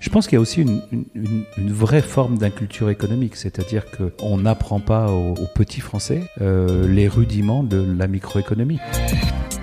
Je 0.00 0.10
pense 0.10 0.26
qu'il 0.26 0.36
y 0.36 0.38
a 0.38 0.40
aussi 0.40 0.60
une, 0.62 0.74
vraie 1.56 2.02
forme 2.02 2.38
d'inculture 2.38 2.90
économique, 2.90 3.36
c'est-à-dire 3.36 3.84
qu'on 3.90 4.38
n'apprend 4.38 4.80
pas 4.80 5.10
aux, 5.10 5.34
aux 5.34 5.46
petits 5.54 5.80
Français 5.80 6.22
euh, 6.40 6.86
les 6.88 7.08
rudiments 7.08 7.62
de 7.62 7.84
la 7.96 8.06
microéconomie. 8.06 8.78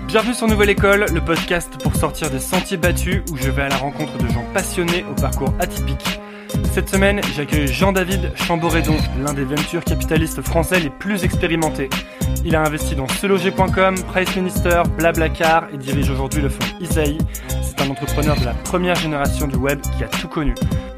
Bienvenue 0.06 0.34
sur 0.34 0.46
Nouvelle 0.46 0.70
École, 0.70 1.06
le 1.12 1.20
podcast 1.20 1.72
pour 1.82 1.96
sortir 1.96 2.30
des 2.30 2.38
sentiers 2.38 2.76
battus 2.76 3.22
où 3.32 3.36
je 3.36 3.50
vais 3.50 3.62
à 3.62 3.68
la 3.68 3.76
rencontre 3.76 4.16
de 4.18 4.28
gens 4.28 4.44
passionnés 4.52 5.04
au 5.10 5.20
parcours 5.20 5.52
atypique. 5.58 6.20
Cette 6.72 6.88
semaine, 6.88 7.20
j'accueille 7.34 7.66
Jean-David 7.66 8.32
Chamboredon, 8.36 8.96
l'un 9.24 9.32
des 9.32 9.44
ventures 9.44 9.84
capitalistes 9.84 10.42
français 10.42 10.80
les 10.80 10.90
plus 10.90 11.24
expérimentés. 11.24 11.88
Il 12.44 12.54
a 12.54 12.62
investi 12.62 12.94
dans 12.94 13.08
seloger.com, 13.08 13.96
Price 14.08 14.36
Minister, 14.36 14.82
Blablacar 14.96 15.68
et 15.72 15.76
dirige 15.78 16.10
aujourd'hui 16.10 16.42
le 16.42 16.48
fonds 16.48 16.66
Isaïe. 16.80 17.18
C'est 17.62 17.80
un 17.80 17.90
entrepreneur 17.90 18.38
de 18.38 18.44
la 18.44 18.54
première 18.54 18.94
génération 18.94 19.48
du 19.48 19.56
web 19.56 19.80
qui 19.80 20.04
a 20.04 20.08
tout 20.08 20.28
connu. 20.28 20.54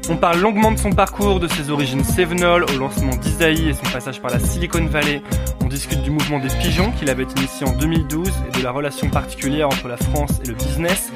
On 0.09 0.17
parle 0.17 0.39
longuement 0.39 0.71
de 0.71 0.77
son 0.79 0.91
parcours, 0.91 1.39
de 1.39 1.47
ses 1.47 1.69
origines 1.69 2.03
sévenoles 2.03 2.63
au 2.63 2.77
lancement 2.77 3.15
d'Isaïe 3.15 3.69
et 3.69 3.73
son 3.73 3.91
passage 3.91 4.21
par 4.21 4.31
la 4.31 4.39
Silicon 4.39 4.85
Valley. 4.85 5.21
On 5.61 5.67
discute 5.67 6.01
du 6.01 6.09
mouvement 6.09 6.39
des 6.39 6.47
pigeons 6.47 6.91
qu'il 6.91 7.09
avait 7.09 7.27
initié 7.37 7.67
en 7.67 7.73
2012 7.73 8.31
et 8.47 8.57
de 8.57 8.63
la 8.63 8.71
relation 8.71 9.09
particulière 9.09 9.67
entre 9.67 9.87
la 9.87 9.97
France 9.97 10.39
et 10.43 10.47
le 10.47 10.55
business. 10.55 11.11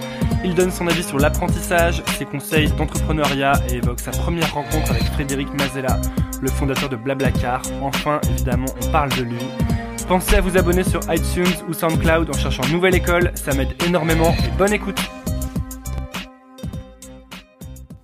Il 0.46 0.56
donne 0.56 0.72
son 0.72 0.88
avis 0.88 1.04
sur 1.04 1.18
l'apprentissage, 1.20 2.04
ses 2.18 2.26
conseils 2.26 2.70
d'entrepreneuriat 2.74 3.54
et 3.70 3.76
évoque 3.76 4.02
sa 4.02 4.12
première 4.12 4.54
rencontre 4.54 4.92
avec 4.92 5.04
Frédéric 5.04 5.48
Mazella, 5.58 6.02
le 6.42 6.50
fondateur 6.50 6.90
de 6.90 6.98
Blablacar. 6.98 7.62
Enfin, 7.82 8.20
évidemment, 8.30 8.66
on 8.84 8.92
parle 8.92 9.10
de 9.12 9.24
lui. 9.24 9.38
Pensez 10.08 10.36
à 10.36 10.42
vous 10.42 10.58
abonner 10.58 10.84
sur 10.84 11.00
iTunes 11.10 11.46
ou 11.70 11.74
SoundCloud 11.74 12.30
en 12.30 12.34
cherchant 12.38 12.64
Nouvelle 12.74 12.96
École, 12.96 13.32
ça 13.36 13.54
m'aide 13.54 13.74
énormément 13.88 14.32
et 14.32 14.58
bonne 14.58 14.74
écoute 14.74 15.00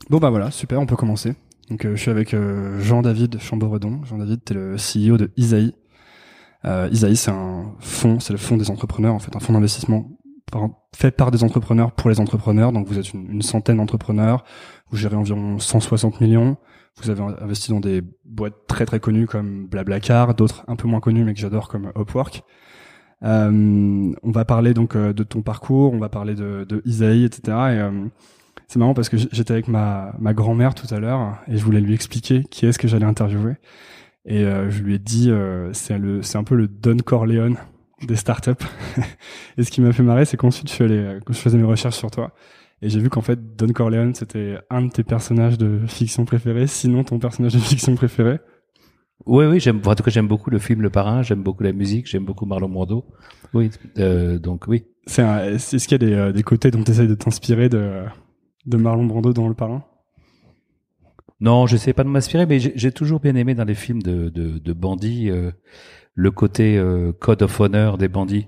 Bon 0.10 0.18
bah 0.18 0.30
voilà, 0.30 0.50
super, 0.50 0.80
on 0.80 0.86
peut 0.86 0.96
commencer. 0.96 1.36
Euh, 1.72 1.96
je 1.96 1.96
suis 1.96 2.10
avec 2.10 2.34
euh, 2.34 2.80
Jean-David 2.80 3.40
Chamboredon. 3.40 4.02
Jean-David, 4.06 4.44
t'es 4.44 4.54
le 4.54 4.76
CEO 4.78 5.18
de 5.18 5.30
Isaïe. 5.36 5.76
Euh, 6.66 6.90
Isaïe, 6.92 7.16
c'est 7.16 7.32
un 7.32 7.74
fonds, 7.80 8.20
c'est 8.20 8.34
le 8.34 8.40
fonds 8.40 8.58
des 8.58 8.72
entrepreneurs, 8.72 9.14
en 9.14 9.20
fait, 9.20 9.36
un 9.36 9.40
fonds 9.40 9.54
d'investissement 9.54 10.10
fait 10.96 11.12
par 11.12 11.32
des 11.32 11.44
entrepreneurs 11.44 11.92
pour 11.92 12.10
les 12.10 12.20
entrepreneurs. 12.20 12.72
Donc 12.72 12.88
vous 12.88 13.00
êtes 13.00 13.14
une, 13.14 13.30
une 13.32 13.42
centaine 13.42 13.78
d'entrepreneurs, 13.78 14.44
vous 14.90 14.98
gérez 14.98 15.16
environ 15.16 15.60
160 15.60 16.22
millions. 16.22 16.58
Vous 17.02 17.10
avez 17.10 17.22
investi 17.22 17.72
dans 17.72 17.80
des 17.80 18.02
boîtes 18.26 18.68
très 18.68 18.86
très 18.86 19.00
connues 19.00 19.28
comme 19.28 19.68
Blablacar, 19.68 20.34
d'autres 20.34 20.66
un 20.68 20.76
peu 20.76 20.88
moins 20.88 21.00
connues 21.00 21.24
mais 21.24 21.34
que 21.34 21.40
j'adore 21.40 21.68
comme 21.70 21.92
Upwork. 21.98 22.44
Euh, 23.24 24.14
on 24.24 24.32
va 24.32 24.46
parler 24.46 24.74
donc 24.74 24.96
euh, 24.96 25.14
de 25.14 25.24
ton 25.24 25.42
parcours, 25.42 25.94
on 25.94 26.00
va 26.00 26.10
parler 26.10 26.36
de, 26.36 26.66
de 26.68 26.82
Isaïe, 26.86 27.26
etc. 27.26 27.42
Et 27.48 27.52
euh, 27.52 27.92
c'est 28.68 28.80
marrant 28.80 28.94
parce 28.94 29.10
que 29.10 29.18
j'étais 29.18 29.52
avec 29.52 29.68
ma, 29.68 30.14
ma 30.20 30.34
grand-mère 30.34 30.76
tout 30.76 30.94
à 30.94 31.00
l'heure 31.00 31.38
et 31.48 31.58
je 31.58 31.64
voulais 31.64 31.82
lui 31.82 31.94
expliquer 31.94 32.44
qui 32.50 32.66
est-ce 32.66 32.80
que 32.80 32.88
j'allais 32.88 33.06
interviewer. 33.06 33.56
Et 34.26 34.44
euh, 34.44 34.70
je 34.70 34.84
lui 34.84 34.94
ai 34.94 35.00
dit, 35.00 35.32
euh, 35.32 35.74
c'est 35.74 35.98
le, 35.98 36.22
c'est 36.22 36.38
un 36.38 36.44
peu 36.44 36.56
le 36.56 36.68
Don 36.68 36.98
Corleone 36.98 37.58
des 38.08 38.16
startups. 38.16 38.52
et 39.58 39.64
ce 39.64 39.72
qui 39.72 39.82
m'a 39.82 39.92
fait 39.92 40.04
marrer, 40.04 40.26
c'est 40.26 40.38
qu'ensuite 40.38 40.70
je 40.70 40.74
suis 40.74 40.84
allé, 40.84 40.98
euh, 40.98 41.20
quand 41.26 41.34
je 41.34 41.40
faisais 41.40 41.58
mes 41.58 41.64
recherches 41.64 41.98
sur 41.98 42.12
toi, 42.12 42.34
et 42.82 42.90
j'ai 42.90 43.00
vu 43.00 43.10
qu'en 43.10 43.22
fait 43.22 43.56
Don 43.58 43.68
Corleone 43.74 44.16
c'était 44.16 44.58
un 44.70 44.84
de 44.84 44.90
tes 44.92 45.04
personnages 45.04 45.58
de 45.58 45.80
fiction 45.88 46.26
préférés, 46.26 46.68
sinon 46.68 47.04
ton 47.04 47.20
personnage 47.20 47.54
de 47.54 47.60
fiction 47.60 47.96
préféré. 47.96 48.40
Oui, 49.26 49.46
oui, 49.46 49.60
j'aime. 49.60 49.82
En 49.86 49.96
tout 49.96 50.04
cas, 50.04 50.12
j'aime 50.12 50.30
beaucoup 50.30 50.50
le 50.50 50.60
film 50.60 50.82
Le 50.82 50.90
Parrain, 50.90 51.24
j'aime 51.24 51.44
beaucoup 51.44 51.62
la 51.62 51.74
musique, 51.74 52.08
j'aime 52.08 52.24
beaucoup 52.24 52.46
Marlon 52.46 52.70
Brando. 52.70 53.06
Oui, 53.54 53.70
euh, 53.98 54.40
donc 54.40 54.64
oui. 54.68 54.86
C'est 55.08 55.22
un- 55.22 55.44
est-ce 55.44 55.76
qu'il 55.88 56.02
y 56.02 56.06
a 56.06 56.08
des, 56.08 56.14
euh, 56.14 56.32
des 56.32 56.42
côtés 56.42 56.72
dont 56.72 56.82
tu 56.84 56.92
essayes 56.92 57.08
de 57.08 57.16
t'inspirer 57.16 57.68
de, 57.68 58.04
de 58.66 58.78
Marlon 58.78 59.06
Brando 59.06 59.34
dans 59.34 59.50
Le 59.50 59.54
Parrain? 59.56 59.84
Non, 61.42 61.68
je 61.68 61.78
sais 61.78 61.94
pas 61.94 62.04
de 62.04 62.10
m'inspirer, 62.10 62.46
mais 62.46 62.60
j'ai 62.60 62.74
j'ai 62.76 62.92
toujours 62.92 63.20
bien 63.20 63.36
aimé 63.36 63.56
dans 63.56 63.64
les 63.64 63.76
films 63.76 64.02
de, 64.02 64.30
de, 64.30 64.58
de 64.58 64.74
bandits 64.74 65.30
euh, 65.30 65.52
le 66.20 66.32
côté 66.32 66.78
euh, 66.78 67.14
code 67.14 67.42
of 67.44 67.60
honor 67.60 67.98
des 67.98 68.10
bandits. 68.10 68.48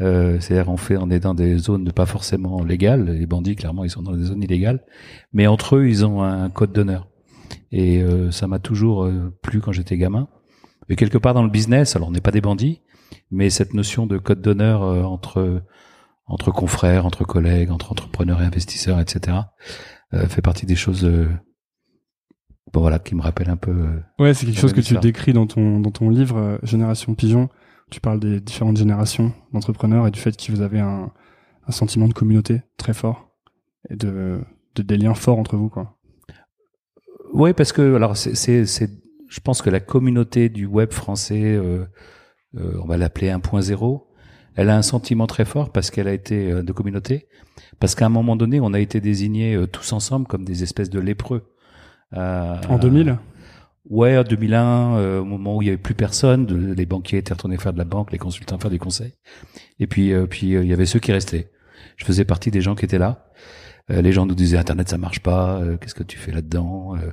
Euh, 0.00 0.38
C'est-à-dire, 0.40 0.72
on 0.72 0.76
fait, 0.76 0.96
on 0.96 1.10
est 1.10 1.18
dans 1.18 1.34
des 1.34 1.58
zones 1.58 1.90
pas 1.92 2.06
forcément 2.06 2.62
légales. 2.62 3.04
Les 3.10 3.26
bandits, 3.26 3.56
clairement, 3.56 3.82
ils 3.84 3.90
sont 3.90 4.02
dans 4.02 4.16
des 4.16 4.24
zones 4.24 4.42
illégales, 4.42 4.84
mais 5.32 5.48
entre 5.48 5.76
eux, 5.76 5.88
ils 5.88 6.06
ont 6.06 6.22
un 6.22 6.48
code 6.48 6.72
d'honneur. 6.72 7.08
Et 7.72 8.02
euh, 8.02 8.30
ça 8.30 8.46
m'a 8.46 8.60
toujours 8.60 9.04
euh, 9.04 9.36
plu 9.42 9.60
quand 9.60 9.72
j'étais 9.72 9.98
gamin. 9.98 10.28
Et 10.88 10.96
quelque 10.96 11.18
part 11.18 11.34
dans 11.34 11.42
le 11.42 11.50
business, 11.50 11.96
alors 11.96 12.08
on 12.08 12.12
n'est 12.12 12.20
pas 12.20 12.30
des 12.30 12.40
bandits, 12.40 12.82
mais 13.30 13.50
cette 13.50 13.74
notion 13.74 14.06
de 14.06 14.18
code 14.18 14.40
d'honneur 14.40 14.82
euh, 14.82 15.02
entre 15.02 15.62
entre 16.26 16.52
confrères, 16.52 17.04
entre 17.04 17.24
collègues, 17.24 17.70
entre 17.72 17.90
entrepreneurs 17.90 18.40
et 18.40 18.44
investisseurs, 18.44 19.00
etc., 19.00 19.38
euh, 20.14 20.28
fait 20.28 20.40
partie 20.40 20.66
des 20.66 20.76
choses. 20.76 21.04
Bon 22.72 22.80
voilà, 22.80 22.98
qui 22.98 23.14
me 23.14 23.22
rappelle 23.22 23.50
un 23.50 23.56
peu. 23.56 23.70
euh, 23.70 24.00
Ouais, 24.18 24.34
c'est 24.34 24.46
quelque 24.46 24.58
chose 24.60 24.72
que 24.72 24.80
tu 24.80 24.94
décris 25.00 25.32
dans 25.32 25.46
ton 25.46 25.80
dans 25.80 25.90
ton 25.90 26.08
livre 26.10 26.36
euh, 26.38 26.58
Génération 26.62 27.14
Pigeon. 27.14 27.48
Tu 27.90 28.00
parles 28.00 28.20
des 28.20 28.40
différentes 28.40 28.76
générations 28.78 29.32
d'entrepreneurs 29.52 30.06
et 30.06 30.10
du 30.10 30.18
fait 30.18 30.34
que 30.36 30.50
vous 30.52 30.62
avez 30.62 30.80
un, 30.80 31.12
un 31.66 31.72
sentiment 31.72 32.08
de 32.08 32.14
communauté 32.14 32.62
très 32.78 32.94
fort 32.94 33.28
et 33.90 33.96
de, 33.96 34.40
de 34.74 34.82
des 34.82 34.96
liens 34.96 35.14
forts 35.14 35.38
entre 35.38 35.56
vous 35.56 35.68
quoi. 35.68 35.98
Oui, 37.34 37.52
parce 37.52 37.72
que 37.72 37.94
alors 37.94 38.16
c'est, 38.16 38.34
c'est, 38.34 38.66
c'est, 38.66 38.90
je 39.28 39.40
pense 39.40 39.62
que 39.62 39.70
la 39.70 39.80
communauté 39.80 40.48
du 40.48 40.66
web 40.66 40.92
français, 40.92 41.42
euh, 41.54 41.84
euh, 42.56 42.78
on 42.82 42.86
va 42.86 42.96
l'appeler 42.98 43.28
1.0, 43.28 44.02
elle 44.54 44.68
a 44.68 44.76
un 44.76 44.82
sentiment 44.82 45.26
très 45.26 45.44
fort 45.46 45.70
parce 45.72 45.90
qu'elle 45.90 46.08
a 46.08 46.12
été 46.12 46.62
de 46.62 46.72
communauté, 46.72 47.26
parce 47.80 47.94
qu'à 47.94 48.04
un 48.06 48.10
moment 48.10 48.36
donné, 48.36 48.60
on 48.60 48.74
a 48.74 48.80
été 48.80 49.00
désignés 49.00 49.62
tous 49.72 49.92
ensemble 49.94 50.26
comme 50.26 50.44
des 50.44 50.62
espèces 50.62 50.90
de 50.90 51.00
lépreux. 51.00 51.51
Euh, 52.16 52.56
En 52.68 52.78
2000 52.78 53.18
Ouais, 53.90 54.16
en 54.16 54.22
2001, 54.22 54.96
euh, 54.96 55.20
au 55.20 55.24
moment 55.24 55.56
où 55.56 55.62
il 55.62 55.66
y 55.66 55.68
avait 55.68 55.76
plus 55.76 55.94
personne, 55.94 56.46
de- 56.46 56.72
les 56.72 56.86
banquiers 56.86 57.18
étaient 57.18 57.32
retournés 57.34 57.58
faire 57.58 57.72
de 57.72 57.78
la 57.78 57.84
banque, 57.84 58.12
les 58.12 58.18
consultants 58.18 58.56
faire 58.58 58.70
du 58.70 58.78
conseil. 58.78 59.14
Et 59.80 59.86
puis, 59.88 60.12
euh, 60.12 60.26
puis 60.26 60.54
euh, 60.54 60.62
il 60.62 60.68
y 60.70 60.72
avait 60.72 60.86
ceux 60.86 61.00
qui 61.00 61.10
restaient. 61.12 61.50
Je 61.96 62.04
faisais 62.04 62.24
partie 62.24 62.50
des 62.52 62.60
gens 62.60 62.74
qui 62.76 62.84
étaient 62.84 62.98
là. 62.98 63.26
Euh, 63.90 64.00
les 64.00 64.12
gens 64.12 64.24
nous 64.24 64.36
disaient 64.36 64.56
Internet 64.56 64.88
ça 64.88 64.98
marche 64.98 65.20
pas, 65.20 65.60
qu'est-ce 65.80 65.94
que 65.96 66.04
tu 66.04 66.16
fais 66.16 66.30
là-dedans, 66.30 66.94
euh, 66.96 67.10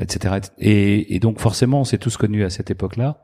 etc. 0.00 0.36
Et, 0.58 1.14
et 1.16 1.18
donc 1.18 1.40
forcément, 1.40 1.80
on 1.80 1.84
s'est 1.84 1.98
tous 1.98 2.16
connus 2.16 2.44
à 2.44 2.50
cette 2.50 2.70
époque-là, 2.70 3.20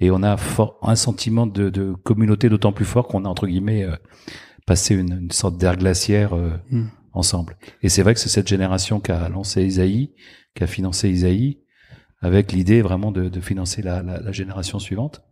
et 0.00 0.10
on 0.10 0.22
a 0.24 0.36
un 0.82 0.96
sentiment 0.96 1.46
de, 1.46 1.70
de 1.70 1.94
communauté 2.02 2.48
d'autant 2.48 2.72
plus 2.72 2.84
fort 2.84 3.06
qu'on 3.06 3.24
a 3.24 3.28
entre 3.28 3.46
guillemets 3.46 3.86
passer 4.66 4.96
une, 4.96 5.12
une 5.22 5.30
sorte 5.30 5.56
d'air 5.58 5.76
glaciaire 5.76 6.34
euh, 6.34 6.50
Mm. 6.72 6.86
ensemble. 7.12 7.56
Et 7.82 7.88
c'est 7.88 8.02
vrai 8.02 8.14
que 8.14 8.20
c'est 8.20 8.28
cette 8.28 8.48
génération 8.48 8.98
qui 8.98 9.12
a 9.12 9.28
lancé 9.28 9.64
Isaïe, 9.64 10.10
qui 10.56 10.64
a 10.64 10.66
financé 10.66 11.08
Isaïe, 11.10 11.60
avec 12.20 12.50
l'idée 12.52 12.82
vraiment 12.82 13.12
de, 13.12 13.28
de 13.28 13.40
financer 13.40 13.82
la, 13.82 14.02
la, 14.02 14.20
la 14.20 14.32
génération 14.32 14.78
suivante. 14.80 15.22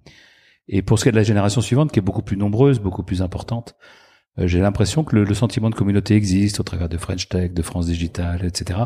Et 0.68 0.82
pour 0.82 0.98
ce 0.98 1.04
qui 1.04 1.08
est 1.08 1.12
de 1.12 1.16
la 1.16 1.22
génération 1.24 1.60
suivante, 1.60 1.90
qui 1.90 1.98
est 1.98 2.02
beaucoup 2.02 2.22
plus 2.22 2.36
nombreuse, 2.36 2.78
beaucoup 2.78 3.02
plus 3.02 3.22
importante, 3.22 3.74
euh, 4.38 4.46
j'ai 4.46 4.60
l'impression 4.60 5.02
que 5.02 5.16
le, 5.16 5.24
le 5.24 5.34
sentiment 5.34 5.70
de 5.70 5.74
communauté 5.74 6.14
existe 6.14 6.60
au 6.60 6.62
travers 6.62 6.88
de 6.88 6.98
French 6.98 7.28
Tech, 7.28 7.52
de 7.52 7.62
France 7.62 7.86
Digital, 7.86 8.44
etc. 8.44 8.80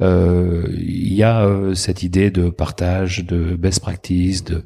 Euh, 0.00 0.66
Il 0.72 1.12
y 1.12 1.22
a 1.22 1.44
euh, 1.44 1.74
cette 1.74 2.02
idée 2.02 2.30
de 2.30 2.50
partage, 2.50 3.24
de 3.24 3.56
best 3.56 3.80
practice, 3.80 4.44
de, 4.44 4.64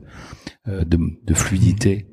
euh, 0.68 0.84
de, 0.84 0.98
de 1.24 1.34
fluidité 1.34 2.08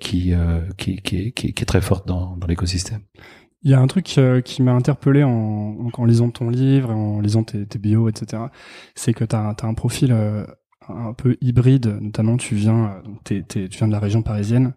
qui, 0.00 0.32
qui, 0.78 0.96
qui, 1.02 1.32
qui, 1.32 1.52
qui 1.52 1.62
est 1.62 1.66
très 1.66 1.82
forte 1.82 2.08
dans, 2.08 2.38
dans 2.38 2.46
l'écosystème. 2.46 3.02
Il 3.62 3.70
y 3.70 3.74
a 3.74 3.80
un 3.80 3.86
truc 3.88 4.16
euh, 4.18 4.40
qui 4.40 4.62
m'a 4.62 4.72
interpellé 4.72 5.24
en, 5.24 5.90
en 5.92 6.04
lisant 6.04 6.30
ton 6.30 6.48
livre, 6.48 6.90
en 6.90 7.20
lisant 7.20 7.42
tes, 7.42 7.66
tes 7.66 7.78
bios, 7.78 8.08
etc. 8.08 8.44
C'est 8.94 9.12
que 9.12 9.24
tu 9.24 9.34
as, 9.34 9.56
un 9.62 9.74
profil 9.74 10.12
euh, 10.12 10.46
un 10.88 11.12
peu 11.12 11.36
hybride, 11.40 11.98
notamment 12.00 12.36
tu 12.36 12.54
viens, 12.54 12.86
euh, 12.86 13.02
donc 13.02 13.22
tu 13.24 13.68
viens 13.68 13.86
de 13.86 13.92
la 13.92 14.00
région 14.00 14.22
parisienne, 14.22 14.74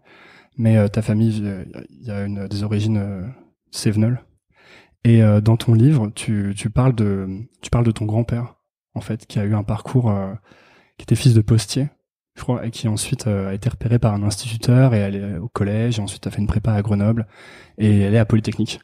mais 0.57 0.77
euh, 0.77 0.87
ta 0.87 1.01
famille, 1.01 1.43
il 1.89 2.05
y 2.05 2.11
a 2.11 2.23
une, 2.25 2.47
des 2.47 2.63
origines 2.63 2.97
euh, 2.97 3.27
cévenol. 3.71 4.23
Et 5.03 5.23
dans 5.41 5.57
ton 5.57 5.73
livre, 5.73 6.11
tu, 6.13 6.53
tu 6.55 6.69
parles 6.69 6.93
de 6.93 7.27
tu 7.63 7.71
parles 7.71 7.85
de 7.87 7.91
ton 7.91 8.05
grand-père, 8.05 8.57
en 8.93 9.01
fait, 9.01 9.25
qui 9.25 9.39
a 9.39 9.45
eu 9.45 9.55
un 9.55 9.63
parcours, 9.63 10.13
qui 10.99 11.03
était 11.05 11.15
fils 11.15 11.33
de 11.33 11.41
postier, 11.41 11.89
qui 12.71 12.87
ensuite 12.87 13.27
euh, 13.27 13.49
a 13.49 13.53
été 13.53 13.69
repéré 13.69 13.99
par 13.99 14.13
un 14.13 14.23
instituteur 14.23 14.93
et 14.93 14.99
elle 14.99 15.15
est 15.15 15.37
au 15.37 15.47
collège, 15.47 15.99
et 15.99 16.01
ensuite 16.01 16.25
a 16.27 16.31
fait 16.31 16.39
une 16.39 16.47
prépa 16.47 16.73
à 16.73 16.81
Grenoble 16.81 17.27
et 17.77 18.01
elle 18.01 18.13
est 18.13 18.19
à 18.19 18.25
Polytechnique. 18.25 18.79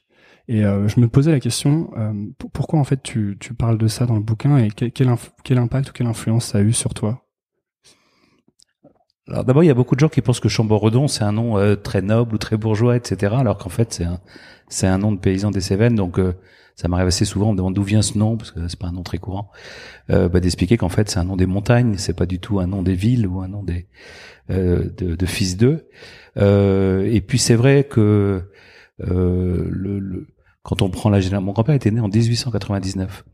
Et 0.47 0.65
euh, 0.65 0.87
je 0.87 0.99
me 0.99 1.07
posais 1.09 1.31
la 1.31 1.39
question, 1.39 1.91
euh, 1.97 2.13
pourquoi 2.53 2.79
en 2.79 2.83
fait 2.83 3.03
tu, 3.03 3.37
tu 3.39 3.53
parles 3.53 3.77
de 3.77 3.87
ça 3.87 4.05
dans 4.05 4.15
le 4.15 4.21
bouquin 4.21 4.57
et 4.57 4.69
quel, 4.69 4.91
quel, 4.91 5.57
impact 5.57 5.89
ou 5.89 5.93
quelle 5.93 6.07
influence 6.07 6.45
ça 6.45 6.59
a 6.59 6.61
eu 6.61 6.71
sur 6.71 6.93
toi? 6.93 7.23
Alors 9.27 9.43
d'abord, 9.43 9.63
il 9.63 9.67
y 9.67 9.71
a 9.71 9.73
beaucoup 9.73 9.95
de 9.95 9.99
gens 9.99 10.07
qui 10.07 10.21
pensent 10.21 10.39
que 10.39 10.47
Chamboredon 10.47 11.09
c'est 11.09 11.25
un 11.25 11.33
nom 11.33 11.75
très 11.75 12.01
noble 12.01 12.35
ou 12.35 12.37
très 12.37 12.55
bourgeois, 12.55 12.95
etc. 12.95 13.35
Alors 13.37 13.57
qu'en 13.57 13.69
fait, 13.69 13.93
c'est 14.69 14.87
un 14.87 14.93
un 14.93 14.97
nom 14.97 15.11
de 15.11 15.19
paysan 15.19 15.51
des 15.51 15.59
Cévennes. 15.59 15.95
Donc 15.95 16.17
ça 16.77 16.87
m'arrive 16.87 17.07
assez 17.07 17.25
souvent, 17.25 17.49
on 17.49 17.51
me 17.53 17.57
demande 17.57 17.73
d'où 17.73 17.83
vient 17.83 18.01
ce 18.01 18.17
nom 18.17 18.37
parce 18.37 18.51
que 18.51 18.65
c'est 18.69 18.79
pas 18.79 18.87
un 18.87 18.91
nom 18.93 19.03
très 19.03 19.17
courant. 19.17 19.51
Euh, 20.09 20.29
bah, 20.29 20.39
d'expliquer 20.39 20.77
qu'en 20.77 20.87
fait 20.89 21.09
c'est 21.09 21.19
un 21.19 21.25
nom 21.25 21.35
des 21.35 21.47
montagnes, 21.47 21.95
c'est 21.97 22.13
pas 22.13 22.25
du 22.27 22.39
tout 22.39 22.59
un 22.59 22.67
nom 22.67 22.83
des 22.83 22.93
villes 22.93 23.27
ou 23.27 23.41
un 23.41 23.49
nom 23.49 23.63
des 23.63 23.87
euh, 24.51 24.89
de, 24.97 25.15
de 25.15 25.25
fils 25.25 25.57
d'eux. 25.57 25.89
Euh, 26.37 27.03
et 27.11 27.19
puis 27.19 27.39
c'est 27.39 27.55
vrai 27.55 27.83
que 27.83 28.43
euh, 29.01 29.67
le, 29.69 29.99
le- 29.99 30.27
quand 30.63 30.81
on 30.81 30.89
prend 30.89 31.09
la 31.09 31.19
génération, 31.19 31.45
mon 31.45 31.51
grand-père 31.53 31.75
était 31.75 31.91
né 31.91 31.99
en 31.99 32.09
1899. 32.09 33.25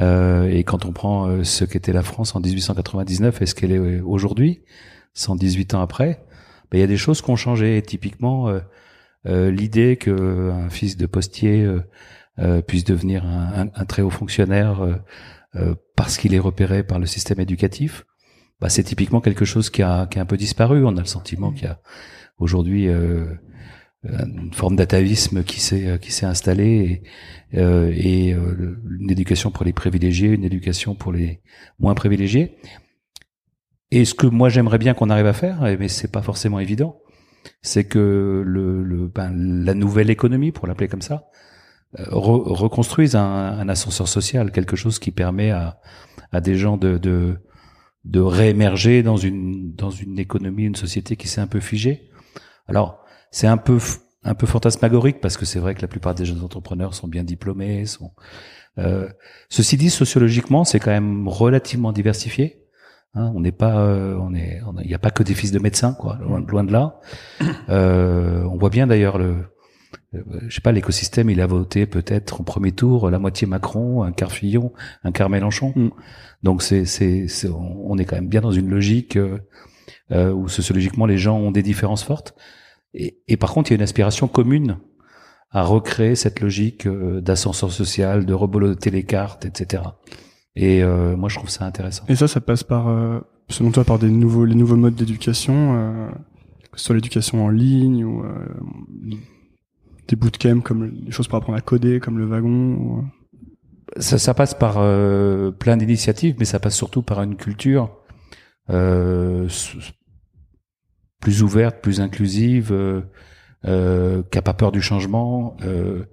Euh, 0.00 0.48
et 0.48 0.64
quand 0.64 0.84
on 0.86 0.92
prend 0.92 1.44
ce 1.44 1.64
qu'était 1.64 1.92
la 1.92 2.02
France 2.02 2.34
en 2.34 2.40
1899 2.40 3.40
et 3.42 3.46
ce 3.46 3.54
qu'elle 3.54 3.70
est 3.72 4.00
aujourd'hui, 4.00 4.62
118 5.14 5.74
ans 5.74 5.80
après, 5.80 6.24
ben, 6.70 6.78
il 6.78 6.80
y 6.80 6.84
a 6.84 6.88
des 6.88 6.96
choses 6.96 7.22
qui 7.22 7.30
ont 7.30 7.36
changé. 7.36 7.80
Typiquement, 7.82 8.48
euh, 8.48 8.58
euh, 9.26 9.50
l'idée 9.52 9.96
que 9.96 10.50
un 10.50 10.68
fils 10.68 10.96
de 10.96 11.06
postier 11.06 11.62
euh, 11.62 11.80
puisse 12.62 12.84
devenir 12.84 13.24
un, 13.24 13.62
un- 13.66 13.70
un 13.74 13.84
très 13.84 14.02
haut 14.02 14.10
fonctionnaire 14.10 14.82
euh, 14.82 14.94
euh, 15.56 15.74
parce 15.96 16.16
qu'il 16.18 16.34
est 16.34 16.40
repéré 16.40 16.82
par 16.82 16.98
le 16.98 17.06
système 17.06 17.40
éducatif, 17.40 18.04
bah, 18.60 18.68
c'est 18.68 18.82
typiquement 18.84 19.20
quelque 19.20 19.44
chose 19.44 19.70
qui 19.70 19.82
a, 19.82 20.06
qui 20.06 20.18
a 20.18 20.22
un 20.22 20.26
peu 20.26 20.36
disparu. 20.36 20.84
On 20.84 20.96
a 20.96 21.00
le 21.00 21.06
sentiment 21.06 21.52
qu'il 21.52 21.64
y 21.64 21.68
a 21.68 21.80
aujourd'hui 22.38 22.88
euh, 22.88 23.26
une 24.04 24.52
forme 24.52 24.76
d'atavisme 24.76 25.44
qui 25.44 25.60
s'est 25.60 25.98
qui 26.00 26.12
s'est 26.12 26.26
installée 26.26 27.02
et, 27.52 27.58
euh, 27.58 27.90
et 27.94 28.34
euh, 28.34 28.76
une 29.00 29.10
éducation 29.10 29.50
pour 29.50 29.64
les 29.64 29.72
privilégiés, 29.72 30.28
une 30.30 30.44
éducation 30.44 30.94
pour 30.94 31.12
les 31.12 31.40
moins 31.78 31.94
privilégiés. 31.94 32.56
Et 33.90 34.04
ce 34.04 34.14
que 34.14 34.26
moi 34.26 34.48
j'aimerais 34.48 34.78
bien 34.78 34.92
qu'on 34.94 35.08
arrive 35.10 35.26
à 35.26 35.32
faire, 35.32 35.60
mais 35.78 35.88
c'est 35.88 36.10
pas 36.10 36.22
forcément 36.22 36.58
évident, 36.58 37.00
c'est 37.62 37.84
que 37.84 38.42
le, 38.44 38.82
le 38.82 39.06
ben, 39.08 39.32
la 39.64 39.74
nouvelle 39.74 40.10
économie, 40.10 40.50
pour 40.52 40.66
l'appeler 40.66 40.88
comme 40.88 41.02
ça, 41.02 41.14
euh, 41.14 41.28
re- 41.98 42.52
reconstruise 42.52 43.16
un, 43.16 43.68
ascenseur 43.68 44.08
social, 44.08 44.52
quelque 44.52 44.76
chose 44.76 44.98
qui 44.98 45.10
permet 45.10 45.50
à, 45.50 45.80
des 46.40 46.56
gens 46.56 46.76
de, 46.76 46.98
de 48.04 48.20
réémerger 48.20 49.02
dans 49.02 49.16
une 49.16 49.74
dans 49.74 49.90
une 49.90 50.18
économie, 50.18 50.64
une 50.64 50.76
société 50.76 51.16
qui 51.16 51.28
s'est 51.28 51.40
un 51.40 51.46
peu 51.46 51.60
figée. 51.60 52.10
Alors 52.66 53.04
c'est 53.30 53.46
un 53.46 53.56
peu 53.56 53.78
un 54.24 54.34
peu 54.34 54.46
fantasmagorique 54.46 55.20
parce 55.20 55.36
que 55.36 55.44
c'est 55.44 55.58
vrai 55.58 55.74
que 55.74 55.82
la 55.82 55.88
plupart 55.88 56.14
des 56.14 56.24
jeunes 56.24 56.42
entrepreneurs 56.42 56.94
sont 56.94 57.08
bien 57.08 57.24
diplômés. 57.24 57.84
Euh, 58.78 59.08
ceci 59.48 59.76
dit, 59.76 59.90
sociologiquement, 59.90 60.64
c'est 60.64 60.80
quand 60.80 60.90
même 60.90 61.28
relativement 61.28 61.92
diversifié. 61.92 62.64
Hein, 63.14 63.30
on 63.34 63.40
n'est 63.40 63.52
pas, 63.52 63.78
euh, 63.78 64.16
on 64.16 64.34
il 64.34 64.88
n'y 64.88 64.94
a 64.94 64.98
pas 64.98 65.10
que 65.10 65.22
des 65.22 65.34
fils 65.34 65.52
de 65.52 65.60
médecins, 65.60 65.94
quoi, 65.94 66.18
loin, 66.20 66.64
de 66.64 66.72
là. 66.72 66.98
Euh, 67.68 68.42
on 68.44 68.56
voit 68.56 68.70
bien 68.70 68.86
d'ailleurs 68.86 69.18
le, 69.18 69.26
euh, 69.26 69.53
je 70.12 70.54
sais 70.54 70.60
pas, 70.60 70.72
l'écosystème, 70.72 71.30
il 71.30 71.40
a 71.40 71.46
voté 71.46 71.86
peut-être 71.86 72.40
au 72.40 72.44
premier 72.44 72.72
tour 72.72 73.10
la 73.10 73.18
moitié 73.18 73.46
Macron, 73.46 74.02
un 74.02 74.12
quart 74.12 74.32
Fillon, 74.32 74.72
un 75.02 75.12
quart 75.12 75.30
Mélenchon. 75.30 75.72
Mm. 75.74 75.88
Donc 76.42 76.62
c'est, 76.62 76.84
c'est, 76.84 77.26
c'est- 77.28 77.48
on 77.50 77.96
est 77.98 78.04
quand 78.04 78.16
même 78.16 78.28
bien 78.28 78.40
dans 78.40 78.52
une 78.52 78.68
logique 78.68 79.16
euh, 79.16 79.38
euh, 80.12 80.32
où 80.32 80.48
sociologiquement 80.48 81.06
les 81.06 81.18
gens 81.18 81.36
ont 81.38 81.50
des 81.50 81.62
différences 81.62 82.04
fortes. 82.04 82.34
Et, 82.92 83.18
et 83.28 83.36
par 83.36 83.52
contre, 83.52 83.70
il 83.70 83.74
y 83.74 83.76
a 83.76 83.78
une 83.78 83.82
aspiration 83.82 84.28
commune 84.28 84.78
à 85.50 85.62
recréer 85.62 86.14
cette 86.16 86.40
logique 86.40 86.86
euh, 86.86 87.20
d'ascenseur 87.20 87.72
social, 87.72 88.26
de 88.26 88.34
reboloter 88.34 88.90
les 88.90 89.04
cartes, 89.04 89.46
etc. 89.46 89.82
Et 90.56 90.82
euh, 90.82 91.16
moi, 91.16 91.28
je 91.28 91.36
trouve 91.36 91.50
ça 91.50 91.64
intéressant. 91.64 92.04
Et 92.08 92.16
ça, 92.16 92.28
ça 92.28 92.40
passe 92.40 92.62
par, 92.62 92.88
euh, 92.88 93.20
selon 93.48 93.70
toi, 93.70 93.84
par 93.84 93.98
des 93.98 94.10
nouveaux, 94.10 94.44
les 94.44 94.54
nouveaux 94.54 94.76
modes 94.76 94.94
d'éducation, 94.94 95.76
euh, 95.76 96.08
que 96.72 96.78
ce 96.78 96.86
soit 96.86 96.94
l'éducation 96.94 97.44
en 97.44 97.48
ligne 97.48 98.04
ou 98.04 98.22
euh, 98.24 98.30
des 100.08 100.16
bootcamps 100.16 100.60
comme 100.60 100.86
les 101.04 101.10
choses 101.10 101.28
pour 101.28 101.38
apprendre 101.38 101.58
à 101.58 101.60
coder, 101.62 102.00
comme 102.00 102.18
le 102.18 102.26
wagon. 102.26 102.74
Ou... 102.74 102.98
euh, 102.98 104.00
ça, 104.00 104.18
ça 104.18 104.34
passe 104.34 104.54
par 104.54 104.76
euh, 104.78 105.50
plein 105.50 105.76
d'initiatives, 105.76 106.34
mais 106.38 106.44
ça 106.44 106.58
passe 106.60 106.74
surtout 106.76 107.02
par 107.02 107.22
une 107.22 107.36
culture 107.36 107.96
euh, 108.70 109.48
plus 111.20 111.42
ouverte, 111.42 111.80
plus 111.80 112.00
inclusive, 112.00 112.70
euh, 112.72 113.00
euh, 113.64 114.22
qui 114.30 114.38
a 114.38 114.42
pas 114.42 114.54
peur 114.54 114.72
du 114.72 114.82
changement, 114.82 115.56
euh, 115.62 116.04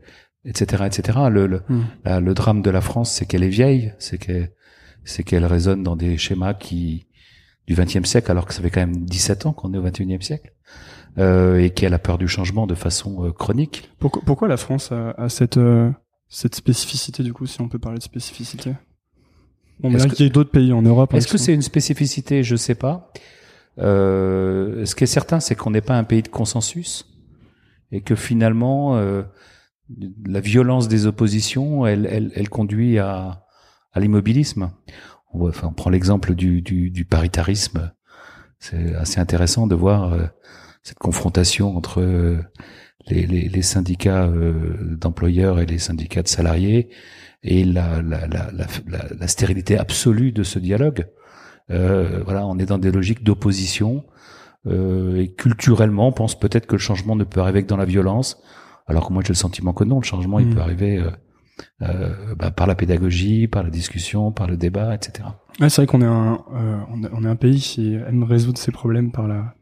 etc., 0.45 0.83
etc. 0.85 1.19
Le, 1.29 1.47
le, 1.47 1.61
Hmm. 1.67 1.81
la- 2.05 2.19
le 2.19 2.33
drame 2.33 2.61
de 2.61 2.69
la 2.69 2.81
France, 2.81 3.11
c'est 3.11 3.25
qu'elle 3.25 3.43
est 3.43 3.49
vieille, 3.49 3.93
c'est 3.99 4.17
qu'elle, 4.17 4.51
c'est 5.03 5.23
qu'elle 5.23 5.45
résonne 5.45 5.83
dans 5.83 5.95
des 5.95 6.17
schémas 6.17 6.53
qui 6.53 7.07
du 7.67 7.75
XXe 7.75 8.03
siècle, 8.07 8.31
alors 8.31 8.45
que 8.45 8.53
ça 8.53 8.61
fait 8.61 8.69
quand 8.71 8.79
même 8.81 9.05
17 9.05 9.45
ans 9.45 9.53
qu'on 9.53 9.73
est 9.73 9.77
au 9.77 9.83
XXIe 9.83 10.21
siècle, 10.21 10.51
et 11.17 11.71
qu'elle 11.71 11.93
a 11.93 11.99
peur 11.99 12.17
du 12.17 12.27
changement 12.27 12.67
de 12.67 12.75
façon 12.75 13.25
euh, 13.25 13.31
chronique. 13.31 13.89
Pourquoi, 13.99 14.21
pourquoi 14.25 14.47
la 14.47 14.57
France 14.57 14.91
a, 14.91 15.11
a 15.11 15.29
cette, 15.29 15.57
euh, 15.57 15.89
cette 16.29 16.55
spécificité, 16.55 17.21
du 17.23 17.33
coup, 17.33 17.45
si 17.45 17.59
on 17.61 17.67
peut 17.69 17.79
parler 17.79 17.97
de 17.97 18.03
spécificité? 18.03 18.73
Bon, 19.79 19.89
mais 19.89 19.95
Est-ce 19.97 20.07
là, 20.07 20.13
que- 20.13 20.19
il 20.19 20.25
y 20.27 20.29
a 20.29 20.31
d'autres 20.31 20.51
pays 20.51 20.71
en 20.73 20.81
Europe. 20.81 21.13
hein, 21.13 21.17
Est-ce 21.17 21.27
que 21.27 21.37
c'est 21.37 21.53
une 21.53 21.61
spécificité? 21.63 22.43
Je 22.43 22.55
sais 22.55 22.75
pas. 22.75 23.11
Euh, 23.79 24.85
ce 24.85 24.95
qui 24.95 25.03
est 25.03 25.07
certain, 25.07 25.39
c'est 25.39 25.55
qu'on 25.55 25.71
n'est 25.71 25.81
pas 25.81 25.97
un 25.97 26.03
pays 26.03 26.21
de 26.21 26.27
consensus 26.27 27.05
et 27.91 28.01
que 28.01 28.15
finalement, 28.15 28.95
euh, 28.97 29.23
la 30.25 30.39
violence 30.39 30.87
des 30.87 31.05
oppositions, 31.07 31.85
elle, 31.85 32.07
elle, 32.09 32.31
elle 32.35 32.49
conduit 32.49 32.99
à, 32.99 33.43
à 33.93 33.99
l'immobilisme. 33.99 34.71
On, 35.33 35.39
voit- 35.39 35.49
enfin, 35.49 35.67
on 35.69 35.73
prend 35.73 35.89
l'exemple 35.89 36.35
du, 36.35 36.61
du, 36.61 36.89
du 36.91 37.05
paritarisme. 37.05 37.91
C'est 38.59 38.93
assez 38.95 39.19
intéressant 39.19 39.67
de 39.67 39.75
voir 39.75 40.13
euh, 40.13 40.25
cette 40.83 40.99
confrontation 40.99 41.75
entre 41.75 42.01
euh, 42.01 42.37
les, 43.07 43.25
les, 43.25 43.49
les 43.49 43.61
syndicats 43.61 44.25
euh, 44.25 44.95
d'employeurs 44.95 45.59
et 45.59 45.65
les 45.65 45.79
syndicats 45.79 46.23
de 46.23 46.27
salariés 46.27 46.89
et 47.43 47.63
la, 47.63 48.01
la, 48.01 48.27
la, 48.27 48.51
la, 48.51 49.27
stérilité 49.27 49.77
absolue 49.77 50.31
de 50.31 50.43
ce 50.43 50.59
dialogue. 50.59 51.07
Euh, 51.71 52.21
voilà, 52.23 52.45
on 52.45 52.57
est 52.59 52.65
dans 52.65 52.77
des 52.77 52.91
logiques 52.91 53.23
d'opposition 53.23 54.03
euh, 54.67 55.17
et 55.17 55.33
culturellement, 55.33 56.09
on 56.09 56.11
pense 56.11 56.39
peut-être 56.39 56.67
que 56.67 56.73
le 56.73 56.79
changement 56.79 57.15
ne 57.15 57.23
peut 57.23 57.39
arriver 57.41 57.63
que 57.63 57.67
dans 57.67 57.77
la 57.77 57.85
violence, 57.85 58.41
alors 58.87 59.07
que 59.07 59.13
moi 59.13 59.23
j'ai 59.23 59.29
le 59.29 59.35
sentiment 59.35 59.73
que 59.73 59.83
non, 59.83 59.97
le 59.99 60.05
changement 60.05 60.37
il 60.39 60.47
Mm. 60.47 60.53
peut 60.53 60.61
arriver 60.61 60.97
euh, 60.97 61.09
euh, 61.81 62.35
bah, 62.35 62.51
par 62.51 62.67
la 62.67 62.75
pédagogie, 62.75 63.47
par 63.47 63.63
la 63.63 63.69
discussion, 63.69 64.31
par 64.31 64.47
le 64.47 64.57
débat, 64.57 64.93
etc. 64.93 65.29
Ouais, 65.59 65.69
c'est 65.69 65.81
vrai 65.81 65.87
qu'on 65.87 66.01
est 66.01 66.05
un, 66.05 66.43
euh, 66.53 66.77
on 67.13 67.23
est 67.23 67.27
un 67.27 67.35
pays 67.35 67.59
qui 67.59 67.95
aime 67.95 68.23
résoudre 68.23 68.59
ses 68.59 68.71
problèmes 68.71 69.11
par 69.11 69.27
la, 69.27 69.55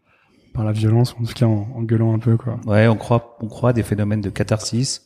par 0.53 0.63
la 0.63 0.72
violence, 0.72 1.15
en 1.20 1.24
tout 1.24 1.34
cas 1.34 1.46
en, 1.46 1.68
en 1.75 1.84
gueulant 1.84 2.13
un 2.13 2.20
peu, 2.20 2.38
quoi. 2.38 2.60
Ouais, 2.65 2.88
on 2.88 2.96
croit, 2.96 3.38
on 3.41 3.48
croit 3.48 3.70
à 3.72 3.74
des 3.74 3.84
phénomènes 3.84 4.22
de 4.22 4.29
catharsis. 4.29 5.06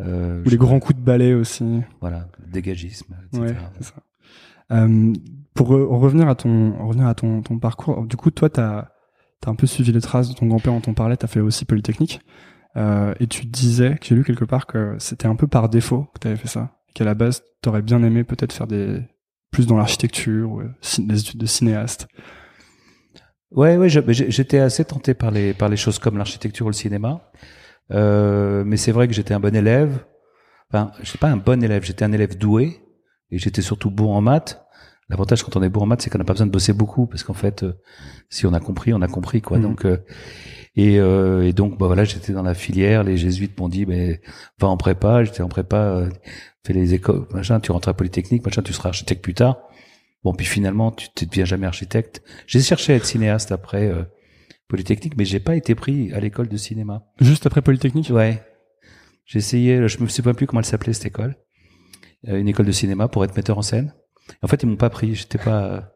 Euh, 0.00 0.42
Ou 0.44 0.48
les 0.48 0.56
grands 0.56 0.80
coups 0.80 0.98
de 0.98 1.04
balai 1.04 1.34
aussi. 1.34 1.80
voilà, 2.00 2.28
le 2.44 2.50
dégagisme, 2.50 3.14
etc. 3.32 3.42
Ouais, 3.42 3.56
c'est 3.78 3.84
ça. 3.84 3.94
Euh, 4.72 5.12
pour 5.54 5.70
re- 5.70 5.84
revenir 5.86 6.28
à 6.28 6.34
ton 6.34 6.74
revenir 6.86 7.06
à 7.06 7.14
ton, 7.14 7.42
ton 7.42 7.58
parcours, 7.58 8.04
du 8.06 8.16
coup, 8.16 8.30
toi, 8.30 8.48
t'as 8.50 8.88
as 9.46 9.50
un 9.50 9.54
peu 9.54 9.66
suivi 9.66 9.92
les 9.92 10.00
traces 10.00 10.30
de 10.30 10.34
ton 10.34 10.46
grand-père 10.46 10.72
dont 10.72 10.82
on 10.88 10.94
parlait. 10.94 11.16
T'as 11.18 11.26
fait 11.26 11.40
aussi 11.40 11.64
Polytechnique. 11.66 12.20
Euh, 12.76 13.14
et 13.20 13.26
tu 13.26 13.44
disais, 13.46 13.96
que 14.00 14.06
j'ai 14.06 14.14
lu 14.14 14.24
quelque 14.24 14.44
part 14.46 14.66
que 14.66 14.96
c'était 14.98 15.26
un 15.28 15.36
peu 15.36 15.46
par 15.46 15.68
défaut 15.68 16.06
que 16.14 16.20
tu 16.20 16.28
avais 16.28 16.36
fait 16.38 16.48
ça. 16.48 16.70
Qu'à 16.94 17.04
la 17.04 17.14
base, 17.14 17.42
tu 17.62 17.68
aurais 17.68 17.82
bien 17.82 18.02
aimé 18.02 18.24
peut-être 18.24 18.52
faire 18.54 18.66
des 18.66 19.00
plus 19.52 19.66
dans 19.66 19.76
l'architecture 19.76 20.50
ou 20.50 20.62
des 20.98 21.20
études 21.20 21.38
de 21.40 21.46
cinéaste. 21.46 22.08
Ouais, 23.54 23.76
ouais, 23.76 23.88
j'étais 23.88 24.58
assez 24.58 24.84
tenté 24.84 25.14
par 25.14 25.30
les 25.30 25.54
par 25.54 25.68
les 25.68 25.76
choses 25.76 25.98
comme 25.98 26.18
l'architecture 26.18 26.66
ou 26.66 26.70
le 26.70 26.74
cinéma. 26.74 27.30
Euh, 27.90 28.64
mais 28.66 28.76
c'est 28.76 28.92
vrai 28.92 29.08
que 29.08 29.14
j'étais 29.14 29.34
un 29.34 29.40
bon 29.40 29.54
élève. 29.54 30.04
Enfin, 30.70 30.90
je 31.00 31.08
suis 31.08 31.18
pas 31.18 31.28
un 31.28 31.36
bon 31.36 31.62
élève, 31.62 31.84
j'étais 31.84 32.04
un 32.04 32.12
élève 32.12 32.36
doué 32.36 32.80
et 33.30 33.38
j'étais 33.38 33.62
surtout 33.62 33.90
bon 33.90 34.12
en 34.12 34.20
maths. 34.20 34.60
L'avantage 35.08 35.42
quand 35.44 35.56
on 35.56 35.62
est 35.62 35.68
bon 35.68 35.82
en 35.82 35.86
maths, 35.86 36.02
c'est 36.02 36.10
qu'on 36.10 36.18
n'a 36.18 36.24
pas 36.24 36.32
besoin 36.32 36.46
de 36.46 36.52
bosser 36.52 36.72
beaucoup 36.72 37.06
parce 37.06 37.22
qu'en 37.22 37.34
fait, 37.34 37.62
euh, 37.62 37.74
si 38.30 38.46
on 38.46 38.54
a 38.54 38.60
compris, 38.60 38.92
on 38.92 39.02
a 39.02 39.08
compris 39.08 39.42
quoi. 39.42 39.58
Mmh. 39.58 39.62
Donc 39.62 39.84
euh, 39.84 39.98
et, 40.76 40.98
euh, 40.98 41.46
et, 41.46 41.52
donc 41.52 41.78
bah 41.78 41.86
voilà, 41.86 42.04
j'étais 42.04 42.32
dans 42.32 42.42
la 42.42 42.54
filière. 42.54 43.04
Les 43.04 43.16
jésuites 43.16 43.58
m'ont 43.58 43.68
dit, 43.68 43.86
mais 43.86 44.20
va 44.58 44.68
en 44.68 44.76
prépa. 44.76 45.22
J'étais 45.24 45.42
en 45.42 45.48
prépa, 45.48 45.76
euh, 45.76 46.10
fais 46.66 46.72
les 46.72 46.94
écoles, 46.94 47.26
machin. 47.32 47.60
Tu 47.60 47.70
rentres 47.70 47.88
à 47.88 47.94
Polytechnique, 47.94 48.44
machin. 48.44 48.62
Tu 48.62 48.72
seras 48.72 48.88
architecte 48.88 49.22
plus 49.22 49.34
tard. 49.34 49.58
Bon, 50.24 50.32
puis 50.32 50.46
finalement, 50.46 50.90
tu 50.90 51.08
ne 51.20 51.26
deviens 51.28 51.44
jamais 51.44 51.66
architecte. 51.66 52.22
J'ai 52.46 52.60
cherché 52.60 52.94
à 52.94 52.96
être 52.96 53.04
cinéaste 53.04 53.52
après 53.52 53.86
euh, 53.88 54.02
Polytechnique, 54.68 55.16
mais 55.16 55.24
j'ai 55.24 55.40
pas 55.40 55.54
été 55.54 55.74
pris 55.74 56.12
à 56.12 56.20
l'école 56.20 56.48
de 56.48 56.56
cinéma. 56.56 57.04
Juste 57.20 57.46
après 57.46 57.60
Polytechnique? 57.62 58.10
Ouais. 58.10 58.42
J'ai 59.26 59.38
essayé, 59.38 59.86
je 59.86 60.02
me 60.02 60.08
souviens 60.08 60.34
plus 60.34 60.46
comment 60.46 60.60
elle 60.60 60.66
s'appelait 60.66 60.92
cette 60.92 61.06
école, 61.06 61.36
une 62.24 62.48
école 62.48 62.66
de 62.66 62.72
cinéma 62.72 63.08
pour 63.08 63.24
être 63.24 63.36
metteur 63.36 63.56
en 63.56 63.62
scène. 63.62 63.94
En 64.42 64.48
fait, 64.48 64.62
ils 64.62 64.66
m'ont 64.66 64.76
pas 64.76 64.90
pris. 64.90 65.14
J'étais 65.14 65.38
pas, 65.38 65.94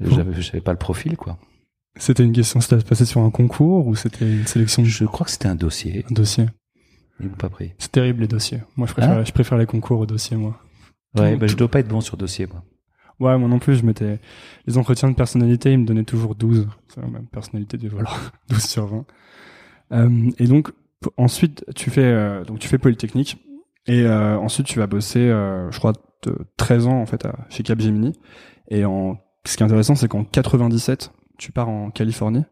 j'avais 0.00 0.60
pas 0.60 0.72
le 0.72 0.78
profil, 0.78 1.16
quoi. 1.16 1.38
C'était 1.96 2.22
une 2.22 2.32
question, 2.32 2.60
c'était 2.60 2.82
passé 2.82 3.04
sur 3.04 3.22
un 3.22 3.30
concours 3.30 3.86
ou 3.86 3.96
c'était 3.96 4.30
une 4.30 4.46
sélection? 4.46 4.84
Je 4.84 5.04
crois 5.04 5.24
que 5.24 5.32
c'était 5.32 5.48
un 5.48 5.54
dossier. 5.54 6.04
Un 6.10 6.14
dossier. 6.14 6.46
Ils 7.20 7.28
m'ont 7.28 7.36
pas 7.36 7.48
pris. 7.48 7.72
C'est 7.78 7.90
terrible 7.90 8.20
les 8.20 8.28
dossiers. 8.28 8.60
Moi, 8.76 8.86
je 8.86 8.92
préfère, 8.92 9.18
hein? 9.18 9.24
je 9.24 9.32
préfère 9.32 9.58
les 9.58 9.66
concours 9.66 9.98
aux 9.98 10.06
dossiers, 10.06 10.36
moi. 10.36 10.60
Ouais, 11.18 11.36
bah, 11.36 11.46
je 11.46 11.56
dois 11.56 11.68
pas 11.68 11.80
être 11.80 11.88
bon 11.88 12.00
sur 12.00 12.16
dossier, 12.16 12.46
moi. 12.46 12.62
Ouais, 13.20 13.36
moi 13.36 13.48
non 13.48 13.58
plus, 13.58 13.76
je 13.76 13.84
mettais 13.84 14.20
les 14.66 14.78
entretiens 14.78 15.10
de 15.10 15.14
personnalité, 15.14 15.72
ils 15.72 15.78
me 15.78 15.84
donnaient 15.84 16.04
toujours 16.04 16.34
12. 16.34 16.68
C'est 16.88 17.00
la 17.00 17.08
même 17.08 17.26
personnalité 17.26 17.76
du 17.76 17.88
voilà, 17.88 18.10
12 18.48 18.62
sur 18.62 18.86
20. 18.86 19.04
Euh, 19.92 20.30
et 20.38 20.46
donc 20.46 20.70
ensuite, 21.16 21.64
tu 21.74 21.90
fais 21.90 22.04
euh, 22.04 22.44
donc 22.44 22.58
tu 22.58 22.68
fais 22.68 22.78
polytechnique. 22.78 23.38
Et 23.86 24.02
euh, 24.02 24.36
ensuite 24.38 24.66
tu 24.66 24.78
vas 24.78 24.86
bosser 24.86 25.28
je 25.28 25.78
crois 25.78 25.94
de 26.24 26.36
13 26.58 26.88
ans 26.88 27.00
en 27.00 27.06
fait 27.06 27.26
chez 27.48 27.62
Capgemini. 27.62 28.12
Et 28.68 28.82
ce 28.82 29.56
qui 29.56 29.62
est 29.62 29.66
intéressant 29.66 29.94
c'est 29.94 30.08
qu'en 30.08 30.24
97, 30.24 31.10
tu 31.38 31.52
pars 31.52 31.68
en 31.68 31.90
Californie. 31.90 32.44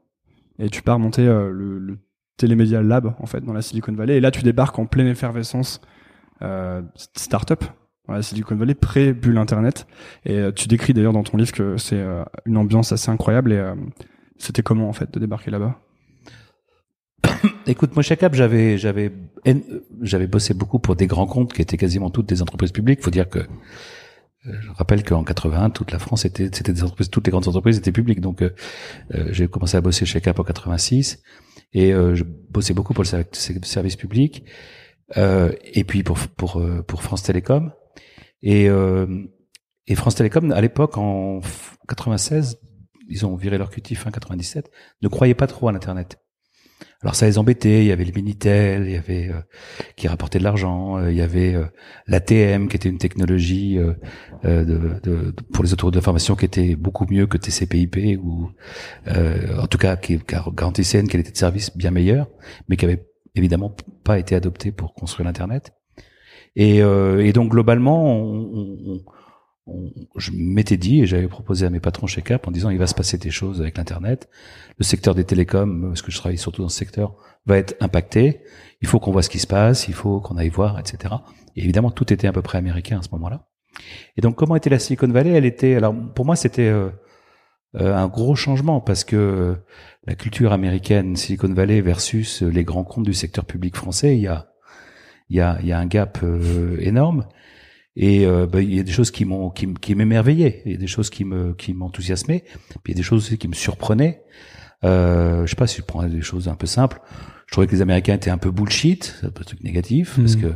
Et 0.58 0.70
tu 0.70 0.80
pars 0.80 0.98
monter 0.98 1.26
le, 1.26 1.78
le 1.78 1.98
Télémédia 2.38 2.80
Lab 2.82 3.14
en 3.18 3.26
fait 3.26 3.42
dans 3.42 3.52
la 3.52 3.60
Silicon 3.60 3.92
Valley. 3.92 4.16
Et 4.16 4.20
là 4.20 4.30
tu 4.30 4.42
débarques 4.42 4.78
en 4.78 4.86
pleine 4.86 5.08
effervescence 5.08 5.82
euh, 6.42 6.82
startup 6.94 7.64
la 8.14 8.22
Silicon 8.22 8.56
Valley 8.56 8.74
pré 8.74 9.12
bulle 9.12 9.38
internet 9.38 9.86
et 10.24 10.38
euh, 10.38 10.52
tu 10.52 10.68
décris 10.68 10.94
d'ailleurs 10.94 11.12
dans 11.12 11.24
ton 11.24 11.36
livre 11.36 11.52
que 11.52 11.76
c'est 11.76 11.98
euh, 11.98 12.24
une 12.44 12.56
ambiance 12.56 12.92
assez 12.92 13.10
incroyable 13.10 13.52
et 13.52 13.72
c'était 14.38 14.62
comment 14.62 14.88
en 14.88 14.92
fait 14.92 15.12
de 15.12 15.18
débarquer 15.18 15.50
là-bas? 15.50 15.80
Écoute, 17.66 17.94
moi 17.94 18.02
chez 18.02 18.16
Cap, 18.16 18.34
j'avais 18.34 18.78
j'avais 18.78 19.12
j'avais 20.02 20.26
bossé 20.26 20.54
beaucoup 20.54 20.78
pour 20.78 20.96
des 20.96 21.06
grands 21.06 21.26
comptes 21.26 21.52
qui 21.52 21.62
étaient 21.62 21.76
quasiment 21.76 22.10
toutes 22.10 22.26
des 22.26 22.42
entreprises 22.42 22.72
publiques. 22.72 23.02
Faut 23.02 23.10
dire 23.10 23.28
que 23.28 23.40
euh, 24.46 24.52
je 24.60 24.70
rappelle 24.72 25.02
qu'en 25.02 25.24
81, 25.24 25.70
toute 25.70 25.92
la 25.92 25.98
France 25.98 26.24
était, 26.24 26.48
c'était 26.52 26.72
des 26.72 26.82
entreprises, 26.82 27.10
toutes 27.10 27.26
les 27.26 27.30
grandes 27.30 27.48
entreprises 27.48 27.78
étaient 27.78 27.92
publiques. 27.92 28.20
Donc, 28.20 28.42
euh, 28.42 28.54
euh 29.14 29.28
j'ai 29.30 29.48
commencé 29.48 29.76
à 29.76 29.80
bosser 29.80 30.06
chez 30.06 30.20
Cap 30.20 30.38
en 30.38 30.44
86 30.44 31.22
et 31.72 31.92
euh, 31.92 32.14
je 32.14 32.24
bossais 32.24 32.74
beaucoup 32.74 32.94
pour 32.94 33.04
le 33.04 33.24
service 33.62 33.96
public 33.96 34.44
euh, 35.16 35.52
et 35.64 35.84
puis 35.84 36.02
pour 36.02 36.18
pour 36.18 36.62
pour 36.86 37.02
France 37.02 37.22
Télécom 37.22 37.72
et 38.48 38.68
et 39.88 39.94
France 39.94 40.16
Télécom 40.16 40.50
à 40.52 40.60
l'époque 40.60 40.98
en 40.98 41.40
96, 41.88 42.58
ils 43.08 43.24
ont 43.24 43.36
viré 43.36 43.56
leur 43.56 43.70
QT 43.70 43.94
fin 43.94 44.10
97, 44.10 44.70
ne 45.02 45.08
croyaient 45.08 45.34
pas 45.34 45.46
trop 45.46 45.68
à 45.68 45.72
l'internet. 45.72 46.18
Alors 47.02 47.14
ça 47.14 47.26
les 47.26 47.38
embêtait, 47.38 47.82
il 47.82 47.86
y 47.86 47.92
avait 47.92 48.04
le 48.04 48.12
Minitel, 48.12 48.84
il 48.86 48.92
y 48.92 48.96
avait 48.96 49.28
euh, 49.28 49.40
qui 49.96 50.08
rapportait 50.08 50.38
de 50.38 50.44
l'argent, 50.44 50.98
euh, 50.98 51.10
il 51.10 51.16
y 51.16 51.22
avait 51.22 51.54
euh, 51.54 51.66
l'ATM 52.06 52.68
qui 52.68 52.76
était 52.76 52.88
une 52.88 52.98
technologie 52.98 53.78
de, 54.42 55.00
de, 55.02 55.34
pour 55.52 55.62
les 55.62 55.72
autoroutes 55.72 55.94
d'information 55.94 56.36
qui 56.36 56.44
était 56.44 56.74
beaucoup 56.74 57.06
mieux 57.08 57.26
que 57.26 57.36
TCP/IP 57.36 58.18
ou 58.22 58.50
en 59.06 59.66
tout 59.68 59.78
cas 59.78 59.96
qui, 59.96 60.18
garantissait 60.54 61.00
une 61.00 61.08
qualité 61.08 61.30
de 61.30 61.36
service 61.36 61.76
bien 61.76 61.90
meilleure, 61.90 62.28
mais 62.68 62.76
qui 62.76 62.84
avait 62.84 63.06
évidemment 63.34 63.74
pas 64.02 64.18
été 64.18 64.34
adoptée 64.34 64.72
pour 64.72 64.94
construire 64.94 65.26
l'internet. 65.26 65.72
Et, 66.56 66.78
et 66.78 67.32
donc 67.32 67.50
globalement, 67.50 68.16
on, 68.16 69.00
on, 69.66 69.90
je 70.16 70.30
m'étais 70.32 70.76
dit 70.76 71.02
et 71.02 71.06
j'avais 71.06 71.28
proposé 71.28 71.66
à 71.66 71.70
mes 71.70 71.80
patrons 71.80 72.06
chez 72.06 72.22
Cap 72.22 72.46
en 72.46 72.50
disant 72.50 72.70
il 72.70 72.78
va 72.78 72.86
se 72.86 72.94
passer 72.94 73.18
des 73.18 73.30
choses 73.30 73.60
avec 73.60 73.76
l'internet, 73.76 74.28
le 74.78 74.84
secteur 74.84 75.14
des 75.14 75.24
télécoms, 75.24 75.88
parce 75.88 76.02
que 76.02 76.10
je 76.10 76.18
travaille 76.18 76.38
surtout 76.38 76.62
dans 76.62 76.68
ce 76.68 76.78
secteur, 76.78 77.16
va 77.46 77.58
être 77.58 77.74
impacté. 77.80 78.42
Il 78.80 78.88
faut 78.88 79.00
qu'on 79.00 79.10
voit 79.10 79.22
ce 79.22 79.28
qui 79.28 79.38
se 79.38 79.46
passe, 79.46 79.88
il 79.88 79.94
faut 79.94 80.20
qu'on 80.20 80.36
aille 80.36 80.48
voir, 80.48 80.78
etc. 80.78 81.14
Et 81.56 81.62
évidemment, 81.62 81.90
tout 81.90 82.12
était 82.12 82.28
à 82.28 82.32
peu 82.32 82.42
près 82.42 82.58
américain 82.58 82.98
à 82.98 83.02
ce 83.02 83.08
moment-là. 83.12 83.48
Et 84.16 84.20
donc, 84.20 84.36
comment 84.36 84.56
était 84.56 84.70
la 84.70 84.78
Silicon 84.78 85.08
Valley? 85.08 85.30
Elle 85.30 85.44
était, 85.44 85.74
alors 85.74 85.94
pour 86.14 86.24
moi, 86.24 86.36
c'était 86.36 86.68
euh, 86.68 86.90
euh, 87.74 87.94
un 87.94 88.08
gros 88.08 88.34
changement 88.34 88.80
parce 88.80 89.04
que 89.04 89.56
la 90.06 90.14
culture 90.14 90.52
américaine 90.52 91.16
Silicon 91.16 91.52
Valley 91.52 91.80
versus 91.80 92.42
les 92.42 92.64
grands 92.64 92.84
comptes 92.84 93.04
du 93.04 93.14
secteur 93.14 93.44
public 93.44 93.76
français, 93.76 94.16
il 94.16 94.22
y 94.22 94.28
a, 94.28 94.48
il 95.28 95.36
y 95.36 95.40
a, 95.40 95.58
il 95.60 95.68
y 95.68 95.72
a 95.72 95.78
un 95.78 95.86
gap 95.86 96.18
euh, 96.22 96.76
énorme. 96.80 97.26
Et 97.96 98.26
euh, 98.26 98.46
bah, 98.46 98.60
il 98.60 98.74
y 98.74 98.78
a 98.78 98.82
des 98.82 98.92
choses 98.92 99.10
qui 99.10 99.24
m'ont 99.24 99.50
qui, 99.50 99.72
qui 99.74 99.94
m'émerveillaient, 99.94 100.62
il 100.66 100.72
y 100.72 100.74
a 100.74 100.78
des 100.78 100.86
choses 100.86 101.08
qui 101.08 101.24
me 101.24 101.54
qui 101.54 101.72
m'enthousiasmaient, 101.72 102.44
puis 102.82 102.88
il 102.88 102.90
y 102.90 102.94
a 102.94 102.96
des 102.96 103.02
choses 103.02 103.24
aussi 103.24 103.38
qui 103.38 103.48
me 103.48 103.54
surprenaient. 103.54 104.22
Euh, 104.84 105.46
je 105.46 105.50
sais 105.50 105.56
pas 105.56 105.66
si 105.66 105.78
je 105.78 105.82
prends 105.82 106.06
des 106.06 106.20
choses 106.20 106.48
un 106.48 106.56
peu 106.56 106.66
simples. 106.66 107.00
Je 107.46 107.52
trouvais 107.52 107.66
que 107.66 107.72
les 107.72 107.80
Américains 107.80 108.14
étaient 108.14 108.30
un 108.30 108.38
peu 108.38 108.50
bullshit, 108.50 109.18
un 109.22 109.30
peu 109.30 109.44
truc 109.44 109.62
négatif, 109.64 110.16
parce 110.20 110.36
hmm. 110.36 110.40
que 110.42 110.52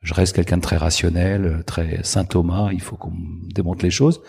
je 0.00 0.14
reste 0.14 0.34
quelqu'un 0.34 0.56
de 0.56 0.62
très 0.62 0.78
rationnel, 0.78 1.62
très 1.66 2.00
Saint 2.02 2.24
Thomas. 2.24 2.70
Il 2.72 2.80
faut 2.80 2.96
qu'on 2.96 3.12
démonte 3.54 3.82
les 3.82 3.90
choses. 3.90 4.22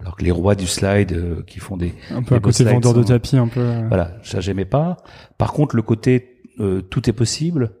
Alors 0.00 0.16
que 0.16 0.24
les 0.24 0.30
rois 0.30 0.54
du 0.54 0.66
slide 0.66 1.12
euh, 1.12 1.42
qui 1.46 1.58
font 1.58 1.76
des 1.76 1.94
un 2.10 2.22
peu 2.22 2.34
à 2.34 2.40
côté 2.40 2.64
vendeur 2.64 2.94
de 2.94 3.02
tapis, 3.02 3.36
un 3.36 3.48
peu. 3.48 3.60
Euh. 3.60 3.86
Voilà, 3.88 4.16
ça 4.22 4.40
j'aimais 4.40 4.64
pas. 4.64 4.96
Par 5.36 5.52
contre, 5.52 5.76
le 5.76 5.82
côté 5.82 6.40
euh, 6.58 6.80
tout 6.80 7.08
est 7.10 7.12
possible, 7.12 7.72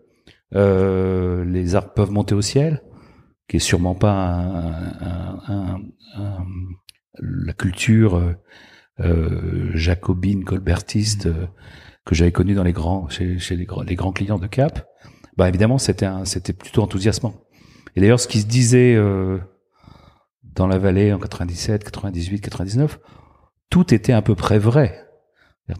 les 0.52 1.74
arbres 1.74 1.92
peuvent 1.94 2.10
monter 2.10 2.34
au 2.34 2.42
ciel 2.42 2.82
qui 3.50 3.56
est 3.56 3.60
sûrement 3.60 3.96
pas 3.96 4.12
un, 4.12 5.40
un, 5.48 6.46
la 7.18 7.52
culture 7.52 8.14
euh, 8.14 8.34
euh, 9.00 9.70
jacobine, 9.74 10.44
colbertiste 10.44 11.26
euh, 11.26 11.46
que 12.04 12.14
j'avais 12.14 12.30
connue 12.30 12.54
dans 12.54 12.62
les 12.62 12.72
grands, 12.72 13.08
chez, 13.08 13.40
chez 13.40 13.56
les, 13.56 13.64
grands, 13.64 13.82
les 13.82 13.96
grands 13.96 14.12
clients 14.12 14.38
de 14.38 14.46
Cap. 14.46 14.86
Bah 15.36 15.48
évidemment, 15.48 15.78
c'était 15.78 16.08
c'était 16.24 16.52
plutôt 16.52 16.82
enthousiasmant. 16.82 17.34
Et 17.96 18.00
d'ailleurs, 18.00 18.20
ce 18.20 18.28
qui 18.28 18.40
se 18.40 18.46
disait 18.46 18.96
dans 20.42 20.66
la 20.66 20.78
vallée 20.78 21.12
en 21.12 21.18
97, 21.18 21.84
98, 21.84 22.40
99, 22.40 23.00
tout 23.70 23.94
était 23.94 24.12
à 24.12 24.22
peu 24.22 24.34
près 24.34 24.58
vrai. 24.58 25.06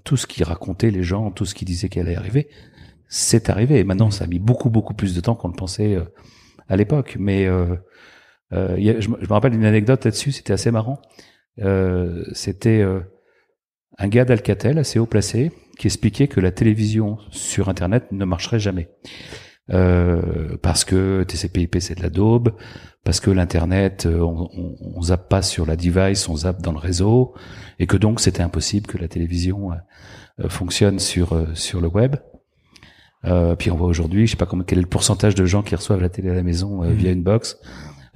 Tout 0.05 0.17
ce 0.17 0.27
qui 0.27 0.45
racontait 0.45 0.91
les 0.91 1.03
gens, 1.03 1.31
tout 1.31 1.45
ce 1.45 1.55
qui 1.55 1.65
disait 1.65 1.89
qu'elle 1.89 2.07
allait 2.07 2.17
arriver, 2.17 2.49
c'est 3.11 3.51
arrivé. 3.51 3.79
Et 3.81 3.85
maintenant, 3.85 4.11
ça 4.11 4.25
a 4.25 4.27
mis 4.27 4.39
beaucoup, 4.39 4.71
beaucoup 4.71 4.95
plus 4.95 5.15
de 5.15 5.21
temps 5.21 5.35
qu'on 5.35 5.49
le 5.49 5.55
pensait 5.55 5.99
à 6.69 6.77
l'époque. 6.77 7.17
Mais 7.19 7.47
euh, 7.47 7.77
euh, 8.55 9.01
je, 9.01 9.09
me 9.11 9.27
rappelle 9.29 9.53
d'une 9.53 9.67
anecdote 9.67 10.05
là-dessus, 10.07 10.33
c'était 10.33 10.55
assez 10.55 10.71
marrant. 10.71 11.03
Euh, 11.59 12.25
c'était 12.33 12.83
un 13.99 14.09
gars 14.09 14.25
d'Alcatel 14.25 14.79
assez 14.79 14.99
haut 14.99 15.07
placé 15.07 15.53
qui 15.79 15.89
expliquait 15.89 16.29
que 16.29 16.41
la 16.41 16.53
télévision 16.53 17.19
sur 17.31 17.69
Internet 17.69 18.13
ne 18.13 18.25
marcherait 18.25 18.61
jamais. 18.61 18.89
Euh, 19.73 20.57
parce 20.63 20.85
que 20.85 21.23
TCP/IP 21.23 21.77
c'est 21.79 21.97
de 21.97 22.03
la 22.03 22.11
daube, 22.11 22.57
parce 23.05 23.21
que 23.21 23.31
l'internet 23.31 24.09
on, 24.11 24.49
on, 24.53 24.77
on, 24.81 25.03
zappe 25.03 25.29
pas 25.29 25.43
sur 25.43 25.65
la 25.65 25.77
device, 25.77 26.29
on 26.29 26.35
zappe 26.35 26.61
dans 26.61 26.73
le 26.73 26.79
réseau, 26.79 27.35
et 27.79 27.87
que 27.87 27.97
donc 27.97 28.19
c'était 28.19 28.43
impossible 28.43 28.89
que 28.89 28.99
la 28.99 29.07
télévision 29.07 29.71
euh, 29.71 30.49
fonctionne 30.49 30.99
sur 30.99 31.47
sur 31.55 31.81
le 31.81 31.87
web. 31.87 32.17
Euh, 33.27 33.55
puis 33.55 33.71
on 33.71 33.77
voit 33.77 33.89
aujourd'hui, 33.89 34.27
je 34.27 34.31
sais 34.33 34.37
pas 34.37 34.47
comment, 34.47 34.65
quel 34.65 34.79
est 34.79 34.83
le 34.83 34.87
pourcentage 34.87 35.35
de 35.35 35.45
gens 35.45 35.63
qui 35.63 35.75
reçoivent 35.75 36.01
la 36.01 36.09
télé 36.09 36.31
à 36.31 36.35
la 36.35 36.43
maison 36.43 36.83
euh, 36.83 36.91
via 36.91 37.13
une 37.13 37.23
box. 37.23 37.59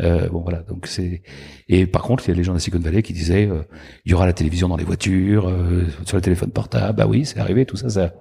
Euh, 0.00 0.28
bon 0.28 0.40
voilà, 0.40 0.62
donc 0.62 0.88
c'est 0.88 1.22
et 1.68 1.86
par 1.86 2.02
contre 2.02 2.24
il 2.26 2.32
y 2.32 2.34
a 2.34 2.36
les 2.36 2.42
gens 2.42 2.52
de 2.52 2.58
Silicon 2.58 2.82
Valley 2.82 3.02
qui 3.02 3.12
disaient 3.12 3.46
euh, 3.46 3.62
il 4.04 4.10
y 4.10 4.14
aura 4.14 4.26
la 4.26 4.32
télévision 4.32 4.66
dans 4.66 4.76
les 4.76 4.82
voitures, 4.84 5.48
euh, 5.48 5.84
sur 6.04 6.16
le 6.16 6.20
téléphone 6.20 6.50
portable. 6.50 6.96
Bah 6.96 7.06
oui, 7.06 7.24
c'est 7.24 7.38
arrivé, 7.38 7.64
tout 7.64 7.76
ça, 7.76 7.88
ça, 7.88 8.12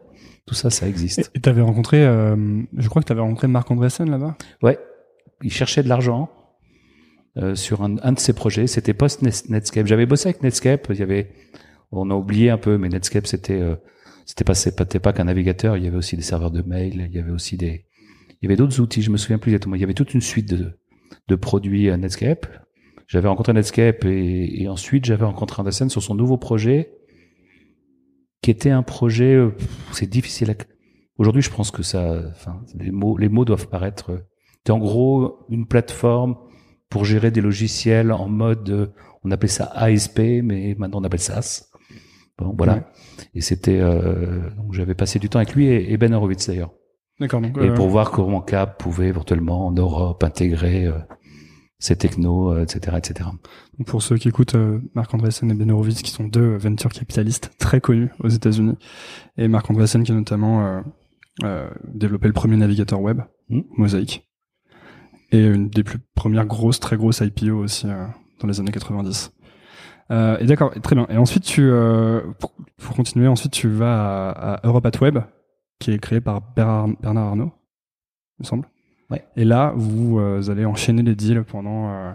tout 0.45 0.53
ça, 0.53 0.69
ça 0.69 0.87
existe. 0.87 1.31
Et 1.33 1.39
tu 1.39 1.49
avais 1.49 1.61
rencontré, 1.61 2.03
je 2.03 2.89
crois 2.89 3.01
que 3.01 3.07
tu 3.07 3.11
avais 3.11 3.21
rencontré 3.21 3.47
Marc 3.47 3.71
Andreessen 3.71 4.11
là-bas? 4.11 4.35
Ouais, 4.61 4.77
il 5.41 5.51
cherchait 5.51 5.83
de 5.83 5.89
l'argent 5.89 6.29
sur 7.55 7.81
un, 7.81 7.95
un, 8.03 8.11
de 8.11 8.19
ses 8.19 8.33
projets. 8.33 8.67
C'était 8.67 8.93
post 8.93 9.21
Netscape. 9.21 9.87
J'avais 9.87 10.05
bossé 10.05 10.29
avec 10.29 10.43
Netscape. 10.43 10.87
Il 10.91 10.99
y 10.99 11.01
avait, 11.01 11.31
on 11.91 12.11
a 12.11 12.13
oublié 12.13 12.49
un 12.49 12.57
peu, 12.57 12.77
mais 12.77 12.89
Netscape 12.89 13.25
c'était 13.25 13.61
c'était 14.25 14.43
pas 14.43 14.55
c'était 14.55 14.99
pas 14.99 15.13
qu'un 15.13 15.25
navigateur, 15.25 15.77
il 15.77 15.83
y 15.83 15.87
avait 15.87 15.97
aussi 15.97 16.15
des 16.15 16.23
serveurs 16.23 16.51
de 16.51 16.61
mail, 16.61 17.07
il 17.09 17.15
y 17.15 17.19
avait 17.19 17.31
aussi 17.31 17.57
des 17.57 17.85
il 18.41 18.45
y 18.45 18.47
avait 18.47 18.57
d'autres 18.57 18.79
outils, 18.81 19.01
je 19.01 19.09
me 19.09 19.17
souviens 19.17 19.37
plus 19.37 19.51
exactement. 19.51 19.75
Il 19.75 19.81
y 19.81 19.83
avait 19.83 19.93
toute 19.93 20.13
une 20.13 20.21
suite 20.21 20.49
de 20.49 20.77
de 21.27 21.35
produits 21.35 21.89
à 21.89 21.97
Netscape. 21.97 22.47
J'avais 23.07 23.27
rencontré 23.27 23.53
Netscape 23.53 24.05
et, 24.05 24.67
ensuite 24.67 25.05
j'avais 25.05 25.25
rencontré 25.25 25.61
Andersen 25.61 25.89
sur 25.89 26.01
son 26.01 26.15
nouveau 26.15 26.37
projet 26.37 26.97
qui 28.41 28.51
était 28.51 28.71
un 28.71 28.83
projet 28.83 29.35
euh, 29.35 29.55
c'est 29.91 30.09
difficile 30.09 30.51
à 30.51 30.55
aujourd'hui 31.17 31.41
je 31.41 31.49
pense 31.49 31.71
que 31.71 31.83
ça 31.83 32.23
enfin 32.31 32.61
les 32.75 32.91
mots 32.91 33.17
les 33.17 33.29
mots 33.29 33.45
doivent 33.45 33.67
paraître 33.67 34.11
euh, 34.11 34.19
c'était 34.57 34.71
en 34.71 34.79
gros 34.79 35.45
une 35.49 35.67
plateforme 35.67 36.37
pour 36.89 37.05
gérer 37.05 37.31
des 37.31 37.41
logiciels 37.41 38.11
en 38.11 38.27
mode 38.27 38.69
euh, 38.69 38.87
on 39.23 39.31
appelait 39.31 39.47
ça 39.47 39.65
ASP 39.75 40.19
mais 40.19 40.75
maintenant 40.77 40.99
on 40.99 41.03
appelle 41.03 41.19
ça 41.19 41.41
SaaS 41.41 41.69
bon 42.37 42.55
voilà 42.57 42.89
et 43.33 43.41
c'était 43.41 43.79
euh, 43.79 44.49
donc 44.57 44.73
j'avais 44.73 44.95
passé 44.95 45.19
du 45.19 45.29
temps 45.29 45.39
avec 45.39 45.53
lui 45.53 45.67
et, 45.67 45.91
et 45.91 45.97
Ben 45.97 46.13
Horowitz 46.13 46.47
d'ailleurs 46.47 46.71
D'accord. 47.19 47.41
Et 47.45 47.69
euh, 47.69 47.73
pour 47.75 47.89
voir 47.89 48.11
comment 48.11 48.41
Cap 48.41 48.81
pouvait 48.81 49.07
éventuellement 49.07 49.67
en 49.67 49.71
Europe 49.71 50.23
intégrer 50.23 50.87
euh, 50.87 50.97
ces 51.77 51.95
technos, 51.95 52.51
euh, 52.51 52.63
etc., 52.63 52.97
etc. 52.97 53.29
donc 53.77 53.87
pour 53.87 54.01
ceux 54.01 54.17
qui 54.17 54.29
écoutent, 54.29 54.55
Marc 54.95 55.13
Andreessen 55.13 55.51
et 55.51 55.53
Ben 55.53 55.69
Horowitz, 55.69 56.01
qui 56.01 56.11
sont 56.11 56.23
deux 56.23 56.57
venture 56.57 56.91
capitalistes 56.91 57.51
très 57.59 57.81
connus 57.81 58.09
aux 58.19 58.29
États-Unis, 58.29 58.77
et 59.37 59.47
Marc 59.47 59.69
Andreessen 59.69 60.03
qui 60.03 60.11
a 60.11 60.15
notamment 60.15 60.83
développé 61.93 62.27
le 62.27 62.33
premier 62.33 62.57
navigateur 62.57 62.99
web, 62.99 63.21
Hmm. 63.49 63.61
Mosaic, 63.77 64.25
et 65.31 65.45
une 65.45 65.69
des 65.69 65.83
plus 65.83 65.99
premières 66.15 66.45
grosses, 66.45 66.79
très 66.79 66.95
grosses 66.95 67.21
IPO 67.21 67.51
aussi 67.51 67.87
dans 68.39 68.47
les 68.47 68.59
années 68.59 68.71
90. 68.71 69.33
Euh, 70.11 70.37
et 70.39 70.45
d'accord, 70.45 70.73
très 70.81 70.95
bien. 70.95 71.07
Et 71.09 71.17
ensuite, 71.17 71.43
tu, 71.43 71.63
euh, 71.63 72.21
pour, 72.39 72.53
pour 72.77 72.95
continuer, 72.95 73.27
ensuite 73.27 73.51
tu 73.53 73.67
vas 73.69 74.29
à, 74.29 74.53
à 74.55 74.67
Europe 74.67 74.85
at 74.85 74.99
Web, 75.01 75.19
qui 75.79 75.91
est 75.91 75.99
créé 75.99 76.21
par 76.21 76.41
Bernard, 76.55 76.89
Bernard 77.01 77.27
Arnault, 77.29 77.51
il 78.39 78.43
me 78.43 78.45
semble. 78.45 78.67
Ouais. 79.09 79.25
Et 79.35 79.45
là, 79.45 79.73
vous 79.75 80.19
euh, 80.19 80.49
allez 80.49 80.65
enchaîner 80.65 81.03
les 81.03 81.15
deals 81.15 81.43
pendant. 81.43 81.89
euh, 81.89 82.11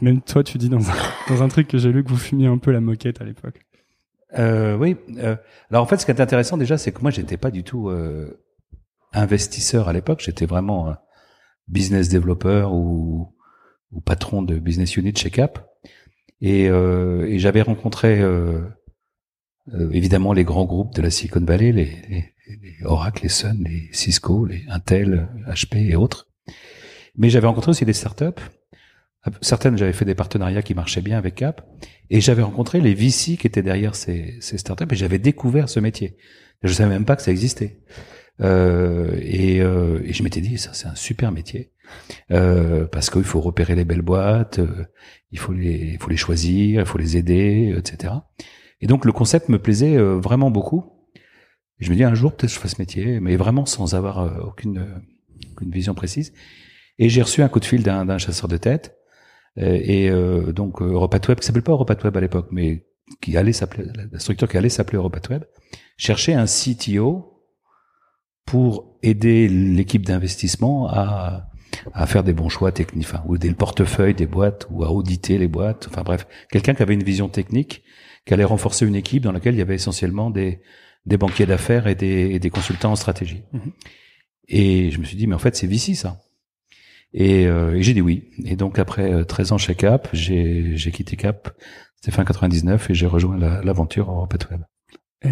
même 0.00 0.22
toi, 0.22 0.42
tu 0.42 0.58
dis 0.58 0.68
dans 0.68 0.90
un, 0.90 0.94
dans 1.28 1.42
un 1.42 1.48
truc 1.48 1.68
que 1.68 1.78
j'ai 1.78 1.92
lu 1.92 2.02
que 2.02 2.08
vous 2.08 2.16
fumiez 2.16 2.46
un 2.46 2.58
peu 2.58 2.70
la 2.72 2.80
moquette 2.80 3.20
à 3.20 3.24
l'époque. 3.24 3.60
Oui. 4.38 4.96
alors 5.70 5.82
en 5.84 5.86
fait, 5.86 5.96
ce 5.98 6.04
qui 6.04 6.10
est 6.12 6.20
intéressant 6.20 6.58
déjà, 6.58 6.76
c'est 6.76 6.92
que 6.92 7.00
moi, 7.00 7.10
j'étais 7.10 7.38
pas 7.38 7.50
du 7.50 7.62
tout 7.64 7.90
investisseur 9.14 9.88
à 9.88 9.94
l'époque. 9.94 10.20
J'étais 10.22 10.44
vraiment 10.44 10.94
business 11.68 12.10
développeur 12.10 12.74
ou, 12.74 13.34
ou 13.92 14.00
patron 14.00 14.42
de 14.42 14.58
business 14.58 14.96
unit 14.96 15.14
chez 15.16 15.30
Cap. 15.30 15.66
Et, 16.40 16.68
euh, 16.68 17.26
et 17.26 17.38
j'avais 17.38 17.62
rencontré 17.62 18.20
euh, 18.20 18.60
euh, 19.74 19.90
évidemment 19.92 20.32
les 20.32 20.44
grands 20.44 20.64
groupes 20.64 20.94
de 20.94 21.02
la 21.02 21.10
Silicon 21.10 21.40
Valley, 21.40 21.72
les, 21.72 21.84
les, 22.08 22.34
les 22.48 22.84
Oracle, 22.84 23.22
les 23.22 23.28
Sun, 23.28 23.64
les 23.64 23.88
Cisco, 23.92 24.44
les 24.44 24.64
Intel, 24.68 25.28
HP 25.48 25.90
et 25.90 25.96
autres. 25.96 26.28
Mais 27.16 27.30
j'avais 27.30 27.46
rencontré 27.46 27.70
aussi 27.70 27.84
des 27.84 27.94
startups. 27.94 28.40
Certaines, 29.40 29.76
j'avais 29.76 29.92
fait 29.92 30.04
des 30.04 30.14
partenariats 30.14 30.62
qui 30.62 30.74
marchaient 30.74 31.00
bien 31.00 31.18
avec 31.18 31.34
Cap. 31.34 31.66
Et 32.10 32.20
j'avais 32.20 32.42
rencontré 32.42 32.80
les 32.80 32.94
VC 32.94 33.36
qui 33.36 33.46
étaient 33.46 33.62
derrière 33.62 33.96
ces, 33.96 34.36
ces 34.40 34.58
startups 34.58 34.86
et 34.90 34.96
j'avais 34.96 35.18
découvert 35.18 35.68
ce 35.68 35.80
métier. 35.80 36.16
Je 36.62 36.72
savais 36.72 36.90
même 36.90 37.04
pas 37.04 37.16
que 37.16 37.22
ça 37.22 37.32
existait. 37.32 37.80
Euh, 38.42 39.18
et, 39.22 39.60
euh, 39.60 40.00
et 40.04 40.12
je 40.12 40.22
m'étais 40.22 40.40
dit, 40.40 40.58
ça 40.58 40.72
c'est 40.74 40.86
un 40.86 40.94
super 40.94 41.32
métier. 41.32 41.72
Euh, 42.30 42.86
parce 42.86 43.10
qu'il 43.10 43.24
faut 43.24 43.40
repérer 43.40 43.74
les 43.74 43.84
belles 43.84 44.02
boîtes, 44.02 44.58
euh, 44.58 44.86
il 45.30 45.38
faut 45.38 45.52
les, 45.52 45.92
il 45.92 45.98
faut 45.98 46.10
les 46.10 46.16
choisir, 46.16 46.80
il 46.80 46.86
faut 46.86 46.98
les 46.98 47.16
aider, 47.16 47.74
etc. 47.76 48.14
Et 48.80 48.86
donc 48.86 49.04
le 49.04 49.12
concept 49.12 49.48
me 49.48 49.58
plaisait 49.58 49.96
euh, 49.96 50.18
vraiment 50.18 50.50
beaucoup. 50.50 50.92
Je 51.78 51.90
me 51.90 51.96
dis 51.96 52.04
un 52.04 52.14
jour 52.14 52.34
peut-être 52.34 52.50
je 52.50 52.56
ferai 52.56 52.68
ce 52.68 52.80
métier, 52.80 53.20
mais 53.20 53.36
vraiment 53.36 53.66
sans 53.66 53.94
avoir 53.94 54.18
euh, 54.20 54.40
aucune, 54.46 54.78
euh, 54.78 55.52
aucune 55.52 55.70
vision 55.70 55.94
précise. 55.94 56.32
Et 56.98 57.08
j'ai 57.08 57.22
reçu 57.22 57.42
un 57.42 57.48
coup 57.48 57.60
de 57.60 57.64
fil 57.64 57.82
d'un 57.82 58.18
chasseur 58.18 58.48
de 58.48 58.56
tête. 58.56 58.96
Euh, 59.58 59.78
et 59.82 60.10
euh, 60.10 60.52
donc 60.52 60.82
euh, 60.82 60.92
Europat 60.92 61.20
Web, 61.28 61.38
qui 61.40 61.46
s'appelait 61.46 61.62
pas 61.62 61.72
Europat 61.72 61.96
Web 62.04 62.16
à 62.16 62.20
l'époque, 62.20 62.48
mais 62.50 62.86
qui 63.20 63.36
allait 63.36 63.52
s'appeler 63.52 63.86
la 64.12 64.18
structure 64.18 64.48
qui 64.48 64.56
allait 64.56 64.68
s'appeler 64.68 64.98
Europat 64.98 65.20
Web, 65.30 65.44
cherchait 65.96 66.34
un 66.34 66.46
CTO 66.46 67.42
pour 68.44 68.98
aider 69.02 69.48
l'équipe 69.48 70.04
d'investissement 70.04 70.88
à 70.88 71.48
à 71.94 72.06
faire 72.06 72.22
des 72.24 72.32
bons 72.32 72.48
choix 72.48 72.72
techniques, 72.72 73.06
enfin, 73.06 73.22
ou 73.26 73.36
aider 73.36 73.48
le 73.48 73.54
portefeuille 73.54 74.14
des 74.14 74.26
boîtes, 74.26 74.66
ou 74.70 74.84
à 74.84 74.90
auditer 74.90 75.38
les 75.38 75.48
boîtes. 75.48 75.86
Enfin 75.90 76.02
bref, 76.02 76.26
quelqu'un 76.50 76.74
qui 76.74 76.82
avait 76.82 76.94
une 76.94 77.02
vision 77.04 77.28
technique, 77.28 77.82
qui 78.26 78.34
allait 78.34 78.44
renforcer 78.44 78.86
une 78.86 78.96
équipe 78.96 79.22
dans 79.22 79.32
laquelle 79.32 79.54
il 79.54 79.58
y 79.58 79.62
avait 79.62 79.74
essentiellement 79.76 80.30
des 80.30 80.60
des 81.06 81.16
banquiers 81.16 81.46
d'affaires 81.46 81.86
et 81.86 81.94
des, 81.94 82.30
et 82.32 82.40
des 82.40 82.50
consultants 82.50 82.90
en 82.90 82.96
stratégie. 82.96 83.44
Mhm. 83.52 83.72
Et 84.48 84.90
je 84.90 84.98
me 84.98 85.04
suis 85.04 85.16
dit, 85.16 85.26
mais 85.28 85.34
en 85.36 85.38
fait, 85.38 85.54
c'est 85.54 85.68
Vici, 85.68 85.94
ça. 85.94 86.18
Et, 87.12 87.46
euh, 87.46 87.74
et 87.76 87.82
j'ai 87.82 87.94
dit 87.94 88.00
oui. 88.00 88.30
Et 88.44 88.56
donc, 88.56 88.78
après 88.80 89.12
euh, 89.12 89.24
13 89.24 89.52
ans 89.52 89.58
chez 89.58 89.74
Cap, 89.76 90.08
j'ai 90.12 90.76
j'ai 90.76 90.90
quitté 90.90 91.16
Cap, 91.16 91.50
c'était 91.94 92.10
fin 92.10 92.24
99, 92.24 92.90
et 92.90 92.94
j'ai 92.94 93.06
rejoint 93.06 93.38
la- 93.38 93.62
l'aventure 93.62 94.10
Europe 94.10 94.34
Web. 94.50 94.62
Et 95.22 95.28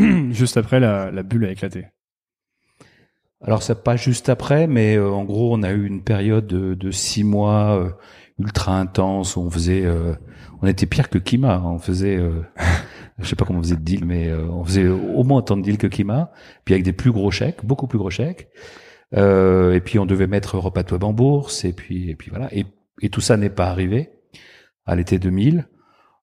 euh, 0.00 0.30
juste 0.32 0.56
après, 0.56 0.78
la, 0.80 1.10
la 1.10 1.22
bulle 1.24 1.44
a 1.46 1.50
éclaté. 1.50 1.86
Alors, 3.40 3.62
c'est 3.62 3.84
pas 3.84 3.96
juste 3.96 4.28
après, 4.28 4.66
mais 4.66 4.96
euh, 4.96 5.10
en 5.10 5.24
gros, 5.24 5.54
on 5.54 5.62
a 5.62 5.70
eu 5.70 5.86
une 5.86 6.02
période 6.02 6.46
de, 6.46 6.74
de 6.74 6.90
six 6.90 7.22
mois 7.22 7.78
euh, 7.78 7.90
ultra 8.38 8.78
intense 8.78 9.36
où 9.36 9.40
on 9.40 9.50
faisait, 9.50 9.84
euh, 9.84 10.14
on 10.60 10.66
était 10.66 10.86
pire 10.86 11.08
que 11.08 11.18
Kima. 11.18 11.62
On 11.64 11.78
faisait, 11.78 12.16
euh, 12.16 12.42
je 13.18 13.28
sais 13.28 13.36
pas 13.36 13.44
comment 13.44 13.60
on 13.60 13.62
faisait 13.62 13.76
de 13.76 13.82
deal, 13.82 14.04
mais 14.04 14.28
euh, 14.28 14.48
on 14.50 14.64
faisait 14.64 14.88
au 14.88 15.22
moins 15.22 15.38
autant 15.38 15.56
de 15.56 15.62
deals 15.62 15.78
que 15.78 15.86
Kima, 15.86 16.32
puis 16.64 16.74
avec 16.74 16.84
des 16.84 16.92
plus 16.92 17.12
gros 17.12 17.30
chèques, 17.30 17.64
beaucoup 17.64 17.86
plus 17.86 17.98
gros 17.98 18.10
chèques. 18.10 18.48
Euh, 19.16 19.72
et 19.74 19.80
puis 19.80 19.98
on 19.98 20.06
devait 20.06 20.26
mettre 20.26 20.56
Europat 20.56 20.84
Web 20.90 21.04
en 21.04 21.12
bourse, 21.12 21.64
et 21.64 21.72
puis 21.72 22.10
et 22.10 22.16
puis 22.16 22.30
voilà. 22.30 22.48
Et, 22.54 22.66
et 23.02 23.08
tout 23.08 23.20
ça 23.20 23.36
n'est 23.36 23.50
pas 23.50 23.68
arrivé 23.68 24.10
à 24.84 24.96
l'été 24.96 25.18
2000. 25.18 25.68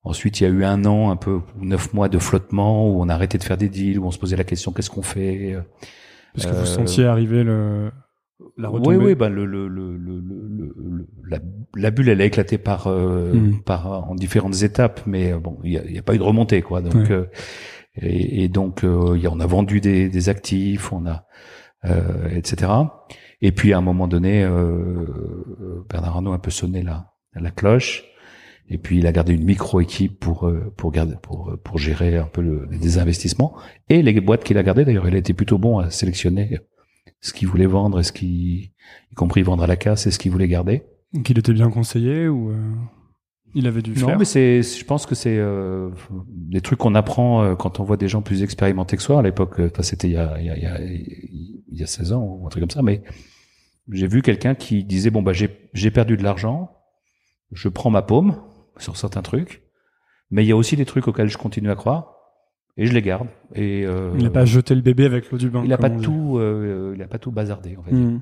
Ensuite, 0.04 0.40
il 0.40 0.44
y 0.44 0.46
a 0.46 0.50
eu 0.50 0.64
un 0.66 0.86
an, 0.86 1.10
un 1.10 1.16
peu 1.16 1.40
neuf 1.60 1.94
mois 1.94 2.10
de 2.10 2.20
flottement 2.20 2.88
où 2.90 3.02
on 3.02 3.10
a 3.10 3.14
arrêté 3.14 3.38
de 3.40 3.44
faire 3.44 3.58
des 3.58 3.70
deals, 3.70 4.00
où 4.00 4.06
on 4.06 4.12
se 4.12 4.20
posait 4.20 4.36
la 4.36 4.44
question 4.44 4.72
qu'est-ce 4.72 4.92
qu'on 4.92 5.02
fait? 5.02 5.56
Parce 6.36 6.48
que 6.48 6.54
Euh, 6.54 6.60
vous 6.60 6.66
sentiez 6.66 7.06
arriver 7.06 7.44
le, 7.44 7.92
la 8.58 8.70
Oui, 8.70 8.80
retombée. 8.80 8.98
oui, 8.98 9.16
bah 9.16 9.30
le, 9.30 9.46
le, 9.46 9.68
le, 9.68 9.98
le, 9.98 11.08
la, 11.30 11.40
la 11.76 11.92
bulle, 11.92 12.10
elle 12.10 12.22
a 12.22 12.26
éclaté 12.26 12.58
par, 12.58 12.88
euh, 12.88 13.34
Mm. 13.34 13.62
par 13.64 14.10
en 14.10 14.16
différentes 14.16 14.62
étapes, 14.64 15.02
mais 15.06 15.32
euh, 15.34 15.40
bon, 15.40 15.58
il 15.64 15.72
y 15.74 15.78
a, 15.78 15.86
y 15.90 15.98
a 15.98 16.02
pas 16.02 16.14
eu 16.16 16.18
de 16.18 16.24
remontée, 16.24 16.62
quoi. 16.62 16.82
Donc, 16.82 16.96
Ouais. 16.96 17.12
euh, 17.12 17.26
et, 17.96 18.44
et 18.44 18.48
donc, 18.50 18.84
euh, 18.84 19.14
il 19.16 19.22
y 19.24 19.28
a, 19.28 19.32
on 19.32 19.40
a 19.40 19.46
vendu 19.48 19.80
des, 19.80 20.10
des 20.10 20.30
actifs, 20.30 20.92
on 20.92 21.06
a, 21.06 21.26
euh, 21.86 22.28
etc. 22.30 22.72
Et 23.42 23.52
puis 23.52 23.74
à 23.74 23.78
un 23.78 23.82
moment 23.82 24.08
donné, 24.08 24.44
euh, 24.44 25.06
Bernard 25.90 26.16
Arnault 26.18 26.32
a 26.32 26.36
un 26.36 26.40
peu 26.40 26.52
sonné 26.52 26.82
la, 26.84 27.12
la 27.36 27.52
cloche. 27.52 28.04
Et 28.70 28.78
puis 28.78 28.98
il 28.98 29.08
a 29.08 29.12
gardé 29.12 29.34
une 29.34 29.44
micro 29.44 29.80
équipe 29.80 30.20
pour 30.20 30.48
euh, 30.48 30.74
pour 30.76 30.92
garder 30.92 31.16
pour 31.22 31.52
euh, 31.52 31.58
pour 31.58 31.78
gérer 31.78 32.18
un 32.18 32.26
peu 32.26 32.42
le, 32.42 32.68
les 32.72 32.98
investissements 32.98 33.56
et 33.90 34.02
les 34.02 34.20
boîtes 34.20 34.44
qu'il 34.44 34.58
a 34.58 34.64
gardées. 34.64 34.86
D'ailleurs, 34.86 35.08
il 35.08 35.16
a 35.16 35.20
été 35.20 35.34
plutôt 35.34 35.58
bon 35.58 35.78
à 35.78 35.92
sélectionner 35.92 36.60
ce 37.22 37.34
qu'il 37.34 37.48
voulait 37.48 37.68
vendre 37.68 38.00
et 38.00 38.04
ce 38.04 38.12
qui, 38.12 38.72
y 39.12 39.16
compris 39.16 39.44
vendre 39.44 39.64
à 39.64 39.68
la 39.68 39.76
casse 39.76 40.08
et 40.08 40.12
ce 40.12 40.18
qu'il 40.18 40.32
voulait 40.32 40.48
garder. 40.48 40.84
Donc 41.14 41.30
il 41.30 41.38
était 41.38 41.54
bien 41.54 41.70
conseillé 41.70 42.28
ou 42.28 42.50
euh, 42.50 42.74
il 43.54 43.68
avait 43.68 43.84
dû 43.84 43.92
Non, 43.92 44.08
faire 44.08 44.20
mais 44.20 44.26
c'est, 44.26 44.64
je 44.64 44.84
pense 44.84 45.06
que 45.06 45.14
c'est 45.14 45.38
euh, 45.38 45.92
des 46.28 46.62
trucs 46.62 46.80
qu'on 46.80 46.96
apprend 46.96 47.56
quand 47.56 47.80
on 47.80 47.84
voit 47.84 47.98
des 47.98 48.08
gens 48.08 48.24
plus 48.24 48.42
expérimentés 48.42 48.98
que 48.98 49.04
soi. 49.04 49.20
À 49.20 49.22
l'époque, 49.22 49.60
enfin, 49.60 49.84
c'était 49.84 50.08
il 50.08 50.14
y 50.14 50.18
a, 50.18 50.38
il 50.40 50.46
y 50.46 50.50
a, 50.50 50.58
il 50.58 50.64
y 50.64 50.66
a, 50.66 50.82
il 50.82 51.80
y 51.80 51.84
a 51.84 51.88
16 51.88 52.14
ans 52.14 52.24
ou 52.24 52.48
un 52.48 52.50
truc 52.50 52.64
comme 52.64 52.72
ça, 52.72 52.82
mais 52.82 53.04
j'ai 53.92 54.08
vu 54.08 54.24
quelqu'un 54.24 54.56
qui 54.56 54.84
disait 54.84 55.12
bon 55.12 55.22
bah 55.22 55.34
j'ai 55.34 55.92
perdu 55.92 56.18
de 56.18 56.24
l'argent, 56.24 56.72
je 57.52 57.70
prends 57.70 57.92
ma 57.92 58.02
paume 58.02 58.42
sur 58.78 58.98
certains 58.98 59.22
trucs, 59.22 59.64
mais 60.32 60.44
il 60.44 60.48
y 60.48 60.52
a 60.52 60.56
aussi 60.56 60.76
des 60.76 60.86
trucs 60.86 61.08
auxquels 61.08 61.30
je 61.30 61.38
continue 61.38 61.70
à 61.70 61.76
croire 61.76 62.16
et 62.78 62.86
je 62.86 62.94
les 62.94 63.02
garde. 63.02 63.28
Et 63.54 63.86
euh, 63.86 64.14
Il 64.18 64.24
n'a 64.24 64.30
pas 64.30 64.46
jeté 64.46 64.76
le 64.76 64.82
bébé 64.82 65.06
avec 65.06 65.32
l'eau 65.32 65.38
du 65.38 65.50
bain. 65.50 65.64
il 65.66 65.74
a 65.74 65.78
comme 65.78 65.98
pas 65.98 66.02
tout, 66.02 66.38
euh, 66.38 66.94
il 66.96 67.02
a 67.02 67.08
pas 67.08 67.20
tout 67.20 67.32
bazardé. 67.32 67.78
Va 67.84 67.92
dire. 67.92 68.00
Hmm. 68.00 68.22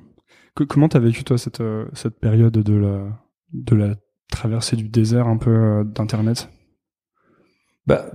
Comment 0.68 0.88
t'as 0.88 1.00
vécu 1.00 1.24
toi 1.24 1.38
cette 1.38 1.62
euh, 1.62 1.86
cette 1.94 2.20
période 2.20 2.54
de 2.54 2.74
la 2.74 3.20
de 3.54 3.76
la 3.76 3.96
traversée 4.30 4.76
du 4.76 4.90
désert 4.90 5.28
un 5.28 5.38
peu 5.38 5.52
euh, 5.52 5.84
d'internet? 5.84 6.50
Bah, 7.88 8.06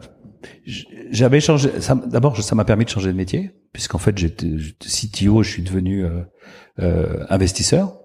j'avais 1.11 1.41
changé. 1.41 1.71
D'abord, 2.07 2.41
ça 2.41 2.55
m'a 2.55 2.65
permis 2.65 2.85
de 2.85 2.91
changer 2.91 3.13
de 3.13 3.17
métier, 3.17 3.51
puisqu'en 3.73 3.99
fait, 3.99 4.17
j'étais 4.17 4.49
CTO, 4.79 5.43
je 5.43 5.51
suis 5.51 5.63
devenu 5.63 6.07
investisseur, 6.79 7.99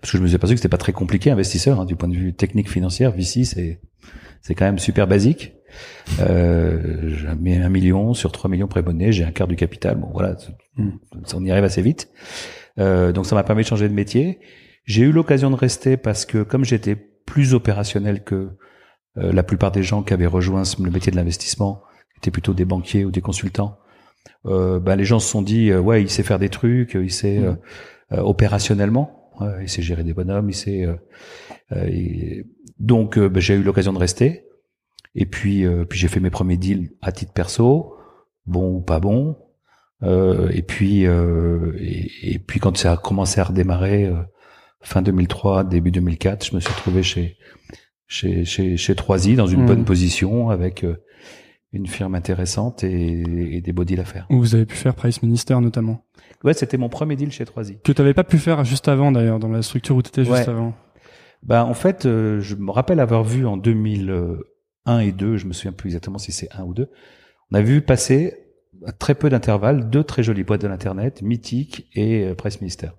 parce 0.00 0.12
que 0.12 0.18
je 0.18 0.22
me 0.22 0.28
suis 0.28 0.36
aperçu 0.36 0.54
que 0.54 0.60
c'était 0.60 0.68
pas 0.68 0.78
très 0.78 0.92
compliqué 0.92 1.30
investisseur 1.30 1.80
hein, 1.80 1.84
du 1.84 1.96
point 1.96 2.08
de 2.08 2.14
vue 2.14 2.34
technique 2.34 2.70
financière. 2.70 3.12
VC, 3.12 3.44
c'est 3.44 3.80
c'est 4.42 4.54
quand 4.54 4.64
même 4.64 4.78
super 4.78 5.06
basique. 5.06 5.54
Euh, 6.20 7.08
j'ai 7.08 7.34
mis 7.38 7.56
un 7.56 7.68
million 7.68 8.14
sur 8.14 8.32
3 8.32 8.50
millions 8.50 8.68
préabonnés, 8.68 9.12
j'ai 9.12 9.24
un 9.24 9.32
quart 9.32 9.46
du 9.46 9.56
capital. 9.56 9.96
Bon, 9.96 10.08
voilà, 10.12 10.36
on 11.34 11.44
y 11.44 11.50
arrive 11.50 11.64
assez 11.64 11.82
vite. 11.82 12.08
Euh, 12.78 13.12
donc, 13.12 13.26
ça 13.26 13.34
m'a 13.34 13.44
permis 13.44 13.62
de 13.62 13.68
changer 13.68 13.88
de 13.88 13.94
métier. 13.94 14.40
J'ai 14.84 15.02
eu 15.02 15.12
l'occasion 15.12 15.50
de 15.50 15.56
rester 15.56 15.96
parce 15.96 16.24
que 16.24 16.42
comme 16.42 16.64
j'étais 16.64 16.96
plus 16.96 17.54
opérationnel 17.54 18.24
que 18.24 18.56
euh, 19.18 19.32
la 19.32 19.42
plupart 19.42 19.72
des 19.72 19.82
gens 19.82 20.02
qui 20.02 20.14
avaient 20.14 20.26
rejoint 20.26 20.62
le 20.82 20.90
métier 20.90 21.12
de 21.12 21.16
l'investissement, 21.16 21.82
étaient 22.16 22.30
plutôt 22.30 22.54
des 22.54 22.64
banquiers 22.64 23.04
ou 23.04 23.10
des 23.10 23.20
consultants, 23.20 23.78
euh, 24.46 24.80
ben 24.80 24.96
les 24.96 25.04
gens 25.04 25.18
se 25.18 25.28
sont 25.28 25.42
dit 25.42 25.70
euh, 25.70 25.80
ouais 25.80 26.02
il 26.02 26.10
sait 26.10 26.22
faire 26.22 26.38
des 26.38 26.48
trucs, 26.48 26.94
il 26.94 27.12
sait 27.12 27.38
euh, 27.38 27.54
opérationnellement, 28.10 29.19
il 29.62 29.68
sait 29.68 29.82
gérer 29.82 30.04
des 30.04 30.14
bonhommes, 30.14 30.50
il 30.50 30.54
sait. 30.54 30.84
euh, 30.86 30.94
euh, 31.72 31.86
et 31.86 32.46
donc 32.78 33.18
euh, 33.18 33.28
ben, 33.28 33.40
j'ai 33.40 33.54
eu 33.54 33.62
l'occasion 33.62 33.92
de 33.92 33.98
rester. 33.98 34.44
Et 35.14 35.26
puis 35.26 35.64
euh, 35.64 35.84
puis 35.84 35.98
j'ai 35.98 36.08
fait 36.08 36.20
mes 36.20 36.30
premiers 36.30 36.56
deals 36.56 36.90
à 37.02 37.12
titre 37.12 37.32
perso, 37.32 37.94
bon 38.46 38.74
ou 38.76 38.80
pas 38.80 39.00
bon. 39.00 39.36
Euh, 40.02 40.48
et 40.52 40.62
puis 40.62 41.06
euh, 41.06 41.74
et, 41.78 42.10
et 42.34 42.38
puis 42.38 42.58
quand 42.60 42.76
ça 42.76 42.92
a 42.92 42.96
commencé 42.96 43.40
à 43.40 43.44
redémarrer 43.44 44.06
euh, 44.06 44.14
fin 44.80 45.02
2003 45.02 45.64
début 45.64 45.90
2004 45.90 46.46
je 46.46 46.54
me 46.54 46.60
suis 46.60 46.72
retrouvé 46.72 47.02
chez 47.02 47.36
chez 48.06 48.46
chez 48.46 48.78
chez 48.78 48.94
3i 48.94 49.36
dans 49.36 49.46
une 49.46 49.60
Mhm. 49.60 49.66
bonne 49.66 49.84
position 49.84 50.48
avec 50.48 50.84
euh, 50.84 51.02
une 51.72 51.86
firme 51.86 52.14
intéressante 52.14 52.82
et, 52.84 53.56
et 53.56 53.60
des 53.60 53.72
beaux 53.72 53.84
deals 53.84 54.00
à 54.00 54.04
faire. 54.04 54.26
Où 54.30 54.38
vous 54.38 54.54
avez 54.54 54.66
pu 54.66 54.74
faire 54.76 54.94
Price 54.94 55.22
Minister 55.22 55.54
notamment. 55.60 56.04
Ouais, 56.42 56.54
c'était 56.54 56.76
mon 56.78 56.88
premier 56.88 57.16
deal 57.16 57.30
chez 57.30 57.44
3i. 57.44 57.80
Que 57.82 57.92
tu 57.92 58.00
n'avais 58.00 58.14
pas 58.14 58.24
pu 58.24 58.38
faire 58.38 58.64
juste 58.64 58.88
avant 58.88 59.12
d'ailleurs, 59.12 59.38
dans 59.38 59.48
la 59.48 59.62
structure 59.62 59.94
où 59.96 60.02
tu 60.02 60.08
étais 60.08 60.24
juste 60.24 60.32
Ouais. 60.36 60.48
avant. 60.48 60.74
Bah 61.42 61.64
en 61.64 61.74
fait, 61.74 62.06
euh, 62.06 62.40
je 62.40 62.54
me 62.56 62.70
rappelle 62.70 63.00
avoir 63.00 63.24
vu 63.24 63.46
en 63.46 63.56
2001 63.56 64.98
et 65.00 65.12
2, 65.12 65.36
je 65.36 65.46
me 65.46 65.52
souviens 65.52 65.72
plus 65.72 65.88
exactement 65.88 66.18
si 66.18 66.32
c'est 66.32 66.48
1 66.52 66.64
ou 66.64 66.74
2, 66.74 66.90
on 67.50 67.56
a 67.56 67.62
vu 67.62 67.80
passer 67.82 68.34
à 68.86 68.92
très 68.92 69.14
peu 69.14 69.28
d'intervalles 69.28 69.90
deux 69.90 70.04
très 70.04 70.22
jolies 70.22 70.44
boîtes 70.44 70.62
de 70.62 70.68
l'internet, 70.68 71.22
Mythique 71.22 71.88
et 71.94 72.24
euh, 72.24 72.34
Presse 72.34 72.60
Ministère. 72.60 72.94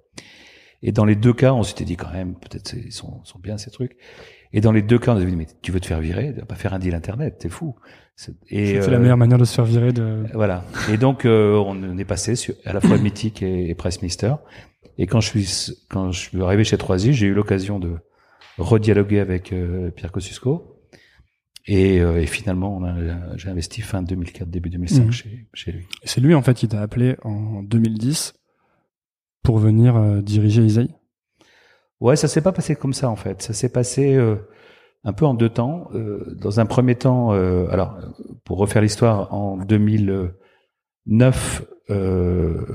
Et 0.83 0.91
dans 0.91 1.05
les 1.05 1.15
deux 1.15 1.33
cas, 1.33 1.53
on 1.53 1.63
s'était 1.63 1.85
dit 1.85 1.95
quand 1.97 2.11
même, 2.11 2.35
peut-être 2.35 2.73
ils 2.73 2.91
sont, 2.91 3.23
sont 3.23 3.39
bien 3.39 3.57
ces 3.57 3.69
trucs. 3.71 3.95
Et 4.53 4.61
dans 4.61 4.71
les 4.71 4.81
deux 4.81 4.99
cas, 4.99 5.13
on 5.13 5.15
avait 5.17 5.25
dit 5.25 5.35
mais 5.35 5.47
tu 5.61 5.71
veux 5.71 5.79
te 5.79 5.85
faire 5.87 6.01
virer, 6.01 6.33
tu 6.33 6.39
vas 6.41 6.45
pas 6.45 6.55
faire 6.55 6.73
un 6.73 6.79
deal 6.79 6.93
internet, 6.93 7.37
t'es 7.39 7.49
fou. 7.49 7.75
C'est- 8.15 8.33
Et 8.49 8.65
C'est 8.81 8.87
euh, 8.87 8.91
la 8.91 8.99
meilleure 8.99 9.17
manière 9.17 9.37
de 9.37 9.45
se 9.45 9.55
faire 9.55 9.65
virer 9.65 9.93
de. 9.93 10.25
voilà. 10.33 10.65
Et 10.91 10.97
donc 10.97 11.25
euh, 11.25 11.55
on 11.65 11.97
est 11.97 12.05
passé 12.05 12.35
sur 12.35 12.53
à 12.65 12.73
la 12.73 12.81
fois 12.81 12.97
Mythique 12.97 13.41
et, 13.43 13.69
et. 13.71 13.75
Et 14.97 15.07
quand 15.07 15.21
je 15.21 15.27
suis 15.29 15.73
quand 15.89 16.11
je 16.11 16.19
suis 16.19 16.41
arrivé 16.41 16.63
chez 16.63 16.75
3i, 16.77 17.11
j'ai 17.13 17.27
eu 17.27 17.33
l'occasion 17.33 17.79
de 17.79 17.95
redialoguer 18.57 19.19
avec 19.19 19.53
euh, 19.53 19.89
Pierre 19.91 20.11
Kosciusko. 20.11 20.67
Et, 21.67 21.99
euh, 22.01 22.19
et 22.19 22.25
finalement, 22.25 22.83
a- 22.83 23.37
j'ai 23.37 23.49
investi 23.49 23.81
fin 23.81 24.01
2004, 24.01 24.49
début 24.49 24.69
2005 24.69 25.05
Mhm. 25.05 25.11
chez, 25.11 25.47
chez 25.53 25.71
lui. 25.71 25.85
C'est 26.03 26.19
lui 26.19 26.33
en 26.35 26.41
fait 26.41 26.55
qui 26.55 26.67
t'a 26.67 26.81
appelé 26.81 27.15
en 27.23 27.61
2010 27.63 28.33
pour 29.43 29.59
venir 29.59 29.95
diriger 30.23 30.63
Isaïe. 30.63 30.93
Ouais, 32.01 32.15
ça 32.17 32.27
s'est 32.27 32.41
pas 32.41 32.51
passé 32.51 32.75
comme 32.75 32.93
ça 32.93 33.09
en 33.09 33.15
fait. 33.15 33.41
Ça 33.41 33.53
s'est 33.53 33.71
passé 33.71 34.15
euh, 34.15 34.35
un 35.03 35.13
peu 35.13 35.25
en 35.25 35.33
deux 35.33 35.49
temps. 35.49 35.89
Euh, 35.93 36.35
dans 36.41 36.59
un 36.59 36.65
premier 36.65 36.95
temps, 36.95 37.33
euh, 37.33 37.67
alors 37.71 37.97
pour 38.43 38.57
refaire 38.57 38.81
l'histoire, 38.81 39.33
en 39.33 39.57
2009, 39.57 41.63
euh, 41.91 42.65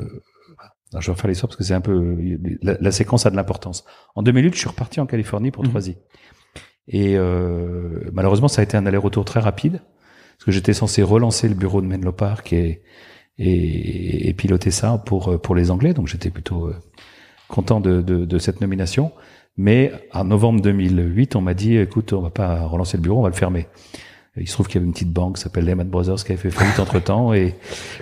alors, 0.92 1.02
je 1.02 1.06
vais 1.08 1.12
refaire 1.12 1.28
l'histoire 1.28 1.48
parce 1.48 1.56
que 1.56 1.64
c'est 1.64 1.74
un 1.74 1.80
peu 1.80 2.16
la, 2.62 2.76
la 2.80 2.92
séquence 2.92 3.26
a 3.26 3.30
de 3.30 3.36
l'importance. 3.36 3.84
En 4.14 4.22
2008, 4.22 4.54
je 4.54 4.58
suis 4.60 4.68
reparti 4.68 5.00
en 5.00 5.06
Californie 5.06 5.50
pour 5.50 5.64
Mhm. 5.64 5.70
3i. 5.72 5.96
Et 6.88 7.16
euh, 7.18 8.08
malheureusement, 8.12 8.46
ça 8.48 8.60
a 8.60 8.64
été 8.64 8.76
un 8.76 8.86
aller-retour 8.86 9.24
très 9.24 9.40
rapide 9.40 9.80
parce 10.38 10.44
que 10.44 10.52
j'étais 10.52 10.72
censé 10.72 11.02
relancer 11.02 11.48
le 11.48 11.54
bureau 11.54 11.80
de 11.80 11.86
Menlo 11.86 12.12
Park 12.12 12.52
et, 12.52 12.82
et, 13.38 14.28
et 14.28 14.34
piloter 14.34 14.70
ça 14.70 15.02
pour 15.04 15.40
pour 15.42 15.54
les 15.56 15.70
Anglais. 15.72 15.94
Donc 15.94 16.06
j'étais 16.06 16.30
plutôt 16.30 16.68
euh, 16.68 16.76
content 17.48 17.80
de, 17.80 18.02
de, 18.02 18.24
de 18.24 18.38
cette 18.38 18.60
nomination. 18.60 19.12
Mais 19.56 19.92
en 20.12 20.24
novembre 20.24 20.60
2008, 20.60 21.36
on 21.36 21.40
m'a 21.40 21.54
dit, 21.54 21.76
écoute, 21.76 22.12
on 22.12 22.20
va 22.20 22.30
pas 22.30 22.66
relancer 22.66 22.96
le 22.96 23.02
bureau, 23.02 23.20
on 23.20 23.22
va 23.22 23.30
le 23.30 23.34
fermer. 23.34 23.66
Il 24.38 24.46
se 24.46 24.52
trouve 24.52 24.66
qu'il 24.66 24.74
y 24.74 24.78
avait 24.78 24.86
une 24.86 24.92
petite 24.92 25.12
banque 25.12 25.36
qui 25.36 25.42
s'appelle 25.42 25.64
Lehman 25.64 25.88
Brothers 25.88 26.16
qui 26.16 26.32
avait 26.32 26.40
fait 26.40 26.50
faillite 26.50 26.78
entre 26.78 27.00
temps 27.00 27.32
et 27.32 27.54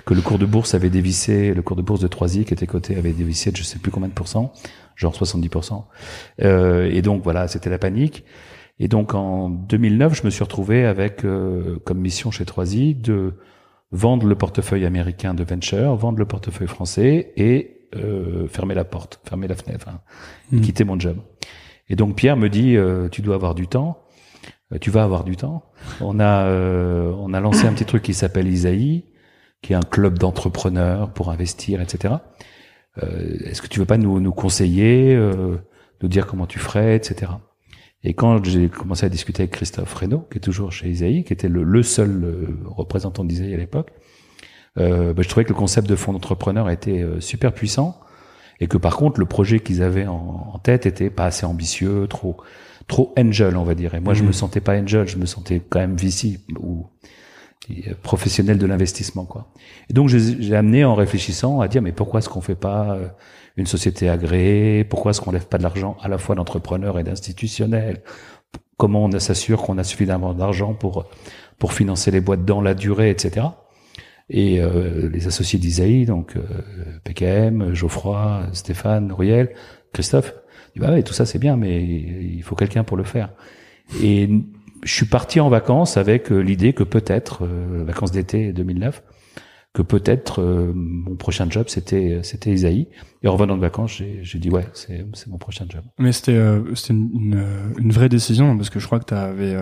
que 0.05 0.13
le 0.13 0.21
cours 0.21 0.37
de 0.37 0.45
bourse 0.45 0.73
avait 0.73 0.89
dévissé, 0.89 1.53
le 1.53 1.61
cours 1.61 1.77
de 1.77 1.81
bourse 1.81 2.01
de 2.01 2.09
3i 2.09 2.43
qui 2.43 2.53
était 2.53 2.67
coté 2.67 2.97
avait 2.97 3.13
dévissé 3.13 3.51
de 3.51 3.57
je 3.57 3.63
sais 3.63 3.79
plus 3.79 3.89
combien 3.89 4.09
de 4.09 4.13
pourcents, 4.13 4.51
genre 4.97 5.13
70%. 5.13 5.83
Euh, 6.41 6.89
et 6.91 7.01
donc 7.01 7.23
voilà, 7.23 7.47
c'était 7.47 7.69
la 7.69 7.77
panique. 7.77 8.25
Et 8.79 8.89
donc 8.89 9.13
en 9.13 9.49
2009, 9.49 10.13
je 10.13 10.25
me 10.25 10.29
suis 10.29 10.43
retrouvé 10.43 10.85
avec 10.85 11.23
euh, 11.23 11.79
comme 11.85 11.99
mission 11.99 12.31
chez 12.31 12.43
3i 12.43 12.99
de 12.99 13.35
vendre 13.91 14.27
le 14.27 14.35
portefeuille 14.35 14.85
américain 14.85 15.33
de 15.33 15.43
venture, 15.45 15.95
vendre 15.95 16.19
le 16.19 16.25
portefeuille 16.25 16.67
français 16.67 17.31
et 17.37 17.74
euh, 17.95 18.47
fermer 18.47 18.75
la 18.75 18.83
porte, 18.85 19.19
fermer 19.27 19.47
la 19.47 19.55
fenêtre, 19.55 19.87
hein, 19.89 19.99
Mhm. 20.51 20.61
quitter 20.61 20.83
mon 20.83 20.99
job. 20.99 21.17
Et 21.89 21.95
donc 21.95 22.15
Pierre 22.15 22.37
me 22.37 22.49
dit, 22.49 22.75
euh, 22.77 23.07
tu 23.09 23.21
dois 23.21 23.35
avoir 23.35 23.55
du 23.55 23.67
temps, 23.67 24.01
Euh, 24.73 24.79
tu 24.79 24.89
vas 24.89 25.03
avoir 25.03 25.23
du 25.23 25.35
temps. 25.37 25.61
On 26.01 26.19
a 26.19 26.47
euh, 26.47 27.11
on 27.19 27.33
a 27.35 27.39
lancé 27.39 27.67
un 27.67 27.73
petit 27.73 27.85
truc 27.85 28.01
qui 28.01 28.15
s'appelle 28.15 28.47
Isaïe, 28.47 29.05
qui 29.61 29.73
est 29.73 29.75
un 29.75 29.81
club 29.81 30.17
d'entrepreneurs 30.17 31.13
pour 31.13 31.29
investir, 31.29 31.81
etc. 31.81 32.15
Euh, 33.03 33.37
Est-ce 33.45 33.61
que 33.61 33.67
tu 33.67 33.79
veux 33.79 33.85
pas 33.85 33.97
nous 33.97 34.19
nous 34.19 34.31
conseiller, 34.33 35.15
euh, 35.15 35.57
nous 36.01 36.07
dire 36.09 36.25
comment 36.25 36.47
tu 36.47 36.57
ferais, 36.57 36.95
etc. 36.95 37.31
Et 38.03 38.15
quand 38.15 38.43
j'ai 38.43 38.67
commencé 38.69 39.05
à 39.05 39.09
discuter 39.09 39.43
avec 39.43 39.51
Christophe 39.51 39.93
Reynaud, 39.93 40.25
qui 40.31 40.37
est 40.37 40.41
toujours 40.41 40.71
chez 40.71 40.89
Isaïe, 40.89 41.23
qui 41.23 41.33
était 41.33 41.47
le, 41.49 41.63
le 41.63 41.83
seul 41.83 42.47
représentant 42.65 43.23
d'Isaïe 43.23 43.53
à 43.53 43.57
l'époque, 43.57 43.91
euh, 44.79 45.13
bah, 45.13 45.21
je 45.23 45.29
trouvais 45.29 45.43
que 45.45 45.49
le 45.49 45.55
concept 45.55 45.87
de 45.89 45.95
fonds 45.95 46.13
d'entrepreneurs 46.13 46.69
était 46.69 47.01
euh, 47.01 47.19
super 47.21 47.53
puissant 47.53 47.99
et 48.59 48.67
que 48.67 48.77
par 48.77 48.97
contre 48.97 49.19
le 49.19 49.25
projet 49.25 49.59
qu'ils 49.59 49.83
avaient 49.83 50.07
en, 50.07 50.51
en 50.53 50.59
tête 50.59 50.85
était 50.85 51.09
pas 51.09 51.25
assez 51.25 51.45
ambitieux, 51.45 52.07
trop 52.07 52.37
trop 52.87 53.13
angel 53.17 53.57
on 53.57 53.63
va 53.63 53.75
dire. 53.75 53.95
Et 53.95 53.99
moi 53.99 54.13
je 54.13 54.21
Mhm. 54.21 54.27
me 54.27 54.31
sentais 54.33 54.61
pas 54.61 54.73
angel, 54.77 55.07
je 55.07 55.17
me 55.17 55.25
sentais 55.25 55.61
quand 55.69 55.79
même 55.79 55.95
VC 55.97 56.39
ou 56.59 56.87
euh, 57.71 57.93
professionnel 58.03 58.57
de 58.57 58.65
l'investissement 58.65 59.25
quoi. 59.25 59.51
Et 59.89 59.93
donc 59.93 60.09
j'ai 60.09 60.41
j'ai 60.41 60.55
amené 60.55 60.85
en 60.85 60.95
réfléchissant 60.95 61.61
à 61.61 61.67
dire 61.67 61.81
mais 61.81 61.91
pourquoi 61.91 62.19
est-ce 62.19 62.29
qu'on 62.29 62.41
fait 62.41 62.55
pas 62.55 62.95
euh, 62.95 63.07
une 63.57 63.65
société 63.67 64.09
agréée? 64.09 64.83
Pourquoi 64.83 65.11
est-ce 65.11 65.21
qu'on 65.21 65.31
lève 65.31 65.47
pas 65.47 65.57
de 65.57 65.63
l'argent 65.63 65.97
à 66.01 66.07
la 66.09 66.17
fois 66.17 66.35
d'entrepreneurs 66.35 66.99
et 66.99 67.03
d'institutionnels? 67.03 68.03
Comment 68.77 69.05
on 69.05 69.19
s'assure 69.19 69.61
qu'on 69.63 69.77
a 69.77 69.83
suffisamment 69.83 70.33
d'argent 70.33 70.73
pour 70.73 71.05
pour 71.59 71.73
financer 71.73 72.11
les 72.11 72.21
boîtes 72.21 72.43
dans 72.45 72.61
la 72.61 72.73
durée, 72.73 73.09
etc. 73.09 73.47
Et 74.29 74.59
euh, 74.59 75.07
les 75.09 75.27
associés 75.27 75.59
d'Isaïe, 75.59 76.05
donc 76.05 76.35
euh, 76.35 76.41
PKM, 77.03 77.73
Geoffroy, 77.73 78.47
Stéphane, 78.53 79.07
Nouriel, 79.07 79.53
Christophe, 79.93 80.33
dit 80.73 80.79
bah 80.79 80.91
ouais, 80.91 81.03
tout 81.03 81.13
ça 81.13 81.25
c'est 81.25 81.39
bien, 81.39 81.57
mais 81.57 81.83
il 81.83 82.41
faut 82.41 82.55
quelqu'un 82.55 82.83
pour 82.83 82.97
le 82.97 83.03
faire. 83.03 83.29
Et 84.01 84.29
je 84.83 84.93
suis 84.93 85.05
parti 85.05 85.39
en 85.39 85.49
vacances 85.49 85.97
avec 85.97 86.31
euh, 86.31 86.39
l'idée 86.39 86.73
que 86.73 86.83
peut-être, 86.83 87.45
euh, 87.45 87.83
vacances 87.85 88.11
d'été 88.11 88.53
2009, 88.53 89.03
que 89.73 89.81
peut-être 89.81 90.41
euh, 90.41 90.71
mon 90.73 91.15
prochain 91.15 91.47
job 91.49 91.65
c'était 91.67 92.21
c'était 92.23 92.51
Isaïe. 92.51 92.87
Et 93.23 93.27
en 93.27 93.33
revenant 93.33 93.57
de 93.57 93.61
vacances, 93.61 94.01
j'ai 94.21 94.39
dit 94.39 94.49
ouais, 94.49 94.65
c'est 94.73 95.05
c'est 95.13 95.27
mon 95.27 95.37
prochain 95.37 95.65
job. 95.67 95.83
Mais 95.99 96.11
c'était 96.11 96.35
euh, 96.35 96.73
c'était 96.75 96.93
une, 96.93 97.43
une 97.77 97.91
vraie 97.91 98.09
décision 98.09 98.55
parce 98.55 98.69
que 98.69 98.79
je 98.79 98.85
crois 98.85 98.99
que 98.99 99.05
tu 99.05 99.13
avais 99.13 99.55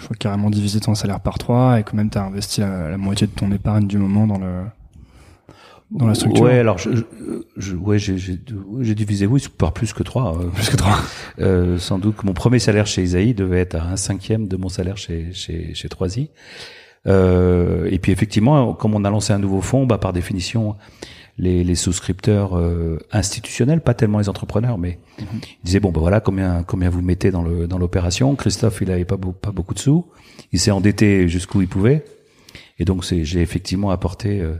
je 0.00 0.04
crois 0.06 0.16
carrément 0.18 0.50
divisé 0.50 0.80
ton 0.80 0.94
salaire 0.96 1.20
par 1.20 1.38
trois 1.38 1.78
et 1.78 1.84
que 1.84 1.94
même 1.94 2.10
tu 2.10 2.18
as 2.18 2.24
investi 2.24 2.60
la, 2.62 2.88
la 2.90 2.96
moitié 2.96 3.26
de 3.28 3.32
ton 3.32 3.52
épargne 3.52 3.86
du 3.86 3.98
moment 3.98 4.26
dans 4.26 4.38
le 4.38 4.62
dans 5.90 6.06
la 6.06 6.14
structure. 6.14 6.44
Ouais, 6.44 6.58
alors 6.60 6.78
je, 6.78 6.90
je, 7.56 7.74
ouais, 7.74 7.98
j'ai 7.98 8.94
divisé 8.94 9.26
oui 9.26 9.44
par 9.58 9.72
plus 9.72 9.92
que 9.92 10.02
trois. 10.04 10.38
euh, 10.38 10.46
Plus 10.48 10.68
que 10.70 10.76
trois. 10.76 10.98
Euh, 11.40 11.78
sans 11.78 11.98
doute 11.98 12.16
que 12.16 12.26
mon 12.26 12.34
premier 12.34 12.58
salaire 12.58 12.86
chez 12.86 13.02
Isaïe 13.02 13.32
devait 13.34 13.60
être 13.60 13.74
à 13.76 13.82
un 13.84 13.96
cinquième 13.96 14.46
de 14.46 14.56
mon 14.56 14.68
salaire 14.68 14.96
chez 14.98 15.32
chez 15.32 15.72
chez 15.74 15.88
3i. 15.88 16.28
Euh, 17.06 17.88
et 17.90 17.98
puis 17.98 18.12
effectivement, 18.12 18.74
comme 18.74 18.94
on 18.94 19.04
a 19.04 19.10
lancé 19.10 19.32
un 19.32 19.38
nouveau 19.38 19.62
fonds, 19.62 19.86
bah 19.86 19.96
par 19.98 20.12
définition, 20.12 20.76
les, 21.40 21.74
souscripteurs 21.74 22.56
euh, 22.56 22.98
institutionnels, 23.12 23.80
pas 23.80 23.94
tellement 23.94 24.18
les 24.18 24.28
entrepreneurs, 24.28 24.78
mais 24.78 24.98
ils 25.18 25.26
disaient 25.64 25.80
bon 25.80 25.90
bah 25.90 26.00
voilà 26.00 26.20
combien 26.20 26.62
combien 26.62 26.90
vous 26.90 27.02
mettez 27.02 27.30
dans 27.30 27.42
le 27.42 27.66
dans 27.66 27.78
l'opération. 27.78 28.34
Christophe 28.36 28.80
il 28.82 28.90
avait 28.90 29.04
pas 29.04 29.16
pas 29.16 29.50
beaucoup 29.50 29.74
de 29.74 29.78
sous, 29.78 30.06
il 30.52 30.60
s'est 30.60 30.70
endetté 30.70 31.28
jusqu'où 31.28 31.62
il 31.62 31.68
pouvait, 31.68 32.04
et 32.78 32.84
donc 32.84 33.04
j'ai 33.04 33.40
effectivement 33.40 33.90
apporté 33.90 34.40
euh, 34.40 34.56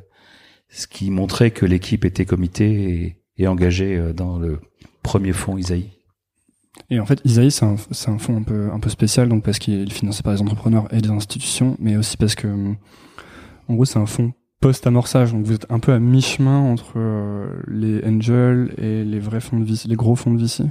ce 0.71 0.87
qui 0.87 1.11
montrait 1.11 1.51
que 1.51 1.67
l'équipe 1.67 2.05
était 2.05 2.25
comitée 2.27 3.17
et, 3.37 3.47
engagée 3.47 3.97
euh, 3.97 4.13
dans 4.13 4.39
le 4.39 4.61
premier 5.03 5.33
fonds 5.33 5.57
Isaïe. 5.57 5.91
Et 6.89 7.01
en 7.01 7.07
fait, 7.07 7.21
Isaïe, 7.25 7.51
c'est 7.51 7.65
un, 7.65 7.77
un 8.07 8.19
fonds 8.19 8.37
un 8.37 8.43
peu, 8.43 8.71
un 8.73 8.79
peu 8.81 8.91
spécial, 8.91 9.29
donc 9.29 9.45
parce 9.45 9.59
qu'il 9.59 9.81
est 9.81 9.93
financé 9.93 10.23
par 10.23 10.33
les 10.33 10.41
entrepreneurs 10.41 10.93
et 10.93 11.01
les 11.01 11.11
institutions, 11.11 11.77
mais 11.79 11.97
aussi 11.97 12.17
parce 12.17 12.35
que, 12.35 12.49
en 13.69 13.75
gros, 13.75 13.85
c'est 13.85 13.99
un 13.99 14.07
fonds 14.07 14.33
post-amorçage, 14.61 15.33
donc 15.33 15.45
vous 15.47 15.55
êtes 15.55 15.67
un 15.71 15.79
peu 15.79 15.93
à 15.93 15.99
mi-chemin 15.99 16.59
entre 16.59 16.93
euh, 16.97 17.49
les 17.67 18.05
angels 18.07 18.75
et 18.79 19.05
les 19.05 19.19
vrais 19.19 19.41
fonds 19.41 19.59
de 19.59 19.65
VC, 19.65 19.89
les 19.89 19.97
gros 19.97 20.17
fonds 20.17 20.33
de 20.35 20.41
VC. 20.41 20.65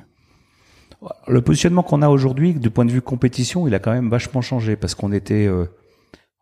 Le 1.27 1.41
positionnement 1.41 1.81
qu'on 1.81 2.01
a 2.01 2.09
aujourd'hui, 2.09 2.53
du 2.53 2.69
point 2.69 2.85
de 2.85 2.91
vue 2.91 3.01
compétition, 3.01 3.67
il 3.67 3.73
a 3.73 3.79
quand 3.79 3.91
même 3.93 4.09
vachement 4.09 4.41
changé 4.41 4.75
parce 4.75 4.95
qu'on 4.95 5.11
était, 5.11 5.47
euh, 5.47 5.65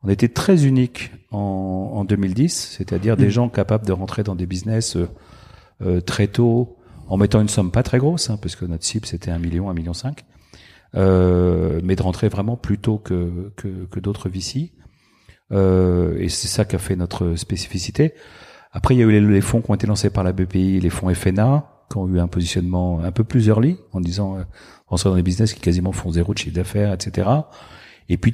on 0.04 0.10
était 0.10 0.28
très 0.30 0.66
unique 0.66 1.12
en, 1.32 1.92
en 1.94 2.04
2010, 2.06 2.76
c'est-à-dire 2.78 3.18
des 3.18 3.26
Mhm. 3.26 3.30
gens 3.30 3.50
capables 3.50 3.86
de 3.86 3.94
rentrer 3.94 4.24
dans 4.24 4.36
des 4.36 4.46
business 4.48 4.96
euh, 4.98 5.08
euh, 5.84 6.02
très 6.02 6.28
tôt, 6.28 6.76
en 7.08 7.18
mettant 7.18 7.40
une 7.40 7.50
somme 7.50 7.72
pas 7.72 7.84
très 7.84 8.00
grosse, 8.00 8.30
hein, 8.30 8.38
parce 8.42 8.56
que 8.56 8.66
notre 8.66 8.84
cible 8.84 9.06
c'était 9.06 9.32
un 9.32 9.40
million, 9.40 9.70
un 9.70 9.74
million 9.74 9.94
cinq, 9.94 10.26
euh, 10.96 11.80
mais 11.84 11.96
de 11.96 12.02
rentrer 12.02 12.28
vraiment 12.28 12.58
plus 12.58 12.80
tôt 12.80 12.98
que 12.98 13.52
que, 13.56 13.86
que 13.86 14.00
d'autres 14.00 14.28
VC. 14.28 14.74
Euh, 15.52 16.18
et 16.20 16.30
c'est 16.30 16.48
ça 16.48 16.66
qui 16.66 16.76
a 16.76 16.80
fait 16.80 16.96
notre 16.96 17.36
spécificité. 17.36 18.14
Après, 18.72 18.96
il 18.96 19.00
y 19.00 19.04
a 19.04 19.06
eu 19.06 19.12
les, 19.12 19.22
les, 19.22 19.42
fonds 19.42 19.62
qui 19.62 19.72
ont 19.72 19.76
été 19.76 19.88
lancés 19.88 20.10
par 20.10 20.24
la 20.24 20.34
BPI, 20.34 20.80
les 20.80 20.90
fonds 20.90 21.14
FNA, 21.14 21.66
qui 21.90 21.98
ont 21.98 22.08
eu 22.08 22.20
un 22.20 22.28
positionnement 22.28 23.00
un 23.00 23.12
peu 23.12 23.24
plus 23.24 23.48
early, 23.48 23.78
en 23.94 24.02
disant 24.02 24.38
euh, 24.38 24.44
on 24.90 24.98
sera 24.98 25.12
dans 25.12 25.16
des 25.16 25.24
business 25.24 25.54
qui 25.54 25.62
quasiment 25.62 25.92
font 25.92 26.12
zéro 26.12 26.34
de 26.34 26.38
chiffre 26.38 26.56
d'affaires, 26.56 26.94
etc. 26.94 27.30
Et 28.10 28.18
puis 28.18 28.34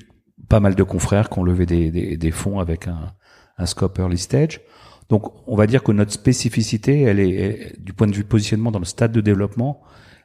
pas 0.50 0.60
mal 0.60 0.76
de 0.76 0.84
confrères 0.84 1.30
qui 1.30 1.40
ont 1.40 1.44
levé 1.44 1.66
des, 1.66 1.92
des, 1.92 2.18
des 2.18 2.32
fonds 2.32 2.60
avec 2.60 2.88
un, 2.88 3.14
un, 3.58 3.66
scope 3.66 3.98
early 4.00 4.18
stage. 4.18 4.62
Donc, 5.10 5.32
on 5.48 5.56
va 5.56 5.68
dire 5.68 5.84
que 5.84 5.92
notre 5.92 6.12
spécificité, 6.12 7.02
elle 7.02 7.20
est, 7.20 7.80
du 7.80 7.94
point 7.94 8.08
de 8.08 8.16
vue 8.16 8.24
positionnement 8.24 8.72
dans 8.72 8.80
le 8.80 8.86
stade 8.86 9.12
de 9.12 9.22
développement, 9.22 9.82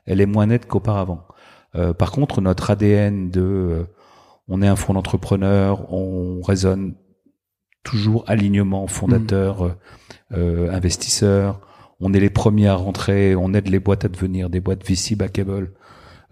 elle 0.07 0.21
est 0.21 0.27
moins 0.27 0.47
nette 0.47 0.67
qu'auparavant. 0.67 1.27
Euh, 1.75 1.93
par 1.93 2.13
contre, 2.13 2.41
notre 2.41 2.71
ADN 2.71 3.31
de, 3.31 3.41
euh, 3.41 3.85
on 4.49 4.63
est 4.63 4.67
un 4.67 4.77
fonds 4.77 4.95
d'entrepreneur, 4.95 5.93
on 5.93 6.41
raisonne 6.43 6.95
toujours 7.83 8.25
alignement 8.27 8.87
fondateur, 8.87 9.65
mmh. 9.65 9.75
euh, 10.33 10.73
investisseur. 10.73 11.61
On 12.01 12.13
est 12.13 12.21
les 12.21 12.31
premiers 12.31 12.69
à 12.69 12.75
rentrer, 12.75 13.35
on 13.35 13.55
aide 13.55 13.69
les 13.69 13.81
boîtes 13.81 14.05
à 14.05 14.09
devenir 14.09 14.51
des 14.51 14.61
boîtes 14.61 14.87
VC 14.87 15.17
backable, 15.17 15.73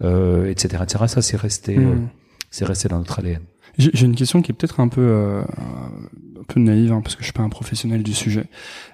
euh, 0.03 0.49
etc., 0.49 0.83
etc. 0.83 1.05
Ça, 1.07 1.21
c'est 1.21 1.37
resté, 1.37 1.77
mmh. 1.77 2.09
c'est 2.51 2.65
resté 2.65 2.87
dans 2.87 2.99
notre 2.99 3.19
ADN. 3.19 3.41
J'ai 3.77 4.05
une 4.05 4.15
question 4.15 4.41
qui 4.41 4.51
est 4.51 4.55
peut-être 4.55 4.79
un 4.79 4.87
peu 4.87 5.01
euh, 5.01 5.41
un 5.41 6.43
peu 6.47 6.59
naïve 6.59 6.91
hein, 6.91 7.01
parce 7.01 7.15
que 7.15 7.21
je 7.21 7.25
suis 7.25 7.33
pas 7.33 7.43
un 7.43 7.49
professionnel 7.49 8.01
du 8.01 8.13
sujet, 8.13 8.45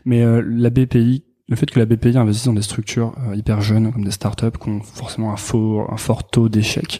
mais 0.03 0.23
euh, 0.23 0.43
la 0.45 0.69
BPI, 0.69 1.23
le 1.47 1.55
fait 1.55 1.71
que 1.71 1.79
la 1.79 1.85
BPI 1.85 2.17
investisse 2.17 2.47
dans 2.47 2.53
des 2.53 2.61
structures 2.61 3.15
euh, 3.29 3.35
hyper 3.35 3.61
jeunes 3.61 3.93
comme 3.93 4.03
des 4.03 4.11
startups 4.11 4.57
qui 4.61 4.69
ont 4.69 4.81
forcément 4.81 5.31
un 5.31 5.37
fort 5.37 5.91
un 5.93 5.97
fort 5.97 6.27
taux 6.27 6.49
d'échec, 6.49 6.99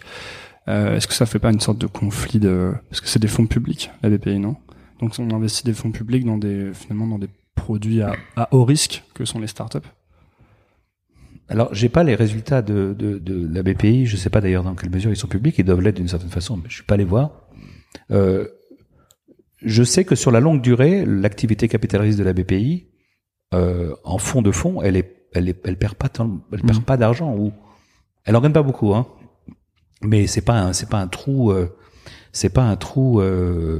euh, 0.67 0.95
est-ce 0.95 1.07
que 1.07 1.13
ça 1.13 1.25
fait 1.25 1.39
pas 1.39 1.51
une 1.51 1.59
sorte 1.59 1.77
de 1.77 1.87
conflit 1.87 2.39
de 2.39 2.73
parce 2.89 3.01
que 3.01 3.07
c'est 3.07 3.19
des 3.19 3.27
fonds 3.27 3.47
publics 3.47 3.91
la 4.01 4.09
BPI 4.09 4.39
non? 4.39 4.55
Donc 4.99 5.13
on 5.19 5.29
investit 5.31 5.63
des 5.63 5.73
fonds 5.73 5.91
publics 5.91 6.25
dans 6.25 6.37
des 6.37 6.73
finalement 6.73 7.07
dans 7.07 7.19
des 7.19 7.29
produits 7.55 8.01
à, 8.01 8.15
à 8.35 8.47
haut 8.53 8.63
risque 8.63 9.03
que 9.13 9.25
sont 9.25 9.39
les 9.39 9.47
startups? 9.47 9.79
Alors, 11.49 11.73
j'ai 11.73 11.89
pas 11.89 12.03
les 12.03 12.15
résultats 12.15 12.61
de, 12.61 12.95
de, 12.97 13.19
de, 13.19 13.47
la 13.53 13.63
BPI. 13.63 14.05
Je 14.05 14.15
sais 14.15 14.29
pas 14.29 14.41
d'ailleurs 14.41 14.63
dans 14.63 14.75
quelle 14.75 14.89
mesure 14.89 15.11
ils 15.11 15.15
sont 15.15 15.27
publics. 15.27 15.55
Ils 15.57 15.65
doivent 15.65 15.81
l'être 15.81 15.97
d'une 15.97 16.07
certaine 16.07 16.29
façon, 16.29 16.57
mais 16.57 16.69
je 16.69 16.75
suis 16.75 16.83
pas 16.83 16.95
allé 16.95 17.03
voir. 17.03 17.31
Euh, 18.11 18.47
je 19.61 19.83
sais 19.83 20.05
que 20.05 20.15
sur 20.15 20.31
la 20.31 20.39
longue 20.39 20.61
durée, 20.61 21.05
l'activité 21.05 21.67
capitaliste 21.67 22.17
de 22.17 22.23
la 22.23 22.33
BPI, 22.33 22.87
euh, 23.53 23.93
en 24.03 24.17
fond 24.17 24.41
de 24.41 24.51
fond, 24.51 24.81
elle 24.81 24.95
est, 24.95 25.27
elle 25.33 25.49
est, 25.49 25.65
elle 25.65 25.77
perd 25.77 25.95
pas 25.95 26.09
tant, 26.09 26.41
elle 26.51 26.61
perd 26.61 26.79
mmh. 26.79 26.83
pas 26.83 26.97
d'argent 26.97 27.35
ou 27.35 27.53
elle 28.25 28.35
en 28.35 28.41
gagne 28.41 28.53
pas 28.53 28.63
beaucoup, 28.63 28.93
hein. 28.93 29.05
Mais 30.03 30.27
c'est 30.27 30.41
pas 30.41 30.59
un, 30.59 30.73
c'est 30.73 30.89
pas 30.89 30.99
un 30.99 31.07
trou, 31.07 31.51
euh, 31.51 31.75
c'est 32.31 32.49
pas 32.49 32.63
un 32.63 32.75
trou 32.75 33.21
euh, 33.21 33.79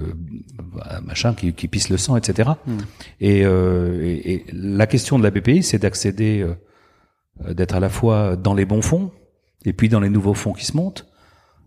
machin 1.04 1.34
qui, 1.34 1.54
qui, 1.54 1.68
pisse 1.68 1.90
le 1.90 1.98
sang, 1.98 2.16
etc. 2.16 2.52
Mmh. 2.66 2.78
Et, 3.22 3.46
euh, 3.46 4.02
et, 4.04 4.34
et, 4.34 4.46
la 4.54 4.88
question 4.88 5.18
de 5.18 5.24
la 5.24 5.32
BPI, 5.32 5.64
c'est 5.64 5.80
d'accéder, 5.80 6.42
euh, 6.42 7.54
d'être 7.54 7.76
à 7.76 7.80
la 7.80 7.90
fois 7.90 8.36
dans 8.36 8.54
les 8.54 8.66
bons 8.66 8.82
fonds 8.82 9.12
et 9.66 9.74
puis 9.74 9.90
dans 9.90 10.00
les 10.00 10.10
nouveaux 10.10 10.34
fonds 10.34 10.54
qui 10.54 10.66
se 10.66 10.76
montent 10.78 11.08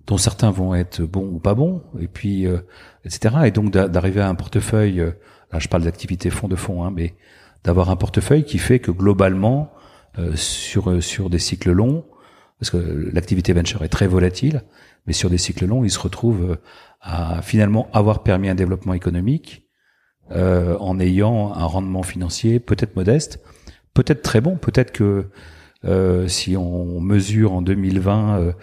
dont 0.06 0.18
certains 0.18 0.50
vont 0.50 0.74
être 0.74 1.02
bons 1.02 1.26
ou 1.26 1.38
pas 1.38 1.54
bons, 1.54 1.82
et 1.98 2.06
puis 2.06 2.46
euh, 2.46 2.58
etc. 3.04 3.34
Et 3.44 3.50
donc 3.50 3.70
d'arriver 3.72 4.20
à 4.20 4.28
un 4.28 4.34
portefeuille, 4.34 5.00
euh, 5.00 5.10
là 5.52 5.58
je 5.58 5.68
parle 5.68 5.82
d'activité 5.82 6.30
fonds 6.30 6.48
de 6.48 6.56
fonds, 6.56 6.84
hein, 6.84 6.92
mais 6.94 7.14
d'avoir 7.64 7.90
un 7.90 7.96
portefeuille 7.96 8.44
qui 8.44 8.58
fait 8.58 8.78
que 8.78 8.90
globalement 8.90 9.72
euh, 10.18 10.36
sur 10.36 11.02
sur 11.02 11.28
des 11.28 11.38
cycles 11.38 11.72
longs, 11.72 12.04
parce 12.58 12.70
que 12.70 12.76
l'activité 13.12 13.52
venture 13.52 13.82
est 13.82 13.88
très 13.88 14.06
volatile, 14.06 14.62
mais 15.06 15.12
sur 15.12 15.30
des 15.30 15.38
cycles 15.38 15.66
longs, 15.66 15.84
il 15.84 15.90
se 15.90 15.98
retrouve 15.98 16.50
euh, 16.50 16.56
à 17.00 17.42
finalement 17.42 17.88
avoir 17.92 18.22
permis 18.22 18.48
un 18.48 18.54
développement 18.54 18.94
économique 18.94 19.62
en 20.28 20.98
ayant 20.98 21.52
un 21.54 21.66
rendement 21.66 22.02
financier 22.02 22.58
peut-être 22.58 22.96
modeste, 22.96 23.38
peut-être 23.94 24.22
très 24.22 24.40
bon, 24.40 24.56
peut-être 24.56 24.90
que 24.90 25.26
si 26.26 26.56
on 26.56 27.00
mesure 27.00 27.52
en 27.52 27.62
2020 27.62 28.54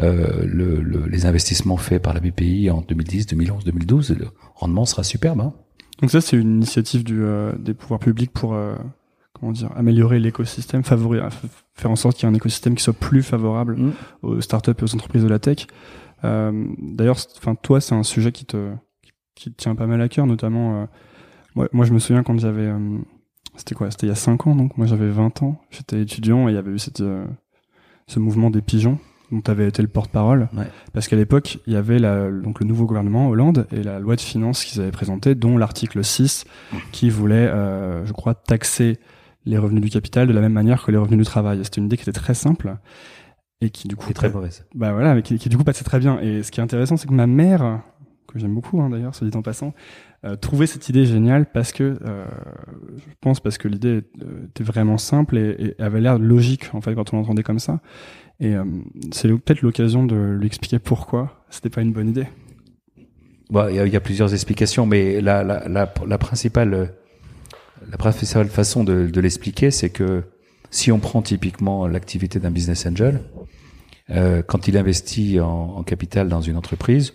euh, 0.00 0.44
le, 0.44 0.80
le, 0.80 1.06
les 1.06 1.26
investissements 1.26 1.76
faits 1.76 2.02
par 2.02 2.14
la 2.14 2.20
BPI 2.20 2.68
en 2.70 2.80
2010, 2.80 3.26
2011, 3.26 3.64
2012, 3.64 4.16
le 4.18 4.26
rendement 4.54 4.84
sera 4.84 5.04
superbe. 5.04 5.40
Hein. 5.40 5.54
Donc 6.00 6.10
ça, 6.10 6.20
c'est 6.20 6.36
une 6.36 6.56
initiative 6.56 7.04
du, 7.04 7.22
euh, 7.22 7.52
des 7.56 7.74
pouvoirs 7.74 8.00
publics 8.00 8.32
pour 8.32 8.54
euh, 8.54 8.74
comment 9.44 9.52
dire 9.52 9.70
améliorer 9.76 10.18
l'écosystème, 10.20 10.82
favoriser, 10.84 11.22
faire 11.74 11.90
en 11.90 11.96
sorte 11.96 12.16
qu'il 12.16 12.26
y 12.26 12.30
ait 12.30 12.32
un 12.32 12.36
écosystème 12.36 12.74
qui 12.74 12.82
soit 12.82 12.94
plus 12.94 13.22
favorable 13.22 13.76
mmh. 13.76 13.92
aux 14.22 14.40
startups 14.40 14.70
et 14.78 14.82
aux 14.82 14.94
entreprises 14.94 15.22
de 15.22 15.28
la 15.28 15.38
tech. 15.38 15.66
Euh, 16.24 16.64
D'ailleurs, 16.78 17.18
enfin 17.36 17.54
toi, 17.54 17.80
c'est 17.82 17.94
un 17.94 18.02
sujet 18.02 18.32
qui 18.32 18.46
te 18.46 18.72
qui 19.34 19.52
te 19.52 19.56
tient 19.56 19.74
pas 19.74 19.86
mal 19.86 20.00
à 20.00 20.08
cœur, 20.08 20.26
notamment. 20.26 20.82
Euh, 20.82 20.86
moi, 21.54 21.68
moi, 21.72 21.84
je 21.84 21.92
me 21.92 21.98
souviens 21.98 22.22
quand 22.22 22.38
j'avais 22.38 22.72
c'était 23.56 23.74
quoi 23.74 23.90
C'était 23.90 24.06
il 24.06 24.10
y 24.10 24.12
a 24.12 24.16
5 24.16 24.46
ans, 24.46 24.56
donc 24.56 24.76
moi 24.78 24.86
j'avais 24.86 25.10
20 25.10 25.42
ans, 25.42 25.60
j'étais 25.70 26.00
étudiant 26.00 26.48
et 26.48 26.52
il 26.52 26.54
y 26.54 26.58
avait 26.58 26.72
eu 26.72 26.78
cette, 26.78 27.02
ce 28.06 28.18
mouvement 28.18 28.50
des 28.50 28.62
pigeons 28.62 28.98
dont 29.30 29.40
tu 29.40 29.50
avais 29.50 29.68
été 29.68 29.82
le 29.82 29.88
porte-parole. 29.88 30.48
Ouais. 30.56 30.66
Parce 30.92 31.08
qu'à 31.08 31.16
l'époque, 31.16 31.58
il 31.66 31.72
y 31.72 31.76
avait 31.76 31.98
la, 31.98 32.30
donc 32.30 32.60
le 32.60 32.66
nouveau 32.66 32.86
gouvernement 32.86 33.28
Hollande 33.28 33.66
et 33.72 33.82
la 33.82 33.98
loi 33.98 34.16
de 34.16 34.20
finances 34.20 34.64
qu'ils 34.64 34.80
avaient 34.80 34.90
présentée, 34.90 35.34
dont 35.34 35.56
l'article 35.56 36.04
6, 36.04 36.44
qui 36.92 37.10
voulait, 37.10 37.48
euh, 37.48 38.04
je 38.06 38.12
crois, 38.12 38.34
taxer 38.34 38.98
les 39.46 39.58
revenus 39.58 39.82
du 39.82 39.90
capital 39.90 40.26
de 40.26 40.32
la 40.32 40.40
même 40.40 40.52
manière 40.52 40.82
que 40.84 40.90
les 40.90 40.98
revenus 40.98 41.18
du 41.18 41.24
travail. 41.24 41.60
C'était 41.64 41.80
une 41.80 41.86
idée 41.86 41.96
qui 41.96 42.02
était 42.02 42.12
très 42.18 42.34
simple 42.34 42.76
et 43.60 43.70
qui 43.70 43.88
du 43.88 43.96
coup... 43.96 44.12
très 44.12 44.30
mauvaise. 44.30 44.64
Bah 44.74 44.92
voilà, 44.92 45.14
mais 45.14 45.22
qui, 45.22 45.38
qui, 45.38 45.48
du 45.48 45.56
coup 45.56 45.64
passait 45.64 45.84
très 45.84 45.98
bien. 45.98 46.18
Et 46.20 46.42
ce 46.42 46.50
qui 46.50 46.60
est 46.60 46.62
intéressant, 46.62 46.96
c'est 46.96 47.08
que 47.08 47.14
ma 47.14 47.26
mère, 47.26 47.82
que 48.26 48.38
j'aime 48.38 48.54
beaucoup 48.54 48.80
hein, 48.80 48.90
d'ailleurs, 48.90 49.14
se 49.14 49.24
dit 49.24 49.36
en 49.36 49.42
passant, 49.42 49.74
euh, 50.24 50.36
trouvait 50.36 50.66
cette 50.66 50.88
idée 50.88 51.04
géniale 51.04 51.46
parce 51.52 51.72
que, 51.72 51.98
euh, 52.04 52.26
je 52.96 53.14
pense 53.20 53.40
parce 53.40 53.58
que 53.58 53.68
l'idée 53.68 54.02
était 54.48 54.64
vraiment 54.64 54.98
simple 54.98 55.36
et, 55.36 55.74
et 55.78 55.82
avait 55.82 56.00
l'air 56.00 56.18
logique 56.18 56.74
en 56.74 56.80
fait 56.80 56.94
quand 56.94 57.12
on 57.12 57.18
l'entendait 57.18 57.42
comme 57.42 57.58
ça. 57.58 57.80
Et 58.40 58.54
euh, 58.54 58.64
c'est 59.12 59.28
peut-être 59.28 59.62
l'occasion 59.62 60.04
de 60.04 60.16
lui 60.16 60.46
expliquer 60.46 60.78
pourquoi 60.78 61.44
c'était 61.50 61.70
pas 61.70 61.82
une 61.82 61.92
bonne 61.92 62.08
idée. 62.08 62.26
Bon, 63.50 63.68
il 63.68 63.74
y, 63.74 63.90
y, 63.90 63.96
a 63.96 64.00
plusieurs 64.00 64.32
explications, 64.32 64.86
mais 64.86 65.20
la, 65.20 65.44
la, 65.44 65.68
la, 65.68 65.92
la 66.06 66.18
principale, 66.18 66.94
la 67.90 67.96
principale 67.96 68.48
façon 68.48 68.84
de, 68.84 69.06
de 69.06 69.20
l'expliquer, 69.20 69.70
c'est 69.70 69.90
que 69.90 70.24
si 70.70 70.90
on 70.90 70.98
prend 70.98 71.22
typiquement 71.22 71.86
l'activité 71.86 72.40
d'un 72.40 72.50
business 72.50 72.86
angel, 72.86 73.20
euh, 74.10 74.42
quand 74.42 74.68
il 74.68 74.76
investit 74.76 75.40
en, 75.40 75.76
en, 75.76 75.82
capital 75.82 76.28
dans 76.28 76.40
une 76.40 76.56
entreprise, 76.56 77.14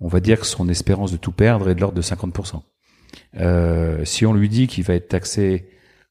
on 0.00 0.08
va 0.08 0.20
dire 0.20 0.40
que 0.40 0.46
son 0.46 0.68
espérance 0.68 1.12
de 1.12 1.16
tout 1.16 1.32
perdre 1.32 1.68
est 1.68 1.74
de 1.74 1.80
l'ordre 1.80 1.96
de 1.96 2.02
50%. 2.02 2.62
Euh, 3.36 4.04
si 4.04 4.24
on 4.26 4.32
lui 4.32 4.48
dit 4.48 4.66
qu'il 4.66 4.84
va 4.84 4.94
être 4.94 5.08
taxé 5.08 5.68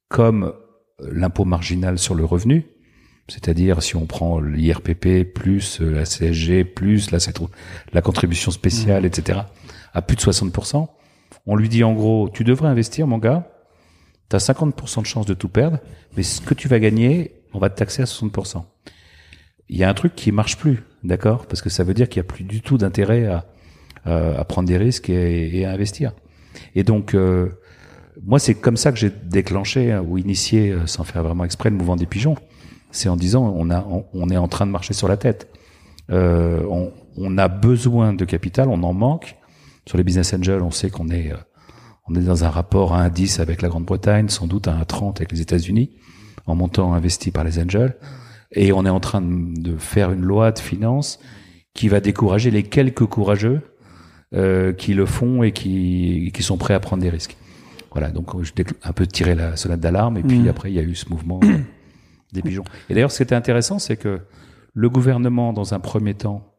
comme 0.08 0.54
l'impôt 1.00 1.46
marginal 1.46 1.98
sur 1.98 2.16
le 2.16 2.26
revenu, 2.26 2.68
c'est-à-dire 3.28 3.82
si 3.82 3.96
on 3.96 4.06
prend 4.06 4.40
l'IRPP 4.40 5.24
plus 5.34 5.82
euh, 5.82 5.92
la 5.92 6.06
CSG 6.06 6.64
plus 6.66 7.12
la, 7.12 7.20
la 7.94 8.02
contribution 8.02 8.52
spéciale, 8.52 9.04
mmh. 9.04 9.06
etc., 9.06 9.40
à 9.94 10.02
plus 10.02 10.16
de 10.16 10.22
60%, 10.22 10.88
on 11.46 11.56
lui 11.56 11.70
dit 11.70 11.84
en 11.84 11.94
gros, 11.94 12.30
tu 12.30 12.44
devrais 12.44 12.70
investir 12.70 13.08
mon 13.08 13.18
gars, 13.18 13.51
tu 14.32 14.36
as 14.36 14.54
50% 14.54 15.02
de 15.02 15.06
chance 15.06 15.26
de 15.26 15.34
tout 15.34 15.50
perdre, 15.50 15.80
mais 16.18 16.24
ce 16.24 16.42
que 16.42 16.54
tu 16.54 16.68
vas 16.68 16.80
gagner, 16.80 17.42
on 17.54 17.60
va 17.60 17.70
te 17.70 17.78
taxer 17.78 18.02
à 18.02 18.06
60%. 18.06 18.64
Il 19.70 19.78
y 19.78 19.84
a 19.84 19.90
un 19.90 19.94
truc 19.94 20.16
qui 20.16 20.32
marche 20.32 20.58
plus, 20.58 20.84
d'accord? 21.04 21.46
Parce 21.46 21.62
que 21.62 21.70
ça 21.70 21.84
veut 21.84 21.94
dire 21.94 22.10
qu'il 22.10 22.22
n'y 22.22 22.28
a 22.28 22.32
plus 22.32 22.44
du 22.44 22.62
tout 22.62 22.78
d'intérêt 22.78 23.26
à, 23.28 23.46
à, 24.06 24.44
prendre 24.46 24.68
des 24.68 24.78
risques 24.78 25.10
et, 25.10 25.60
et 25.60 25.66
à 25.66 25.72
investir. 25.72 26.14
Et 26.76 26.84
donc, 26.84 27.14
euh, 27.14 27.50
moi, 28.24 28.40
c'est 28.40 28.56
comme 28.56 28.76
ça 28.76 28.92
que 28.92 28.98
j'ai 28.98 29.10
déclenché 29.10 29.98
ou 29.98 30.18
initié, 30.18 30.72
euh, 30.72 30.88
sans 30.88 31.04
faire 31.04 31.24
vraiment 31.24 31.46
exprès, 31.46 31.70
le 31.70 31.78
mouvement 31.78 31.96
des 31.96 32.08
pigeons 32.08 32.36
c'est 32.92 33.10
en 33.10 33.16
disant 33.16 33.54
on 33.56 33.70
a 33.70 33.86
on, 34.14 34.30
est 34.30 34.38
en 34.38 34.48
train 34.48 34.66
de 34.66 34.72
marcher 34.72 34.94
sur 34.94 35.08
la 35.08 35.18
tête. 35.18 35.48
Euh, 36.12 36.64
on, 36.70 36.92
on, 37.18 37.38
a 37.38 37.48
besoin 37.48 38.14
de 38.14 38.26
capital, 38.26 38.68
on 38.70 38.84
en 38.84 38.94
manque. 38.94 39.38
Sur 39.88 39.98
les 39.98 40.04
business 40.04 40.34
angels, 40.34 40.62
on 40.62 40.72
sait 40.72 40.90
qu'on 40.90 41.10
est 41.10 41.32
euh, 41.32 41.38
on 42.12 42.16
est 42.16 42.26
dans 42.26 42.44
un 42.44 42.50
rapport 42.50 42.94
à 42.94 43.02
1 43.04 43.10
10 43.10 43.40
avec 43.40 43.62
la 43.62 43.70
Grande-Bretagne, 43.70 44.30
sans 44.30 44.48
doute 44.48 44.68
à 44.68 44.74
1 44.74 44.84
30 44.84 45.20
avec 45.22 45.32
les 45.32 45.42
États-Unis, 45.42 45.92
en 46.46 46.56
montant 46.56 46.94
investi 46.94 47.32
par 47.32 47.44
les 47.44 47.60
angels. 47.60 47.96
Et 48.52 48.74
on 48.74 48.86
est 48.86 48.90
en 48.90 49.00
train 49.00 49.22
de 49.22 49.78
faire 49.78 50.12
une 50.12 50.22
loi 50.22 50.52
de 50.52 50.60
finances 50.60 51.20
qui 51.74 51.88
va 51.88 52.02
décourager 52.02 52.52
les 52.52 52.64
quelques 52.64 53.06
courageux 53.06 53.62
euh, 54.36 54.74
qui 54.74 54.94
le 54.94 55.06
font 55.06 55.44
et 55.44 55.54
qui, 55.54 56.32
qui 56.34 56.44
sont 56.44 56.58
prêts 56.58 56.74
à 56.74 56.82
prendre 56.82 57.02
des 57.02 57.10
risques. 57.10 57.38
Voilà, 57.92 58.10
donc 58.10 58.42
je 58.44 58.52
un 58.84 58.94
peu 58.94 59.08
tiré 59.08 59.36
la 59.36 59.56
sonnette 59.56 59.80
d'alarme 59.80 60.18
et 60.18 60.24
puis 60.24 60.40
mmh. 60.40 60.48
après 60.48 60.72
il 60.72 60.76
y 60.76 60.80
a 60.80 60.84
eu 60.84 60.96
ce 60.96 61.10
mouvement 61.10 61.40
des 62.34 62.42
pigeons. 62.42 62.64
Et 62.90 62.94
d'ailleurs, 62.94 63.12
ce 63.12 63.18
qui 63.18 63.24
était 63.24 63.36
intéressant, 63.36 63.80
c'est 63.80 63.98
que 63.98 64.20
le 64.74 64.90
gouvernement, 64.90 65.54
dans 65.54 65.74
un 65.74 65.80
premier 65.80 66.14
temps, 66.14 66.54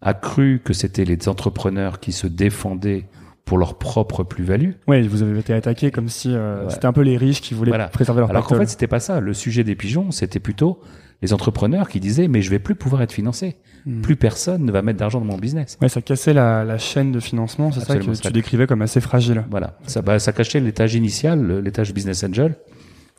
a 0.00 0.14
cru 0.14 0.60
que 0.64 0.72
c'était 0.72 1.04
les 1.04 1.28
entrepreneurs 1.28 2.00
qui 2.00 2.12
se 2.12 2.26
défendaient 2.26 3.06
pour 3.46 3.58
leur 3.58 3.78
propre 3.78 4.24
plus-value. 4.24 4.72
Oui, 4.88 5.06
vous 5.06 5.22
avez 5.22 5.38
été 5.38 5.54
attaqué 5.54 5.92
comme 5.92 6.08
si 6.08 6.30
euh, 6.34 6.64
ouais. 6.64 6.70
c'était 6.70 6.86
un 6.86 6.92
peu 6.92 7.02
les 7.02 7.16
riches 7.16 7.40
qui 7.40 7.54
voulaient 7.54 7.70
voilà. 7.70 7.86
préserver 7.86 8.20
leur 8.20 8.28
Alors 8.30 8.44
qu'en 8.46 8.56
fait, 8.56 8.66
c'était 8.66 8.88
pas 8.88 8.98
ça. 9.00 9.20
Le 9.20 9.32
sujet 9.32 9.62
des 9.62 9.76
pigeons, 9.76 10.10
c'était 10.10 10.40
plutôt 10.40 10.80
les 11.22 11.32
entrepreneurs 11.32 11.88
qui 11.88 12.00
disaient 12.00 12.26
mais 12.26 12.42
je 12.42 12.50
vais 12.50 12.58
plus 12.58 12.74
pouvoir 12.74 13.02
être 13.02 13.12
financé. 13.12 13.56
Hmm. 13.86 14.02
Plus 14.02 14.16
personne 14.16 14.64
ne 14.64 14.72
va 14.72 14.82
mettre 14.82 14.98
d'argent 14.98 15.20
dans 15.20 15.26
mon 15.26 15.38
business. 15.38 15.78
Ouais, 15.80 15.88
ça 15.88 16.02
cassait 16.02 16.34
la, 16.34 16.64
la 16.64 16.76
chaîne 16.76 17.12
de 17.12 17.20
financement, 17.20 17.70
c'est 17.70 17.80
ça 17.80 17.96
que 17.96 18.14
ça- 18.14 18.22
tu 18.22 18.32
décrivais 18.32 18.66
comme 18.66 18.82
assez 18.82 19.00
fragile. 19.00 19.44
Voilà, 19.48 19.78
ça, 19.86 20.02
bah, 20.02 20.18
ça 20.18 20.32
cachait 20.32 20.58
l'étage 20.58 20.96
initial, 20.96 21.60
l'étage 21.60 21.94
business 21.94 22.24
angel, 22.24 22.56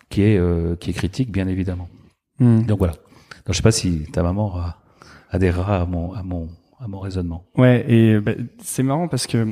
qui 0.09 0.23
est 0.23 0.37
euh, 0.37 0.75
qui 0.75 0.89
est 0.89 0.93
critique 0.93 1.31
bien 1.31 1.47
évidemment. 1.47 1.87
Hmm. 2.41 2.63
Donc 2.63 2.79
voilà. 2.79 2.93
Donc, 3.45 3.53
je 3.53 3.53
sais 3.53 3.63
pas 3.63 3.71
si 3.71 4.03
ta 4.11 4.23
maman 4.23 4.53
adhérera 5.31 5.81
à 5.83 5.85
mon 5.85 6.11
à 6.11 6.21
mon 6.21 6.49
à 6.81 6.89
mon 6.89 6.99
raisonnement. 6.99 7.45
Ouais, 7.57 7.85
et 7.87 8.19
bah, 8.19 8.33
c'est 8.61 8.83
marrant 8.83 9.07
parce 9.07 9.25
que 9.25 9.47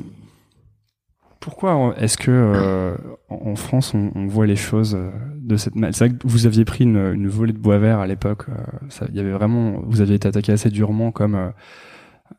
pourquoi 1.46 1.94
est-ce 2.00 2.18
que 2.18 2.32
euh, 2.32 2.96
en 3.30 3.56
France 3.56 3.94
on, 3.94 4.26
voit 4.26 4.48
les 4.48 4.56
choses 4.56 4.96
euh, 4.96 5.12
de 5.36 5.58
cette 5.58 5.76
manière 5.76 5.94
C'est 5.94 6.08
vrai 6.08 6.18
que 6.18 6.28
vous 6.28 6.48
aviez 6.48 6.66
pris 6.66 6.86
une, 6.86 7.28
volée 7.28 7.54
de 7.54 7.60
bois 7.60 7.78
vert 7.78 8.00
à 8.00 8.08
l'époque. 8.08 8.46
euh, 8.50 9.06
Il 9.10 9.16
y 9.16 9.20
avait 9.20 9.30
vraiment, 9.30 9.80
vous 9.86 10.02
aviez 10.02 10.16
été 10.16 10.28
attaqué 10.28 10.54
assez 10.54 10.72
durement 10.72 11.12
comme 11.12 11.36
euh, 11.36 11.52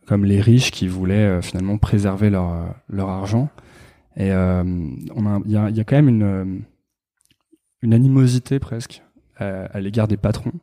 comme 0.09 0.25
les 0.25 0.41
riches 0.41 0.73
qui 0.73 0.89
voulaient 0.89 1.39
euh, 1.39 1.41
finalement 1.41 1.79
préserver 1.79 2.31
leur 2.31 2.51
euh, 2.51 2.67
leur 2.89 3.09
argent. 3.09 3.49
Et 4.17 4.33
euh, 4.33 4.65
il 4.65 5.53
y 5.53 5.57
a, 5.57 5.85
quand 5.85 5.95
même 5.95 6.09
une 6.09 6.23
euh, 6.25 6.45
une 7.83 7.95
animosité 7.95 8.59
presque 8.59 9.05
à, 9.37 9.79
l'égard 9.79 10.09
des 10.09 10.17
patrons 10.17 10.59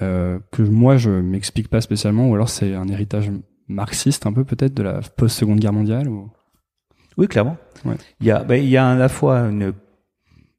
euh, 0.00 0.38
que 0.52 0.62
moi 0.62 0.96
je 0.96 1.10
m'explique 1.10 1.68
pas 1.68 1.82
spécialement, 1.82 2.30
ou 2.30 2.34
alors 2.34 2.48
c'est 2.48 2.74
un 2.74 2.88
héritage 2.88 3.30
marxiste 3.68 4.24
un 4.24 4.32
peu 4.32 4.44
peut-être 4.44 4.72
de 4.72 4.82
la 4.82 5.00
post-seconde 5.18 5.60
guerre 5.60 5.74
mondiale. 5.74 6.08
Oui, 7.16 7.28
clairement. 7.28 7.56
Ouais. 7.84 7.94
Il 8.20 8.26
y 8.26 8.30
a, 8.30 8.42
ben, 8.44 8.56
il 8.62 8.68
y 8.68 8.76
a 8.76 8.88
à 8.90 8.96
la 8.96 9.08
fois 9.08 9.40
une, 9.40 9.72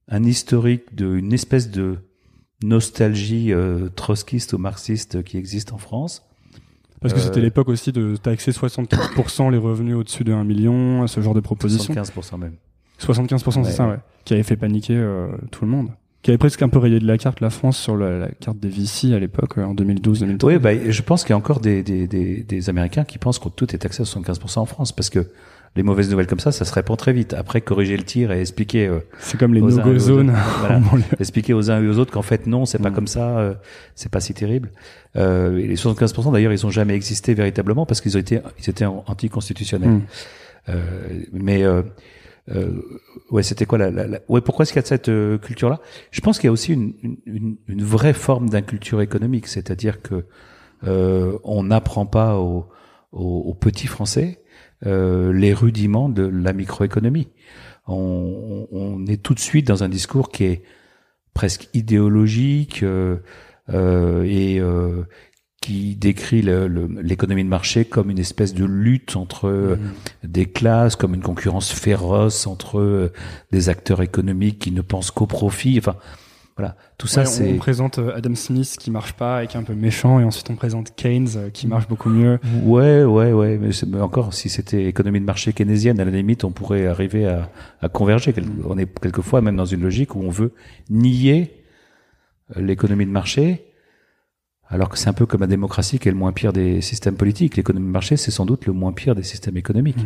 un 0.10 0.24
historique 0.24 0.96
de, 0.96 1.16
une 1.16 1.34
espèce 1.34 1.70
de 1.72 1.98
nostalgie 2.64 3.52
euh, 3.54 3.90
trotskiste 3.96 4.54
ou 4.54 4.58
marxiste 4.58 5.24
qui 5.24 5.38
existe 5.38 5.74
en 5.74 5.78
France. 5.78 6.24
Parce 7.02 7.14
que 7.14 7.20
Euh, 7.20 7.24
c'était 7.24 7.42
l'époque 7.42 7.70
aussi 7.70 7.92
de 7.92 8.16
taxer 8.16 8.52
75% 8.52 9.50
les 9.52 9.58
revenus 9.58 9.96
au-dessus 9.96 10.24
de 10.24 10.34
1 10.34 10.44
million, 10.44 11.08
ce 11.08 11.20
genre 11.22 11.34
de 11.34 11.40
proposition. 11.40 11.94
75% 11.94 12.38
même. 12.38 12.56
75%, 13.00 13.58
Ouais, 13.58 13.64
c'est 13.66 13.72
ça, 13.72 13.88
ouais. 13.88 13.98
Qui 14.26 14.36
avait 14.36 14.44
fait 14.44 14.56
paniquer 14.58 14.96
euh, 14.96 15.30
tout 15.50 15.66
le 15.66 15.72
monde. 15.72 15.90
Qui 16.22 16.30
avait 16.30 16.38
presque 16.38 16.62
un 16.62 16.70
peu 16.70 16.78
rayé 16.78 17.00
de 17.00 17.08
la 17.08 17.18
carte 17.18 17.40
la 17.42 17.50
France 17.50 17.80
sur 17.80 17.98
la, 17.98 18.20
la 18.20 18.28
carte 18.30 18.60
des 18.60 18.70
Vici 18.70 19.16
à 19.16 19.20
l'époque, 19.20 19.58
euh, 19.58 19.64
en 19.64 19.74
2012-2013. 19.74 20.46
Oui, 20.46 20.60
ben, 20.60 20.92
je 20.92 21.02
pense 21.02 21.24
qu'il 21.24 21.32
y 21.32 21.34
a 21.34 21.38
encore 21.38 21.60
des, 21.62 21.82
des, 21.82 22.06
des, 22.06 22.44
des 22.44 22.70
Américains 22.70 23.04
qui 23.06 23.18
pensent 23.18 23.40
que 23.40 23.50
tout 23.50 23.74
est 23.74 23.80
taxé 23.80 24.04
à 24.04 24.06
75% 24.06 24.60
en 24.60 24.66
France 24.68 24.92
parce 24.92 25.10
que 25.10 25.32
les 25.76 25.84
mauvaises 25.84 26.10
nouvelles 26.12 26.28
comme 26.28 26.40
ça, 26.42 26.52
ça 26.52 26.66
se 26.66 26.74
répand 26.74 26.98
très 26.98 27.14
vite. 27.14 27.34
Après, 27.34 27.62
corriger 27.62 27.96
le 27.96 28.04
tir 28.04 28.32
et 28.34 28.42
expliquer, 28.42 28.88
euh, 28.88 29.00
C'est 29.20 29.40
comme 29.40 29.54
les 29.54 29.62
aux 29.62 29.68
uns 29.80 29.84
et 29.84 29.86
no-go 29.86 29.96
aux 29.96 30.00
zones. 30.00 30.34
Voilà. 30.60 30.82
expliquer 31.20 31.54
aux 31.54 31.72
uns 31.72 31.82
et 31.82 31.88
aux 31.88 31.98
autres 31.98 32.12
qu'en 32.12 32.22
fait 32.22 32.46
non, 32.46 32.66
c'est 32.66 32.80
pas 32.80 32.90
Mm. 32.90 32.94
comme 32.94 33.08
ça, 33.08 33.40
euh, 33.40 33.54
c'est 33.96 34.12
pas 34.12 34.20
si 34.20 34.34
terrible. 34.34 34.72
Euh, 35.16 35.58
et 35.58 35.68
les 35.68 35.76
75% 35.78 36.32
d'ailleurs, 36.34 36.52
ils 36.52 36.66
ont 36.66 36.70
jamais 36.72 36.94
existé 36.96 37.34
véritablement 37.34 37.86
parce 37.86 38.02
qu'ils 38.02 38.18
ont 38.18 38.20
été, 38.20 38.42
ils 38.60 38.70
étaient 38.70 38.86
en- 38.86 39.04
anticonstitutionnels. 39.08 39.90
Mm. 39.90 40.02
Euh, 40.70 40.82
mais 41.32 41.64
euh, 41.64 41.84
euh, 42.54 42.82
ouais, 43.32 43.44
c'était 43.44 43.66
quoi 43.66 43.78
la, 43.78 43.92
la, 43.92 44.08
la- 44.08 44.20
ouais, 44.28 44.42
pourquoi 44.42 44.64
est-ce 44.64 44.74
qu'il 44.74 44.82
y 44.82 44.84
a 44.84 44.88
cette 44.88 45.12
culture-là? 45.42 45.80
Je 46.12 46.20
pense 46.22 46.38
qu'il 46.38 46.48
y 46.48 46.50
a 46.50 46.52
aussi 46.52 46.74
une, 46.74 46.94
une, 47.26 47.56
une, 47.70 47.82
vraie 47.84 48.14
forme 48.14 48.50
d'inculture 48.50 49.00
économique, 49.02 49.48
c'est-à-dire 49.48 50.02
que 50.02 50.26
euh, 50.86 51.38
on 51.46 51.64
n'apprend 51.64 52.06
pas 52.06 52.38
aux, 52.38 52.68
aux, 53.14 53.40
aux 53.48 53.54
petits 53.54 53.88
Français 53.88 54.40
euh, 54.86 55.32
les 55.34 55.54
rudiments 55.54 56.10
de 56.10 56.24
la 56.24 56.54
microéconomie. 56.54 57.30
On, 57.88 58.67
on, 58.72 59.06
est 59.08 59.22
tout 59.22 59.34
de 59.34 59.39
suite 59.39 59.67
dans 59.67 59.84
un 59.84 59.89
discours 59.89 60.30
qui 60.30 60.46
est 60.46 60.63
presque 61.34 61.70
idéologique 61.74 62.84
euh, 62.84 63.17
euh, 63.74 64.24
et 64.24 64.60
euh, 64.60 65.04
qui 65.62 65.96
décrit 65.96 66.41
l'économie 66.41 67.44
de 67.44 67.50
marché 67.50 67.86
comme 67.86 68.10
une 68.10 68.17
espèce 68.17 68.54
de 68.56 68.65
lutte 68.65 69.15
entre 69.15 69.48
euh, 69.48 69.78
des 70.24 70.48
classes, 70.48 70.96
comme 70.96 71.13
une 71.13 71.22
concurrence 71.22 71.72
féroce 71.72 72.48
entre 72.48 73.12
des 73.52 73.70
acteurs 73.70 74.02
économiques 74.02 74.58
qui 74.60 74.72
ne 74.72 74.82
pensent 74.82 75.12
qu'au 75.12 75.28
profit. 75.28 75.78
Enfin, 75.78 75.96
voilà, 76.58 76.76
tout 76.98 77.08
ça 77.08 77.22
Ouais, 77.22 77.28
c'est 77.28 77.54
on 77.54 77.58
présente 77.58 78.00
euh, 78.00 78.16
Adam 78.16 78.36
Smith 78.36 78.76
qui 78.80 78.92
marche 78.92 79.14
pas 79.14 79.44
et 79.44 79.48
qui 79.48 79.58
est 79.58 79.60
un 79.60 79.64
peu 79.64 79.74
méchant, 79.74 80.20
et 80.20 80.24
ensuite 80.24 80.50
on 80.50 80.56
présente 80.56 80.96
Keynes 80.96 81.30
euh, 81.36 81.50
qui 81.50 81.68
marche 81.68 81.88
beaucoup 81.88 82.10
mieux. 82.10 82.40
Ouais, 82.64 83.04
ouais, 83.04 83.32
ouais, 83.32 83.58
mais, 83.58 83.70
mais 83.88 84.02
encore, 84.02 84.34
si 84.34 84.50
c'était 84.50 84.86
économie 84.86 85.20
de 85.20 85.26
marché 85.26 85.54
keynésienne, 85.54 86.00
à 86.00 86.06
la 86.06 86.12
limite, 86.12 86.44
on 86.44 86.52
pourrait 86.52 86.88
arriver 86.88 87.26
à, 87.26 87.50
à 87.82 87.90
converger. 87.90 88.34
On 88.66 88.78
est 88.78 88.88
quelquefois 89.00 89.42
même 89.42 89.56
dans 89.56 89.66
une 89.66 89.82
logique 89.82 90.16
où 90.16 90.20
on 90.20 90.30
veut 90.30 90.54
nier 90.90 91.64
l'économie 92.56 93.06
de 93.06 93.12
marché, 93.12 93.71
alors 94.72 94.90
que 94.90 94.98
c'est 94.98 95.10
un 95.10 95.14
peu 95.14 95.26
comme 95.26 95.42
la 95.42 95.48
démocratie 95.48 96.00
qui 96.00 96.08
est 96.08 96.12
le 96.12 96.18
moins 96.18 96.32
pire 96.32 96.54
des 96.54 96.82
systèmes 96.82 97.16
politiques. 97.16 97.58
L'économie 97.58 97.86
de 97.86 97.92
marché, 97.92 98.18
c'est 98.18 98.32
sans 98.32 98.46
doute 98.46 98.66
le 98.66 98.74
moins 98.74 98.94
pire 98.94 99.14
des 99.16 99.24
systèmes 99.24 99.58
économiques. 99.58 100.00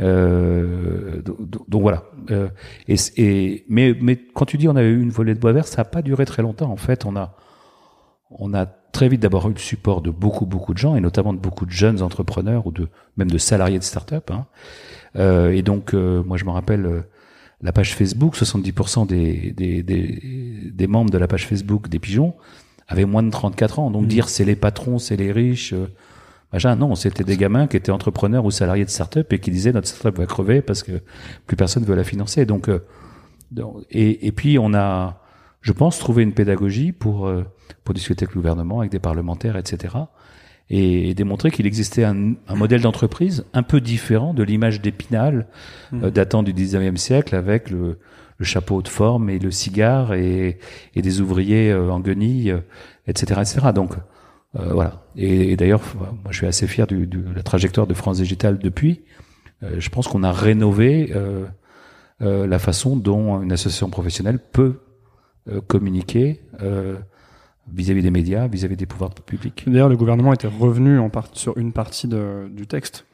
Euh, 0.00 1.22
do- 1.22 1.36
do- 1.40 1.64
donc, 1.68 1.82
voilà. 1.82 2.04
Euh, 2.30 2.48
et, 2.88 2.96
et 3.16 3.64
mais, 3.68 3.94
mais 4.00 4.16
quand 4.34 4.44
tu 4.44 4.56
dis 4.58 4.68
on 4.68 4.76
avait 4.76 4.88
eu 4.90 5.00
une 5.02 5.10
volée 5.10 5.34
de 5.34 5.40
bois 5.40 5.52
vert, 5.52 5.66
ça 5.66 5.78
n'a 5.78 5.84
pas 5.84 6.02
duré 6.02 6.24
très 6.24 6.42
longtemps. 6.42 6.70
En 6.70 6.76
fait, 6.76 7.04
on 7.04 7.16
a 7.16 7.36
on 8.30 8.54
a 8.54 8.66
très 8.66 9.08
vite 9.08 9.20
d'abord 9.20 9.48
eu 9.48 9.52
le 9.52 9.58
support 9.58 10.02
de 10.02 10.10
beaucoup 10.10 10.46
beaucoup 10.46 10.72
de 10.74 10.78
gens 10.78 10.96
et 10.96 11.00
notamment 11.00 11.32
de 11.32 11.38
beaucoup 11.38 11.64
de 11.66 11.70
jeunes 11.70 12.02
entrepreneurs 12.02 12.66
ou 12.66 12.72
de 12.72 12.88
même 13.16 13.30
de 13.30 13.38
salariés 13.38 13.78
de 13.78 13.84
start-up. 13.84 14.30
Hein. 14.30 14.46
Euh, 15.16 15.52
et 15.52 15.62
donc 15.62 15.94
euh, 15.94 16.22
moi 16.24 16.36
je 16.36 16.44
me 16.44 16.50
rappelle 16.50 16.86
euh, 16.86 17.00
la 17.62 17.72
page 17.72 17.94
Facebook, 17.94 18.36
70% 18.36 19.06
des, 19.06 19.52
des, 19.52 19.82
des, 19.82 20.70
des 20.72 20.86
membres 20.86 21.10
de 21.10 21.18
la 21.18 21.26
page 21.28 21.46
Facebook 21.46 21.88
des 21.88 21.98
pigeons 21.98 22.34
avaient 22.88 23.04
moins 23.04 23.22
de 23.22 23.30
34 23.30 23.78
ans. 23.78 23.90
Donc 23.90 24.06
dire 24.06 24.28
c'est 24.28 24.44
les 24.44 24.56
patrons, 24.56 24.98
c'est 24.98 25.16
les 25.16 25.32
riches, 25.32 25.72
euh, 25.72 25.86
machin, 26.52 26.76
non, 26.76 26.94
c'était 26.94 27.24
des 27.24 27.36
gamins 27.36 27.66
qui 27.66 27.76
étaient 27.76 27.92
entrepreneurs 27.92 28.44
ou 28.44 28.50
salariés 28.50 28.84
de 28.84 28.90
start-up 28.90 29.32
et 29.32 29.38
qui 29.40 29.50
disaient 29.50 29.72
notre 29.72 29.88
start-up 29.88 30.16
va 30.18 30.26
crever 30.26 30.62
parce 30.62 30.82
que 30.82 31.02
plus 31.46 31.56
personne 31.56 31.84
veut 31.84 31.94
la 31.96 32.04
financer. 32.04 32.46
Donc, 32.46 32.68
euh, 32.68 32.84
donc- 33.50 33.84
et, 33.90 34.26
et 34.26 34.32
puis 34.32 34.58
on 34.58 34.72
a, 34.74 35.20
je 35.60 35.72
pense, 35.72 35.98
trouvé 35.98 36.22
une 36.22 36.32
pédagogie 36.32 36.92
pour 36.92 37.26
euh, 37.26 37.44
pour 37.84 37.94
discuter 37.94 38.24
avec 38.24 38.34
le 38.34 38.40
gouvernement, 38.40 38.80
avec 38.80 38.92
des 38.92 38.98
parlementaires, 39.00 39.56
etc. 39.56 39.94
Et, 40.70 41.10
et 41.10 41.14
démontrer 41.14 41.52
qu'il 41.52 41.66
existait 41.66 42.04
un, 42.04 42.32
un 42.48 42.54
modèle 42.56 42.80
d'entreprise 42.80 43.44
un 43.52 43.62
peu 43.62 43.80
différent 43.80 44.34
de 44.34 44.42
l'image 44.42 44.80
d'Épinal 44.80 45.46
euh, 45.92 46.10
datant 46.10 46.42
du 46.42 46.52
19e 46.52 46.96
siècle 46.96 47.36
avec 47.36 47.70
le, 47.70 47.98
le 48.38 48.44
chapeau 48.44 48.82
de 48.82 48.88
forme 48.88 49.30
et 49.30 49.38
le 49.38 49.50
cigare 49.50 50.14
et, 50.14 50.58
et 50.94 51.02
des 51.02 51.20
ouvriers 51.20 51.70
euh, 51.70 51.90
en 51.90 52.00
guenilles, 52.00 52.50
euh, 52.50 52.60
etc., 53.06 53.40
etc. 53.40 53.72
Donc 53.74 53.94
euh, 54.58 54.72
voilà. 54.72 55.04
Et, 55.16 55.52
et 55.52 55.56
d'ailleurs, 55.56 55.82
moi, 55.98 56.30
je 56.30 56.36
suis 56.38 56.46
assez 56.46 56.66
fier 56.66 56.86
du, 56.86 57.06
du- 57.06 57.18
de 57.22 57.34
la 57.34 57.42
trajectoire 57.42 57.86
de 57.86 57.94
France 57.94 58.18
Digital 58.18 58.58
depuis. 58.58 59.04
Euh, 59.62 59.76
je 59.78 59.88
pense 59.88 60.06
qu'on 60.08 60.22
a 60.22 60.32
rénové 60.32 61.12
euh, 61.14 61.46
euh, 62.22 62.46
la 62.46 62.58
façon 62.58 62.96
dont 62.96 63.40
une 63.42 63.52
association 63.52 63.88
professionnelle 63.90 64.38
peut 64.38 64.80
euh, 65.48 65.60
communiquer 65.60 66.42
euh, 66.62 66.96
vis-à-vis 67.72 68.02
des 68.02 68.10
médias, 68.10 68.46
vis-à-vis 68.48 68.76
des 68.76 68.86
pouvoirs 68.86 69.10
publics. 69.14 69.64
D'ailleurs, 69.66 69.88
le 69.88 69.96
gouvernement 69.96 70.32
était 70.32 70.46
revenu 70.46 70.98
en 70.98 71.10
part 71.10 71.28
sur 71.32 71.56
une 71.58 71.72
partie 71.72 72.06
de, 72.06 72.48
du 72.50 72.66
texte. 72.66 73.06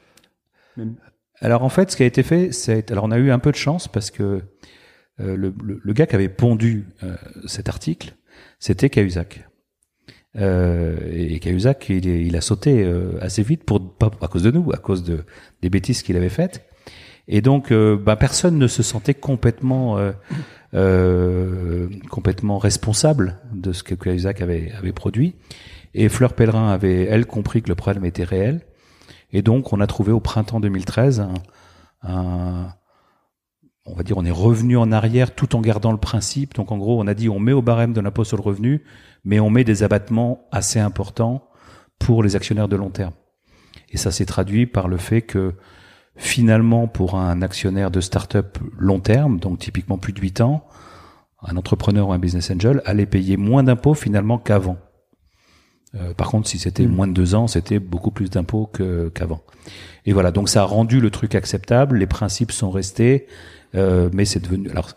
Même- 0.77 0.97
Alors 1.41 1.63
en 1.65 1.69
fait, 1.69 1.91
ce 1.91 1.97
qui 1.97 2.03
a 2.03 2.07
été 2.07 2.23
fait, 2.23 2.53
c'est 2.53 2.91
alors 2.91 3.05
on 3.05 3.11
a 3.11 3.19
eu 3.19 3.31
un 3.31 3.39
peu 3.39 3.51
de 3.51 3.57
chance 3.57 3.89
parce 3.89 4.11
que 4.11 4.23
euh, 4.23 4.41
le, 5.23 5.55
le, 5.63 5.81
le 5.83 5.93
gars 5.93 6.07
qui 6.07 6.15
avait 6.15 6.29
pondu 6.29 6.87
euh, 7.03 7.17
cet 7.47 7.69
article, 7.69 8.15
c'était 8.59 8.91
Cahuzac. 8.91 9.49
Euh, 10.37 10.97
et 11.13 11.39
Cahuzac, 11.41 11.89
il, 11.91 12.07
il 12.07 12.37
a 12.37 12.41
sauté 12.41 12.83
euh, 12.85 13.13
assez 13.21 13.43
vite 13.43 13.65
pour 13.65 13.97
pas 13.97 14.11
à 14.23 14.29
cause 14.29 14.43
de 14.43 14.51
nous, 14.51 14.73
à 14.73 14.79
cause 14.79 15.05
de 15.05 15.25
des 15.61 15.69
bêtises 15.71 16.03
qu'il 16.03 16.17
avait 16.17 16.29
faites. 16.31 16.65
Et 17.29 17.41
donc, 17.41 17.71
euh, 17.71 17.97
bah, 17.97 18.17
personne 18.17 18.59
ne 18.59 18.67
se 18.67 18.83
sentait 18.83 19.15
complètement 19.15 19.99
euh, 19.99 20.13
euh, 20.75 21.89
complètement 22.11 22.59
responsable 22.59 23.39
de 23.55 23.73
ce 23.73 23.83
que 23.83 23.95
Cahuzac 23.95 24.41
avait 24.41 24.73
avait 24.73 24.93
produit. 24.93 25.35
Et 25.95 26.09
Fleur 26.09 26.33
Pellerin 26.33 26.71
avait 26.73 27.05
elle 27.05 27.27
compris 27.27 27.61
que 27.63 27.69
le 27.69 27.75
problème 27.75 28.05
était 28.07 28.25
réel. 28.25 28.63
Et 29.33 29.43
donc, 29.43 29.73
on 29.73 29.81
a 29.81 29.87
trouvé 29.87 30.13
au 30.13 30.21
printemps 30.21 30.61
2013 30.61 31.21
un, 31.21 31.35
un- 32.03 32.75
on 33.85 33.95
va 33.95 34.03
dire, 34.03 34.17
on 34.17 34.25
est 34.25 34.31
revenu 34.31 34.77
en 34.77 34.93
arrière 34.93 35.35
tout 35.35 35.57
en 35.57 35.61
gardant 35.61 35.93
le 35.93 35.99
principe. 35.99 36.55
Donc, 36.55 36.71
en 36.71 36.79
gros, 36.79 37.01
on 37.01 37.07
a 37.07 37.15
dit, 37.15 37.29
on 37.29 37.41
met 37.41 37.53
au 37.53 37.63
barème 37.63 37.93
de 37.93 38.01
l'impôt 38.01 38.25
sur 38.25 38.37
le 38.37 38.43
revenu, 38.43 38.85
mais 39.25 39.41
on 39.41 39.51
met 39.51 39.65
des 39.65 39.83
abattements 39.83 40.47
assez 40.53 40.79
importants 40.79 41.45
pour 41.99 42.23
les 42.23 42.37
actionnaires 42.37 42.69
de 42.69 42.77
long 42.77 42.91
terme. 42.91 43.13
Et 43.91 43.97
ça 43.97 44.11
s'est 44.11 44.27
traduit 44.27 44.67
par 44.67 44.89
le 44.89 44.97
fait 44.99 45.23
que, 45.23 45.55
finalement, 46.17 46.87
pour 46.87 47.17
un 47.17 47.43
actionnaire 47.43 47.91
de 47.91 48.01
start-up 48.01 48.59
long 48.79 49.01
terme, 49.01 49.39
donc 49.41 49.59
typiquement 49.59 49.99
plus 49.99 50.13
de 50.13 50.21
8 50.21 50.41
ans, 50.43 50.65
un 51.43 51.57
entrepreneur 51.57 52.09
ou 52.09 52.13
un 52.13 52.19
business 52.19 52.51
angel 52.51 52.83
allait 52.85 53.07
payer 53.07 53.37
moins 53.37 53.65
d'impôts 53.65 53.95
finalement 53.95 54.39
qu'avant. 54.39 54.79
Euh, 55.95 56.15
par 56.15 56.29
contre, 56.31 56.49
si 56.49 56.59
c'était 56.59 56.87
moins 56.87 57.07
de 57.09 57.13
deux 57.13 57.35
ans, 57.35 57.47
c'était 57.49 57.79
beaucoup 57.79 58.11
plus 58.13 58.31
d'impôts 58.31 58.67
que- 58.67 59.11
qu'avant. 59.15 59.41
Et 60.07 60.13
voilà, 60.13 60.31
donc 60.31 60.49
ça 60.49 60.63
a 60.63 60.65
rendu 60.65 61.01
le 61.01 61.11
truc 61.11 61.35
acceptable. 61.35 61.99
Les 61.99 62.07
principes 62.07 62.53
sont 62.53 62.71
restés, 62.71 63.27
euh, 63.75 64.09
mais 64.13 64.25
c'est 64.25 64.41
devenu. 64.41 64.71
Alors, 64.71 64.91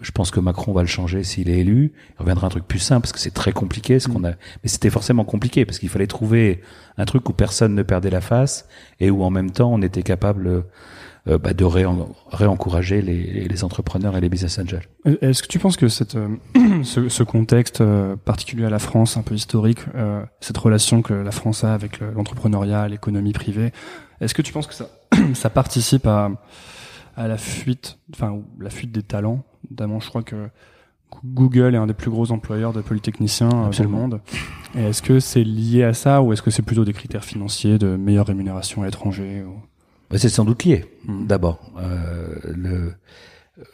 je 0.00 0.10
pense 0.12 0.30
que 0.30 0.40
Macron 0.40 0.72
va 0.72 0.82
le 0.82 0.88
changer 0.88 1.24
s'il 1.24 1.50
est 1.50 1.58
élu. 1.58 1.92
Il 2.18 2.20
reviendra 2.20 2.46
un 2.46 2.50
truc 2.50 2.66
plus 2.66 2.78
simple 2.78 3.02
parce 3.02 3.12
que 3.12 3.18
c'est 3.18 3.34
très 3.34 3.52
compliqué 3.52 3.98
ce 3.98 4.08
qu'on 4.08 4.24
a. 4.24 4.30
Mais 4.30 4.68
c'était 4.68 4.90
forcément 4.90 5.24
compliqué 5.24 5.64
parce 5.64 5.78
qu'il 5.78 5.88
fallait 5.88 6.06
trouver 6.06 6.62
un 6.96 7.04
truc 7.04 7.28
où 7.28 7.32
personne 7.32 7.74
ne 7.74 7.82
perdait 7.82 8.10
la 8.10 8.20
face 8.20 8.68
et 9.00 9.10
où 9.10 9.22
en 9.22 9.30
même 9.30 9.50
temps 9.50 9.72
on 9.72 9.82
était 9.82 10.02
capable 10.02 10.64
euh, 11.26 11.38
bah, 11.38 11.54
de 11.54 11.64
réencourager 11.64 13.00
les, 13.00 13.48
les, 13.48 13.64
entrepreneurs 13.64 14.14
et 14.14 14.20
les 14.20 14.28
business 14.28 14.58
angels. 14.58 14.82
Est-ce 15.22 15.42
que 15.42 15.48
tu 15.48 15.58
penses 15.58 15.78
que 15.78 15.88
cette, 15.88 16.16
euh, 16.16 16.36
ce, 16.82 17.08
ce, 17.08 17.22
contexte 17.22 17.80
euh, 17.80 18.14
particulier 18.14 18.66
à 18.66 18.68
la 18.68 18.78
France, 18.78 19.16
un 19.16 19.22
peu 19.22 19.34
historique, 19.34 19.78
cette 20.40 20.58
relation 20.58 21.00
que 21.00 21.14
la 21.14 21.30
France 21.30 21.64
a 21.64 21.72
avec 21.72 22.00
l'entrepreneuriat, 22.00 22.88
l'économie 22.88 23.32
privée, 23.32 23.72
est-ce 24.20 24.34
que 24.34 24.42
tu 24.42 24.52
penses 24.52 24.66
que 24.66 24.74
ça, 24.74 24.88
ça 25.32 25.48
participe 25.48 26.06
à, 26.06 26.30
à 27.16 27.28
la 27.28 27.38
fuite, 27.38 27.98
enfin 28.12 28.42
la 28.58 28.70
fuite 28.70 28.92
des 28.92 29.02
talents 29.02 29.44
Notamment, 29.70 30.00
je 30.00 30.08
crois 30.08 30.22
que 30.22 30.48
Google 31.24 31.74
est 31.74 31.78
un 31.78 31.86
des 31.86 31.94
plus 31.94 32.10
gros 32.10 32.32
employeurs 32.32 32.72
de 32.72 32.80
polytecniciens 32.82 33.48
dans 33.48 33.70
le 33.70 33.88
monde. 33.88 34.20
Et 34.74 34.82
est-ce 34.82 35.00
que 35.00 35.20
c'est 35.20 35.44
lié 35.44 35.84
à 35.84 35.94
ça 35.94 36.22
ou 36.22 36.32
est-ce 36.32 36.42
que 36.42 36.50
c'est 36.50 36.62
plutôt 36.62 36.84
des 36.84 36.92
critères 36.92 37.24
financiers 37.24 37.78
de 37.78 37.96
meilleure 37.96 38.26
rémunération 38.26 38.82
à 38.82 38.86
l'étranger 38.86 39.42
ou... 39.42 39.54
Bah, 40.10 40.18
c'est 40.18 40.28
sans 40.28 40.44
doute 40.44 40.64
lié, 40.64 40.84
hmm. 41.06 41.26
d'abord. 41.26 41.72
Euh, 41.78 42.36
le, 42.44 42.94
euh, 43.58 43.64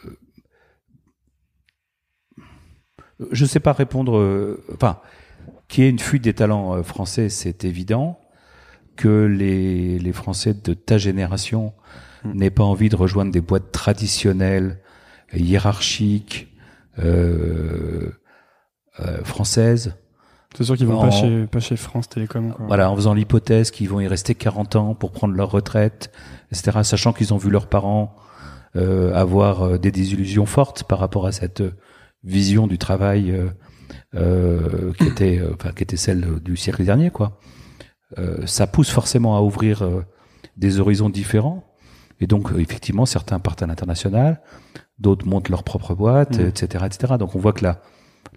je 3.31 3.43
ne 3.43 3.47
sais 3.47 3.59
pas 3.59 3.73
répondre. 3.73 4.17
Euh, 4.17 4.63
enfin, 4.73 4.99
qu'il 5.67 5.83
y 5.83 5.87
ait 5.87 5.89
une 5.89 5.99
fuite 5.99 6.23
des 6.23 6.33
talents 6.33 6.75
euh, 6.75 6.83
français, 6.83 7.29
c'est 7.29 7.65
évident. 7.65 8.17
Que 8.95 9.25
les, 9.25 9.99
les 9.99 10.13
Français 10.13 10.53
de 10.53 10.73
ta 10.73 10.97
génération 10.97 11.73
hmm. 12.23 12.33
n'aient 12.33 12.49
pas 12.49 12.63
envie 12.63 12.89
de 12.89 12.95
rejoindre 12.95 13.31
des 13.31 13.41
boîtes 13.41 13.71
traditionnelles, 13.71 14.79
hiérarchiques, 15.33 16.47
euh, 16.99 18.11
françaises. 19.23 19.95
C'est 20.55 20.65
sûr 20.65 20.75
qu'ils 20.75 20.85
vont 20.85 20.99
pas 20.99 21.11
chez 21.11 21.47
pas 21.47 21.61
chez 21.61 21.77
France 21.77 22.09
Télécom. 22.09 22.51
Quoi. 22.51 22.65
Voilà, 22.67 22.91
en 22.91 22.95
faisant 22.95 23.13
l'hypothèse 23.13 23.71
qu'ils 23.71 23.87
vont 23.87 24.01
y 24.01 24.07
rester 24.07 24.35
40 24.35 24.75
ans 24.75 24.95
pour 24.95 25.11
prendre 25.11 25.33
leur 25.33 25.49
retraite, 25.49 26.11
etc. 26.51 26.79
Sachant 26.83 27.13
qu'ils 27.13 27.33
ont 27.33 27.37
vu 27.37 27.49
leurs 27.49 27.67
parents 27.67 28.15
euh, 28.77 29.13
avoir 29.13 29.63
euh, 29.63 29.77
des 29.77 29.91
désillusions 29.91 30.45
fortes 30.45 30.83
par 30.85 30.99
rapport 30.99 31.25
à 31.25 31.33
cette 31.33 31.61
vision 32.23 32.67
du 32.67 32.77
travail 32.77 33.31
euh, 33.31 33.49
euh 34.15 34.93
qui 34.93 35.07
était, 35.07 35.39
euh, 35.39 35.53
enfin, 35.55 35.71
qui 35.73 35.83
était 35.83 35.97
celle 35.97 36.39
du 36.39 36.55
siècle 36.55 36.85
dernier, 36.85 37.09
quoi. 37.09 37.39
ça 38.45 38.67
pousse 38.67 38.89
forcément 38.89 39.37
à 39.37 39.41
ouvrir 39.41 39.83
des 40.57 40.79
horizons 40.79 41.09
différents. 41.09 41.63
Et 42.21 42.27
donc, 42.27 42.51
effectivement, 42.57 43.05
certains 43.05 43.39
partent 43.39 43.61
à 43.61 43.67
l'international, 43.67 44.41
d'autres 44.99 45.27
montent 45.27 45.49
leur 45.49 45.63
propre 45.63 45.95
boîte, 45.95 46.39
etc., 46.39 46.83
mmh. 46.83 46.85
etc. 46.85 47.13
Donc, 47.19 47.35
on 47.35 47.39
voit 47.39 47.51
que 47.51 47.63
la 47.63 47.81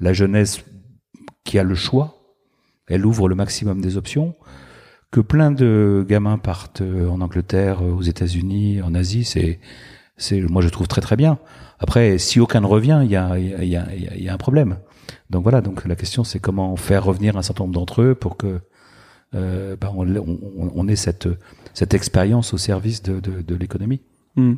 la 0.00 0.12
jeunesse 0.12 0.64
qui 1.44 1.58
a 1.58 1.62
le 1.62 1.74
choix, 1.74 2.36
elle 2.86 3.04
ouvre 3.06 3.28
le 3.28 3.34
maximum 3.34 3.80
des 3.80 3.96
options, 3.96 4.34
que 5.10 5.20
plein 5.20 5.50
de 5.50 6.04
gamins 6.08 6.38
partent 6.38 6.80
euh, 6.80 7.08
en 7.08 7.20
Angleterre, 7.20 7.82
euh, 7.82 7.92
aux 7.92 8.02
États-Unis, 8.02 8.82
en 8.82 8.94
Asie, 8.94 9.24
c'est, 9.24 9.60
c'est, 10.16 10.40
moi 10.40 10.62
je 10.62 10.68
trouve 10.68 10.88
très 10.88 11.00
très 11.00 11.16
bien. 11.16 11.38
Après, 11.78 12.18
si 12.18 12.40
aucun 12.40 12.60
ne 12.60 12.66
revient, 12.66 13.00
il 13.04 13.10
y 13.10 13.16
a, 13.16 13.38
il 13.38 13.68
y 13.68 13.76
a, 13.76 13.86
il 13.94 14.22
y 14.22 14.28
a 14.28 14.34
un 14.34 14.38
problème. 14.38 14.78
Donc 15.30 15.42
voilà, 15.42 15.60
donc 15.60 15.84
la 15.84 15.96
question 15.96 16.24
c'est 16.24 16.40
comment 16.40 16.76
faire 16.76 17.04
revenir 17.04 17.36
un 17.36 17.42
certain 17.42 17.64
nombre 17.64 17.74
d'entre 17.74 18.02
eux 18.02 18.14
pour 18.14 18.36
que 18.36 18.60
euh, 19.34 19.76
bah, 19.80 19.92
on, 19.94 20.08
on, 20.16 20.72
on, 20.74 20.88
ait 20.88 20.96
cette, 20.96 21.28
cette 21.74 21.92
expérience 21.92 22.54
au 22.54 22.58
service 22.58 23.02
de, 23.02 23.20
de, 23.20 23.42
de 23.42 23.54
l'économie. 23.54 24.00
Hmm. 24.36 24.54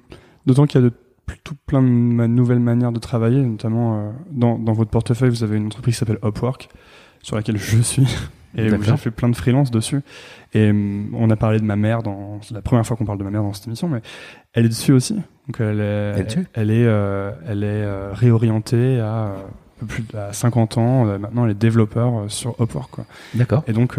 D'autant 0.47 0.67
qu'il 0.67 0.81
y 0.81 0.85
a 0.85 0.89
de 0.89 0.95
plutôt 1.27 1.55
plein 1.67 1.83
de 1.83 1.89
nouvelles 1.89 2.61
manières 2.61 2.93
de 2.93 3.01
travailler, 3.01 3.43
notamment 3.43 3.99
euh, 3.99 4.11
dans, 4.31 4.59
dans, 4.59 4.73
votre 4.73 4.91
portefeuille, 4.91 5.31
vous 5.31 5.43
avez 5.43 5.57
une 5.57 5.67
entreprise 5.67 5.95
qui 5.95 5.99
s'appelle 5.99 6.19
Upwork, 6.25 6.69
sur 7.21 7.37
laquelle 7.37 7.59
je 7.59 7.83
suis, 7.83 8.07
et 8.57 8.69
j'ai 8.69 8.97
fait 8.97 9.11
plein 9.11 9.29
de 9.29 9.37
freelance 9.37 9.71
dessus. 9.71 10.01
Et 10.55 10.71
hum, 10.71 11.11
on 11.15 11.29
a 11.31 11.37
parlé 11.37 11.59
de 11.59 11.65
ma 11.65 11.77
mère 11.77 12.03
dans, 12.03 12.41
c'est 12.43 12.55
la 12.55 12.63
première 12.63 12.87
fois 12.87 12.97
qu'on 12.97 13.05
parle 13.05 13.19
de 13.19 13.25
ma 13.25 13.31
mère 13.31 13.43
dans 13.43 13.53
cette 13.53 13.67
émission, 13.67 13.89
mais 13.89 14.01
elle 14.53 14.65
est 14.65 14.71
dessus 14.71 14.93
aussi. 14.93 15.15
Donc 15.15 15.61
elle 15.61 15.81
est, 15.81 16.15
elle, 16.17 16.47
elle 16.55 16.71
est, 16.71 16.87
euh, 16.87 17.33
elle 17.47 17.65
est 17.65 17.85
euh, 17.85 18.11
réorientée 18.13 19.01
à 19.01 19.35
plus 19.87 20.05
de 20.05 20.17
50 20.33 20.79
ans. 20.79 21.19
maintenant, 21.19 21.45
elle 21.45 21.51
est 21.51 21.55
développeur 21.55 22.31
sur 22.31 22.57
Upwork. 22.61 23.01
D'accord. 23.35 23.63
Et 23.67 23.73
donc 23.73 23.99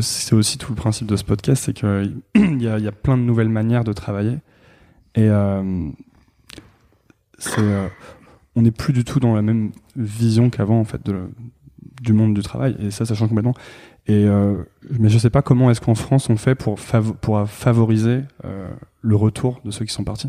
c'est 0.00 0.34
aussi 0.34 0.58
tout 0.58 0.72
le 0.72 0.76
principe 0.76 1.06
de 1.06 1.16
ce 1.16 1.24
podcast, 1.24 1.64
c'est 1.64 1.72
qu'il 1.72 2.62
y 2.62 2.68
a, 2.68 2.92
plein 2.92 3.16
de 3.16 3.22
nouvelles 3.22 3.48
manières 3.48 3.84
de 3.84 3.92
travailler. 3.92 4.38
Et 5.14 5.28
euh, 5.28 5.88
euh, 7.58 7.88
on 8.56 8.62
n'est 8.62 8.70
plus 8.70 8.92
du 8.92 9.04
tout 9.04 9.20
dans 9.20 9.34
la 9.34 9.42
même 9.42 9.72
vision 9.96 10.50
qu'avant 10.50 10.80
en 10.80 10.84
fait 10.84 11.02
du 12.02 12.12
monde 12.12 12.34
du 12.34 12.42
travail. 12.42 12.76
Et 12.80 12.90
ça, 12.90 13.04
ça 13.04 13.14
change 13.14 13.28
complètement. 13.28 13.54
Et 14.06 14.24
euh, 14.26 14.62
mais 14.98 15.08
je 15.08 15.18
sais 15.18 15.30
pas 15.30 15.42
comment 15.42 15.70
est-ce 15.70 15.80
qu'en 15.80 15.94
France 15.94 16.28
on 16.28 16.36
fait 16.36 16.54
pour, 16.54 16.78
pour 17.20 17.48
favoriser 17.48 18.20
le 19.00 19.16
retour 19.16 19.60
de 19.64 19.70
ceux 19.70 19.84
qui 19.84 19.92
sont 19.92 20.04
partis. 20.04 20.28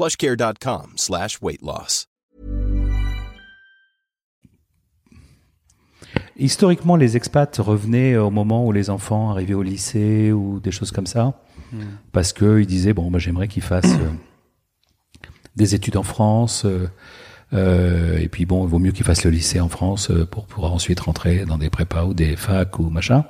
plushcare.com 0.00 0.92
slash 0.96 1.42
weight 1.42 1.60
loss. 1.62 2.06
Historiquement, 6.36 6.96
les 6.96 7.16
expats 7.16 7.54
revenaient 7.58 8.16
au 8.16 8.30
moment 8.30 8.66
où 8.66 8.72
les 8.72 8.88
enfants 8.88 9.30
arrivaient 9.30 9.54
au 9.54 9.62
lycée 9.62 10.32
ou 10.32 10.58
des 10.58 10.70
choses 10.70 10.90
comme 10.90 11.06
ça, 11.06 11.34
hmm. 11.72 11.82
parce 12.12 12.32
qu'ils 12.32 12.66
disaient 12.66 12.94
bon, 12.94 13.10
bah, 13.10 13.18
j'aimerais 13.18 13.46
qu'ils 13.46 13.62
fassent 13.62 13.98
euh, 14.00 15.28
des 15.56 15.74
études 15.74 15.98
en 15.98 16.02
France. 16.02 16.64
Euh, 16.64 16.88
euh, 17.52 18.18
et 18.18 18.28
puis 18.28 18.46
bon, 18.46 18.64
il 18.64 18.70
vaut 18.70 18.78
mieux 18.78 18.92
qu'ils 18.92 19.04
fassent 19.04 19.24
le 19.24 19.30
lycée 19.30 19.60
en 19.60 19.68
France 19.68 20.10
pour 20.30 20.46
pouvoir 20.46 20.72
ensuite 20.72 21.00
rentrer 21.00 21.44
dans 21.44 21.58
des 21.58 21.68
prépas 21.68 22.04
ou 22.04 22.14
des 22.14 22.36
facs 22.36 22.78
ou 22.78 22.88
machin. 22.88 23.24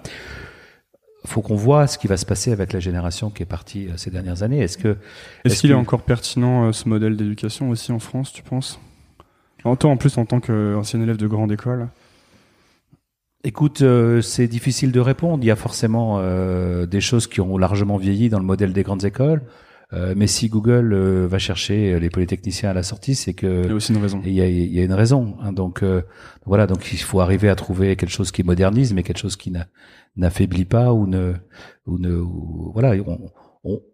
Faut 1.26 1.42
qu'on 1.42 1.56
voit 1.56 1.86
ce 1.86 1.98
qui 1.98 2.06
va 2.06 2.16
se 2.16 2.24
passer 2.24 2.50
avec 2.50 2.72
la 2.72 2.80
génération 2.80 3.30
qui 3.30 3.42
est 3.42 3.46
partie 3.46 3.88
ces 3.96 4.10
dernières 4.10 4.42
années. 4.42 4.60
Est-ce 4.60 4.78
que 4.78 4.96
est-ce 5.44 5.60
qu'il 5.60 5.70
est 5.70 5.74
encore 5.74 6.02
pertinent 6.02 6.72
ce 6.72 6.88
modèle 6.88 7.16
d'éducation 7.16 7.68
aussi 7.68 7.92
en 7.92 7.98
France, 7.98 8.32
tu 8.32 8.42
penses? 8.42 8.80
En 9.64 9.76
toi, 9.76 9.90
en 9.90 9.96
plus, 9.96 10.16
en 10.16 10.24
tant 10.24 10.40
qu'ancien 10.40 11.00
élève 11.00 11.16
de 11.16 11.26
grande 11.26 11.52
école. 11.52 11.88
Écoute, 13.42 13.80
euh, 13.80 14.20
c'est 14.20 14.48
difficile 14.48 14.92
de 14.92 15.00
répondre. 15.00 15.42
Il 15.42 15.46
y 15.46 15.50
a 15.50 15.56
forcément 15.56 16.18
euh, 16.18 16.84
des 16.84 17.00
choses 17.00 17.26
qui 17.26 17.40
ont 17.40 17.56
largement 17.56 17.96
vieilli 17.96 18.28
dans 18.28 18.38
le 18.38 18.44
modèle 18.44 18.72
des 18.72 18.82
grandes 18.82 19.04
écoles. 19.04 19.42
Euh, 19.92 20.14
mais 20.16 20.28
si 20.28 20.48
Google 20.48 20.94
va 20.94 21.38
chercher 21.38 21.98
les 21.98 22.10
polytechniciens 22.10 22.70
à 22.70 22.74
la 22.74 22.84
sortie, 22.84 23.14
c'est 23.14 23.32
que 23.32 23.64
il 23.64 23.68
y 23.68 23.72
a 23.72 23.74
aussi 23.74 23.92
une 23.92 24.00
raison. 24.00 24.20
Il 24.24 24.32
y 24.32 24.40
a, 24.40 24.46
il 24.46 24.72
y 24.72 24.78
a 24.78 24.84
une 24.84 24.92
raison. 24.92 25.36
Hein. 25.42 25.52
donc 25.52 25.82
voilà, 26.46 26.66
donc 26.66 26.92
il 26.92 26.98
faut 26.98 27.20
arriver 27.20 27.48
à 27.48 27.56
trouver 27.56 27.96
quelque 27.96 28.12
chose 28.12 28.30
qui 28.30 28.44
modernise, 28.44 28.92
mais 28.92 29.02
quelque 29.02 29.18
chose 29.18 29.36
qui 29.36 29.50
n'affaiblit 30.16 30.64
pas 30.64 30.92
ou 30.92 31.06
ne 31.06 31.34
ou 31.86 31.98
ne 31.98 32.12
voilà. 32.72 32.94
On, 33.06 33.30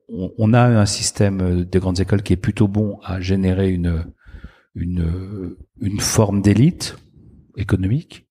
on, 0.08 0.32
on, 0.38 0.52
a 0.52 0.62
un 0.62 0.86
système 0.86 1.64
de 1.64 1.78
grandes 1.78 2.00
écoles 2.00 2.22
qui 2.22 2.32
est 2.32 2.36
plutôt 2.36 2.68
bon 2.68 2.98
à 3.02 3.20
générer 3.20 3.70
une 3.70 4.04
une 4.74 5.56
une 5.80 6.00
forme 6.00 6.42
d'élite 6.42 6.96
économique 7.56 8.28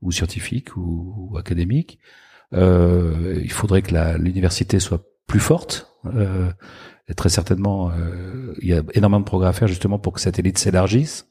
ou 0.00 0.12
scientifique 0.12 0.76
ou, 0.76 1.30
ou 1.30 1.38
académique. 1.38 1.98
Euh, 2.54 3.40
il 3.42 3.52
faudrait 3.52 3.82
que 3.82 4.18
l'université 4.18 4.78
soit 4.78 5.04
plus 5.26 5.40
forte. 5.40 5.96
Euh, 6.06 6.50
très 7.16 7.28
certainement, 7.28 7.90
euh, 7.90 8.54
il 8.60 8.68
y 8.68 8.74
a 8.74 8.82
énormément 8.94 9.20
de 9.20 9.24
progrès 9.24 9.48
à 9.48 9.52
faire 9.52 9.68
justement 9.68 9.98
pour 9.98 10.12
que 10.12 10.20
cette 10.20 10.38
élite 10.38 10.58
s'élargisse. 10.58 11.26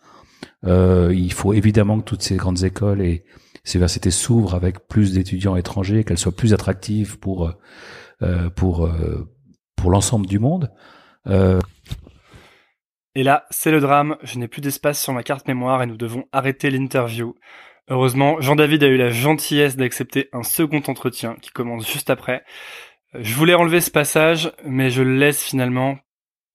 Euh, 0.66 1.12
il 1.14 1.32
faut 1.34 1.54
évidemment 1.54 2.00
que 2.00 2.06
toutes 2.06 2.24
ces 2.24 2.36
grandes 2.36 2.64
écoles 2.64 3.02
et 3.02 3.24
ces 3.64 3.78
universités 3.78 4.12
s'ouvrent 4.12 4.56
avec 4.56 4.88
plus 4.88 5.14
d'étudiants 5.14 5.56
étrangers, 5.56 6.04
qu'elles 6.04 6.18
soient 6.18 6.36
plus 6.36 6.54
attractives 6.54 7.20
pour 7.20 7.52
euh, 8.22 8.50
pour 8.50 8.86
euh, 8.86 9.28
pour 9.76 9.92
l'ensemble 9.92 10.28
du 10.28 10.40
monde. 10.40 10.72
Euh, 11.28 11.60
Et 13.16 13.24
là, 13.24 13.46
c'est 13.50 13.72
le 13.72 13.80
drame. 13.80 14.18
Je 14.24 14.40
n'ai 14.40 14.48
plus 14.48 14.62
d'espace 14.62 15.02
sur 15.02 15.14
ma 15.14 15.24
carte 15.24 15.48
mémoire 15.48 15.84
et 15.84 15.86
nous 15.86 15.98
devons 15.98 16.26
arrêter 16.32 16.70
l'interview. 16.70 17.36
Heureusement, 17.90 18.40
Jean-David 18.40 18.84
a 18.84 18.88
eu 18.88 18.98
la 18.98 19.10
gentillesse 19.10 19.76
d'accepter 19.76 20.30
un 20.34 20.44
second 20.44 20.82
entretien 20.88 21.36
qui 21.42 21.50
commence 21.52 21.92
juste 21.92 22.10
après. 22.10 22.44
Euh, 23.16 23.20
Je 23.22 23.36
voulais 23.36 23.54
enlever 23.56 23.82
ce 23.82 23.92
passage, 23.92 24.52
mais 24.66 24.90
je 24.90 25.02
le 25.04 25.18
laisse 25.18 25.44
finalement 25.44 25.98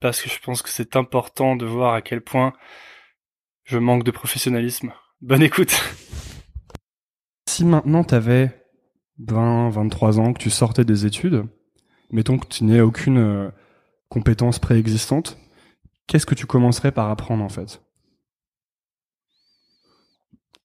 parce 0.01 0.21
que 0.23 0.29
je 0.31 0.39
pense 0.41 0.63
que 0.63 0.69
c'est 0.71 0.97
important 0.97 1.57
de 1.57 1.67
voir 1.67 1.95
à 1.95 2.03
quel 2.03 2.21
point 2.23 2.53
je 3.65 3.79
manque 3.79 4.05
de 4.05 4.11
professionnalisme. 4.11 4.93
Bonne 5.21 5.43
écoute. 5.43 5.83
Si 7.57 7.65
maintenant 7.65 8.05
t'avais 8.05 8.55
20, 9.19 9.71
23 9.71 10.21
ans, 10.21 10.35
que 10.35 10.39
tu 10.39 10.51
sortais 10.51 10.85
des 10.85 11.07
études, 11.07 11.47
mettons 12.11 12.37
que 12.37 12.47
tu 12.47 12.65
n'aies 12.65 12.83
aucune 12.83 13.17
euh, 13.17 13.51
compétence 14.11 14.59
préexistante, 14.59 15.39
qu'est-ce 16.07 16.27
que 16.27 16.35
tu 16.35 16.45
commencerais 16.45 16.93
par 16.93 17.09
apprendre 17.09 17.43
en 17.43 17.49
fait? 17.49 17.81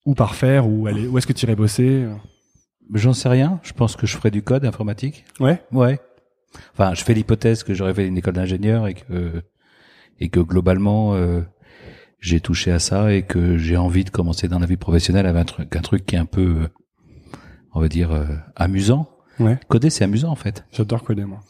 Ou 0.04 0.14
par 0.14 0.34
faire, 0.34 0.68
ou 0.68 0.86
aller, 0.86 1.06
où 1.06 1.16
est-ce 1.16 1.26
que 1.26 1.32
tu 1.32 1.46
irais 1.46 1.56
bosser? 1.56 2.06
J'en 2.92 3.14
sais 3.14 3.30
rien. 3.30 3.58
Je 3.62 3.72
pense 3.72 3.96
que 3.96 4.06
je 4.06 4.14
ferai 4.14 4.30
du 4.30 4.42
code 4.42 4.66
informatique. 4.66 5.24
Ouais. 5.40 5.62
Ouais. 5.72 5.98
Enfin, 6.74 6.92
je 6.92 7.02
fais 7.04 7.14
l'hypothèse 7.14 7.62
que 7.62 7.72
j'aurais 7.72 7.94
fait 7.94 8.06
une 8.06 8.18
école 8.18 8.34
d'ingénieur 8.34 8.86
et 8.86 8.92
que 8.92 9.42
et 10.20 10.28
que 10.28 10.40
globalement 10.40 11.14
euh, 11.14 11.40
j'ai 12.20 12.40
touché 12.40 12.70
à 12.70 12.78
ça 12.78 13.14
et 13.14 13.22
que 13.22 13.56
j'ai 13.56 13.78
envie 13.78 14.04
de 14.04 14.10
commencer 14.10 14.46
dans 14.46 14.58
la 14.58 14.66
vie 14.66 14.76
professionnelle 14.76 15.24
avec 15.24 15.40
un 15.40 15.44
truc, 15.46 15.76
un 15.76 15.80
truc 15.80 16.04
qui 16.04 16.16
est 16.16 16.18
un 16.18 16.26
peu, 16.26 16.64
euh, 16.64 16.68
on 17.74 17.80
va 17.80 17.88
dire, 17.88 18.12
euh, 18.12 18.26
amusant. 18.56 19.08
Ouais. 19.40 19.58
Coder, 19.68 19.90
c'est 19.90 20.04
amusant 20.04 20.30
en 20.30 20.34
fait. 20.36 20.64
J'adore 20.72 21.02
coder 21.02 21.24
moi. 21.24 21.40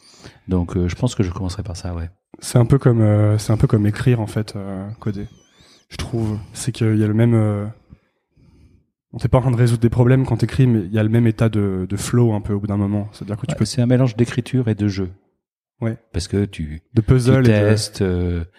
Donc, 0.47 0.77
euh, 0.77 0.87
je 0.87 0.95
pense 0.95 1.15
que 1.15 1.23
je 1.23 1.31
commencerai 1.31 1.63
par 1.63 1.75
ça, 1.75 1.93
ouais. 1.93 2.09
C'est 2.39 2.57
un 2.57 2.65
peu 2.65 2.77
comme 2.79 3.01
euh, 3.01 3.37
c'est 3.37 3.51
un 3.53 3.57
peu 3.57 3.67
comme 3.67 3.85
écrire 3.85 4.19
en 4.19 4.27
fait 4.27 4.55
coder. 4.99 5.27
Je 5.89 5.97
trouve 5.97 6.39
c'est 6.53 6.71
qu'il 6.71 6.97
y 6.97 7.03
a 7.03 7.07
le 7.07 7.13
même 7.13 7.71
on 9.11 9.17
t'es 9.19 9.27
pas 9.27 9.37
en 9.37 9.41
train 9.41 9.51
de 9.51 9.55
résoudre 9.57 9.81
des 9.81 9.89
problèmes 9.91 10.25
quand 10.25 10.37
t'écris 10.37 10.65
mais 10.65 10.79
il 10.79 10.91
y 10.91 10.97
a 10.97 11.03
le 11.03 11.09
même 11.09 11.27
état 11.27 11.49
de, 11.49 11.85
de 11.87 11.95
flow 11.97 12.33
un 12.33 12.41
peu 12.41 12.53
au 12.53 12.59
bout 12.59 12.67
d'un 12.67 12.77
moment. 12.77 13.09
C'est-à-dire 13.11 13.37
que 13.37 13.45
tu 13.45 13.51
Ouais, 13.51 13.57
peux 13.59 13.65
C'est 13.65 13.81
un 13.81 13.85
mélange 13.85 14.15
d'écriture 14.15 14.67
et 14.69 14.75
de 14.75 14.87
jeu. 14.87 15.11
Ouais. 15.81 15.97
Parce 16.13 16.27
que 16.27 16.45
tu, 16.45 16.81
de 16.95 17.01
tu 17.01 17.07
puzzle 17.07 17.39
et 17.39 17.41
de, 17.41 17.45
testes, 17.47 18.03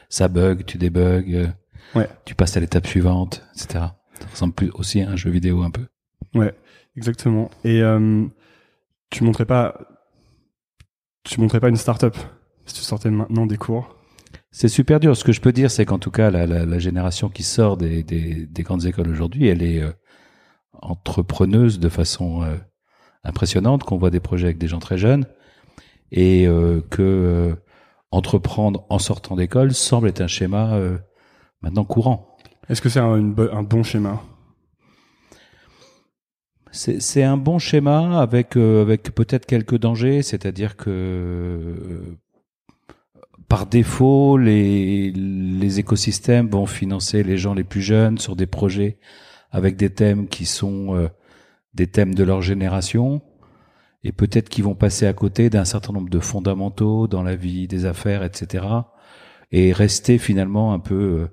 ça 0.09 0.29
bug, 0.29 0.65
tu 0.65 0.79
débugs, 0.79 1.51
Ouais. 1.95 2.09
tu 2.25 2.35
passes 2.35 2.57
à 2.57 2.61
l'étape 2.61 2.87
suivante, 2.87 3.43
etc. 3.55 3.87
Ça 4.21 4.27
ressemble 4.31 4.55
plus 4.55 4.71
aussi 4.75 5.01
à 5.01 5.11
un 5.11 5.17
jeu 5.17 5.31
vidéo 5.31 5.63
un 5.63 5.71
peu. 5.71 5.87
Ouais, 6.35 6.55
exactement. 6.97 7.51
Et 7.65 7.83
euh, 7.83 8.25
tu 9.11 9.25
montrais 9.25 9.47
pas, 9.47 9.79
tu 11.25 11.41
montrais 11.41 11.61
pas 11.61 11.69
une 11.69 11.77
start-up 11.77 12.17
si 12.67 12.75
tu 12.75 12.81
sortais 12.83 13.11
maintenant 13.11 13.47
des 13.47 13.57
cours. 13.57 13.97
C'est 14.51 14.69
super 14.69 15.01
dur. 15.01 15.17
Ce 15.17 15.25
que 15.25 15.33
je 15.33 15.41
peux 15.41 15.53
dire, 15.53 15.71
c'est 15.71 15.85
qu'en 15.85 15.99
tout 15.99 16.11
cas, 16.11 16.31
la, 16.31 16.47
la, 16.47 16.65
la 16.65 16.79
génération 16.79 17.29
qui 17.29 17.43
sort 17.43 17.77
des, 17.77 18.03
des, 18.03 18.47
des 18.47 18.63
grandes 18.63 18.87
écoles 18.87 19.09
aujourd'hui, 19.09 19.49
elle 19.49 19.63
est 19.63 19.83
euh, 19.83 19.93
entrepreneuse 20.73 21.81
de 21.81 21.89
façon 21.89 22.43
euh, 22.43 22.57
impressionnante, 23.25 23.83
qu'on 23.85 23.99
voit 23.99 24.11
des 24.11 24.21
projets 24.21 24.47
avec 24.47 24.59
des 24.59 24.69
gens 24.69 24.79
très 24.79 24.97
jeunes, 24.97 25.27
et 26.13 26.47
euh, 26.47 26.81
que 26.91 27.57
entreprendre 28.13 28.87
en 28.91 29.01
sortant 29.01 29.35
d'école 29.35 29.75
semble 29.75 30.09
être 30.09 30.21
un 30.21 30.29
schéma 30.29 30.79
maintenant 31.63 31.85
courant. 31.85 32.37
Est-ce 32.69 32.81
que 32.81 32.89
c'est 32.89 33.01
un 33.01 33.19
bon 33.19 33.83
schéma? 33.83 34.23
C'est 36.75 37.23
un 37.23 37.37
bon 37.37 37.59
schéma 37.59 38.21
avec 38.21 38.57
euh, 38.57 38.83
avec 38.83 39.15
peut-être 39.15 39.47
quelques 39.47 39.79
dangers, 39.79 40.23
c'est-à-dire 40.23 40.77
que 40.77 40.91
euh, 40.91 42.19
par 43.49 43.67
défaut 43.67 44.37
les 44.39 45.11
les 45.13 45.79
écosystèmes 45.81 46.49
vont 46.49 46.67
financer 46.67 47.23
les 47.23 47.37
gens 47.37 47.55
les 47.55 47.65
plus 47.65 47.83
jeunes 47.83 48.19
sur 48.19 48.37
des 48.37 48.47
projets 48.47 48.99
avec 49.51 49.77
des 49.77 49.91
thèmes 49.91 50.27
qui 50.29 50.47
sont 50.47 50.95
euh, 50.97 51.09
des 51.75 51.87
thèmes 51.89 52.15
de 52.15 52.25
leur 52.25 52.43
génération 52.43 53.23
et 54.05 54.13
peut-être 54.13 54.49
qu'ils 54.51 54.65
vont 54.65 54.75
passer 54.77 55.07
à 55.07 55.15
côté 55.15 55.51
d'un 55.51 55.65
certain 55.67 55.93
nombre 55.93 56.11
de 56.11 56.21
fondamentaux 56.21 57.09
dans 57.09 57.23
la 57.23 57.37
vie 57.37 57.69
des 57.69 57.87
affaires, 57.87 58.25
etc. 58.25 58.89
et 59.53 59.73
rester 59.73 60.19
finalement 60.19 60.75
un 60.75 60.81
peu 60.81 61.29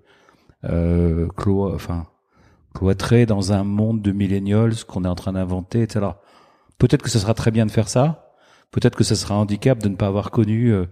euh, 0.66 1.26
euh, 1.26 1.28
clo- 1.38 1.74
enfin 1.76 2.08
cloîtré 2.74 3.26
dans 3.26 3.54
un 3.54 3.64
monde 3.64 4.02
de 4.02 4.12
millennials 4.12 4.74
qu'on 4.86 5.04
est 5.04 5.08
en 5.08 5.16
train 5.16 5.34
d'inventer, 5.34 5.82
etc. 5.84 6.06
Peut-être 6.78 7.02
que 7.04 7.10
ce 7.10 7.20
sera 7.20 7.34
très 7.34 7.52
bien 7.52 7.66
de 7.66 7.72
faire 7.72 7.90
ça. 7.90 8.34
Peut-être 8.72 8.96
que 8.96 9.04
ce 9.04 9.16
sera 9.16 9.36
un 9.36 9.40
handicap 9.40 9.80
de 9.80 9.90
ne 9.90 9.96
pas 9.96 10.08
avoir 10.08 10.32
connu 10.32 10.72
euh, 10.72 10.86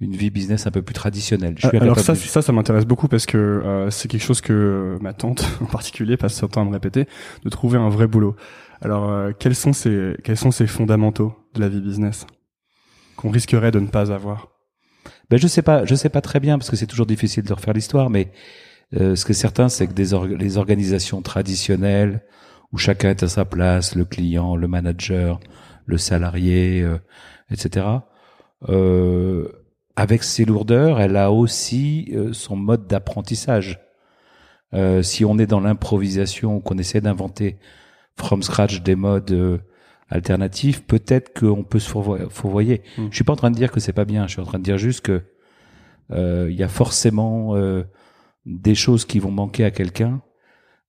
une 0.00 0.16
vie 0.16 0.30
business 0.30 0.66
un 0.66 0.70
peu 0.70 0.82
plus 0.82 0.94
traditionnelle. 0.94 1.54
Je 1.58 1.68
suis 1.68 1.76
Alors 1.78 1.98
ça, 2.00 2.14
de- 2.14 2.18
ça, 2.18 2.42
ça 2.42 2.52
m'intéresse 2.52 2.86
beaucoup 2.86 3.06
parce 3.06 3.26
que 3.26 3.36
euh, 3.38 3.90
c'est 3.90 4.08
quelque 4.08 4.22
chose 4.24 4.40
que 4.40 4.52
euh, 4.52 4.98
ma 5.00 5.12
tante 5.12 5.44
en 5.60 5.66
particulier 5.66 6.16
passe 6.16 6.34
son 6.34 6.48
temps 6.48 6.62
à 6.62 6.64
me 6.64 6.72
répéter, 6.72 7.06
de 7.44 7.48
trouver 7.48 7.78
un 7.78 7.88
vrai 7.88 8.06
boulot. 8.08 8.34
Alors 8.82 9.08
euh, 9.10 9.30
quels 9.38 9.54
sont 9.54 9.72
ces 9.72 10.16
quels 10.24 10.38
sont 10.38 10.50
ces 10.50 10.66
fondamentaux 10.66 11.34
de 11.54 11.60
la 11.60 11.68
vie 11.68 11.80
business 11.80 12.26
qu'on 13.16 13.30
risquerait 13.30 13.70
de 13.70 13.78
ne 13.78 13.86
pas 13.86 14.10
avoir? 14.10 14.48
Ben 15.30 15.38
je 15.38 15.46
sais 15.46 15.62
pas, 15.62 15.84
je 15.84 15.94
sais 15.94 16.08
pas 16.08 16.20
très 16.22 16.40
bien 16.40 16.58
parce 16.58 16.70
que 16.70 16.76
c'est 16.76 16.86
toujours 16.86 17.06
difficile 17.06 17.44
de 17.44 17.52
refaire 17.52 17.74
l'histoire, 17.74 18.10
mais 18.10 18.32
euh, 18.96 19.14
ce 19.16 19.24
qui 19.24 19.32
est 19.32 19.34
certain, 19.34 19.68
c'est 19.68 19.86
que 19.86 19.92
des 19.92 20.14
org- 20.14 20.36
les 20.38 20.56
organisations 20.58 21.22
traditionnelles 21.22 22.22
où 22.72 22.78
chacun 22.78 23.10
est 23.10 23.22
à 23.22 23.28
sa 23.28 23.44
place, 23.44 23.94
le 23.94 24.04
client, 24.04 24.56
le 24.56 24.68
manager, 24.68 25.40
le 25.86 25.98
salarié, 25.98 26.82
euh, 26.82 26.98
etc. 27.50 27.86
Euh, 28.68 29.48
avec 29.96 30.22
ses 30.22 30.44
lourdeurs, 30.44 31.00
elle 31.00 31.16
a 31.16 31.30
aussi 31.32 32.10
euh, 32.14 32.32
son 32.32 32.56
mode 32.56 32.86
d'apprentissage. 32.86 33.80
Euh, 34.72 35.02
si 35.02 35.24
on 35.24 35.38
est 35.38 35.46
dans 35.46 35.60
l'improvisation, 35.60 36.60
qu'on 36.60 36.78
essaie 36.78 37.00
d'inventer 37.00 37.58
from 38.16 38.42
scratch 38.42 38.82
des 38.82 38.94
modes 38.94 39.32
euh, 39.32 39.58
alternatifs, 40.08 40.84
peut-être 40.86 41.38
qu'on 41.38 41.64
peut 41.64 41.78
se 41.80 41.90
fourvo- 41.90 42.28
fourvoyer. 42.30 42.82
Mm. 42.98 43.06
Je 43.10 43.14
suis 43.16 43.24
pas 43.24 43.32
en 43.32 43.36
train 43.36 43.50
de 43.50 43.56
dire 43.56 43.72
que 43.72 43.80
c'est 43.80 43.92
pas 43.92 44.04
bien. 44.04 44.26
Je 44.26 44.32
suis 44.32 44.40
en 44.40 44.44
train 44.46 44.58
de 44.58 44.64
dire 44.64 44.78
juste 44.78 45.00
que 45.00 45.22
euh, 46.12 46.48
il 46.50 46.56
y 46.56 46.62
a 46.62 46.68
forcément 46.68 47.56
euh, 47.56 47.82
des 48.46 48.74
choses 48.74 49.04
qui 49.04 49.18
vont 49.18 49.30
manquer 49.30 49.64
à 49.64 49.70
quelqu'un 49.70 50.22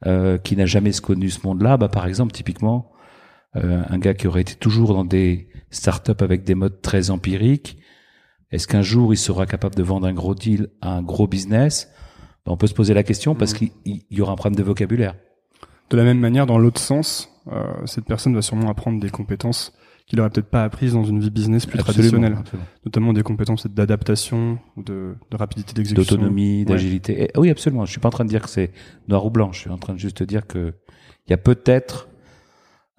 euh, 0.05 0.37
qui 0.37 0.55
n'a 0.55 0.65
jamais 0.65 0.91
connu 0.93 1.29
ce 1.29 1.45
monde-là. 1.45 1.77
Bah, 1.77 1.89
par 1.89 2.07
exemple, 2.07 2.31
typiquement, 2.31 2.91
euh, 3.55 3.83
un 3.89 3.97
gars 3.99 4.13
qui 4.13 4.27
aurait 4.27 4.41
été 4.41 4.55
toujours 4.55 4.93
dans 4.93 5.05
des 5.05 5.49
startups 5.69 6.11
avec 6.23 6.43
des 6.43 6.55
modes 6.55 6.81
très 6.81 7.09
empiriques. 7.11 7.77
Est-ce 8.51 8.67
qu'un 8.67 8.81
jour 8.81 9.13
il 9.13 9.17
sera 9.17 9.45
capable 9.45 9.75
de 9.75 9.83
vendre 9.83 10.07
un 10.07 10.13
gros 10.13 10.35
deal 10.35 10.69
à 10.81 10.91
un 10.93 11.01
gros 11.01 11.27
business? 11.27 11.89
Bah, 12.45 12.51
On 12.51 12.57
peut 12.57 12.67
se 12.67 12.73
poser 12.73 12.93
la 12.93 13.03
question 13.03 13.35
parce 13.35 13.53
Mhm. 13.53 13.57
qu'il 13.57 13.71
il 13.85 14.17
y 14.17 14.21
aura 14.21 14.33
un 14.33 14.35
problème 14.35 14.57
de 14.57 14.63
vocabulaire. 14.63 15.15
De 15.89 15.97
la 15.97 16.03
même 16.03 16.19
manière, 16.19 16.45
dans 16.45 16.57
l'autre 16.57 16.81
sens, 16.81 17.29
euh, 17.51 17.63
cette 17.85 18.05
personne 18.05 18.33
va 18.33 18.41
sûrement 18.41 18.69
apprendre 18.69 18.99
des 18.99 19.09
compétences 19.09 19.73
qu'il 20.11 20.19
aurait 20.19 20.29
peut-être 20.29 20.49
pas 20.49 20.63
apprises 20.63 20.93
dans 20.93 21.03
une 21.05 21.19
vie 21.21 21.29
business 21.31 21.65
plus 21.65 21.79
Absolument, 21.79 22.09
traditionnelle, 22.09 22.37
absolument. 22.39 22.67
notamment 22.85 23.13
des 23.13 23.23
compétences 23.23 23.65
d'adaptation 23.65 24.59
ou 24.77 24.83
de, 24.83 25.15
de 25.31 25.37
rapidité 25.37 25.73
d'exécution. 25.73 26.15
d'autonomie, 26.17 26.65
d'agilité. 26.65 27.23
Et- 27.23 27.31
Oui, 27.39 27.49
absolument. 27.49 27.85
Je 27.85 27.91
suis 27.91 27.99
pas 28.01 28.09
en 28.09 28.11
train 28.11 28.25
de 28.25 28.29
dire 28.29 28.41
que 28.43 28.49
c'est 28.49 28.71
noir 29.07 29.25
ou 29.25 29.29
blanc. 29.31 29.51
Je 29.53 29.59
suis 29.61 29.69
en 29.69 29.77
train 29.77 29.93
de 29.93 29.99
juste 29.99 30.19
de 30.19 30.25
dire 30.25 30.45
que 30.45 30.73
il 31.27 31.31
y 31.31 31.33
a 31.33 31.37
peut-être 31.37 32.09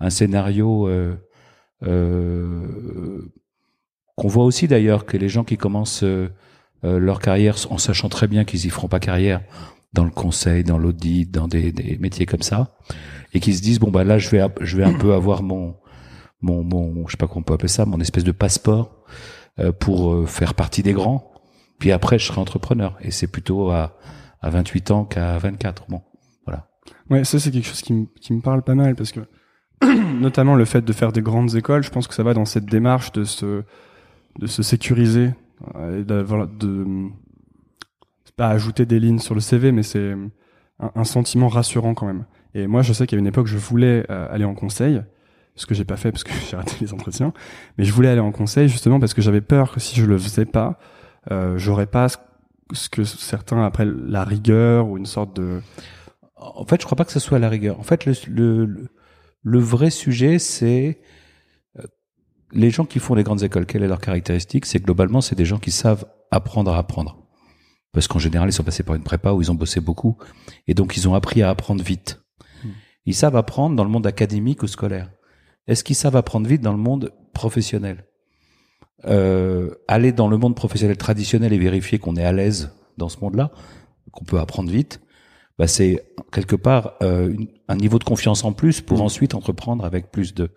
un 0.01 0.11
scénario 0.11 0.89
euh, 0.89 1.15
euh, 1.85 3.31
qu'on 4.17 4.29
voit 4.29 4.45
aussi 4.45 4.69
d'ailleurs 4.69 5.05
que 5.07 5.17
les 5.17 5.29
gens 5.29 5.45
qui 5.45 5.57
commencent 5.57 6.03
euh, 6.05 6.29
euh, 6.85 6.99
leur 6.99 7.21
carrière 7.21 7.57
en 7.71 7.79
sachant 7.79 8.09
très 8.09 8.27
bien 8.29 8.45
qu'ils 8.45 8.67
y 8.67 8.71
feront 8.71 8.89
pas 8.89 9.01
carrière 9.01 9.43
dans 9.93 10.05
le 10.05 10.11
conseil, 10.11 10.65
dans 10.65 10.79
l'audit, 10.79 11.31
dans 11.31 11.49
des, 11.49 11.71
des 11.73 11.99
métiers 11.99 12.25
comme 12.27 12.43
ça, 12.43 12.75
et 13.35 13.41
qui 13.41 13.53
se 13.55 13.61
disent 13.63 13.79
bon 13.79 13.91
bah 13.91 14.05
là 14.05 14.19
je 14.19 14.31
vais 14.31 14.43
je 14.63 14.77
vais 14.79 14.85
un 14.85 14.95
peu 14.95 15.13
avoir 15.13 15.43
mon 15.43 15.75
mon 16.43 16.63
mon 16.63 17.07
je 17.07 17.13
sais 17.13 17.17
pas 17.17 17.29
comment 17.29 17.43
peut 17.43 17.55
appeler 17.55 17.69
ça 17.69 17.87
mon 17.87 18.01
espèce 18.01 18.25
de 18.25 18.33
passeport 18.33 19.03
euh, 19.61 19.71
pour 19.71 20.15
euh, 20.15 20.27
faire 20.27 20.55
partie 20.55 20.83
des 20.83 20.95
grands. 20.95 21.31
Puis 21.79 21.93
après, 21.93 22.19
je 22.19 22.27
serai 22.27 22.41
entrepreneur. 22.41 22.97
Et 23.03 23.11
c'est 23.11 23.27
plutôt 23.27 23.71
à, 23.71 23.99
à 24.41 24.49
28 24.49 24.91
ans 24.93 25.05
qu'à 25.05 25.37
24. 25.37 25.87
Bon, 25.91 26.01
voilà. 26.47 26.69
Ouais, 27.11 27.25
ça 27.25 27.39
c'est 27.39 27.51
quelque 27.51 27.67
chose 27.67 27.83
qui, 27.83 28.09
qui 28.19 28.33
me 28.33 28.41
parle 28.41 28.63
pas 28.63 28.75
mal 28.75 28.95
parce 28.95 29.13
que 29.13 29.21
notamment 30.19 30.55
le 30.55 30.65
fait 30.65 30.83
de 30.83 30.93
faire 30.95 31.13
des 31.13 31.21
grandes 31.21 31.55
écoles, 31.55 31.83
je 31.83 31.91
pense 31.91 32.09
que 32.09 32.15
ça 32.15 32.23
va 32.23 32.33
dans 32.33 32.47
cette 32.47 32.65
démarche 32.65 33.13
de 33.13 33.25
se 33.25 33.63
de 34.39 34.47
se 34.47 34.63
sécuriser 34.63 35.35
euh, 35.75 36.01
et 36.01 36.05
de 36.05 36.25
c'est 38.25 38.35
pas 38.35 38.49
ajouter 38.49 38.87
des 38.87 39.01
lignes 39.01 39.19
sur 39.19 39.35
le 39.35 39.43
CV, 39.43 39.71
mais 39.71 39.83
c'est 39.83 40.13
un, 40.81 40.93
un 40.95 41.05
sentiment 41.05 41.49
rassurant 41.49 41.93
quand 41.93 42.07
même. 42.07 42.25
Et 42.55 42.67
moi, 42.67 42.81
je 42.81 42.95
sais 42.95 43.07
qu'à 43.07 43.19
une 43.19 43.27
époque, 43.27 43.49
je 43.49 43.59
voulais 43.59 44.09
aller 44.09 44.45
en 44.45 44.55
conseil, 44.55 45.03
ce 45.55 45.67
que 45.67 45.75
j'ai 45.75 45.85
pas 45.85 45.97
fait 45.97 46.11
parce 46.13 46.25
que 46.25 46.33
j'ai 46.51 46.57
raté 46.57 46.75
les 46.81 46.93
entretiens. 46.93 47.33
Mais 47.79 47.85
je 47.85 47.93
voulais 47.93 48.09
aller 48.09 48.21
en 48.21 48.33
conseil 48.33 48.69
justement 48.69 48.99
parce 49.01 49.15
que 49.15 49.23
j'avais 49.23 49.41
peur 49.41 49.73
que 49.73 49.81
si 49.81 49.97
je 49.97 50.05
le 50.07 50.19
faisais 50.19 50.45
pas, 50.47 50.79
euh, 51.31 51.57
j'aurais 51.59 51.87
pas 51.87 52.09
ce- 52.09 52.89
que 52.91 53.05
certains 53.05 53.65
appellent 53.65 53.95
la 54.07 54.25
rigueur 54.25 54.89
ou 54.89 54.97
une 54.99 55.07
sorte 55.07 55.37
de. 55.37 55.61
En 56.37 56.65
fait, 56.65 56.81
je 56.81 56.87
crois 56.87 56.97
pas 56.97 57.05
que 57.05 57.13
ce 57.13 57.21
soit 57.21 57.39
la 57.39 57.49
rigueur. 57.49 57.79
En 57.79 57.83
fait, 57.85 58.05
le, 58.07 58.15
le, 58.29 58.89
le- 59.45 59.59
vrai 59.61 59.91
sujet, 59.91 60.39
c'est 60.41 61.01
euh, 61.79 61.83
les 62.53 62.71
gens 62.71 62.85
qui 62.85 62.99
font 62.99 63.15
les 63.15 63.23
grandes 63.23 63.43
écoles. 63.45 63.67
Quelle 63.67 63.83
est 63.85 63.89
leur 63.89 64.01
caractéristique? 64.01 64.67
C'est 64.67 64.83
globalement, 64.83 65.21
c'est 65.21 65.37
des 65.37 65.45
gens 65.45 65.59
qui 65.59 65.71
savent 65.71 66.05
apprendre 66.33 66.73
à 66.73 66.79
apprendre. 66.79 67.19
Parce 67.93 68.09
qu'en 68.09 68.19
général, 68.19 68.49
ils 68.49 68.53
sont 68.53 68.65
passés 68.65 68.83
par 68.83 68.95
une 68.97 69.03
prépa 69.03 69.33
où 69.33 69.43
ils 69.43 69.51
ont 69.53 69.55
bossé 69.55 69.79
beaucoup. 69.81 70.17
Et 70.67 70.73
donc, 70.75 70.97
ils 70.97 71.07
ont 71.09 71.15
appris 71.15 71.43
à 71.43 71.51
apprendre 71.51 71.85
vite. 71.85 72.21
Ils 73.05 73.15
savent 73.15 73.37
apprendre 73.37 73.77
dans 73.77 73.85
le 73.85 73.91
monde 73.91 74.07
académique 74.07 74.63
ou 74.63 74.67
scolaire. 74.67 75.11
Est-ce 75.69 75.85
qu'ils 75.85 75.97
savent 75.97 76.17
apprendre 76.17 76.47
vite 76.49 76.61
dans 76.63 76.73
le 76.73 76.79
monde 76.79 77.13
professionnel? 77.35 78.05
Euh, 79.07 79.71
Aller 79.89 80.13
dans 80.13 80.29
le 80.29 80.37
monde 80.37 80.55
professionnel 80.55 80.97
traditionnel 80.97 81.53
et 81.53 81.59
vérifier 81.59 81.99
qu'on 81.99 82.17
est 82.17 82.25
à 82.25 82.33
l'aise 82.33 82.71
dans 82.99 83.09
ce 83.09 83.19
monde-là, 83.21 83.51
qu'on 84.13 84.25
peut 84.25 84.39
apprendre 84.39 84.71
vite, 84.71 85.01
bah 85.59 85.67
c'est 85.67 86.05
quelque 86.33 86.57
part 86.57 86.95
euh, 87.03 87.31
une- 87.31 87.49
un 87.69 87.77
niveau 87.77 87.99
de 87.99 88.05
confiance 88.05 88.45
en 88.45 88.53
plus 88.53 88.81
pour 88.81 89.03
ensuite 89.03 89.35
entreprendre 89.35 89.85
avec 89.85 90.11
plus 90.11 90.35
de, 90.35 90.51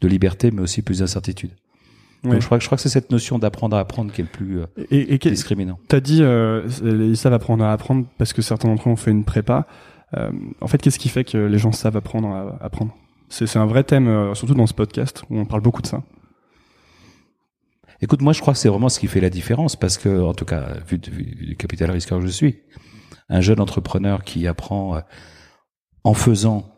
de 0.00 0.08
liberté, 0.08 0.50
mais 0.50 0.62
aussi 0.62 0.82
plus 0.82 0.98
d'incertitude. 1.00 1.50
Donc 2.24 2.40
je 2.40 2.46
crois, 2.46 2.58
que- 2.58 2.62
je 2.62 2.68
crois 2.68 2.76
que 2.76 2.82
c'est 2.82 2.88
cette 2.88 3.10
notion 3.10 3.38
d'apprendre 3.38 3.76
à 3.76 3.80
apprendre 3.80 4.12
qui 4.12 4.20
est 4.20 4.24
le 4.24 4.30
plus 4.30 4.60
euh, 4.60 4.66
Et, 4.90 5.18
discriminant. 5.18 5.78
T'as 5.88 6.00
dit, 6.00 6.22
euh, 6.22 6.66
ils 6.82 7.16
savent 7.16 7.32
apprendre 7.34 7.64
à 7.64 7.72
apprendre 7.72 8.06
parce 8.18 8.32
que 8.32 8.42
certains 8.42 8.68
d'entre 8.68 8.88
eux 8.88 8.92
ont 8.92 8.96
fait 8.96 9.10
une 9.10 9.24
prépa. 9.24 9.66
Euh, 10.16 10.30
en 10.60 10.66
fait, 10.66 10.78
qu'est-ce 10.78 10.98
qui 10.98 11.08
fait 11.08 11.24
que 11.24 11.38
les 11.38 11.58
gens 11.58 11.72
savent 11.72 11.96
apprendre 11.96 12.28
à 12.28 12.56
apprendre? 12.64 12.94
C'est 13.28 13.56
un 13.56 13.66
vrai 13.66 13.84
thème, 13.84 14.08
euh, 14.08 14.34
surtout 14.34 14.54
dans 14.54 14.66
ce 14.66 14.74
podcast 14.74 15.22
où 15.30 15.38
on 15.38 15.44
parle 15.46 15.60
beaucoup 15.62 15.82
de 15.82 15.86
ça. 15.86 16.02
Écoute, 18.00 18.20
moi, 18.20 18.32
je 18.32 18.40
crois 18.40 18.52
que 18.52 18.58
c'est 18.58 18.68
vraiment 18.68 18.88
ce 18.88 19.00
qui 19.00 19.06
fait 19.08 19.20
la 19.20 19.30
différence 19.30 19.74
parce 19.74 19.96
que, 19.98 20.20
en 20.22 20.34
tout 20.34 20.44
cas, 20.44 20.74
vu, 20.86 20.98
du 20.98 21.56
capital 21.56 21.90
risqueur 21.90 22.20
que 22.20 22.26
je 22.26 22.30
suis, 22.30 22.60
un 23.28 23.40
jeune 23.40 23.60
entrepreneur 23.60 24.22
qui 24.22 24.46
apprend 24.46 24.96
euh, 24.96 25.00
en 26.04 26.14
faisant, 26.14 26.72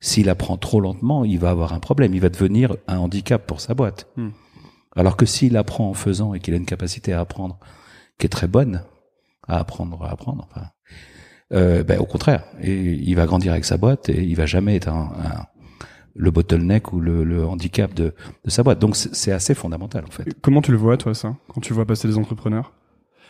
s'il 0.00 0.28
apprend 0.30 0.56
trop 0.56 0.80
lentement, 0.80 1.24
il 1.24 1.38
va 1.38 1.50
avoir 1.50 1.72
un 1.72 1.80
problème. 1.80 2.14
Il 2.14 2.20
va 2.20 2.28
devenir 2.28 2.76
un 2.86 2.98
handicap 2.98 3.46
pour 3.46 3.60
sa 3.60 3.74
boîte. 3.74 4.08
Hmm. 4.16 4.30
Alors 4.96 5.16
que 5.16 5.26
s'il 5.26 5.56
apprend 5.56 5.90
en 5.90 5.94
faisant 5.94 6.34
et 6.34 6.40
qu'il 6.40 6.54
a 6.54 6.56
une 6.56 6.66
capacité 6.66 7.12
à 7.12 7.20
apprendre 7.20 7.58
qui 8.18 8.26
est 8.26 8.30
très 8.30 8.48
bonne, 8.48 8.82
à 9.46 9.58
apprendre, 9.58 10.02
à 10.02 10.10
apprendre, 10.10 10.48
enfin, 10.50 10.66
euh, 11.52 11.84
ben, 11.84 12.00
au 12.00 12.04
contraire, 12.06 12.44
et 12.60 12.74
il 12.74 13.14
va 13.14 13.26
grandir 13.26 13.52
avec 13.52 13.64
sa 13.64 13.76
boîte 13.76 14.08
et 14.08 14.24
il 14.24 14.34
va 14.34 14.46
jamais 14.46 14.76
être 14.76 14.88
un, 14.88 15.12
un- 15.24 15.46
le 16.18 16.30
bottleneck 16.30 16.92
ou 16.92 17.00
le, 17.00 17.24
le 17.24 17.46
handicap 17.46 17.94
de, 17.94 18.12
de 18.44 18.50
sa 18.50 18.62
boîte. 18.62 18.80
Donc 18.80 18.96
c'est 18.96 19.32
assez 19.32 19.54
fondamental 19.54 20.04
en 20.06 20.10
fait. 20.10 20.36
Comment 20.42 20.60
tu 20.60 20.72
le 20.72 20.76
vois, 20.76 20.96
toi, 20.96 21.14
ça, 21.14 21.36
quand 21.48 21.60
tu 21.60 21.72
vois 21.72 21.86
passer 21.86 22.08
les 22.08 22.18
entrepreneurs? 22.18 22.72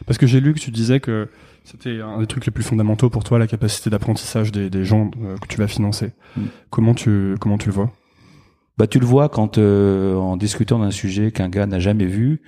Parce 0.07 0.17
que 0.17 0.27
j'ai 0.27 0.41
lu 0.41 0.55
que 0.55 0.61
tu 0.61 0.71
disais 0.71 1.01
que 1.01 1.29
c'était 1.65 2.01
un 2.01 2.21
des 2.21 2.27
trucs 2.27 2.47
les 2.47 2.53
plus 2.53 2.65
fondamentaux 2.65 3.11
pour 3.11 3.25
toi, 3.25 3.39
la 3.39 3.47
capacité 3.47 3.91
d'apprentissage 3.91 4.53
des, 4.53 4.71
des 4.71 4.85
gens 4.85 5.11
euh, 5.23 5.37
que 5.37 5.47
tu 5.49 5.59
vas 5.59 5.67
financer. 5.67 6.13
Mm. 6.37 6.43
Comment 6.71 6.95
tu 6.95 7.35
comment 7.41 7.59
tu 7.59 7.69
le 7.69 7.75
vois? 7.75 7.93
Bah 8.79 8.87
tu 8.87 9.01
le 9.01 9.07
vois 9.07 9.29
quand 9.29 9.59
euh, 9.59 10.15
en 10.15 10.37
discutant 10.37 10.79
d'un 10.79 10.93
sujet 10.93 11.33
qu'un 11.33 11.49
gars 11.49 11.67
n'a 11.67 11.81
jamais 11.81 12.07
vu 12.07 12.43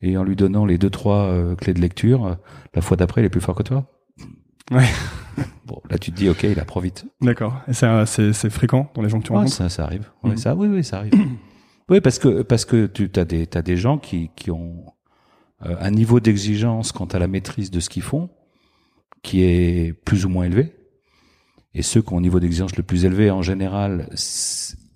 et 0.00 0.16
en 0.16 0.24
lui 0.24 0.36
donnant 0.36 0.64
les 0.64 0.78
deux 0.78 0.90
trois 0.90 1.24
euh, 1.24 1.54
clés 1.54 1.74
de 1.74 1.80
lecture, 1.80 2.26
euh, 2.26 2.34
la 2.74 2.80
fois 2.80 2.96
d'après 2.96 3.20
il 3.20 3.24
est 3.26 3.30
plus 3.30 3.42
fort 3.42 3.54
que 3.54 3.62
toi. 3.62 3.84
Ouais. 4.70 4.88
Bon 5.66 5.80
là 5.90 5.98
tu 5.98 6.10
te 6.12 6.16
dis 6.16 6.28
ok 6.28 6.44
il 6.44 6.58
apprend 6.60 6.80
vite. 6.80 7.06
D'accord. 7.20 7.60
Et 7.68 7.72
c'est 7.72 8.50
fréquent 8.50 8.90
dans 8.94 9.02
les 9.02 9.08
gens 9.08 9.18
que 9.20 9.24
tu 9.26 9.32
Ouais, 9.32 9.38
rencontres 9.38 9.54
ça 9.56 9.68
ça 9.68 9.84
arrive. 9.84 10.10
Ouais, 10.22 10.30
Mhm. 10.30 10.36
ça 10.38 10.54
oui 10.54 10.68
oui 10.68 10.84
ça 10.84 10.98
arrive. 10.98 11.12
oui 11.88 12.00
parce 12.00 12.18
que 12.18 12.42
parce 12.42 12.64
que 12.64 12.86
tu 12.86 13.10
as 13.16 13.24
des 13.24 13.46
t'as 13.46 13.62
des 13.62 13.76
gens 13.76 13.98
qui 13.98 14.30
qui 14.36 14.50
ont 14.50 14.84
euh, 15.64 15.76
un 15.80 15.90
niveau 15.90 16.20
d'exigence 16.20 16.92
quant 16.92 17.06
à 17.06 17.18
la 17.18 17.26
maîtrise 17.28 17.70
de 17.70 17.80
ce 17.80 17.88
qu'ils 17.88 18.02
font 18.02 18.30
qui 19.22 19.42
est 19.42 19.92
plus 19.92 20.24
ou 20.24 20.28
moins 20.28 20.44
élevé. 20.44 20.72
Et 21.74 21.82
ceux 21.82 22.00
qui 22.00 22.12
ont 22.14 22.18
un 22.18 22.22
niveau 22.22 22.40
d'exigence 22.40 22.76
le 22.76 22.82
plus 22.82 23.04
élevé, 23.04 23.30
en 23.30 23.42
général, 23.42 24.08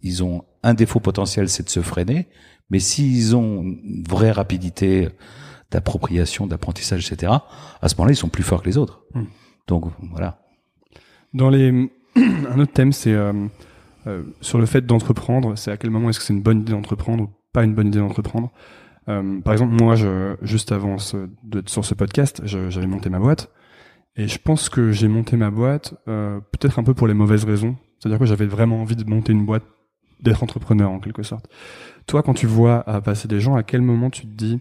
ils 0.03 0.22
ont 0.24 0.45
un 0.62 0.72
défaut 0.72 1.01
potentiel, 1.01 1.49
c'est 1.51 1.62
de 1.64 1.68
se 1.68 1.80
freiner. 1.82 2.28
Mais 2.70 2.78
s'ils 2.78 3.36
ont 3.36 3.62
une 3.62 4.03
vraie 4.09 4.30
rapidité 4.30 5.09
d'appropriation, 5.70 6.47
d'apprentissage, 6.47 7.11
etc., 7.12 7.32
à 7.82 7.88
ce 7.88 7.95
moment-là, 7.97 8.12
ils 8.12 8.16
sont 8.16 8.28
plus 8.30 8.43
forts 8.43 8.62
que 8.62 8.68
les 8.68 8.78
autres. 8.78 9.03
Hmm. 9.14 9.24
Donc 9.66 9.84
voilà. 10.12 10.38
Dans 11.34 11.50
les 11.50 11.90
un 12.16 12.58
autre 12.58 12.72
thème, 12.72 12.92
c'est 12.92 13.14
euh, 13.14 13.32
euh, 14.06 14.22
sur 14.40 14.58
le 14.58 14.66
fait 14.66 14.84
d'entreprendre. 14.86 15.56
C'est 15.56 15.70
à 15.70 15.76
quel 15.76 15.90
moment 15.90 16.08
est-ce 16.11 16.18
que 16.18 16.24
c'est 16.24 16.32
une 16.32 16.42
bonne 16.42 16.61
idée 16.61 16.72
d'entreprendre 16.72 17.24
ou 17.24 17.30
pas 17.52 17.64
une 17.64 17.74
bonne 17.74 17.88
idée 17.88 17.98
d'entreprendre? 17.98 18.50
Euh, 19.08 19.40
Par 19.40 19.52
exemple, 19.52 19.74
moi, 19.80 19.94
je, 19.94 20.36
juste 20.42 20.72
avant 20.72 20.98
ce, 20.98 21.28
d'être 21.42 21.68
sur 21.68 21.84
ce 21.84 21.94
podcast, 21.94 22.42
j'avais 22.44 22.86
monté 22.86 23.11
ma 23.11 23.18
boîte 23.18 23.50
et 24.16 24.28
je 24.28 24.38
pense 24.38 24.68
que 24.68 24.92
j'ai 24.92 25.08
monté 25.08 25.36
ma 25.36 25.50
boîte 25.50 25.94
euh, 26.08 26.40
peut-être 26.52 26.78
un 26.78 26.82
peu 26.82 26.94
pour 26.94 27.06
les 27.06 27.14
mauvaises 27.14 27.44
raisons. 27.44 27.76
C'est-à-dire 27.98 28.18
que 28.18 28.26
j'avais 28.26 28.46
vraiment 28.46 28.80
envie 28.80 28.96
de 28.96 29.08
monter 29.08 29.32
une 29.32 29.44
boîte, 29.44 29.64
d'être 30.20 30.42
entrepreneur 30.42 30.90
en 30.90 31.00
quelque 31.00 31.22
sorte. 31.22 31.48
Toi, 32.06 32.22
quand 32.22 32.34
tu 32.34 32.46
vois 32.46 32.86
à 32.88 33.00
passer 33.00 33.28
des 33.28 33.40
gens, 33.40 33.54
à 33.54 33.62
quel 33.62 33.80
moment 33.80 34.11
tu 34.11 34.22
te 34.22 34.34
dis 34.34 34.61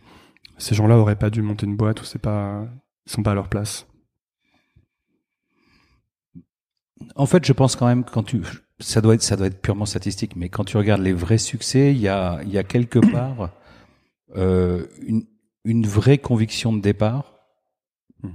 ces 0.57 0.75
gens-là 0.75 0.97
auraient 0.97 1.17
pas 1.17 1.29
dû 1.29 1.41
monter 1.41 1.65
une 1.65 1.75
boîte 1.75 2.01
ou 2.01 2.05
c'est 2.05 2.19
pas, 2.19 2.65
ils 3.05 3.11
sont 3.11 3.23
pas 3.23 3.31
à 3.31 3.35
leur 3.35 3.49
place? 3.49 3.88
En 7.15 7.25
fait, 7.25 7.45
je 7.45 7.53
pense 7.53 7.75
quand 7.75 7.87
même 7.87 8.03
quand 8.03 8.23
tu, 8.23 8.41
ça 8.79 9.01
doit 9.01 9.15
être, 9.15 9.23
ça 9.23 9.35
doit 9.35 9.47
être 9.47 9.61
purement 9.61 9.85
statistique, 9.85 10.35
mais 10.35 10.49
quand 10.49 10.63
tu 10.65 10.77
regardes 10.77 11.01
les 11.01 11.13
vrais 11.13 11.37
succès, 11.37 11.91
il 11.91 11.99
y 11.99 12.07
a, 12.07 12.39
il 12.43 12.49
y 12.51 12.57
a 12.57 12.63
quelque 12.63 12.99
part 13.11 13.51
euh, 14.35 14.85
une, 15.05 15.23
une 15.65 15.85
vraie 15.85 16.17
conviction 16.17 16.73
de 16.73 16.81
départ 16.81 17.33
Hmm. 18.21 18.29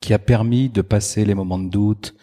qui 0.00 0.12
a 0.12 0.18
permis 0.18 0.68
de 0.68 0.82
passer 0.82 1.24
les 1.24 1.34
moments 1.34 1.58
de 1.58 1.68
doute, 1.70 2.14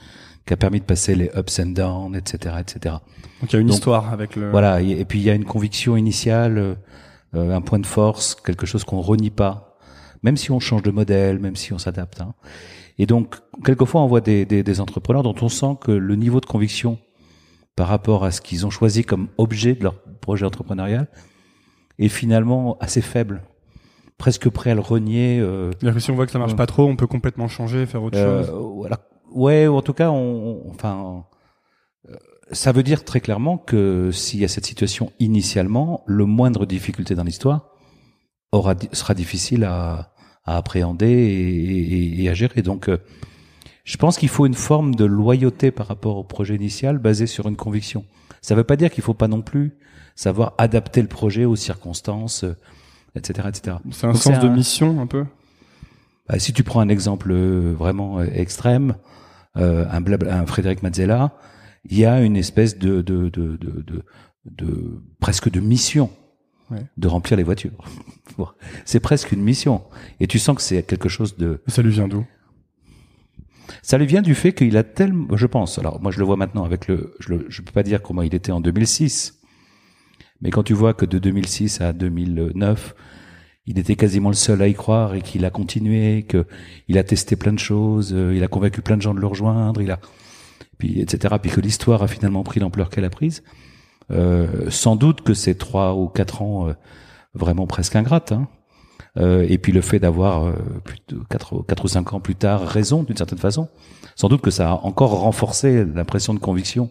qui 0.46 0.54
a 0.54 0.58
permis 0.58 0.80
de 0.80 0.86
passer 0.86 1.16
les 1.16 1.32
ups 1.36 1.60
and 1.60 1.68
downs, 1.68 2.16
etc., 2.16 2.56
etc. 2.60 2.96
Donc 3.42 3.52
il 3.52 3.54
y 3.54 3.56
a 3.58 3.60
une 3.60 3.68
Donc, 3.68 3.76
histoire 3.78 4.14
avec 4.14 4.36
le. 4.36 4.52
Voilà. 4.52 4.82
Et, 4.82 4.92
et 4.92 5.06
puis 5.06 5.20
il 5.20 5.24
y 5.24 5.30
a 5.30 5.34
une 5.34 5.46
conviction 5.46 5.98
initiale, 5.98 6.78
euh, 7.34 7.56
un 7.56 7.62
point 7.62 7.80
de 7.80 7.88
force, 7.88 8.36
quelque 8.36 8.66
chose 8.68 8.84
qu'on 8.84 9.02
renie 9.02 9.32
pas, 9.32 9.78
même 10.22 10.38
si 10.38 10.52
on 10.52 10.60
change 10.60 10.84
de 10.84 10.92
modèle, 10.92 11.40
même 11.40 11.56
si 11.56 11.74
on 11.74 11.80
s'adapte. 11.80 12.22
hein. 12.22 12.34
Et 12.98 13.06
donc, 13.06 13.36
quelquefois, 13.66 14.02
on 14.02 14.08
voit 14.08 14.22
des, 14.22 14.46
des, 14.46 14.64
des 14.64 14.80
entrepreneurs 14.82 15.24
dont 15.24 15.36
on 15.42 15.50
sent 15.50 15.78
que 15.82 15.92
le 15.92 16.16
niveau 16.16 16.40
de 16.42 16.46
conviction 16.46 17.00
par 17.76 17.88
rapport 17.88 18.24
à 18.26 18.32
ce 18.32 18.42
qu'ils 18.42 18.66
ont 18.66 18.70
choisi 18.70 19.04
comme 19.04 19.30
objet 19.38 19.74
de 19.74 19.84
leur 19.84 19.96
projet 20.20 20.46
entrepreneurial 20.46 21.08
est 22.00 22.10
finalement 22.10 22.78
assez 22.80 23.02
faible, 23.02 23.42
presque 24.18 24.50
prêt 24.50 24.72
à 24.72 24.76
le 24.76 24.82
renier. 24.82 25.40
euh, 25.40 25.72
que 25.72 26.00
si 26.00 26.12
on 26.12 26.16
voit 26.16 26.26
que 26.26 26.32
ça 26.32 26.40
marche 26.40 26.56
pas 26.56 26.66
trop, 26.68 26.86
on 26.86 26.96
peut 26.96 27.08
complètement 27.08 27.48
changer, 27.48 27.86
faire 27.86 28.04
autre 28.04 28.18
euh, 28.18 28.46
chose. 28.46 28.76
voilà. 28.76 29.00
Ouais, 29.34 29.68
ou 29.68 29.76
en 29.76 29.82
tout 29.82 29.94
cas, 29.94 30.10
on, 30.12 30.62
on- 30.66 30.70
enfin, 30.72 31.24
euh, 32.10 32.16
ça 32.52 32.72
veut 32.74 32.84
dire 32.84 33.06
très 33.06 33.22
clairement 33.22 33.58
que 33.58 34.12
s'il 34.12 34.42
y 34.42 34.46
a 34.46 34.48
cette 34.50 34.66
situation 34.66 35.12
initialement, 35.20 36.04
le 36.06 36.26
moindre 36.26 36.66
difficulté 36.66 37.16
dans 37.16 37.24
l'histoire 37.24 37.68
aura 38.52 38.76
sera 38.92 39.14
difficile 39.14 39.64
à, 39.64 40.11
à 40.44 40.58
appréhender 40.58 41.08
et, 41.08 42.20
et- 42.20 42.24
et 42.24 42.30
à 42.30 42.34
gérer. 42.34 42.62
Donc, 42.62 42.90
euh, 42.90 42.98
je 43.84 43.98
pense 43.98 44.18
qu'il 44.18 44.30
faut 44.30 44.46
une 44.46 44.54
forme 44.54 44.96
de 44.96 45.06
loyauté 45.06 45.72
par 45.72 45.88
rapport 45.88 46.18
au 46.18 46.24
projet 46.24 46.56
initial 46.56 46.98
basée 46.98 47.28
sur 47.28 47.48
une 47.48 47.56
conviction. 47.56 48.06
Ça 48.42 48.54
ne 48.56 48.60
veut 48.60 48.64
pas 48.64 48.76
dire 48.76 48.90
qu'il 48.92 49.04
faut 49.04 49.14
pas 49.14 49.28
non 49.28 49.42
plus 49.42 49.74
savoir 50.16 50.54
adapter 50.58 51.02
le 51.02 51.08
projet 51.08 51.46
aux 51.46 51.56
circonstances, 51.56 52.44
euh, 52.44 52.56
etc., 53.16 53.48
etc. 53.50 53.78
C'est 53.92 54.06
un 54.08 54.12
Donc, 54.14 54.22
sens 54.22 54.40
de 54.40 54.48
un- 54.48 54.54
mission 54.56 55.00
un 55.02 55.08
peu? 55.08 55.26
bah, 56.28 56.40
si 56.40 56.54
tu 56.54 56.64
prends 56.64 56.80
un 56.80 56.90
exemple 56.90 57.32
euh, 57.32 57.74
vraiment 57.78 58.22
extrême, 58.22 58.96
euh, 59.58 59.86
un, 59.92 60.02
blabla- 60.02 60.32
un 60.34 60.46
Frédéric 60.46 60.82
Mazzella, 60.84 61.34
il 61.90 61.98
y 61.98 62.06
a 62.06 62.22
une 62.22 62.38
espèce 62.38 62.78
de, 62.78 63.02
de, 63.02 63.30
de, 63.30 63.58
de, 63.58 63.84
de, 63.86 64.04
de- 64.46 65.02
presque 65.20 65.50
de 65.50 65.60
mission 65.60 66.10
Ouais. 66.72 66.86
de 66.98 67.08
remplir 67.08 67.38
les 67.38 67.44
voitures. 67.44 67.84
C'est 68.86 69.02
presque 69.02 69.32
une 69.32 69.42
mission. 69.42 69.84
Et 70.20 70.28
tu 70.28 70.40
sens 70.40 70.56
que 70.56 70.62
c'est 70.62 70.84
quelque 70.84 71.10
chose 71.10 71.36
de... 71.36 71.62
Ça 71.68 71.82
lui 71.82 71.92
vient 71.92 72.08
d'où? 72.08 72.26
Ça 73.82 73.98
lui 73.98 74.06
vient 74.06 74.22
du 74.22 74.36
fait 74.36 74.54
qu'il 74.54 74.78
a 74.78 74.84
tellement... 74.84 75.36
Je 75.36 75.48
pense, 75.48 75.78
alors 75.80 76.02
moi 76.02 76.12
je 76.12 76.20
le 76.20 76.26
vois 76.26 76.38
maintenant 76.38 76.64
avec 76.64 76.88
le... 76.88 77.14
Je 77.20 77.34
ne 77.34 77.40
je 77.50 77.62
peux 77.62 77.72
pas 77.72 77.84
dire 77.84 78.02
comment 78.02 78.22
il 78.22 78.34
était 78.34 78.52
en 78.52 78.62
2006, 78.62 79.42
mais 80.42 80.50
quand 80.50 80.64
tu 80.64 80.74
vois 80.74 80.94
que 80.94 81.06
de 81.06 81.20
2006 81.20 81.82
à 81.82 81.94
2009, 81.94 82.96
il 83.68 83.78
était 83.78 83.96
quasiment 83.96 84.30
le 84.30 84.36
seul 84.36 84.62
à 84.62 84.68
y 84.68 84.74
croire 84.74 85.14
et 85.14 85.22
qu'il 85.22 85.46
a 85.46 85.50
continué, 85.50 86.24
que 86.24 86.46
il 86.88 86.98
a 86.98 87.04
testé 87.04 87.36
plein 87.36 87.54
de 87.54 87.60
choses, 87.60 88.14
euh, 88.14 88.36
il 88.36 88.44
a 88.44 88.48
convaincu 88.48 88.82
plein 88.82 88.98
de 88.98 89.02
gens 89.02 89.14
de 89.14 89.20
le 89.20 89.28
rejoindre, 89.28 89.82
il 89.82 89.92
a, 89.92 90.00
puis 90.78 91.00
etc. 91.00 91.36
Puis 91.42 91.52
que 91.52 91.62
l'histoire 91.62 92.02
a 92.02 92.08
finalement 92.08 92.44
pris 92.44 92.60
l'ampleur 92.60 92.90
qu'elle 92.90 93.06
a 93.06 93.10
prise. 93.10 93.44
Euh, 94.12 94.70
sans 94.70 94.96
doute 94.96 95.22
que 95.22 95.34
ces 95.34 95.56
trois 95.56 95.96
ou 95.96 96.08
quatre 96.08 96.42
ans 96.42 96.68
euh, 96.68 96.74
vraiment 97.34 97.68
presque 97.68 97.96
ingrates. 97.96 98.32
Hein. 98.32 98.48
Euh, 99.18 99.46
et 99.50 99.58
puis 99.58 99.74
le 99.74 99.82
fait 99.82 100.00
d'avoir 100.00 100.46
euh, 100.46 100.54
ou 101.84 101.88
cinq 101.88 102.14
ans 102.14 102.22
plus 102.22 102.36
tard 102.36 102.62
raison 102.66 103.04
d'une 103.04 103.18
certaine 103.18 103.40
façon, 103.40 103.68
sans 104.16 104.30
doute 104.30 104.42
que 104.42 104.52
ça 104.52 104.72
a 104.72 104.74
encore 104.84 105.20
renforcé 105.20 105.84
l'impression 105.86 106.34
de 106.34 106.40
conviction 106.40 106.90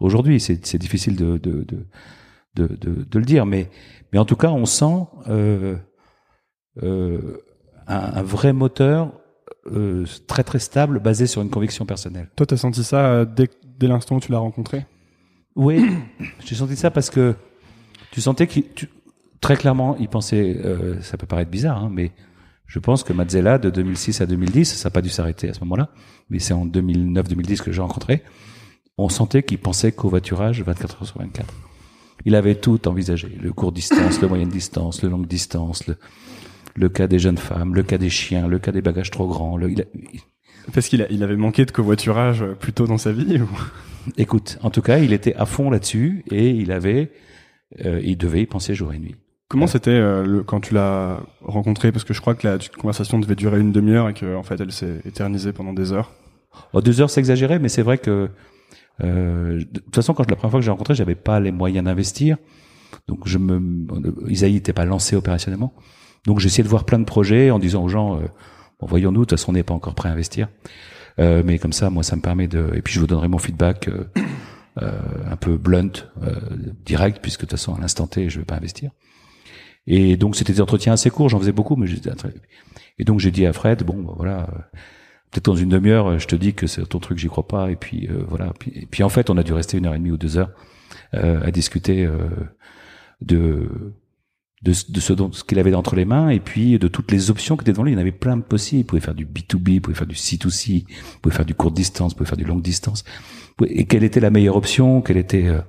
aujourd'hui. 0.00 0.38
C'est 0.40 0.78
difficile 0.78 1.16
de 1.16 1.38
de, 1.38 1.64
de 1.64 1.86
de, 2.56 2.66
de, 3.04 3.18
le 3.18 3.24
dire, 3.24 3.44
mais 3.44 3.68
mais 4.12 4.18
en 4.18 4.24
tout 4.24 4.36
cas, 4.36 4.48
on 4.48 4.64
sent 4.64 5.06
euh, 5.28 5.76
euh, 6.82 7.42
un, 7.86 7.96
un 8.14 8.22
vrai 8.22 8.52
moteur 8.52 9.12
très 10.26 10.44
très 10.44 10.58
stable, 10.58 11.00
basé 11.00 11.26
sur 11.26 11.42
une 11.42 11.50
conviction 11.50 11.86
personnelle. 11.86 12.30
Toi, 12.36 12.46
t'as 12.46 12.56
senti 12.56 12.84
ça 12.84 13.24
dès, 13.24 13.50
dès 13.78 13.88
l'instant 13.88 14.16
où 14.16 14.20
tu 14.20 14.30
l'as 14.30 14.38
rencontré? 14.38 14.86
Oui, 15.56 15.84
j'ai 16.44 16.54
senti 16.54 16.76
ça 16.76 16.90
parce 16.90 17.10
que 17.10 17.34
tu 18.12 18.20
sentais 18.20 18.46
tu- 18.46 18.88
très 19.40 19.56
clairement, 19.56 19.96
il 19.98 20.08
pensait, 20.08 20.56
euh, 20.64 21.00
ça 21.02 21.16
peut 21.16 21.26
paraître 21.26 21.50
bizarre, 21.50 21.82
hein, 21.84 21.90
mais 21.92 22.12
je 22.66 22.78
pense 22.78 23.04
que 23.04 23.12
Mazzella 23.12 23.58
de 23.58 23.70
2006 23.70 24.20
à 24.20 24.26
2010, 24.26 24.74
ça 24.74 24.88
n'a 24.88 24.92
pas 24.92 25.02
dû 25.02 25.08
s'arrêter 25.08 25.48
à 25.48 25.54
ce 25.54 25.60
moment-là, 25.60 25.90
mais 26.30 26.38
c'est 26.38 26.54
en 26.54 26.66
2009-2010 26.66 27.62
que 27.62 27.72
j'ai 27.72 27.80
rencontré. 27.80 28.22
On 28.98 29.08
sentait 29.08 29.42
qu'il 29.42 29.58
pensait 29.58 29.92
covoiturage 29.92 30.62
24 30.62 30.96
heures 31.02 31.06
sur 31.06 31.18
24. 31.18 31.52
Il 32.24 32.34
avait 32.34 32.54
tout 32.54 32.88
envisagé 32.88 33.28
le 33.40 33.52
court 33.52 33.72
distance, 33.72 34.20
le 34.20 34.28
moyenne 34.28 34.48
distance, 34.48 35.02
le 35.02 35.10
longue 35.10 35.26
distance, 35.26 35.86
le, 35.86 35.96
le 36.74 36.88
cas 36.88 37.06
des 37.06 37.18
jeunes 37.18 37.36
femmes, 37.38 37.74
le 37.74 37.82
cas 37.82 37.98
des 37.98 38.08
chiens, 38.10 38.48
le 38.48 38.58
cas 38.58 38.72
des 38.72 38.80
bagages 38.82 39.10
trop 39.10 39.28
grands. 39.28 39.56
Le, 39.56 39.70
il 39.70 39.82
a- 39.82 39.84
il- 39.94 40.20
Parce 40.74 40.88
qu'il 40.88 41.06
il 41.10 41.22
avait 41.22 41.36
manqué 41.36 41.64
de 41.64 41.70
covoiturage 41.70 42.42
euh, 42.42 42.54
plus 42.54 42.72
tôt 42.72 42.86
dans 42.86 42.98
sa 42.98 43.12
vie 43.12 43.40
ou... 43.40 43.48
écoute, 44.16 44.58
en 44.62 44.70
tout 44.70 44.82
cas, 44.82 44.98
il 44.98 45.12
était 45.12 45.34
à 45.34 45.46
fond 45.46 45.70
là-dessus 45.70 46.24
et 46.30 46.50
il 46.50 46.72
avait, 46.72 47.12
euh, 47.84 48.00
il 48.04 48.16
devait 48.16 48.42
y 48.42 48.46
penser 48.46 48.74
jour 48.74 48.92
et 48.92 48.98
nuit. 48.98 49.16
Comment 49.48 49.68
c'était 49.68 49.90
euh, 49.90 50.42
quand 50.44 50.60
tu 50.60 50.74
l'as 50.74 51.20
rencontré? 51.40 51.92
Parce 51.92 52.04
que 52.04 52.14
je 52.14 52.20
crois 52.20 52.34
que 52.34 52.46
la 52.46 52.58
conversation 52.78 53.18
devait 53.18 53.36
durer 53.36 53.60
une 53.60 53.70
demi-heure 53.70 54.08
et 54.08 54.14
que 54.14 54.34
en 54.34 54.42
fait 54.42 54.60
elle 54.60 54.72
s'est 54.72 55.00
éternisée 55.04 55.52
pendant 55.52 55.72
des 55.72 55.92
heures. 55.92 56.12
Oh, 56.72 56.80
deux 56.80 57.00
heures, 57.00 57.10
c'est 57.10 57.20
exagéré, 57.20 57.58
mais 57.58 57.68
c'est 57.68 57.82
vrai 57.82 57.98
que 57.98 58.28
euh, 59.04 59.58
de 59.58 59.80
toute 59.80 59.94
façon, 59.94 60.14
quand 60.14 60.28
la 60.28 60.36
première 60.36 60.50
fois 60.50 60.60
que 60.60 60.64
j'ai 60.64 60.70
rencontré, 60.70 60.94
j'avais 60.94 61.14
pas 61.14 61.38
les 61.38 61.52
moyens 61.52 61.84
d'investir, 61.84 62.38
donc 63.08 63.28
je 63.28 63.38
me, 63.38 63.86
Isaïe 64.28 64.54
n'était 64.54 64.72
pas 64.72 64.84
lancé 64.84 65.16
opérationnellement, 65.16 65.74
donc 66.26 66.40
j'essayais 66.40 66.64
de 66.64 66.68
voir 66.68 66.84
plein 66.84 66.98
de 66.98 67.04
projets 67.04 67.50
en 67.50 67.58
disant 67.58 67.84
aux 67.84 67.88
gens, 67.88 68.16
euh, 68.16 68.26
voyons-nous, 68.80 69.20
de 69.20 69.24
toute 69.24 69.38
façon, 69.38 69.50
on 69.50 69.54
n'est 69.54 69.62
pas 69.62 69.74
encore 69.74 69.94
prêt 69.94 70.08
à 70.08 70.12
investir, 70.12 70.48
Euh, 71.18 71.42
mais 71.42 71.58
comme 71.58 71.72
ça, 71.72 71.88
moi, 71.88 72.02
ça 72.02 72.14
me 72.14 72.20
permet 72.20 72.46
de, 72.46 72.70
et 72.74 72.82
puis 72.82 72.92
je 72.92 73.00
vous 73.00 73.06
donnerai 73.06 73.28
mon 73.28 73.38
feedback 73.38 73.88
euh, 73.88 74.04
euh, 74.82 75.00
un 75.30 75.36
peu 75.36 75.56
blunt, 75.56 75.92
euh, 76.22 76.34
direct, 76.84 77.20
puisque 77.22 77.40
de 77.40 77.46
toute 77.46 77.52
façon, 77.52 77.74
à 77.74 77.80
l'instant 77.80 78.06
T, 78.06 78.28
je 78.28 78.38
vais 78.38 78.44
pas 78.44 78.56
investir. 78.56 78.90
Et 79.86 80.16
donc 80.16 80.36
c'était 80.36 80.52
des 80.52 80.60
entretiens 80.60 80.92
assez 80.92 81.10
courts, 81.10 81.28
j'en 81.30 81.38
faisais 81.38 81.52
beaucoup, 81.52 81.76
mais 81.76 81.86
j'étais. 81.86 82.10
Et 82.98 83.04
donc 83.04 83.20
j'ai 83.20 83.30
dit 83.30 83.46
à 83.46 83.52
Fred, 83.52 83.82
bon, 83.84 84.02
bah, 84.02 84.12
voilà, 84.16 84.40
euh, 84.42 84.58
peut-être 85.30 85.46
dans 85.46 85.56
une 85.56 85.68
demi-heure, 85.70 86.18
je 86.18 86.26
te 86.26 86.36
dis 86.36 86.54
que 86.54 86.66
c'est 86.66 86.84
ton 86.86 86.98
truc, 86.98 87.18
j'y 87.18 87.28
crois 87.28 87.46
pas. 87.46 87.70
Et 87.70 87.76
puis 87.76 88.08
euh, 88.08 88.24
voilà. 88.28 88.52
Et 88.74 88.86
puis 88.86 89.02
en 89.02 89.08
fait, 89.08 89.30
on 89.30 89.36
a 89.38 89.42
dû 89.42 89.52
rester 89.52 89.78
une 89.78 89.86
heure 89.86 89.94
et 89.94 89.98
demie 89.98 90.10
ou 90.10 90.18
deux 90.18 90.36
heures 90.38 90.50
euh, 91.14 91.40
à 91.42 91.50
discuter 91.50 92.04
euh, 92.04 92.28
de 93.20 93.94
de, 94.62 94.72
de 94.88 95.00
ce 95.00 95.12
dont 95.12 95.30
ce 95.32 95.44
qu'il 95.44 95.58
avait 95.58 95.74
entre 95.74 95.96
les 95.96 96.04
mains 96.04 96.30
et 96.30 96.40
puis 96.40 96.78
de 96.78 96.88
toutes 96.88 97.10
les 97.12 97.30
options 97.30 97.56
qui 97.56 97.62
étaient 97.62 97.72
devant 97.72 97.84
lui. 97.84 97.92
Il 97.92 97.94
y 97.94 97.98
en 97.98 98.00
avait 98.00 98.12
plein 98.12 98.36
de 98.36 98.42
possibles. 98.42 98.80
Il 98.80 98.84
pouvait 98.84 99.00
faire 99.00 99.14
du 99.14 99.26
B2B, 99.26 99.72
il 99.74 99.80
pouvait 99.80 99.96
faire 99.96 100.06
du 100.06 100.14
C2C, 100.14 100.84
il 100.88 101.20
pouvait 101.22 101.34
faire 101.34 101.44
du 101.44 101.54
court 101.54 101.70
distance, 101.72 102.12
il 102.12 102.16
pouvait 102.16 102.28
faire 102.28 102.38
du 102.38 102.44
longue 102.44 102.62
distance. 102.62 103.04
Et 103.66 103.84
quelle 103.86 104.04
était 104.04 104.20
la 104.20 104.30
meilleure 104.30 104.56
option? 104.56 105.02
Quelle 105.02 105.16
était 105.18 105.46
euh, 105.46 105.60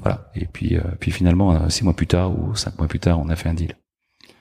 voilà. 0.00 0.30
Et 0.34 0.46
puis 0.46 0.76
euh, 0.76 0.82
puis 1.00 1.10
finalement, 1.10 1.52
euh, 1.54 1.68
six 1.68 1.84
mois 1.84 1.94
plus 1.94 2.06
tard 2.06 2.38
ou 2.38 2.54
cinq 2.54 2.78
mois 2.78 2.88
plus 2.88 3.00
tard, 3.00 3.18
on 3.20 3.28
a 3.28 3.36
fait 3.36 3.48
un 3.48 3.54
deal. 3.54 3.74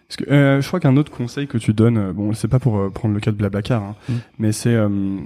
Parce 0.08 0.18
que 0.18 0.32
euh, 0.32 0.62
je 0.62 0.68
crois 0.68 0.80
qu'un 0.80 0.98
autre 0.98 1.12
conseil 1.12 1.48
que 1.48 1.58
tu 1.58 1.74
donnes, 1.74 1.98
euh, 1.98 2.14
bon, 2.14 2.34
c'est 2.34 2.48
pas 2.48 2.60
pour 2.60 2.78
euh, 2.78 2.90
prendre 2.90 3.14
le 3.16 3.20
cas 3.20 3.32
de 3.32 3.38
Blablacar, 3.38 3.82
hein, 3.82 3.96
Mm. 4.10 4.14
mais 4.38 4.52
c'est 4.52 4.74
euh, 4.76 5.18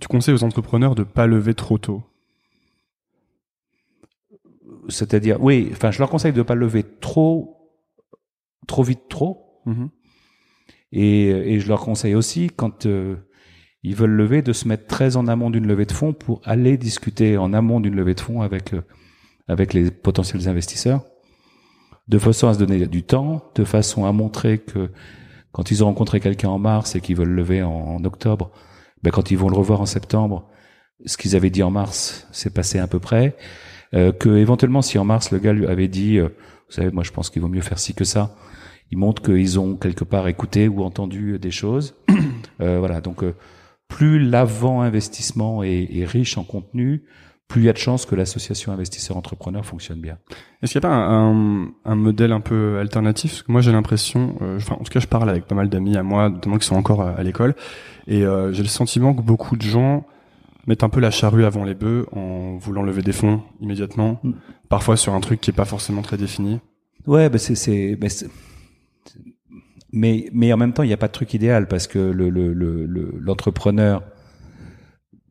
tu 0.00 0.06
conseilles 0.06 0.34
aux 0.34 0.44
entrepreneurs 0.44 0.94
de 0.94 1.02
pas 1.02 1.26
lever 1.26 1.54
trop 1.54 1.78
tôt. 1.78 2.02
C'est-à-dire, 4.88 5.42
oui, 5.42 5.68
enfin, 5.72 5.90
je 5.90 5.98
leur 5.98 6.08
conseille 6.08 6.32
de 6.32 6.42
pas 6.42 6.54
lever 6.54 6.84
trop, 7.00 7.57
trop 8.66 8.82
vite, 8.82 9.08
trop. 9.08 9.62
Mhm. 9.66 9.90
Et, 10.92 11.28
et 11.28 11.60
je 11.60 11.68
leur 11.68 11.80
conseille 11.80 12.14
aussi, 12.14 12.50
quand 12.54 12.86
euh, 12.86 13.16
ils 13.82 13.94
veulent 13.94 14.10
lever, 14.10 14.42
de 14.42 14.52
se 14.52 14.66
mettre 14.66 14.86
très 14.86 15.16
en 15.16 15.26
amont 15.28 15.50
d'une 15.50 15.66
levée 15.66 15.84
de 15.84 15.92
fonds 15.92 16.12
pour 16.12 16.40
aller 16.44 16.76
discuter 16.76 17.36
en 17.36 17.52
amont 17.52 17.80
d'une 17.80 17.94
levée 17.94 18.14
de 18.14 18.20
fonds 18.20 18.42
avec 18.42 18.74
euh, 18.74 18.82
avec 19.48 19.72
les 19.72 19.90
potentiels 19.90 20.46
investisseurs, 20.48 21.02
de 22.06 22.18
façon 22.18 22.48
à 22.48 22.54
se 22.54 22.58
donner 22.58 22.86
du 22.86 23.02
temps, 23.02 23.42
de 23.54 23.64
façon 23.64 24.04
à 24.04 24.12
montrer 24.12 24.58
que 24.58 24.90
quand 25.52 25.70
ils 25.70 25.82
ont 25.82 25.86
rencontré 25.86 26.20
quelqu'un 26.20 26.50
en 26.50 26.58
mars 26.58 26.94
et 26.94 27.00
qu'ils 27.00 27.16
veulent 27.16 27.30
lever 27.30 27.62
en, 27.62 27.70
en 27.70 28.04
octobre, 28.04 28.50
ben 29.02 29.10
quand 29.10 29.30
ils 29.30 29.38
vont 29.38 29.48
le 29.48 29.56
revoir 29.56 29.80
en 29.80 29.86
septembre, 29.86 30.48
ce 31.06 31.16
qu'ils 31.16 31.36
avaient 31.36 31.50
dit 31.50 31.62
en 31.62 31.70
mars, 31.70 32.26
c'est 32.32 32.52
passé 32.52 32.78
à 32.78 32.86
peu 32.86 32.98
près. 32.98 33.36
Euh, 33.94 34.12
que 34.12 34.28
éventuellement, 34.36 34.82
si 34.82 34.98
en 34.98 35.04
mars 35.04 35.30
le 35.30 35.38
gars 35.38 35.52
lui 35.52 35.66
avait 35.66 35.88
dit, 35.88 36.18
euh, 36.18 36.28
vous 36.68 36.74
savez, 36.74 36.90
moi 36.90 37.04
je 37.04 37.10
pense 37.10 37.30
qu'il 37.30 37.40
vaut 37.40 37.48
mieux 37.48 37.62
faire 37.62 37.78
ci 37.78 37.94
que 37.94 38.04
ça, 38.04 38.34
ils 38.90 38.98
montrent 38.98 39.22
qu'ils 39.22 39.58
ont 39.58 39.76
quelque 39.76 40.04
part 40.04 40.28
écouté 40.28 40.68
ou 40.68 40.82
entendu 40.82 41.38
des 41.38 41.50
choses. 41.50 41.94
Euh, 42.60 42.80
voilà, 42.80 43.00
donc 43.00 43.22
euh, 43.22 43.34
plus 43.86 44.18
l'avant-investissement 44.18 45.62
est, 45.62 45.88
est 45.96 46.04
riche 46.04 46.38
en 46.38 46.42
contenu, 46.44 47.04
plus 47.46 47.62
il 47.62 47.64
y 47.66 47.68
a 47.68 47.72
de 47.72 47.78
chances 47.78 48.04
que 48.04 48.14
l'association 48.14 48.72
investisseur-entrepreneur 48.72 49.64
fonctionne 49.64 50.00
bien. 50.00 50.18
Est-ce 50.62 50.72
qu'il 50.72 50.80
n'y 50.80 50.86
a 50.86 50.88
pas 50.88 50.94
un, 50.96 51.32
un, 51.64 51.68
un 51.84 51.94
modèle 51.94 52.32
un 52.32 52.40
peu 52.40 52.78
alternatif? 52.80 53.30
Parce 53.30 53.42
que 53.44 53.52
moi 53.52 53.60
j'ai 53.60 53.70
l'impression, 53.72 54.36
euh, 54.42 54.56
enfin 54.56 54.74
en 54.74 54.82
tout 54.82 54.92
cas 54.92 55.00
je 55.00 55.06
parle 55.06 55.30
avec 55.30 55.44
pas 55.46 55.54
mal 55.54 55.68
d'amis 55.68 55.96
à 55.96 56.02
moi, 56.02 56.28
notamment 56.30 56.58
qui 56.58 56.66
sont 56.66 56.74
encore 56.76 57.00
à, 57.02 57.10
à 57.12 57.22
l'école, 57.22 57.54
et 58.08 58.24
euh, 58.24 58.52
j'ai 58.52 58.62
le 58.62 58.68
sentiment 58.68 59.14
que 59.14 59.22
beaucoup 59.22 59.56
de 59.56 59.62
gens 59.62 60.04
mettent 60.66 60.82
un 60.84 60.88
peu 60.90 61.00
la 61.00 61.10
charrue 61.12 61.44
avant 61.44 61.64
les 61.64 61.74
bœufs 61.74 62.06
en 62.12 62.56
voulant 62.58 62.82
lever 62.82 63.02
des 63.02 63.12
fonds 63.12 63.42
immédiatement, 63.60 64.18
Mm. 64.24 64.32
parfois 64.68 64.96
sur 64.96 65.14
un 65.14 65.20
truc 65.20 65.40
qui 65.40 65.50
est 65.50 65.54
pas 65.54 65.64
forcément 65.64 66.02
très 66.02 66.16
défini. 66.16 66.58
Ouais, 67.06 67.30
bah 67.30 67.38
c'est, 67.38 67.54
c'est, 67.54 67.96
c'est- 68.08 68.28
mais, 69.92 70.28
mais 70.32 70.52
en 70.52 70.56
même 70.56 70.72
temps, 70.72 70.82
il 70.82 70.88
n'y 70.88 70.92
a 70.92 70.98
pas 70.98 71.08
de 71.08 71.12
truc 71.12 71.34
idéal 71.34 71.66
parce 71.68 71.86
que 71.86 71.98
le, 71.98 72.28
le, 72.30 72.52
le, 72.52 72.86
le- 72.86 73.14
l'entrepreneur, 73.20 74.02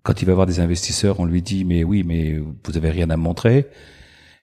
quand 0.03 0.21
il 0.21 0.25
va 0.25 0.33
voir 0.33 0.45
des 0.47 0.59
investisseurs, 0.59 1.19
on 1.19 1.25
lui 1.25 1.41
dit, 1.41 1.65
mais 1.65 1.83
oui, 1.83 2.03
mais 2.03 2.37
vous 2.37 2.77
avez 2.77 2.89
rien 2.89 3.09
à 3.09 3.17
montrer. 3.17 3.67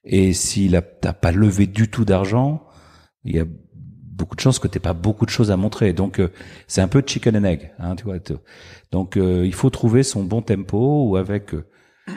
Et 0.04 0.32
s'il 0.34 0.76
a, 0.76 0.82
t'as 0.82 1.14
pas 1.14 1.32
levé 1.32 1.66
du 1.66 1.88
tout 1.88 2.04
d'argent, 2.04 2.66
il 3.24 3.34
y 3.34 3.40
a 3.40 3.46
beaucoup 3.46 4.36
de 4.36 4.40
chances 4.40 4.58
que 4.58 4.68
t'aies 4.68 4.78
pas 4.78 4.92
beaucoup 4.92 5.24
de 5.24 5.30
choses 5.30 5.50
à 5.50 5.56
montrer. 5.56 5.92
Donc, 5.92 6.20
euh, 6.20 6.28
c'est 6.68 6.82
un 6.82 6.88
peu 6.88 7.02
chicken 7.04 7.36
and 7.36 7.44
egg, 7.44 7.72
hein, 7.78 7.96
tu 7.96 8.04
vois. 8.04 8.18
Donc, 8.92 9.16
euh, 9.16 9.44
il 9.46 9.54
faut 9.54 9.70
trouver 9.70 10.02
son 10.02 10.22
bon 10.22 10.42
tempo 10.42 11.08
ou 11.08 11.16
avec, 11.16 11.54
euh, 11.54 11.64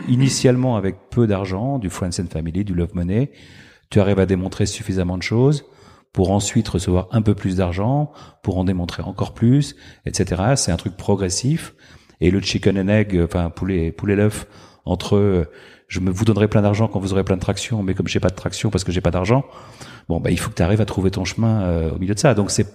initialement 0.10 0.76
avec 0.76 1.10
peu 1.10 1.26
d'argent, 1.26 1.80
du 1.80 1.90
friends 1.90 2.20
and 2.20 2.28
family, 2.30 2.66
du 2.66 2.74
love 2.74 2.94
money, 2.94 3.32
tu 3.90 4.00
arrives 4.02 4.20
à 4.20 4.26
démontrer 4.26 4.66
suffisamment 4.66 5.18
de 5.18 5.24
choses 5.24 5.66
pour 6.14 6.32
ensuite 6.32 6.68
recevoir 6.68 7.08
un 7.12 7.22
peu 7.22 7.36
plus 7.36 7.56
d'argent, 7.56 8.12
pour 8.44 8.58
en 8.58 8.64
démontrer 8.64 9.04
encore 9.04 9.34
plus, 9.34 9.76
etc. 10.06 10.54
C'est 10.56 10.72
un 10.72 10.78
truc 10.78 10.98
progressif. 10.98 11.76
Et 12.20 12.32
le 12.32 12.42
chicken 12.42 12.80
and 12.80 12.88
egg, 12.88 13.20
enfin 13.24 13.52
poulet 13.52 13.92
poulet 13.92 14.16
l'œuf, 14.16 14.48
entre 14.86 15.48
je 15.88 16.00
me 16.00 16.12
vous 16.12 16.26
donnerai 16.26 16.48
plein 16.48 16.62
d'argent 16.62 16.88
quand 16.88 17.00
vous 17.00 17.14
aurez 17.14 17.24
plein 17.24 17.36
de 17.36 17.42
traction, 17.42 17.82
mais 17.82 17.94
comme 17.94 18.08
j'ai 18.08 18.20
pas 18.20 18.30
de 18.30 18.36
traction 18.36 18.70
parce 18.70 18.84
que 18.84 18.92
j'ai 18.92 19.02
pas 19.02 19.12
d'argent, 19.12 19.46
bon 20.10 20.20
bah 20.20 20.32
il 20.32 20.40
faut 20.40 20.50
que 20.50 20.56
tu 20.56 20.62
arrives 20.62 20.82
à 20.82 20.86
trouver 20.86 21.12
ton 21.12 21.26
chemin 21.26 21.62
euh, 21.64 21.92
au 21.92 22.00
milieu 22.00 22.14
de 22.14 22.20
ça. 22.20 22.34
Donc 22.34 22.52
c'est 22.52 22.68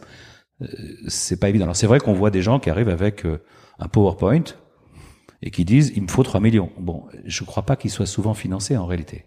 euh, 0.62 0.66
c'est 1.09 1.39
pas 1.39 1.49
évident. 1.49 1.64
Alors 1.64 1.76
c'est 1.76 1.87
vrai 1.87 2.01
qu'on 2.01 2.14
voit 2.14 2.30
des 2.30 2.43
gens 2.43 2.59
qui 2.59 2.70
arrivent 2.70 2.89
avec 2.89 3.26
euh, 3.26 3.43
un 3.78 3.89
PowerPoint 3.89 4.45
et 5.43 5.51
qui 5.51 5.64
disent 5.64 5.93
il 5.95 6.03
me 6.03 6.09
faut 6.09 6.22
3 6.22 6.41
millions. 6.41 6.70
Bon, 6.78 7.05
je 7.24 7.45
crois 7.45 7.64
pas 7.64 7.76
qu'ils 7.76 7.91
soient 7.91 8.07
souvent 8.07 8.35
financés 8.35 8.76
en 8.76 8.87
réalité. 8.87 9.26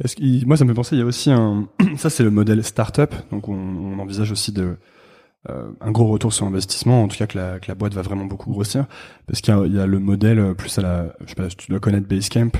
Parce 0.00 0.14
que 0.14 0.44
moi, 0.44 0.56
ça 0.56 0.64
me 0.64 0.70
fait 0.70 0.76
penser, 0.76 0.96
il 0.96 1.00
y 1.00 1.02
a 1.02 1.06
aussi 1.06 1.30
un, 1.30 1.68
ça 1.96 2.10
c'est 2.10 2.22
le 2.22 2.30
modèle 2.30 2.62
startup, 2.64 3.14
donc 3.30 3.48
on, 3.48 3.54
on 3.54 3.98
envisage 3.98 4.32
aussi 4.32 4.52
de 4.52 4.76
euh, 5.48 5.70
un 5.80 5.90
gros 5.90 6.06
retour 6.08 6.32
sur 6.32 6.46
investissement, 6.46 7.02
en 7.02 7.08
tout 7.08 7.16
cas 7.16 7.26
que 7.26 7.38
la, 7.38 7.58
que 7.60 7.68
la 7.68 7.74
boîte 7.74 7.94
va 7.94 8.02
vraiment 8.02 8.24
beaucoup 8.24 8.50
grossir, 8.50 8.86
parce 9.26 9.40
qu'il 9.40 9.54
y 9.66 9.70
y 9.70 9.80
a 9.80 9.86
le 9.86 9.98
modèle 9.98 10.38
euh, 10.38 10.54
plus 10.54 10.78
à 10.78 10.82
la, 10.82 11.14
je 11.24 11.28
sais 11.28 11.34
pas, 11.34 11.48
tu 11.48 11.70
dois 11.70 11.80
connaître 11.80 12.06
Basecamp 12.08 12.52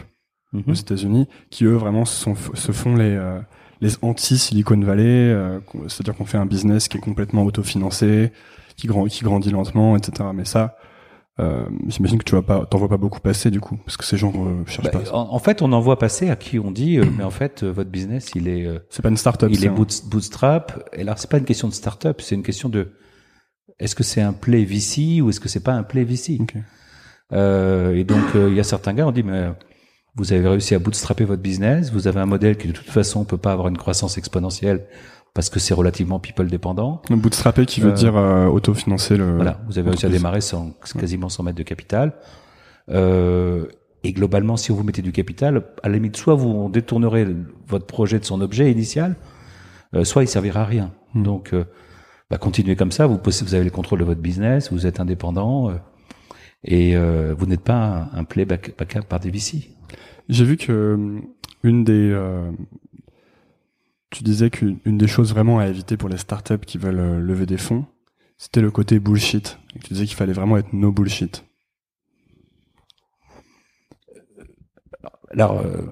aux 0.66 0.74
États-Unis, 0.74 1.28
qui 1.50 1.64
eux 1.64 1.74
vraiment 1.74 2.04
sont, 2.04 2.34
se 2.54 2.72
font 2.72 2.96
les 2.96 3.14
euh, 3.16 3.40
les 3.80 3.96
anti 4.02 4.38
Silicon 4.38 4.80
Valley, 4.80 5.04
euh, 5.04 5.60
c'est-à-dire 5.86 6.16
qu'on 6.16 6.24
fait 6.24 6.38
un 6.38 6.46
business 6.46 6.88
qui 6.88 6.96
est 6.96 7.00
complètement 7.00 7.44
autofinancé, 7.44 8.32
qui, 8.76 8.86
grand, 8.86 9.06
qui 9.06 9.22
grandit 9.24 9.50
lentement, 9.50 9.96
etc. 9.96 10.30
Mais 10.34 10.44
ça, 10.44 10.76
euh, 11.40 11.64
j'imagine 11.86 12.18
que 12.18 12.24
tu 12.24 12.32
vois 12.32 12.42
pas, 12.44 12.66
t'en 12.66 12.78
vois 12.78 12.88
pas 12.88 12.96
beaucoup 12.96 13.20
passer 13.20 13.50
du 13.50 13.60
coup, 13.60 13.76
parce 13.84 13.96
que 13.96 14.04
ces 14.04 14.16
gens 14.16 14.32
euh, 14.36 14.64
cherchent 14.66 14.90
Bah, 14.90 15.00
pas. 15.04 15.12
en, 15.12 15.32
en 15.34 15.38
fait, 15.38 15.62
on 15.62 15.72
en 15.72 15.80
voit 15.80 15.98
passer 15.98 16.30
à 16.30 16.36
qui 16.36 16.58
on 16.58 16.70
dit, 16.70 16.98
euh, 16.98 17.04
mais 17.16 17.22
en 17.24 17.30
fait, 17.30 17.62
euh, 17.62 17.70
votre 17.70 17.90
business, 17.90 18.30
il 18.34 18.48
est, 18.48 18.66
euh, 18.66 18.78
C'est 18.90 19.02
pas 19.02 19.08
une 19.08 19.16
startup. 19.16 19.48
il 19.50 19.58
c'est 19.58 19.66
est 19.66 19.68
un- 19.68 19.72
boot- 19.74 20.02
bootstrap. 20.06 20.88
Et 20.94 21.02
alors, 21.02 21.18
c'est 21.18 21.30
pas 21.30 21.38
une 21.38 21.44
question 21.44 21.68
de 21.68 21.72
startup, 21.74 22.20
c'est 22.20 22.34
une 22.34 22.42
question 22.42 22.68
de, 22.68 22.92
est-ce 23.78 23.94
que 23.94 24.02
c'est 24.02 24.20
un 24.20 24.32
play 24.32 24.64
VC 24.64 25.20
ou 25.22 25.30
est-ce 25.30 25.38
que 25.40 25.48
c'est 25.48 25.62
pas 25.62 25.72
un 25.74 25.84
play 25.84 26.02
VC 26.04 26.38
Ok. 26.40 26.54
euh, 27.32 27.94
Et 27.94 28.04
donc, 28.04 28.24
euh, 28.34 28.48
il 28.50 28.56
y 28.56 28.60
a 28.60 28.64
certains 28.64 28.92
gars, 28.94 29.06
on 29.06 29.12
dit, 29.12 29.22
mais 29.22 29.50
vous 30.16 30.32
avez 30.32 30.48
réussi 30.48 30.74
à 30.74 30.80
bootstrapper 30.80 31.24
votre 31.24 31.42
business, 31.42 31.92
vous 31.92 32.08
avez 32.08 32.18
un 32.18 32.26
modèle 32.26 32.56
qui 32.56 32.66
de 32.66 32.72
toute 32.72 32.88
façon 32.90 33.24
peut 33.24 33.36
pas 33.36 33.52
avoir 33.52 33.68
une 33.68 33.78
croissance 33.78 34.18
exponentielle 34.18 34.86
parce 35.38 35.50
que 35.50 35.60
c'est 35.60 35.72
relativement 35.72 36.18
people 36.18 36.48
dépendant. 36.48 37.00
Le 37.08 37.14
bootstrappé 37.14 37.64
qui 37.64 37.80
veut 37.80 37.90
Euh, 37.90 37.94
dire 37.94 38.16
euh, 38.16 38.46
autofinancer 38.48 39.16
le. 39.16 39.36
Voilà, 39.36 39.60
vous 39.68 39.78
avez 39.78 39.90
réussi 39.90 40.04
à 40.04 40.08
démarrer 40.08 40.40
sans 40.40 40.72
quasiment 40.98 41.28
sans 41.28 41.44
mettre 41.44 41.56
de 41.56 41.62
capital. 41.62 42.14
Euh, 42.90 43.66
et 44.02 44.12
globalement, 44.12 44.56
si 44.56 44.72
vous 44.72 44.82
mettez 44.82 45.00
du 45.00 45.12
capital, 45.12 45.62
à 45.84 45.88
la 45.88 45.94
limite, 45.94 46.16
soit 46.16 46.34
vous 46.34 46.68
détournerez 46.68 47.24
votre 47.68 47.86
projet 47.86 48.18
de 48.18 48.24
son 48.24 48.40
objet 48.40 48.72
initial, 48.72 49.14
euh, 49.94 50.02
soit 50.02 50.24
il 50.24 50.26
servira 50.26 50.62
à 50.62 50.64
rien. 50.64 50.92
Hmm. 51.14 51.22
Donc, 51.22 51.52
euh, 51.52 51.66
bah, 52.30 52.38
continuez 52.38 52.74
comme 52.74 52.90
ça. 52.90 53.06
Vous, 53.06 53.20
avez 53.54 53.62
le 53.62 53.70
contrôle 53.70 54.00
de 54.00 54.04
votre 54.04 54.20
business, 54.20 54.72
vous 54.72 54.88
êtes 54.88 54.98
indépendant 54.98 55.70
euh, 55.70 55.74
et 56.64 56.96
vous 56.96 57.46
n'êtes 57.46 57.62
pas 57.62 58.10
un, 58.12 58.18
un 58.18 58.24
play 58.24 58.44
back, 58.44 58.76
back 58.76 59.06
par 59.06 59.20
des 59.20 59.30
VC. 59.30 59.70
J'ai 60.28 60.44
vu 60.44 60.56
que 60.56 61.20
une 61.62 61.84
des, 61.84 62.12
tu 64.10 64.22
disais 64.22 64.50
qu'une 64.50 64.78
une 64.84 64.98
des 64.98 65.06
choses 65.08 65.32
vraiment 65.32 65.58
à 65.58 65.66
éviter 65.66 65.96
pour 65.96 66.08
les 66.08 66.16
startups 66.18 66.58
qui 66.66 66.78
veulent 66.78 66.98
euh, 66.98 67.20
lever 67.20 67.46
des 67.46 67.58
fonds, 67.58 67.84
c'était 68.36 68.60
le 68.60 68.70
côté 68.70 68.98
bullshit. 69.00 69.58
Et 69.74 69.80
tu 69.80 69.92
disais 69.94 70.06
qu'il 70.06 70.16
fallait 70.16 70.32
vraiment 70.32 70.56
être 70.56 70.72
no 70.72 70.92
bullshit. 70.92 71.44
Alors, 75.30 75.60
euh, 75.60 75.82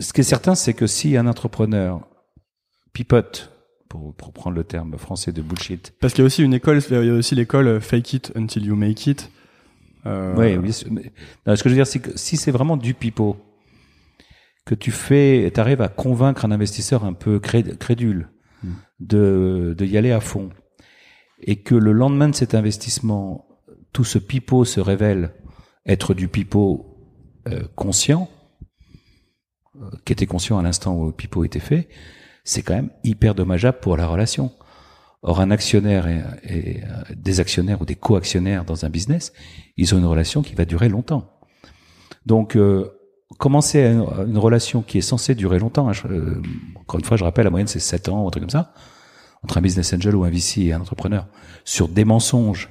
ce 0.00 0.12
qui 0.12 0.20
est 0.20 0.24
certain, 0.24 0.54
c'est 0.54 0.74
que 0.74 0.86
si 0.86 1.16
un 1.16 1.26
entrepreneur 1.26 2.06
pipote, 2.92 3.52
pour, 3.88 4.14
pour 4.14 4.32
prendre 4.32 4.56
le 4.56 4.64
terme 4.64 4.98
français 4.98 5.32
de 5.32 5.40
bullshit, 5.40 5.94
Parce 6.00 6.12
qu'il 6.12 6.22
y 6.22 6.24
a 6.24 6.26
aussi 6.26 6.42
une 6.42 6.52
école, 6.52 6.80
il 6.90 7.06
y 7.06 7.10
a 7.10 7.14
aussi 7.14 7.34
l'école 7.34 7.68
euh, 7.68 7.80
fake 7.80 8.12
it 8.12 8.32
until 8.36 8.64
you 8.64 8.76
make 8.76 9.06
it. 9.06 9.30
Euh, 10.04 10.34
Oui, 10.36 10.56
oui. 10.56 11.10
non, 11.46 11.56
ce 11.56 11.62
que 11.62 11.68
je 11.68 11.74
veux 11.74 11.78
dire, 11.78 11.86
c'est 11.86 12.00
que 12.00 12.16
si 12.16 12.36
c'est 12.36 12.50
vraiment 12.50 12.76
du 12.76 12.92
pipeau, 12.94 13.36
que 14.68 14.74
tu 14.74 14.92
fais, 14.92 15.50
tu 15.54 15.60
arrives 15.60 15.80
à 15.80 15.88
convaincre 15.88 16.44
un 16.44 16.50
investisseur 16.50 17.02
un 17.04 17.14
peu 17.14 17.40
cré- 17.40 17.76
crédule 17.78 18.28
de, 19.00 19.74
de 19.78 19.84
y 19.86 19.96
aller 19.96 20.12
à 20.12 20.20
fond, 20.20 20.50
et 21.40 21.56
que 21.62 21.74
le 21.74 21.92
lendemain 21.92 22.28
de 22.28 22.34
cet 22.34 22.54
investissement, 22.54 23.46
tout 23.94 24.04
ce 24.04 24.18
pipeau 24.18 24.66
se 24.66 24.80
révèle 24.80 25.32
être 25.86 26.12
du 26.12 26.28
pipeau 26.28 26.98
euh, 27.48 27.62
conscient, 27.76 28.28
euh, 29.76 29.88
qui 30.04 30.12
était 30.12 30.26
conscient 30.26 30.58
à 30.58 30.62
l'instant 30.62 30.94
où 30.98 31.06
le 31.06 31.12
pipeau 31.12 31.44
était 31.44 31.60
fait, 31.60 31.88
c'est 32.44 32.62
quand 32.62 32.74
même 32.74 32.90
hyper 33.04 33.34
dommageable 33.34 33.78
pour 33.80 33.96
la 33.96 34.06
relation. 34.06 34.52
Or, 35.22 35.40
un 35.40 35.50
actionnaire 35.50 36.06
et, 36.06 36.22
et, 36.44 36.84
euh, 36.84 37.14
des 37.16 37.40
actionnaires 37.40 37.80
ou 37.80 37.86
des 37.86 37.96
co-actionnaires 37.96 38.64
dans 38.64 38.84
un 38.84 38.90
business, 38.90 39.32
ils 39.76 39.94
ont 39.94 39.98
une 39.98 40.04
relation 40.14 40.42
qui 40.42 40.54
va 40.54 40.64
durer 40.66 40.90
longtemps. 40.90 41.24
Donc, 42.26 42.54
euh, 42.54 42.90
commencer 43.36 43.80
une, 43.84 44.38
relation 44.38 44.82
qui 44.82 44.98
est 44.98 45.02
censée 45.02 45.34
durer 45.34 45.58
longtemps, 45.58 45.88
hein, 45.88 45.92
je- 45.92 46.06
euh, 46.08 46.42
encore 46.80 46.98
une 46.98 47.04
fois, 47.04 47.16
je 47.16 47.24
rappelle, 47.24 47.44
la 47.44 47.50
moyenne 47.50 47.68
c'est 47.68 47.78
7 47.80 48.08
ans, 48.08 48.22
ou 48.24 48.26
un 48.28 48.30
truc 48.30 48.42
comme 48.42 48.50
ça, 48.50 48.72
entre 49.42 49.58
un 49.58 49.60
business 49.60 49.92
angel 49.92 50.16
ou 50.16 50.24
un 50.24 50.30
VC 50.30 50.62
et 50.62 50.72
un 50.72 50.80
entrepreneur, 50.80 51.26
sur 51.64 51.88
des 51.88 52.04
mensonges, 52.04 52.70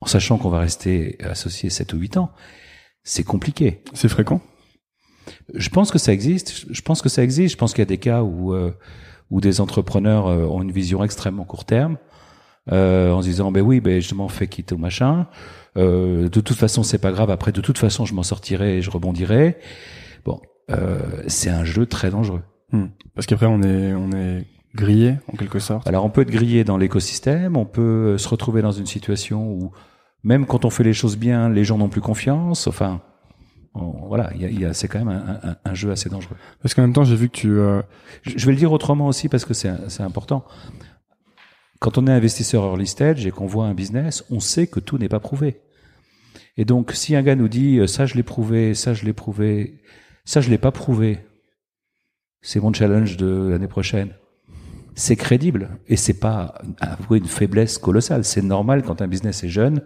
en 0.00 0.06
sachant 0.06 0.38
qu'on 0.38 0.50
va 0.50 0.60
rester 0.60 1.18
associé 1.22 1.70
7 1.70 1.92
ou 1.92 1.98
8 1.98 2.16
ans, 2.16 2.30
c'est 3.04 3.24
compliqué. 3.24 3.82
C'est 3.92 4.08
fréquent? 4.08 4.40
Je 5.54 5.68
pense 5.68 5.90
que 5.90 5.98
ça 5.98 6.12
existe. 6.12 6.66
Je 6.70 6.80
pense 6.82 7.02
que 7.02 7.08
ça 7.08 7.22
existe. 7.22 7.52
Je 7.52 7.58
pense 7.58 7.72
qu'il 7.72 7.80
y 7.80 7.82
a 7.82 7.86
des 7.86 7.98
cas 7.98 8.22
où 8.22 8.52
euh, 8.54 8.72
où 9.30 9.40
des 9.40 9.60
entrepreneurs 9.60 10.26
euh, 10.28 10.44
ont 10.44 10.62
une 10.62 10.70
vision 10.72 11.02
extrêmement 11.02 11.44
court 11.44 11.64
terme, 11.64 11.98
euh, 12.72 13.12
en 13.12 13.22
se 13.22 13.28
disant 13.28 13.50
ben 13.52 13.62
oui, 13.62 13.80
ben 13.80 14.00
justement 14.00 14.28
fais 14.28 14.46
quitter 14.48 14.74
au 14.74 14.78
machin. 14.78 15.26
Euh, 15.76 16.28
de 16.28 16.40
toute 16.40 16.56
façon, 16.56 16.82
c'est 16.82 16.98
pas 16.98 17.12
grave. 17.12 17.30
Après, 17.30 17.52
de 17.52 17.60
toute 17.60 17.78
façon, 17.78 18.04
je 18.06 18.14
m'en 18.14 18.22
sortirai 18.22 18.78
et 18.78 18.82
je 18.82 18.90
rebondirai. 18.90 19.58
Bon, 20.24 20.40
euh, 20.70 20.98
c'est 21.26 21.50
un 21.50 21.64
jeu 21.64 21.86
très 21.86 22.10
dangereux. 22.10 22.42
Hmm. 22.72 22.86
Parce 23.14 23.26
qu'après, 23.26 23.46
on 23.46 23.62
est, 23.62 23.92
on 23.94 24.10
est 24.12 24.46
grillé, 24.74 25.16
en 25.32 25.36
quelque 25.36 25.58
sorte. 25.58 25.86
Alors, 25.86 26.04
on 26.04 26.10
peut 26.10 26.22
être 26.22 26.30
grillé 26.30 26.64
dans 26.64 26.76
l'écosystème. 26.78 27.56
On 27.56 27.66
peut 27.66 27.82
euh, 28.14 28.18
se 28.18 28.28
retrouver 28.28 28.62
dans 28.62 28.72
une 28.72 28.86
situation 28.86 29.46
où 29.52 29.70
même 30.24 30.46
quand 30.46 30.64
on 30.64 30.70
fait 30.70 30.82
les 30.82 30.94
choses 30.94 31.16
bien, 31.18 31.48
les 31.50 31.62
gens 31.64 31.78
n'ont 31.78 31.88
plus 31.90 32.00
confiance. 32.00 32.66
Enfin, 32.66 33.00
on- 33.74 34.06
voilà, 34.08 34.30
il 34.34 34.40
y 34.42 34.44
a, 34.46 34.50
y 34.50 34.64
a- 34.64 34.72
c'est 34.72 34.88
quand 34.88 34.98
même 35.04 35.08
un, 35.08 35.50
un- 35.50 35.56
un 35.64 35.74
jeu 35.74 35.90
assez 35.90 36.08
dangereux. 36.08 36.36
Parce 36.62 36.74
qu'en 36.74 36.82
même 36.82 36.92
temps, 36.94 37.04
j'ai 37.04 37.16
vu 37.16 37.28
que 37.28 37.36
tu, 37.36 37.50
euh, 37.50 37.82
Je 38.22 38.32
je 38.38 38.46
vais 38.46 38.52
le 38.52 38.58
dire 38.58 38.72
autrement 38.72 39.06
aussi 39.06 39.28
parce 39.28 39.44
que 39.44 39.52
c'est 39.54 39.70
c'est 39.88 40.02
important. 40.02 40.44
Quand 41.80 41.98
on 41.98 42.06
est 42.06 42.12
investisseur 42.12 42.64
early 42.64 42.86
stage 42.86 43.26
et 43.26 43.30
qu'on 43.30 43.46
voit 43.46 43.66
un 43.66 43.74
business, 43.74 44.24
on 44.30 44.40
sait 44.40 44.66
que 44.66 44.80
tout 44.80 44.98
n'est 44.98 45.08
pas 45.08 45.20
prouvé. 45.20 45.60
Et 46.56 46.64
donc, 46.64 46.92
si 46.92 47.14
un 47.14 47.22
gars 47.22 47.36
nous 47.36 47.48
dit 47.48 47.78
euh, 47.78 47.86
ça 47.86 48.06
je 48.06 48.14
l'ai 48.14 48.22
prouvé, 48.22 48.74
ça 48.74 48.94
je 48.94 49.04
l'ai 49.04 49.12
prouvé, 49.12 49.78
ça 50.24 50.40
je 50.40 50.48
l'ai 50.48 50.58
pas 50.58 50.72
prouvé, 50.72 51.18
c'est 52.40 52.60
mon 52.60 52.72
challenge 52.72 53.16
de 53.16 53.48
l'année 53.50 53.68
prochaine. 53.68 54.14
C'est 54.94 55.16
crédible 55.16 55.78
et 55.88 55.96
c'est 55.96 56.18
pas 56.18 56.54
avouer 56.80 57.18
une 57.18 57.26
faiblesse 57.26 57.76
colossale. 57.76 58.24
C'est 58.24 58.42
normal 58.42 58.82
quand 58.82 59.02
un 59.02 59.08
business 59.08 59.44
est 59.44 59.48
jeune 59.48 59.82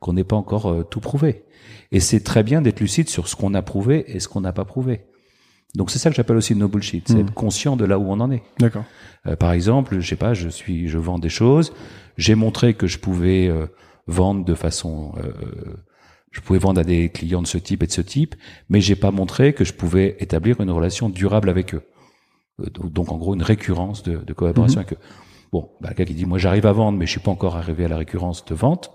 qu'on 0.00 0.12
n'ait 0.12 0.24
pas 0.24 0.36
encore 0.36 0.66
euh, 0.66 0.82
tout 0.82 1.00
prouvé. 1.00 1.44
Et 1.92 2.00
c'est 2.00 2.20
très 2.20 2.42
bien 2.42 2.60
d'être 2.60 2.80
lucide 2.80 3.08
sur 3.08 3.28
ce 3.28 3.36
qu'on 3.36 3.54
a 3.54 3.62
prouvé 3.62 4.04
et 4.14 4.20
ce 4.20 4.28
qu'on 4.28 4.42
n'a 4.42 4.52
pas 4.52 4.64
prouvé. 4.64 5.06
Donc 5.76 5.90
c'est 5.90 5.98
ça 6.00 6.10
que 6.10 6.16
j'appelle 6.16 6.36
aussi 6.36 6.54
no 6.56 6.68
bullshit, 6.68 7.06
c'est 7.08 7.14
Hmm. 7.14 7.20
être 7.20 7.34
conscient 7.34 7.76
de 7.76 7.84
là 7.84 7.98
où 7.98 8.10
on 8.10 8.18
en 8.20 8.30
est. 8.30 8.42
d'accord. 8.58 8.84
Euh, 9.26 9.36
par 9.36 9.52
exemple, 9.52 10.00
je 10.00 10.08
sais 10.08 10.16
pas, 10.16 10.34
je 10.34 10.48
suis, 10.48 10.88
je 10.88 10.98
vends 10.98 11.18
des 11.18 11.28
choses. 11.28 11.72
J'ai 12.16 12.34
montré 12.34 12.74
que 12.74 12.86
je 12.86 12.98
pouvais 12.98 13.48
euh, 13.48 13.66
vendre 14.06 14.44
de 14.44 14.54
façon, 14.54 15.12
euh, 15.18 15.32
je 16.32 16.40
pouvais 16.40 16.58
vendre 16.58 16.80
à 16.80 16.84
des 16.84 17.08
clients 17.10 17.42
de 17.42 17.46
ce 17.46 17.58
type 17.58 17.82
et 17.82 17.86
de 17.86 17.92
ce 17.92 18.00
type, 18.00 18.34
mais 18.68 18.80
j'ai 18.80 18.96
pas 18.96 19.10
montré 19.10 19.52
que 19.52 19.64
je 19.64 19.72
pouvais 19.72 20.16
établir 20.20 20.60
une 20.60 20.70
relation 20.70 21.08
durable 21.08 21.48
avec 21.50 21.74
eux. 21.74 21.82
Euh, 22.60 22.70
donc, 22.70 23.12
en 23.12 23.18
gros 23.18 23.34
une 23.34 23.42
récurrence 23.42 24.02
de, 24.02 24.16
de 24.16 24.32
collaboration 24.32 24.80
avec 24.80 24.94
eux. 24.94 24.98
Bon, 25.52 25.70
bah, 25.80 25.88
quelqu'un 25.88 26.04
qui 26.04 26.14
dit 26.14 26.26
moi 26.26 26.38
j'arrive 26.38 26.66
à 26.66 26.72
vendre, 26.72 26.98
mais 26.98 27.06
je 27.06 27.10
suis 27.12 27.20
pas 27.20 27.30
encore 27.30 27.56
arrivé 27.56 27.84
à 27.84 27.88
la 27.88 27.96
récurrence 27.96 28.44
de 28.44 28.54
vente. 28.54 28.90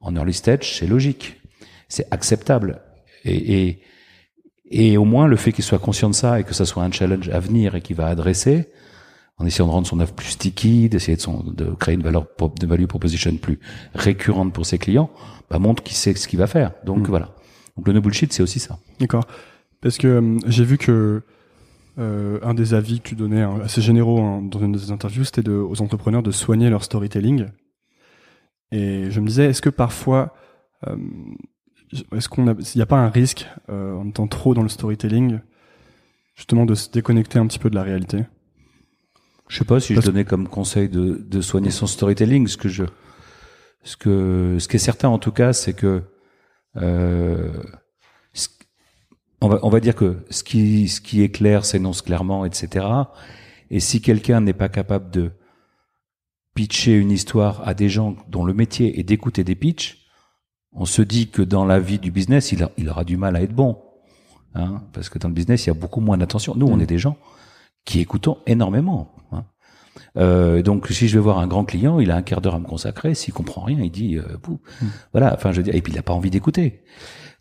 En 0.00 0.14
early 0.16 0.32
stage, 0.34 0.76
c'est 0.78 0.86
logique, 0.86 1.40
c'est 1.88 2.06
acceptable 2.12 2.82
et, 3.24 3.68
et 3.68 3.80
et 4.76 4.96
au 4.96 5.04
moins 5.04 5.26
le 5.26 5.36
fait 5.36 5.52
qu'il 5.52 5.64
soit 5.64 5.78
conscient 5.78 6.10
de 6.10 6.14
ça 6.14 6.40
et 6.40 6.44
que 6.44 6.54
ça 6.54 6.64
soit 6.64 6.82
un 6.82 6.90
challenge 6.90 7.28
à 7.30 7.38
venir 7.40 7.74
et 7.74 7.80
qu'il 7.80 7.96
va 7.96 8.06
adresser, 8.06 8.68
en 9.38 9.46
essayant 9.46 9.66
de 9.66 9.72
rendre 9.72 9.86
son 9.86 9.98
offre 10.00 10.14
plus 10.14 10.28
sticky, 10.28 10.88
d'essayer 10.88 11.16
de, 11.16 11.22
son- 11.22 11.42
de 11.42 11.64
créer 11.78 11.94
une 11.94 12.02
valeur 12.02 12.26
de 12.60 12.66
value 12.66 12.86
proposition 12.86 13.34
plus 13.36 13.58
récurrente 13.94 14.52
pour 14.52 14.64
ses 14.66 14.78
clients, 14.78 15.10
bah, 15.50 15.58
montre 15.58 15.82
qu'il 15.82 15.96
sait 15.96 16.14
ce 16.14 16.28
qu'il 16.28 16.38
va 16.38 16.46
faire. 16.46 16.72
Donc 16.84 17.00
Mm. 17.08 17.10
voilà. 17.10 17.34
Donc 17.76 17.86
le 17.88 17.92
no 17.94 18.00
bullshit, 18.00 18.32
c'est 18.32 18.42
aussi 18.42 18.60
ça. 18.60 18.78
D'accord. 19.00 19.24
Parce 19.80 19.98
que 19.98 20.06
euh, 20.06 20.38
j'ai 20.46 20.64
vu 20.64 20.78
que 20.78 21.22
euh, 21.98 22.38
un 22.42 22.54
des 22.54 22.74
avis 22.74 23.00
que 23.00 23.08
tu 23.08 23.14
donnais 23.16 23.42
hein, 23.42 23.60
assez 23.64 23.80
généraux 23.82 24.20
hein, 24.20 24.42
dans 24.42 24.60
une 24.60 24.72
des 24.72 24.90
interviews, 24.92 25.24
c'était 25.24 25.42
de, 25.42 25.52
aux 25.52 25.80
entrepreneurs 25.82 26.22
de 26.22 26.30
soigner 26.30 26.70
leur 26.70 26.82
storytelling. 26.84 27.46
Et 28.72 29.10
je 29.10 29.20
me 29.20 29.26
disais, 29.28 29.46
est-ce 29.46 29.62
que 29.62 29.70
parfois, 29.70 30.34
euh, 30.86 30.96
est-ce 32.12 32.28
qu'on 32.28 32.48
a, 32.48 32.54
n'y 32.74 32.82
a 32.82 32.86
pas 32.86 32.98
un 32.98 33.08
risque 33.10 33.46
euh, 33.70 33.94
en 33.94 34.08
étant 34.08 34.26
trop 34.26 34.54
dans 34.54 34.62
le 34.62 34.68
storytelling, 34.68 35.40
justement 36.34 36.64
de 36.66 36.74
se 36.74 36.90
déconnecter 36.90 37.38
un 37.38 37.46
petit 37.46 37.58
peu 37.58 37.70
de 37.70 37.74
la 37.74 37.82
réalité? 37.82 38.24
Je 39.48 39.58
sais 39.58 39.64
pas 39.64 39.78
si 39.80 39.94
Parce- 39.94 40.06
je 40.06 40.10
donnais 40.10 40.24
comme 40.24 40.48
conseil 40.48 40.88
de, 40.88 41.14
de 41.16 41.40
soigner 41.40 41.70
son 41.70 41.86
storytelling. 41.86 42.46
Ce 42.48 42.56
que 42.56 42.68
je, 42.68 42.84
ce 43.82 43.96
que, 43.96 44.56
ce 44.58 44.66
qui 44.68 44.76
est 44.76 44.78
certain 44.80 45.08
en 45.08 45.18
tout 45.18 45.32
cas, 45.32 45.52
c'est 45.52 45.74
que 45.74 46.02
euh, 46.76 47.52
ce- 48.32 48.48
on 49.42 49.48
va, 49.48 49.58
on 49.62 49.68
va 49.68 49.80
dire 49.80 49.94
que 49.94 50.24
ce 50.30 50.42
qui, 50.42 50.88
ce 50.88 51.00
qui 51.00 51.22
est 51.22 51.28
clair 51.28 51.64
s'énonce 51.66 52.00
clairement, 52.02 52.44
etc. 52.46 52.86
Et 53.70 53.80
si 53.80 54.00
quelqu'un 54.00 54.40
n'est 54.40 54.54
pas 54.54 54.68
capable 54.70 55.10
de 55.10 55.30
pitcher 56.54 56.94
une 56.96 57.10
histoire 57.10 57.66
à 57.68 57.74
des 57.74 57.88
gens 57.88 58.16
dont 58.28 58.44
le 58.44 58.54
métier 58.54 58.98
est 58.98 59.02
d'écouter 59.02 59.44
des 59.44 59.54
pitchs, 59.56 60.03
on 60.74 60.84
se 60.84 61.02
dit 61.02 61.28
que 61.28 61.42
dans 61.42 61.64
la 61.64 61.78
vie 61.80 61.98
du 61.98 62.10
business, 62.10 62.52
il, 62.52 62.62
a- 62.62 62.70
il 62.76 62.88
aura 62.88 63.04
du 63.04 63.16
mal 63.16 63.36
à 63.36 63.42
être 63.42 63.54
bon. 63.54 63.78
Hein, 64.54 64.82
parce 64.92 65.08
que 65.08 65.18
dans 65.18 65.28
le 65.28 65.34
business, 65.34 65.64
il 65.66 65.68
y 65.68 65.70
a 65.70 65.74
beaucoup 65.74 66.00
moins 66.00 66.16
d'attention. 66.18 66.54
Nous, 66.56 66.66
on 66.66 66.76
Mm. 66.76 66.80
est 66.82 66.86
des 66.86 66.98
gens 66.98 67.16
qui 67.84 68.00
écoutons 68.00 68.38
énormément. 68.46 69.12
Hein. 69.32 69.44
Euh, 70.16 70.62
donc, 70.62 70.86
si 70.88 71.08
je 71.08 71.16
vais 71.18 71.22
voir 71.22 71.38
un 71.38 71.46
grand 71.46 71.64
client, 71.64 71.98
il 72.00 72.10
a 72.10 72.16
un 72.16 72.22
quart 72.22 72.40
d'heure 72.40 72.54
à 72.54 72.58
me 72.60 72.64
consacrer. 72.66 73.14
S'il 73.14 73.34
comprend 73.34 73.62
rien, 73.62 73.80
il 73.80 73.90
dit, 73.90 74.16
euh. 74.16 74.22
Mm. 74.48 74.86
voilà. 75.12 75.34
Enfin, 75.34 75.52
je 75.52 75.60
dire, 75.60 75.74
et 75.74 75.82
puis 75.82 75.92
il 75.92 75.96
n'a 75.96 76.02
pas 76.02 76.12
envie 76.12 76.30
d'écouter. 76.30 76.82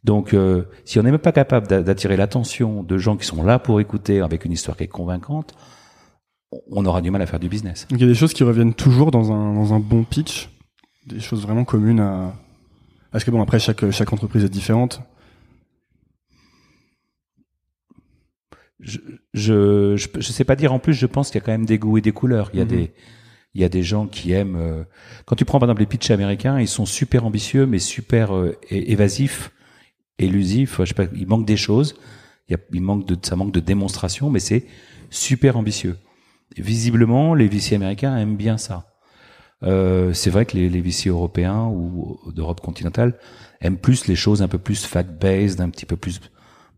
Donc, 0.03 0.33
euh, 0.33 0.63
si 0.85 0.99
on 0.99 1.03
n'est 1.03 1.11
même 1.11 1.19
pas 1.19 1.31
capable 1.31 1.67
d'a- 1.67 1.81
d'attirer 1.83 2.17
l'attention 2.17 2.83
de 2.83 2.97
gens 2.97 3.15
qui 3.15 3.25
sont 3.25 3.41
là 3.43 3.57
pour 3.59 3.79
écouter 3.79 4.19
avec 4.21 4.43
une 4.43 4.51
histoire 4.51 4.75
qui 4.75 4.83
est 4.83 4.87
convaincante, 4.87 5.53
on 6.71 6.85
aura 6.85 7.01
du 7.01 7.09
mal 7.09 7.21
à 7.21 7.25
faire 7.25 7.39
du 7.39 7.47
business. 7.49 7.87
Donc 7.89 7.99
il 7.99 8.03
y 8.03 8.05
a 8.05 8.11
des 8.11 8.15
choses 8.15 8.33
qui 8.33 8.43
reviennent 8.43 8.73
toujours 8.73 9.11
dans 9.11 9.31
un, 9.31 9.53
dans 9.53 9.73
un 9.73 9.79
bon 9.79 10.03
pitch, 10.03 10.49
des 11.07 11.19
choses 11.19 11.41
vraiment 11.43 11.63
communes 11.63 11.99
à. 11.99 12.33
Parce 13.13 13.23
que 13.23 13.31
bon, 13.31 13.41
après 13.41 13.59
chaque 13.59 13.89
chaque 13.91 14.11
entreprise 14.11 14.43
est 14.43 14.49
différente. 14.49 15.01
je, 18.79 18.99
je, 19.33 19.95
je, 19.95 20.07
je 20.15 20.31
sais 20.33 20.43
pas 20.43 20.55
dire 20.57 20.73
en 20.73 20.79
plus, 20.79 20.93
je 20.93 21.05
pense 21.05 21.29
qu'il 21.29 21.39
y 21.39 21.43
a 21.43 21.45
quand 21.45 21.53
même 21.53 21.65
des 21.65 21.77
goûts 21.79 21.97
et 21.97 22.01
des 22.01 22.11
couleurs. 22.11 22.49
Il 22.53 22.59
y 22.59 22.61
a 22.61 22.65
Mhm. 22.65 22.69
des, 22.71 22.93
il 23.53 23.61
y 23.61 23.63
a 23.63 23.69
des 23.69 23.83
gens 23.83 24.07
qui 24.07 24.31
aiment. 24.33 24.57
euh, 24.57 24.83
quand 25.25 25.35
tu 25.37 25.45
prends 25.45 25.59
par 25.59 25.67
exemple 25.69 25.81
les 25.81 25.85
pitchs 25.87 26.11
américains, 26.11 26.59
ils 26.59 26.67
sont 26.67 26.85
super 26.85 27.23
ambitieux, 27.25 27.65
mais 27.65 27.79
super 27.79 28.35
euh, 28.35 28.57
évasifs, 28.69 29.51
élusifs. 30.19 30.77
Je 30.79 30.85
sais 30.85 30.93
pas, 30.95 31.05
il 31.15 31.27
manque 31.27 31.45
des 31.45 31.55
choses. 31.55 31.95
Il, 32.49 32.53
y 32.53 32.55
a, 32.55 32.59
il 32.73 32.81
manque 32.81 33.05
de, 33.05 33.15
ça 33.21 33.35
manque 33.37 33.53
de 33.53 33.61
démonstration, 33.61 34.29
mais 34.29 34.39
c'est 34.39 34.65
super 35.09 35.55
ambitieux. 35.55 35.97
Visiblement, 36.57 37.35
les 37.35 37.47
VC 37.47 37.73
américains 37.75 38.17
aiment 38.17 38.35
bien 38.35 38.57
ça. 38.57 38.92
Euh, 39.63 40.13
c'est 40.13 40.29
vrai 40.29 40.45
que 40.45 40.57
les, 40.57 40.69
les 40.69 40.81
VC 40.81 41.07
européens 41.09 41.65
ou 41.65 42.19
d'Europe 42.33 42.61
continentale 42.61 43.17
aiment 43.61 43.77
plus 43.77 44.07
les 44.07 44.15
choses 44.15 44.41
un 44.41 44.47
peu 44.47 44.57
plus 44.57 44.85
fact-based, 44.85 45.61
un 45.61 45.69
petit 45.69 45.85
peu 45.85 45.95
plus 45.95 46.19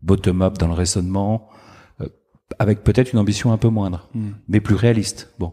bottom-up 0.02 0.58
dans 0.58 0.68
le 0.68 0.74
raisonnement, 0.74 1.48
euh, 2.00 2.08
avec 2.58 2.84
peut-être 2.84 3.12
une 3.12 3.18
ambition 3.18 3.52
un 3.52 3.56
peu 3.58 3.68
moindre, 3.68 4.08
Hmm. 4.14 4.30
mais 4.48 4.60
plus 4.60 4.76
réaliste. 4.76 5.32
Bon, 5.38 5.52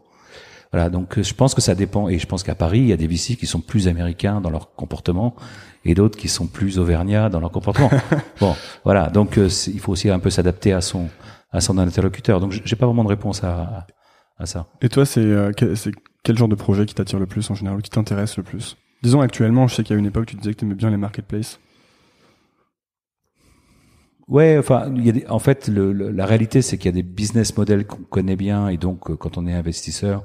voilà. 0.71 0.89
Donc, 0.89 1.17
euh, 1.17 1.23
je 1.23 1.33
pense 1.33 1.55
que 1.55 1.61
ça 1.61 1.73
dépend. 1.75 2.07
Et 2.09 2.19
je 2.19 2.27
pense 2.27 2.43
qu'à 2.43 2.55
Paris, 2.55 2.79
il 2.79 2.87
y 2.87 2.93
a 2.93 2.97
des 2.97 3.07
VC 3.07 3.35
qui 3.35 3.47
sont 3.47 3.61
plus 3.61 3.87
américains 3.87 4.41
dans 4.41 4.49
leur 4.51 4.75
comportement 4.75 5.35
et 5.85 5.95
d'autres 5.95 6.17
qui 6.17 6.27
sont 6.29 6.47
plus 6.47 6.77
auvergnats 6.77 7.29
dans 7.29 7.39
leur 7.39 7.51
comportement. 7.51 7.89
bon, 8.39 8.55
voilà. 8.83 9.09
Donc, 9.09 9.37
euh, 9.37 9.49
il 9.67 9.79
faut 9.79 9.91
aussi 9.91 10.09
un 10.09 10.19
peu 10.19 10.29
s'adapter 10.29 10.71
à 10.73 10.81
son 10.81 11.09
à 11.51 11.61
son 11.61 11.77
interlocuteur. 11.77 12.39
Donc, 12.39 12.51
j'ai 12.51 12.75
pas 12.75 12.85
vraiment 12.87 13.03
de 13.03 13.09
réponse 13.09 13.43
à 13.43 13.85
à 14.39 14.45
ça. 14.45 14.67
Et 14.81 14.89
toi, 14.89 15.05
c'est 15.05 15.23
quel, 16.23 16.37
genre 16.37 16.47
de 16.47 16.55
projet 16.55 16.85
qui 16.85 16.95
t'attire 16.95 17.19
le 17.19 17.25
plus 17.25 17.49
en 17.51 17.55
général, 17.55 17.81
qui 17.81 17.89
t'intéresse 17.89 18.37
le 18.37 18.43
plus? 18.43 18.77
Disons 19.03 19.21
actuellement, 19.21 19.67
je 19.67 19.75
sais 19.75 19.83
qu'il 19.83 19.93
y 19.93 19.97
a 19.97 19.99
une 19.99 20.05
époque, 20.05 20.27
tu 20.27 20.35
disais 20.35 20.53
que 20.53 20.59
tu 20.59 20.65
aimais 20.65 20.75
bien 20.75 20.89
les 20.89 20.97
marketplaces. 20.97 21.59
Ouais, 24.29 24.57
enfin, 24.57 24.89
il 24.95 25.05
y 25.05 25.25
a 25.25 25.33
en 25.33 25.39
fait, 25.39 25.67
le, 25.67 25.91
le- 25.91 26.09
la 26.09 26.25
réalité, 26.25 26.61
c'est 26.61 26.77
qu'il 26.77 26.85
y 26.85 26.93
a 26.93 26.93
des 26.93 27.03
business 27.03 27.55
models 27.57 27.85
qu'on 27.85 28.03
connaît 28.03 28.37
bien, 28.37 28.69
et 28.69 28.77
donc, 28.77 29.09
euh, 29.09 29.17
quand 29.17 29.37
on 29.37 29.45
est 29.47 29.53
investisseur, 29.53 30.23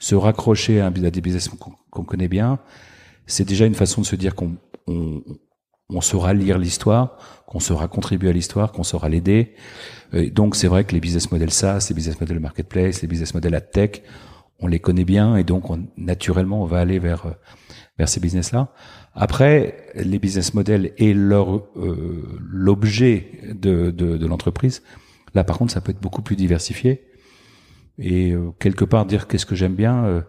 se 0.00 0.16
raccrocher 0.16 0.80
à, 0.80 0.90
des 0.90 1.20
business 1.20 1.48
qu'on 1.90 2.04
connaît 2.04 2.28
bien, 2.28 2.58
c'est 3.26 3.44
déjà 3.46 3.66
une 3.66 3.74
façon 3.74 4.00
de 4.00 4.06
se 4.06 4.16
dire 4.16 4.34
qu'on 4.34 4.56
on, 4.88 5.22
on 5.88 6.00
saura 6.00 6.34
lire 6.34 6.58
l'histoire, 6.58 7.16
qu'on 7.46 7.60
saura 7.60 7.88
contribuer 7.88 8.30
à 8.30 8.32
l'histoire, 8.32 8.72
qu'on 8.72 8.82
saura 8.82 9.08
l'aider. 9.08 9.54
Donc, 10.12 10.56
c'est 10.56 10.68
vrai 10.68 10.84
que 10.84 10.92
les 10.92 11.00
business 11.00 11.30
models 11.30 11.50
SaaS, 11.52 11.86
les 11.90 11.94
business 11.94 12.20
models 12.20 12.40
marketplace, 12.40 13.02
les 13.02 13.08
business 13.08 13.34
models 13.34 13.54
ad 13.54 13.70
tech, 13.70 14.02
on 14.60 14.66
les 14.66 14.80
connaît 14.80 15.04
bien, 15.04 15.36
et 15.36 15.44
donc, 15.44 15.70
on, 15.70 15.86
naturellement, 15.96 16.62
on 16.62 16.66
va 16.66 16.78
aller 16.80 16.98
vers 16.98 17.26
euh, 17.26 17.32
vers 17.98 18.08
ces 18.08 18.20
business-là. 18.20 18.68
Après, 19.14 19.76
les 19.96 20.18
business 20.20 20.54
models 20.54 20.92
et 20.98 21.12
leur 21.14 21.56
euh, 21.56 22.38
l'objet 22.50 23.40
de, 23.52 23.90
de, 23.90 24.16
de 24.16 24.26
l'entreprise, 24.26 24.82
là 25.34 25.42
par 25.44 25.58
contre, 25.58 25.72
ça 25.72 25.80
peut 25.80 25.90
être 25.90 26.00
beaucoup 26.00 26.22
plus 26.22 26.36
diversifié. 26.36 27.04
Et 27.98 28.30
euh, 28.32 28.50
quelque 28.60 28.84
part 28.84 29.04
dire 29.06 29.26
qu'est-ce 29.26 29.46
que 29.46 29.56
j'aime 29.56 29.74
bien, 29.74 30.04
euh, 30.04 30.20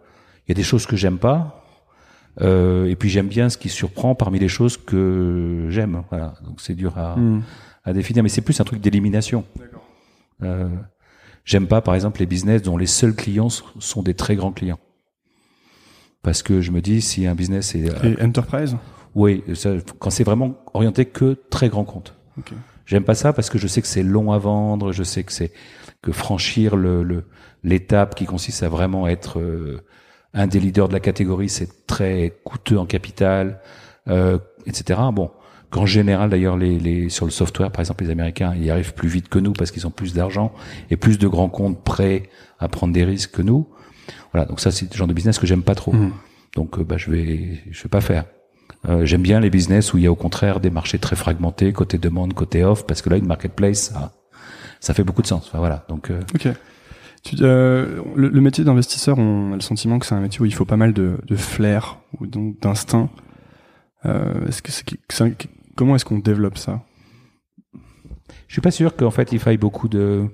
il 0.48 0.50
y 0.50 0.54
a 0.54 0.56
des 0.56 0.64
choses 0.64 0.88
que 0.88 0.96
j'aime 0.96 1.20
pas, 1.20 1.64
euh, 2.42 2.86
et 2.86 2.96
puis 2.96 3.10
j'aime 3.10 3.28
bien 3.28 3.50
ce 3.50 3.58
qui 3.58 3.70
surprend 3.70 4.16
parmi 4.16 4.40
les 4.40 4.48
choses 4.48 4.78
que 4.78 5.68
j'aime. 5.70 6.02
Voilà, 6.10 6.34
donc 6.44 6.60
c'est 6.62 6.74
dur 6.74 6.98
à, 6.98 7.16
Hmm. 7.16 7.42
à 7.84 7.94
définir, 7.94 8.24
mais 8.24 8.30
c'est 8.30 8.42
plus 8.42 8.60
un 8.60 8.64
truc 8.64 8.82
d'élimination. 8.82 9.46
Euh, 10.42 10.70
j'aime 11.50 11.68
pas, 11.68 11.82
par 11.82 11.96
exemple, 11.96 12.20
les 12.20 12.28
business 12.28 12.62
dont 12.62 12.78
les 12.78 12.86
seuls 12.86 13.16
clients 13.16 13.50
sont 13.50 14.04
des 14.04 14.14
très 14.14 14.36
grands 14.36 14.52
clients. 14.52 14.80
Parce 16.22 16.44
que 16.44 16.62
je 16.62 16.72
me 16.72 16.82
dis, 16.82 17.02
si 17.02 17.26
un 17.26 17.34
business 17.36 17.74
est 17.76 17.88
Et 18.06 18.22
enterprise? 18.22 18.78
Oui, 19.16 19.44
ça, 19.56 19.72
quand 19.98 20.12
c'est 20.12 20.24
vraiment 20.24 20.56
orienté 20.74 21.06
que 21.06 21.36
très 21.50 21.70
grand 21.70 21.86
compte. 21.86 22.14
J'aime 22.86 23.04
pas 23.04 23.16
ça 23.16 23.34
parce 23.34 23.50
que 23.50 23.58
je 23.58 23.68
sais 23.68 23.82
que 23.82 23.88
c'est 23.88 24.04
long 24.04 24.32
à 24.32 24.38
vendre, 24.38 24.92
je 24.92 25.04
sais 25.04 25.24
que 25.24 25.32
c'est 25.32 25.52
que 26.02 26.12
franchir 26.12 26.76
le 26.76 27.04
le- 27.04 27.26
l'étape 27.64 28.16
qui 28.16 28.26
consiste 28.26 28.64
à 28.64 28.70
vraiment 28.70 29.08
être 29.08 29.40
euh, 29.40 29.82
un 30.34 30.48
des 30.48 30.60
leaders 30.60 30.88
de 30.88 30.94
la 30.94 31.00
catégorie, 31.00 31.50
c'est 31.50 31.86
très 31.88 32.40
coûteux 32.46 32.78
en 32.80 32.86
capital, 32.86 33.60
euh, 34.08 34.38
etc. 34.66 35.00
Bon, 35.12 35.32
qu'en 35.72 35.86
général 35.86 36.30
d'ailleurs 36.30 36.58
les, 36.58 36.80
les 36.80 37.10
sur 37.10 37.26
le 37.26 37.32
software, 37.32 37.72
par 37.72 37.80
exemple, 37.82 38.04
les 38.04 38.10
Américains, 38.10 38.54
ils 38.60 38.70
arrivent 38.72 38.94
plus 38.94 39.10
vite 39.10 39.30
que 39.30 39.40
nous 39.40 39.54
parce 39.54 39.72
qu'ils 39.72 39.86
ont 39.88 39.92
plus 39.92 40.14
d'argent 40.14 40.52
et 40.90 40.98
plus 40.98 41.18
de 41.20 41.28
grands 41.28 41.50
comptes 41.50 41.84
prêts 41.84 42.24
à 42.60 42.68
prendre 42.68 42.94
des 42.94 43.04
risques 43.04 43.32
que 43.32 43.42
nous. 43.42 43.68
Voilà, 44.34 44.46
donc 44.46 44.60
ça 44.60 44.72
c'est 44.72 44.92
le 44.92 44.98
genre 44.98 45.08
de 45.08 45.14
business 45.14 45.38
que 45.40 45.46
j'aime 45.48 45.64
pas 45.64 45.76
trop. 45.76 45.94
Mhm. 45.94 46.12
Donc 46.56 46.80
euh, 46.80 46.84
bah 46.84 46.98
je 46.98 47.12
vais 47.12 47.60
je 47.70 47.84
vais 47.84 47.90
pas 47.90 48.02
faire. 48.02 48.26
Euh, 48.88 49.06
J'aime 49.06 49.22
bien 49.22 49.40
les 49.42 49.50
business 49.50 49.94
où 49.94 49.98
il 49.98 50.04
y 50.04 50.08
a 50.08 50.12
au 50.12 50.16
contraire 50.16 50.60
des 50.62 50.70
marchés 50.70 51.00
très 51.00 51.16
fragmentés, 51.18 51.74
côté 51.74 51.98
demande, 51.98 52.34
côté 52.34 52.64
offre, 52.64 52.86
parce 52.86 53.02
que 53.02 53.10
là, 53.10 53.18
une 53.18 53.26
marketplace, 53.28 53.90
ça, 53.92 54.14
ça 54.80 54.94
fait 54.94 55.04
beaucoup 55.04 55.22
de 55.22 55.28
sens. 55.28 55.48
Enfin, 55.48 55.58
voilà. 55.58 55.86
Donc, 55.90 56.10
euh, 56.12 56.22
Ok. 56.34 56.48
Tu, 57.24 57.36
euh, 57.42 58.02
le, 58.16 58.30
le 58.30 58.42
métier 58.42 58.64
d'investisseur, 58.64 59.18
on 59.18 59.52
a 59.52 59.56
le 59.56 59.62
sentiment 59.62 60.00
que 60.00 60.06
c'est 60.06 60.16
un 60.16 60.22
métier 60.22 60.40
où 60.42 60.46
il 60.46 60.54
faut 60.54 60.64
pas 60.64 60.78
mal 60.78 60.94
de, 60.94 61.18
de 61.28 61.36
flair 61.36 62.00
ou 62.20 62.28
donc 62.28 62.62
d'instinct. 62.62 63.10
Euh, 64.06 64.48
est-ce 64.48 64.62
que 64.62 64.72
c'est, 64.72 64.86
que 64.86 64.96
c'est 65.10 65.24
un- 65.26 65.32
comment 65.80 65.96
est-ce 65.96 66.04
qu'on 66.06 66.20
développe 66.20 66.58
ça? 66.58 66.84
Je 68.48 68.54
suis 68.54 68.62
pas 68.62 68.72
sûr 68.72 68.96
qu'en 68.98 69.12
fait 69.12 69.32
il 69.32 69.40
faille 69.40 69.58
beaucoup 69.58 69.88
de. 69.88 70.26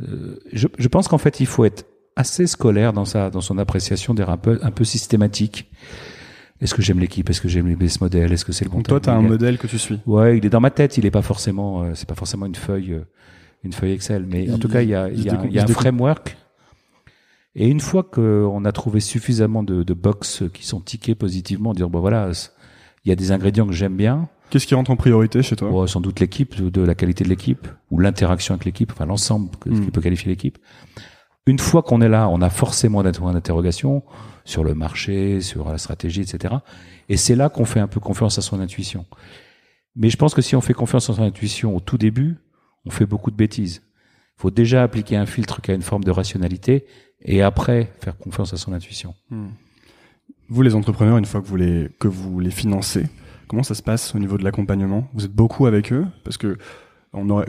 euh, 0.00 0.38
je, 0.52 0.66
je 0.76 0.88
pense 0.88 1.06
qu'en 1.08 1.18
fait 1.18 1.38
il 1.40 1.46
faut 1.46 1.64
être 1.64 1.86
assez 2.16 2.46
scolaire 2.48 2.92
dans 2.92 3.04
sa 3.04 3.30
dans 3.30 3.40
son 3.40 3.56
appréciation, 3.58 4.14
un 4.18 4.36
peu 4.36 4.58
un 4.62 4.70
peu 4.72 4.84
systématique. 4.84 5.70
Est-ce 6.60 6.74
que 6.74 6.82
j'aime 6.82 6.98
l'équipe? 6.98 7.30
Est-ce 7.30 7.40
que 7.40 7.46
j'aime 7.48 7.68
les 7.68 7.76
business 7.76 8.00
models? 8.00 8.32
Est-ce 8.32 8.44
que 8.44 8.50
c'est 8.50 8.64
le 8.64 8.70
bon 8.70 8.78
Donc 8.78 8.88
toi, 8.88 8.98
tu 9.00 9.08
as 9.08 9.14
un 9.14 9.22
modèle 9.22 9.58
que 9.58 9.68
tu 9.68 9.78
suis. 9.78 10.00
Ouais, 10.06 10.38
il 10.38 10.44
est 10.44 10.50
dans 10.50 10.60
ma 10.60 10.72
tête. 10.72 10.98
Il 10.98 11.06
est 11.06 11.12
pas 11.12 11.22
forcément. 11.22 11.84
euh, 11.84 11.92
c'est 11.94 12.08
pas 12.08 12.16
forcément 12.16 12.46
une 12.46 12.56
feuille, 12.56 12.94
euh, 12.94 13.04
une 13.62 13.72
feuille 13.72 13.92
Excel. 13.92 14.26
Mais 14.26 14.50
en 14.50 14.58
tout 14.58 14.68
cas, 14.68 14.82
il 14.82 14.88
y 14.88 14.94
a, 14.96 15.08
il 15.08 15.22
y 15.22 15.28
a, 15.28 15.34
découpe- 15.34 15.46
il 15.50 15.54
y 15.54 15.58
a 15.60 15.62
il 15.62 15.70
un 15.70 15.74
framework. 15.74 16.36
Et 17.54 17.68
une 17.68 17.78
fois 17.80 18.02
qu'on 18.02 18.64
a 18.64 18.72
trouvé 18.72 18.98
suffisamment 18.98 19.62
de, 19.62 19.84
de 19.84 19.94
box 19.94 20.42
qui 20.52 20.66
sont 20.66 20.80
tickés 20.80 21.14
positivement, 21.14 21.74
dire 21.74 21.88
bon 21.88 22.00
voilà, 22.00 22.30
il 23.04 23.08
y 23.08 23.12
a 23.12 23.16
des 23.16 23.30
ingrédients 23.30 23.66
que 23.66 23.72
j'aime 23.72 23.96
bien. 23.96 24.28
Qu'est-ce 24.50 24.66
qui 24.66 24.74
rentre 24.74 24.90
en 24.90 24.96
priorité 24.96 25.42
chez 25.42 25.56
toi? 25.56 25.86
Sans 25.88 26.00
doute 26.00 26.20
l'équipe, 26.20 26.56
de, 26.60 26.70
de 26.70 26.80
la 26.80 26.94
qualité 26.94 27.24
de 27.24 27.28
l'équipe 27.28 27.68
ou 27.90 27.98
l'interaction 27.98 28.54
avec 28.54 28.64
l'équipe, 28.64 28.92
enfin 28.92 29.06
l'ensemble 29.06 29.50
que- 29.60 29.68
Mm. 29.68 29.84
qui 29.84 29.90
peut 29.90 30.00
qualifier 30.00 30.28
l'équipe. 30.30 30.58
Une 31.46 31.58
fois 31.58 31.82
qu'on 31.82 32.00
est 32.00 32.08
là, 32.08 32.28
on 32.28 32.40
a 32.42 32.50
forcément 32.50 33.02
des 33.02 33.12
points 33.12 33.32
d'interrogation 33.32 34.02
sur 34.44 34.64
le 34.64 34.74
marché, 34.74 35.40
sur 35.40 35.68
la 35.70 35.78
stratégie, 35.78 36.20
etc. 36.22 36.54
Et 37.08 37.16
c'est 37.16 37.36
là 37.36 37.48
qu'on 37.48 37.64
fait 37.64 37.80
un 37.80 37.88
peu 37.88 38.00
confiance 38.00 38.38
à 38.38 38.42
son 38.42 38.60
intuition. 38.60 39.06
Mais 39.96 40.10
je 40.10 40.16
pense 40.16 40.34
que 40.34 40.42
si 40.42 40.56
on 40.56 40.60
fait 40.60 40.74
confiance 40.74 41.08
à 41.10 41.14
son 41.14 41.22
intuition 41.22 41.74
au 41.76 41.80
tout 41.80 41.98
début, 41.98 42.36
on 42.84 42.90
fait 42.90 43.06
beaucoup 43.06 43.30
de 43.30 43.36
bêtises. 43.36 43.82
Il 44.36 44.40
faut 44.42 44.50
déjà 44.50 44.82
appliquer 44.82 45.16
un 45.16 45.26
filtre 45.26 45.60
qui 45.60 45.70
a 45.70 45.74
une 45.74 45.82
forme 45.82 46.04
de 46.04 46.10
rationalité 46.10 46.86
et 47.22 47.42
après 47.42 47.92
faire 48.00 48.16
confiance 48.16 48.52
à 48.54 48.56
son 48.56 48.72
intuition. 48.72 49.14
Hmm. 49.30 49.48
Vous, 50.48 50.62
les 50.62 50.74
entrepreneurs, 50.74 51.18
une 51.18 51.24
fois 51.24 51.40
que 51.42 51.46
vous 51.46 51.56
les, 51.56 51.88
que 51.98 52.08
vous 52.08 52.38
les 52.40 52.50
financez, 52.50 53.06
comment 53.48 53.62
ça 53.62 53.74
se 53.74 53.82
passe 53.82 54.14
au 54.14 54.18
niveau 54.18 54.38
de 54.38 54.44
l'accompagnement? 54.44 55.08
Vous 55.14 55.24
êtes 55.24 55.32
beaucoup 55.32 55.66
avec 55.66 55.92
eux? 55.92 56.06
Parce 56.24 56.36
que 56.36 56.58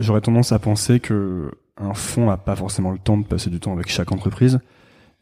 j'aurais 0.00 0.20
tendance 0.20 0.52
à 0.52 0.58
penser 0.58 1.00
que 1.00 1.50
un 1.76 1.94
fonds 1.94 2.26
n'a 2.26 2.36
pas 2.36 2.56
forcément 2.56 2.90
le 2.90 2.98
temps 2.98 3.16
de 3.16 3.24
passer 3.24 3.48
du 3.50 3.60
temps 3.60 3.72
avec 3.72 3.88
chaque 3.88 4.12
entreprise. 4.12 4.60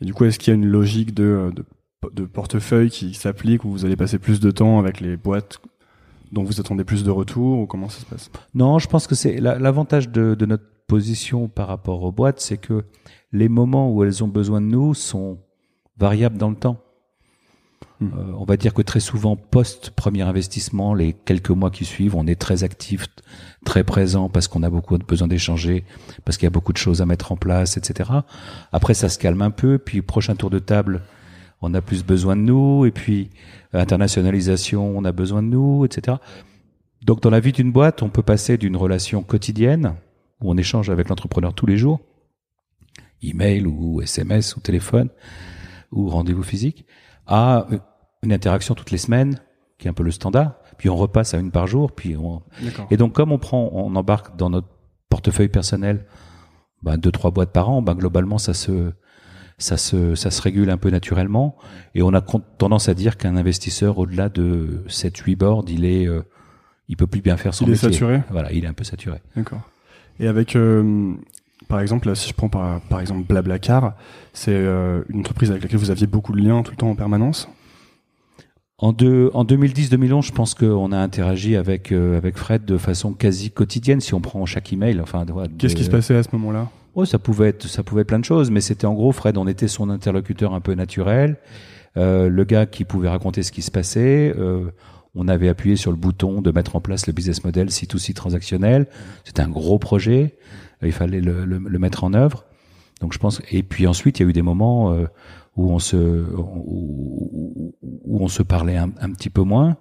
Et 0.01 0.05
du 0.05 0.15
coup, 0.15 0.25
est-ce 0.25 0.39
qu'il 0.39 0.53
y 0.53 0.53
a 0.53 0.55
une 0.55 0.67
logique 0.67 1.15
de, 1.15 1.53
portefeuille 2.33 2.91
qui 2.91 3.15
s'applique 3.15 3.65
où 3.65 3.71
vous 3.71 3.85
allez 3.85 3.97
passer 3.97 4.19
plus 4.19 4.41
de 4.41 4.51
temps 4.51 4.79
avec 4.79 5.01
les 5.01 5.17
boîtes 5.17 5.61
dont 6.33 6.45
vous 6.45 6.61
attendez 6.61 6.85
plus 6.85 7.05
de 7.05 7.11
retours 7.11 7.59
ou 7.61 7.67
comment 7.67 7.89
ça 7.89 8.01
se 8.01 8.07
passe? 8.07 8.31
Non, 8.55 8.79
je 8.79 8.89
pense 8.89 9.07
que 9.07 9.15
c'est 9.15 9.41
la- 9.41 9.59
l'avantage 9.59 10.09
de 10.09 10.47
notre 10.47 10.65
position 10.87 11.49
par 11.49 11.69
rapport 11.69 12.03
aux 12.03 12.13
boîtes, 12.13 12.41
c'est 12.41 12.59
que 12.59 12.85
les 13.33 13.49
moments 13.49 13.93
où 13.93 14.03
elles 14.05 14.25
ont 14.25 14.29
besoin 14.29 14.61
de 14.61 14.67
nous 14.67 14.95
sont 14.95 15.39
variables 15.99 16.39
dans 16.39 16.51
le 16.51 16.57
temps. 16.57 16.79
Euh, 18.01 18.07
on 18.39 18.45
va 18.45 18.57
dire 18.57 18.75
que 18.75 18.83
très 18.83 19.01
souvent, 19.01 19.35
post 19.35 19.91
premier 19.91 20.23
investissement, 20.23 20.95
les 20.95 21.13
quelques 21.13 21.51
mois 21.51 21.71
qui 21.71 21.85
suivent, 21.85 22.15
on 22.15 22.27
est 22.27 22.41
très 22.41 22.63
actif, 22.63 23.07
très 23.65 23.83
présent 23.83 24.29
parce 24.29 24.47
qu'on 24.47 24.63
a 24.63 24.71
beaucoup 24.71 24.97
besoin 24.99 25.27
d'échanger, 25.27 25.85
parce 26.25 26.37
qu'il 26.37 26.47
y 26.47 26.49
a 26.49 26.51
beaucoup 26.51 26.73
de 26.73 26.79
choses 26.79 27.03
à 27.03 27.07
mettre 27.07 27.33
en 27.33 27.37
place, 27.37 27.77
etc. 27.77 28.11
Après, 28.73 28.95
ça 28.95 29.09
se 29.09 29.19
calme 29.19 29.43
un 29.43 29.51
peu, 29.51 29.79
puis 29.79 30.01
prochain 30.03 30.37
tour 30.37 30.51
de 30.51 30.61
table, 30.61 31.03
on 31.61 31.75
a 31.75 31.81
plus 31.81 32.05
besoin 32.05 32.37
de 32.37 32.43
nous, 32.43 32.87
et 32.87 32.93
puis 32.93 33.31
internationalisation, 33.73 34.97
on 34.97 35.05
a 35.05 35.13
besoin 35.13 35.43
de 35.43 35.49
nous, 35.49 35.85
etc. 35.85 36.19
Donc, 37.03 37.21
dans 37.21 37.31
la 37.31 37.41
vie 37.41 37.53
d'une 37.53 37.73
boîte, 37.73 38.03
on 38.03 38.11
peut 38.11 38.23
passer 38.23 38.59
d'une 38.59 38.77
relation 38.77 39.23
quotidienne 39.23 39.95
où 40.41 40.51
on 40.51 40.57
échange 40.57 40.89
avec 40.89 41.09
l'entrepreneur 41.09 41.53
tous 41.53 41.67
les 41.67 41.77
jours, 41.77 42.01
email 43.23 43.67
ou 43.67 44.01
SMS 44.01 44.57
ou 44.57 44.61
téléphone 44.61 45.09
ou 45.91 46.09
rendez-vous 46.09 46.43
physique, 46.43 46.87
à 47.29 47.67
une 48.23 48.33
interaction 48.33 48.75
toutes 48.75 48.91
les 48.91 48.99
semaines, 48.99 49.41
qui 49.79 49.87
est 49.87 49.91
un 49.91 49.95
peu 49.95 50.03
le 50.03 50.11
standard. 50.11 50.55
Puis 50.77 50.89
on 50.89 50.97
repasse 50.97 51.35
à 51.35 51.39
une 51.39 51.51
par 51.51 51.67
jour. 51.67 51.93
Puis 51.93 52.17
on... 52.17 52.43
Et 52.91 52.97
donc 52.97 53.13
comme 53.13 53.31
on 53.31 53.39
prend, 53.39 53.71
on 53.73 53.95
embarque 53.95 54.37
dans 54.37 54.51
notre 54.51 54.69
portefeuille 55.09 55.49
personnel, 55.49 56.05
ben, 56.83 56.97
deux 56.97 57.13
trois 57.13 57.31
boîtes 57.31 57.53
par 57.53 57.69
an, 57.71 57.83
ben, 57.83 57.95
globalement 57.95 58.39
ça 58.39 58.55
se 58.55 58.93
ça 59.61 59.77
se 59.77 60.15
ça 60.15 60.31
se 60.31 60.41
régule 60.41 60.71
un 60.71 60.77
peu 60.77 60.91
naturellement. 60.91 61.57
Et 61.95 62.03
on 62.03 62.15
a 62.15 62.21
tendance 62.21 62.89
à 62.89 62.95
dire 62.95 63.17
qu'un 63.17 63.37
investisseur 63.37 63.99
au-delà 63.99 64.29
de 64.29 64.85
7-8 64.89 65.37
boards, 65.37 65.65
il 65.69 65.85
est 65.85 66.07
euh, 66.07 66.23
il 66.89 66.97
peut 66.97 67.07
plus 67.07 67.21
bien 67.21 67.37
faire 67.37 67.55
son 67.55 67.65
Il 67.65 67.71
est 67.71 67.73
métier. 67.73 67.91
saturé 67.91 68.23
Voilà, 68.31 68.53
il 68.53 68.65
est 68.65 68.69
un 68.69 68.73
peu 68.73 68.85
saturé. 68.85 69.21
D'accord. 69.37 69.61
Et 70.21 70.27
avec, 70.27 70.57
euh, 70.57 71.15
par 71.69 71.81
exemple, 71.81 72.15
si 72.17 72.29
je 72.29 72.35
prends 72.35 72.49
par, 72.49 72.81
par 72.83 73.01
exemple 73.01 73.27
Blablacar, 73.27 73.95
c'est 74.33 74.53
euh, 74.53 75.03
une 75.09 75.21
entreprise 75.21 75.51
avec 75.51 75.63
laquelle 75.63 75.79
vous 75.79 75.91
aviez 75.91 76.07
beaucoup 76.07 76.33
de 76.33 76.41
liens 76.41 76.63
tout 76.63 76.73
le 76.73 76.77
temps 76.77 76.91
en 76.91 76.95
permanence? 76.95 77.49
En, 78.79 78.93
deux, 78.93 79.31
en 79.35 79.45
2010-2011, 79.45 80.27
je 80.27 80.33
pense 80.33 80.55
qu'on 80.55 80.93
a 80.93 80.99
interagi 80.99 81.57
avec 81.57 81.91
euh, 81.91 82.17
avec 82.17 82.39
Fred 82.39 82.65
de 82.65 82.79
façon 82.79 83.13
quasi 83.13 83.51
quotidienne. 83.51 84.01
Si 84.01 84.15
on 84.15 84.21
prend 84.21 84.47
chaque 84.47 84.73
email, 84.73 85.01
enfin, 85.01 85.27
Qu'est-ce 85.59 85.75
qui 85.75 85.85
se 85.85 85.91
passait 85.91 86.15
à 86.15 86.23
ce 86.23 86.29
moment-là? 86.33 86.69
Oh, 86.95 87.05
ça 87.05 87.19
pouvait 87.19 87.49
être, 87.49 87.67
ça 87.67 87.83
pouvait 87.83 88.03
être 88.03 88.09
plein 88.09 88.19
de 88.21 88.25
choses, 88.25 88.51
mais 88.51 88.61
c'était 88.61 88.87
en 88.87 88.95
gros 88.95 89.13
Fred. 89.13 89.37
On 89.37 89.49
était 89.49 89.69
son 89.69 89.91
interlocuteur 89.91 90.55
un 90.55 90.61
peu 90.61 90.75
naturel. 90.75 91.37
Euh, 91.97 92.29
le 92.29 92.45
gars 92.45 92.67
qui 92.67 92.85
pouvait 92.85 93.09
raconter 93.09 93.43
ce 93.43 93.51
qui 93.51 93.63
se 93.63 93.71
passait. 93.71 94.33
Euh, 94.39 94.71
on 95.15 95.27
avait 95.27 95.49
appuyé 95.49 95.75
sur 95.75 95.91
le 95.91 95.97
bouton 95.97 96.41
de 96.41 96.53
mettre 96.53 96.77
en 96.77 96.81
place 96.81 97.07
le 97.09 97.13
business 97.13 97.43
model 97.43 97.69
C2C 97.69 98.15
transactionnel. 98.15 98.87
C'était 99.25 99.43
un 99.43 99.49
gros 99.49 99.79
projet. 99.79 100.37
Il 100.83 100.93
fallait 100.93 101.21
le, 101.21 101.45
le, 101.45 101.59
le, 101.59 101.79
mettre 101.79 102.05
en 102.05 102.15
œuvre. 102.15 102.45
Donc 103.01 103.13
je 103.13 103.19
pense. 103.19 103.43
Et 103.51 103.63
puis 103.63 103.87
ensuite, 103.87 104.19
il 104.19 104.23
y 104.23 104.27
a 104.27 104.29
eu 104.29 104.33
des 104.33 104.43
moments 104.43 104.93
euh, 104.93 105.07
où 105.57 105.71
on 105.73 105.79
se 105.79 105.97
où, 105.97 107.75
où 107.83 108.23
on 108.23 108.29
se 108.29 108.43
parlait 108.43 108.77
un, 108.77 108.91
un 109.01 109.11
petit 109.13 109.31
peu 109.31 109.43
moins. 109.43 109.77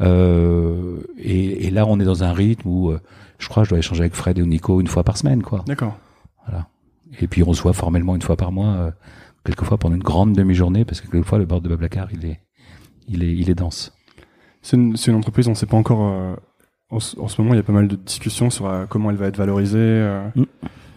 Euh, 0.00 0.98
et, 1.18 1.66
et, 1.66 1.70
là, 1.70 1.86
on 1.86 1.98
est 1.98 2.04
dans 2.04 2.22
un 2.22 2.32
rythme 2.32 2.68
où 2.68 2.90
euh, 2.90 3.00
je 3.38 3.48
crois 3.48 3.62
que 3.62 3.68
je 3.68 3.70
dois 3.70 3.78
échanger 3.78 4.02
avec 4.02 4.14
Fred 4.14 4.38
et 4.38 4.42
Nico 4.42 4.80
une 4.80 4.86
fois 4.86 5.04
par 5.04 5.16
semaine, 5.16 5.42
quoi. 5.42 5.64
D'accord. 5.66 5.98
Voilà. 6.46 6.68
Et 7.20 7.26
puis 7.26 7.42
on 7.42 7.52
se 7.54 7.62
voit 7.62 7.72
formellement 7.72 8.14
une 8.14 8.22
fois 8.22 8.36
par 8.36 8.52
mois, 8.52 8.74
euh, 8.74 8.90
quelquefois 9.44 9.78
pendant 9.78 9.96
une 9.96 10.02
grande 10.02 10.34
demi-journée, 10.34 10.84
parce 10.84 11.00
que 11.00 11.08
quelquefois 11.08 11.38
le 11.38 11.46
bord 11.46 11.60
de 11.60 11.68
Bablacar, 11.68 12.08
il 12.12 12.26
est, 12.26 12.40
il 13.08 13.22
est, 13.22 13.34
il 13.34 13.48
est 13.48 13.54
dense. 13.54 13.94
C'est 14.60 14.76
une, 14.76 14.96
une, 15.06 15.14
entreprise, 15.14 15.46
on 15.46 15.52
ne 15.52 15.56
sait 15.56 15.66
pas 15.66 15.76
encore. 15.76 16.36
Euh, 16.92 16.96
en, 16.96 16.96
en, 16.96 17.28
ce 17.28 17.40
moment, 17.40 17.54
il 17.54 17.56
y 17.56 17.60
a 17.60 17.64
pas 17.64 17.72
mal 17.72 17.88
de 17.88 17.96
discussions 17.96 18.50
sur 18.50 18.66
euh, 18.66 18.86
comment 18.86 19.10
elle 19.10 19.16
va 19.16 19.26
être 19.26 19.36
valorisée. 19.36 20.20
Mm. 20.34 20.44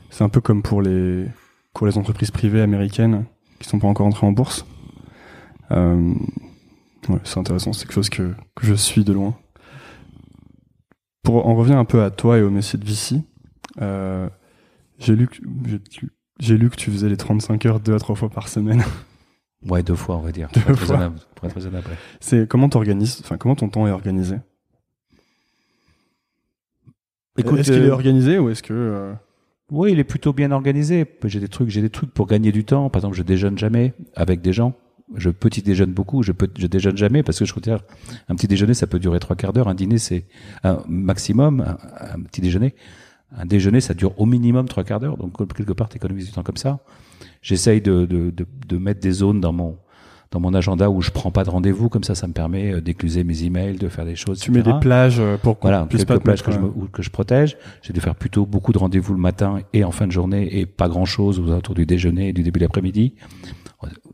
C'est 0.09 0.23
un 0.23 0.29
peu 0.29 0.41
comme 0.41 0.63
pour 0.63 0.81
les, 0.81 1.25
pour 1.73 1.87
les 1.87 1.97
entreprises 1.97 2.31
privées 2.31 2.61
américaines 2.61 3.25
qui 3.59 3.67
sont 3.67 3.79
pas 3.79 3.87
encore 3.87 4.07
entrées 4.07 4.27
en 4.27 4.31
bourse. 4.31 4.65
Euh, 5.71 6.13
ouais, 7.09 7.19
c'est 7.23 7.39
intéressant, 7.39 7.73
c'est 7.73 7.85
quelque 7.85 7.93
chose 7.93 8.09
que, 8.09 8.33
que 8.55 8.65
je 8.65 8.73
suis 8.73 9.03
de 9.03 9.13
loin. 9.13 9.35
Pour 11.23 11.45
en 11.45 11.55
revenir 11.55 11.77
un 11.77 11.85
peu 11.85 12.01
à 12.03 12.09
toi 12.09 12.37
et 12.37 12.41
au 12.41 12.49
métier 12.49 12.79
de 12.79 12.85
VC, 12.85 13.21
euh, 13.81 14.29
j'ai 14.97 15.15
lu, 15.15 15.27
que, 15.27 15.37
j'ai 16.39 16.57
lu 16.57 16.69
que 16.69 16.75
tu 16.75 16.89
faisais 16.91 17.09
les 17.09 17.17
35 17.17 17.65
heures 17.65 17.79
deux 17.79 17.93
à 17.93 17.99
trois 17.99 18.15
fois 18.15 18.29
par 18.29 18.47
semaine. 18.47 18.83
Ouais, 19.67 19.83
deux 19.83 19.93
fois, 19.93 20.15
on 20.15 20.21
va 20.21 20.31
dire. 20.31 20.47
Deux 20.53 20.61
pour, 20.61 20.67
fois. 20.67 20.73
Être 20.73 20.79
raisonnable, 20.79 21.19
pour 21.35 21.45
être 21.45 21.53
raisonnable. 21.53 21.87
C'est 22.21 22.47
comment 22.47 22.69
t'organises, 22.69 23.19
enfin 23.21 23.35
comment 23.35 23.55
ton 23.55 23.67
temps 23.67 23.85
est 23.87 23.91
organisé? 23.91 24.37
Est-ce 27.39 27.71
qu'il 27.71 27.83
est 27.83 27.89
organisé 27.89 28.39
ou 28.39 28.49
est-ce 28.49 28.63
que 28.63 28.73
euh... 28.73 29.13
Oui, 29.71 29.91
il 29.91 29.99
est 29.99 30.03
plutôt 30.03 30.33
bien 30.33 30.51
organisé. 30.51 31.05
J'ai 31.25 31.39
des 31.39 31.47
trucs, 31.47 31.69
j'ai 31.69 31.81
des 31.81 31.89
trucs 31.89 32.11
pour 32.11 32.25
gagner 32.25 32.51
du 32.51 32.65
temps. 32.65 32.89
Par 32.89 33.01
exemple, 33.01 33.15
je 33.15 33.23
déjeune 33.23 33.57
jamais 33.57 33.93
avec 34.15 34.41
des 34.41 34.53
gens. 34.53 34.73
Je 35.15 35.29
petit 35.29 35.61
déjeune 35.61 35.91
beaucoup. 35.91 36.23
Je 36.23 36.31
peux, 36.31 36.47
je 36.57 36.67
déjeune 36.67 36.97
jamais 36.97 37.23
parce 37.23 37.39
que 37.39 37.45
je 37.45 37.53
considère 37.53 37.81
un 38.29 38.35
petit 38.35 38.47
déjeuner, 38.47 38.73
ça 38.73 38.87
peut 38.87 38.99
durer 38.99 39.19
trois 39.19 39.35
quarts 39.35 39.53
d'heure. 39.53 39.67
Un 39.67 39.75
dîner, 39.75 39.97
c'est 39.97 40.25
un 40.63 40.83
maximum. 40.87 41.61
Un, 41.61 41.77
un, 42.15 42.21
petit 42.21 42.41
déjeuner, 42.41 42.73
un 43.35 43.45
déjeuner, 43.45 43.81
ça 43.81 43.93
dure 43.93 44.19
au 44.19 44.25
minimum 44.25 44.67
trois 44.67 44.83
quarts 44.83 44.99
d'heure. 44.99 45.17
Donc 45.17 45.37
quelque 45.55 45.73
part, 45.73 45.89
t'économises 45.89 46.27
du 46.27 46.31
temps 46.31 46.43
comme 46.43 46.57
ça. 46.57 46.79
J'essaye 47.41 47.81
de, 47.81 48.05
de, 48.05 48.31
de, 48.31 48.45
de 48.67 48.77
mettre 48.77 48.99
des 49.01 49.11
zones 49.11 49.39
dans 49.39 49.53
mon 49.53 49.77
dans 50.31 50.39
mon 50.39 50.53
agenda 50.53 50.89
où 50.89 51.01
je 51.01 51.11
prends 51.11 51.31
pas 51.31 51.43
de 51.43 51.49
rendez-vous, 51.49 51.89
comme 51.89 52.03
ça, 52.03 52.15
ça 52.15 52.27
me 52.27 52.33
permet 52.33 52.73
euh, 52.73 52.81
d'écluser 52.81 53.23
mes 53.23 53.43
emails, 53.43 53.77
de 53.77 53.89
faire 53.89 54.05
des 54.05 54.15
choses. 54.15 54.39
Tu 54.39 54.51
mets 54.51 54.61
des 54.61 54.77
plages 54.79 55.21
pour 55.41 55.57
qu'on 55.59 55.69
voilà, 55.69 55.85
puisse 55.85 56.05
quelques 56.05 56.19
pas 56.19 56.23
plages 56.23 56.43
que 56.43 56.51
je, 56.51 56.59
me, 56.59 56.87
que 56.87 57.01
je 57.01 57.09
protège. 57.09 57.57
J'ai 57.81 57.93
dû 57.93 57.99
faire 57.99 58.15
plutôt 58.15 58.45
beaucoup 58.45 58.71
de 58.71 58.77
rendez-vous 58.77 59.13
le 59.13 59.19
matin 59.19 59.59
et 59.73 59.83
en 59.83 59.91
fin 59.91 60.07
de 60.07 60.11
journée 60.11 60.59
et 60.59 60.65
pas 60.65 60.87
grand 60.87 61.05
chose 61.05 61.39
autour 61.39 61.75
du 61.75 61.85
déjeuner 61.85 62.29
et 62.29 62.33
du 62.33 62.43
début 62.43 62.59
de 62.59 62.65
l'après-midi. 62.65 63.15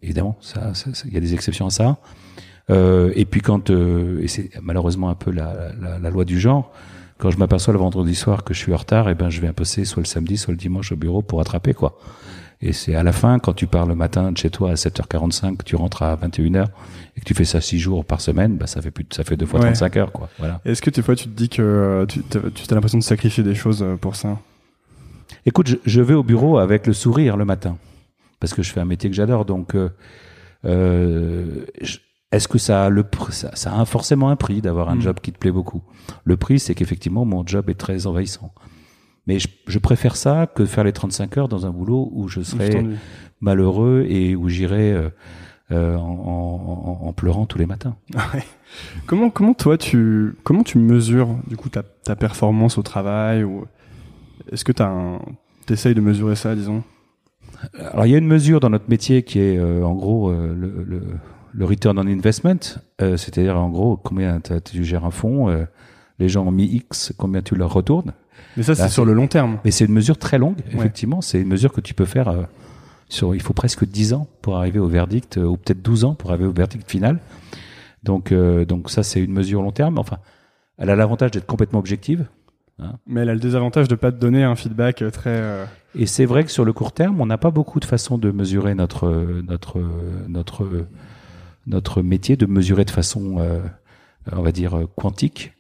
Évidemment, 0.02 0.38
ça, 0.42 0.74
il 1.06 1.14
y 1.14 1.18
a 1.18 1.20
des 1.20 1.34
exceptions 1.34 1.66
à 1.66 1.72
ça. 1.72 1.98
Euh, 2.70 3.12
et 3.16 3.26
puis 3.26 3.42
quand, 3.42 3.70
euh, 3.70 4.22
et 4.22 4.28
c'est 4.28 4.50
malheureusement 4.62 5.10
un 5.10 5.16
peu 5.16 5.32
la, 5.32 5.72
la, 5.80 6.00
la, 6.00 6.10
loi 6.10 6.26
du 6.26 6.40
genre, 6.40 6.72
quand 7.18 7.30
je 7.30 7.38
m'aperçois 7.38 7.74
le 7.74 7.80
vendredi 7.80 8.16
soir 8.16 8.44
que 8.44 8.54
je 8.54 8.60
suis 8.60 8.74
en 8.74 8.78
retard, 8.78 9.08
et 9.08 9.12
eh 9.12 9.16
ben 9.16 9.30
je 9.30 9.40
vais 9.40 9.48
imposer 9.48 9.86
soit 9.86 10.02
le 10.02 10.08
samedi, 10.08 10.38
soit 10.38 10.52
le 10.52 10.58
dimanche 10.58 10.92
au 10.92 10.96
bureau 10.96 11.22
pour 11.22 11.42
attraper 11.42 11.74
quoi. 11.74 12.00
Et 12.62 12.74
c'est 12.74 12.96
à 12.96 13.04
la 13.04 13.12
fin, 13.12 13.38
quand 13.40 13.54
tu 13.54 13.68
pars 13.68 13.86
le 13.86 13.96
matin 13.96 14.32
de 14.32 14.38
chez 14.38 14.50
toi 14.50 14.72
à 14.72 14.74
7h45, 14.76 15.58
tu 15.66 15.76
rentres 15.76 16.04
à 16.04 16.16
21h 16.16 16.66
et 17.16 17.20
que 17.20 17.26
tu 17.26 17.34
fais 17.34 17.46
ça 17.46 17.62
6 17.62 17.80
jours 17.80 18.06
par 18.06 18.22
semaine, 18.22 18.58
bah 18.58 18.66
ça 18.68 18.82
fait 18.82 18.92
plus, 18.92 19.06
ça 19.12 19.24
fait 19.24 19.36
deux 19.38 19.46
fois 19.46 19.60
Ouais. 19.60 19.68
35 19.68 19.98
heures, 19.98 20.12
quoi. 20.12 20.30
Voilà. 20.40 20.62
Est-ce 20.66 20.82
que 20.82 20.90
des 20.90 21.02
fois 21.02 21.16
tu 21.16 21.26
te 21.26 21.36
dis 21.36 21.50
que 21.50 21.62
euh, 21.62 22.06
tu 22.06 22.38
as 22.38 22.74
l'impression 22.74 22.98
de 22.98 23.04
sacrifier 23.04 23.44
des 23.44 23.56
choses 23.56 23.84
euh, 23.84 23.96
pour 23.98 24.16
ça? 24.16 24.40
Écoute, 25.46 25.68
je, 25.68 25.76
je, 25.86 26.02
vais 26.02 26.14
au 26.14 26.24
bureau 26.24 26.58
avec 26.58 26.88
le 26.88 26.94
sourire 26.94 27.36
le 27.38 27.46
matin 27.46 27.78
parce 28.40 28.54
que 28.54 28.64
je 28.64 28.72
fais 28.72 28.80
un 28.80 28.86
métier 28.86 29.10
que 29.10 29.16
j'adore. 29.16 29.46
Donc, 29.46 29.76
euh, 29.76 29.90
euh, 30.66 31.66
est-ce 32.32 32.48
que 32.48 32.58
ça 32.58 32.86
a, 32.86 32.90
le, 32.90 33.06
ça, 33.30 33.52
ça, 33.56 33.80
a 33.80 33.86
forcément 33.86 34.30
un 34.30 34.36
prix 34.36 34.62
d'avoir 34.62 34.90
un 34.90 34.96
Mm. 34.96 35.02
job 35.02 35.20
qui 35.22 35.32
te 35.32 35.38
plaît 35.38 35.52
beaucoup? 35.52 35.84
Le 36.24 36.38
prix, 36.38 36.60
c'est 36.60 36.74
qu'effectivement, 36.76 37.26
mon 37.26 37.46
job 37.46 37.70
est 37.70 37.76
très 37.80 38.08
envahissant. 38.08 38.54
Mais 39.28 39.40
je, 39.40 39.48
je, 39.68 39.80
préfère 39.80 40.16
ça 40.16 40.48
que 40.48 40.66
faire 40.66 40.84
les 40.84 40.94
35 40.94 41.38
heures 41.38 41.48
dans 41.48 41.66
un 41.66 41.72
boulot 41.72 42.10
où 42.14 42.28
je 42.28 42.42
serais 42.42 42.84
malheureux 43.42 44.06
et 44.08 44.36
où 44.36 44.50
j'irais 44.50 44.92
euh, 44.92 45.10
euh, 45.72 45.96
en, 45.98 47.00
en, 47.02 47.08
en, 47.08 47.14
pleurant 47.14 47.46
tous 47.46 47.58
les 47.58 47.66
matins. 47.66 47.96
Ouais. 48.34 48.44
Comment, 49.06 49.30
comment 49.30 49.54
toi 49.54 49.78
tu 49.78 50.36
comment 50.44 50.64
tu 50.64 50.78
mesures 50.78 51.30
du 51.48 51.56
coup 51.56 51.70
ta, 51.70 51.82
ta 51.82 52.16
performance 52.16 52.78
au 52.78 52.84
travail 52.84 53.44
ou 53.44 53.66
est-ce 54.52 54.66
que 54.66 54.72
tu 54.72 54.82
un 54.82 55.20
t'essayes 55.66 55.96
de 55.96 56.02
mesurer 56.02 56.36
ça 56.36 56.56
disons? 56.56 56.84
Alors 57.80 58.06
il 58.06 58.12
y 58.12 58.16
a 58.16 58.18
une 58.18 58.28
mesure 58.28 58.60
dans 58.60 58.70
notre 58.70 58.90
métier 58.90 59.24
qui 59.24 59.40
est 59.40 59.58
euh, 59.58 59.84
en 59.84 59.94
gros 59.94 60.32
le, 60.32 60.84
le, 60.84 61.02
le, 61.54 61.66
return 61.66 61.98
on 61.98 62.08
investment, 62.08 62.80
euh, 63.02 63.18
c'est-à-dire 63.18 63.58
en 63.58 63.70
gros 63.70 63.98
combien 63.98 64.40
tu 64.42 64.84
gères 64.84 65.06
un 65.06 65.12
fonds, 65.12 65.50
euh, 65.50 65.66
les 66.20 66.30
gens 66.30 66.46
ont 66.46 66.52
mis 66.52 66.66
X, 66.66 67.14
combien 67.18 67.42
tu 67.42 67.56
leur 67.56 67.74
retournes. 67.74 68.14
Mais 68.58 68.64
ça, 68.64 68.76
c'est 68.76 68.90
sur 68.90 69.06
le 69.06 69.14
long 69.14 69.28
terme. 69.28 69.60
Mais 69.66 69.72
c'est 69.72 69.86
une 69.86 69.94
mesure 69.94 70.18
très 70.18 70.38
longue, 70.38 70.58
effectivement. 70.72 71.18
Ouais. 71.18 71.22
C'est 71.24 71.42
une 71.42 71.48
mesure 71.48 71.74
que 71.74 71.82
tu 71.82 71.94
peux 71.94 72.06
faire 72.06 72.28
euh, 72.30 72.44
sur, 73.10 73.36
il 73.36 73.42
faut 73.42 73.54
presque 73.54 73.86
10 73.86 74.14
ans 74.14 74.28
pour 74.42 74.58
arriver 74.58 74.80
au 74.80 74.88
verdict, 74.88 75.38
euh, 75.38 75.44
ou 75.46 75.58
peut-être 75.58 75.82
12 75.82 76.06
ans 76.06 76.16
pour 76.16 76.32
arriver 76.32 76.46
au 76.46 76.54
verdict 76.54 76.90
final. 76.90 77.20
Donc, 78.04 78.32
euh, 78.32 78.66
donc 78.66 78.90
ça, 78.90 79.04
c'est 79.04 79.22
une 79.22 79.34
mesure 79.34 79.62
long 79.62 79.72
terme. 79.72 79.98
Enfin, 79.98 80.18
elle 80.78 80.90
a 80.90 80.96
l'avantage 80.96 81.32
d'être 81.32 81.46
complètement 81.48 81.80
objective. 81.80 82.28
Hein. 82.80 82.94
Mais 83.08 83.22
elle 83.22 83.30
a 83.30 83.34
le 83.34 83.40
désavantage 83.40 83.88
de 83.88 83.96
pas 83.96 84.12
te 84.12 84.18
donner 84.18 84.44
un 84.44 84.56
feedback 84.56 84.98
très. 85.12 85.30
euh, 85.32 85.66
Et 85.96 86.06
c'est 86.06 86.26
vrai 86.26 86.44
que 86.44 86.52
sur 86.52 86.66
le 86.66 86.74
court 86.74 86.92
terme, 86.92 87.20
on 87.22 87.26
n'a 87.26 87.38
pas 87.38 87.52
beaucoup 87.52 87.80
de 87.80 87.86
façons 87.86 88.18
de 88.18 88.32
mesurer 88.32 88.76
notre, 88.76 89.10
notre, 89.48 89.82
notre, 90.28 90.68
notre 91.68 92.02
métier, 92.02 92.36
de 92.38 92.46
mesurer 92.46 92.86
de 92.86 92.92
façon, 92.92 93.38
euh, 93.40 93.60
on 94.32 94.42
va 94.42 94.52
dire, 94.52 94.78
quantique. 94.96 95.54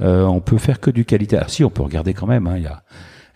Euh, 0.00 0.24
on 0.24 0.40
peut 0.40 0.58
faire 0.58 0.80
que 0.80 0.90
du 0.90 1.04
qualité. 1.04 1.38
Ah, 1.38 1.46
si, 1.48 1.64
on 1.64 1.70
peut 1.70 1.82
regarder 1.82 2.14
quand 2.14 2.26
même. 2.26 2.46
Hein, 2.46 2.56
il 2.56 2.64
y 2.64 2.66
a, 2.66 2.82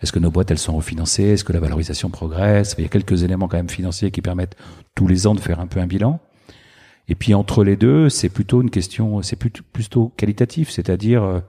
est-ce 0.01 0.11
que 0.11 0.19
nos 0.19 0.31
boîtes 0.31 0.51
elles 0.51 0.59
sont 0.59 0.75
refinancées? 0.75 1.23
Est-ce 1.23 1.43
que 1.43 1.53
la 1.53 1.59
valorisation 1.59 2.09
progresse? 2.09 2.75
Il 2.77 2.83
y 2.83 2.85
a 2.85 2.89
quelques 2.89 3.23
éléments 3.23 3.47
quand 3.47 3.57
même 3.57 3.69
financiers 3.69 4.11
qui 4.11 4.21
permettent 4.21 4.55
tous 4.95 5.07
les 5.07 5.27
ans 5.27 5.35
de 5.35 5.39
faire 5.39 5.59
un 5.59 5.67
peu 5.67 5.79
un 5.79 5.87
bilan. 5.87 6.19
Et 7.07 7.15
puis 7.15 7.33
entre 7.33 7.63
les 7.63 7.75
deux, 7.75 8.09
c'est 8.09 8.29
plutôt 8.29 8.61
une 8.61 8.69
question, 8.69 9.21
c'est 9.21 9.35
plutôt, 9.35 9.63
plutôt 9.73 10.13
qualitatif, 10.15 10.69
c'est-à-dire 10.69 11.41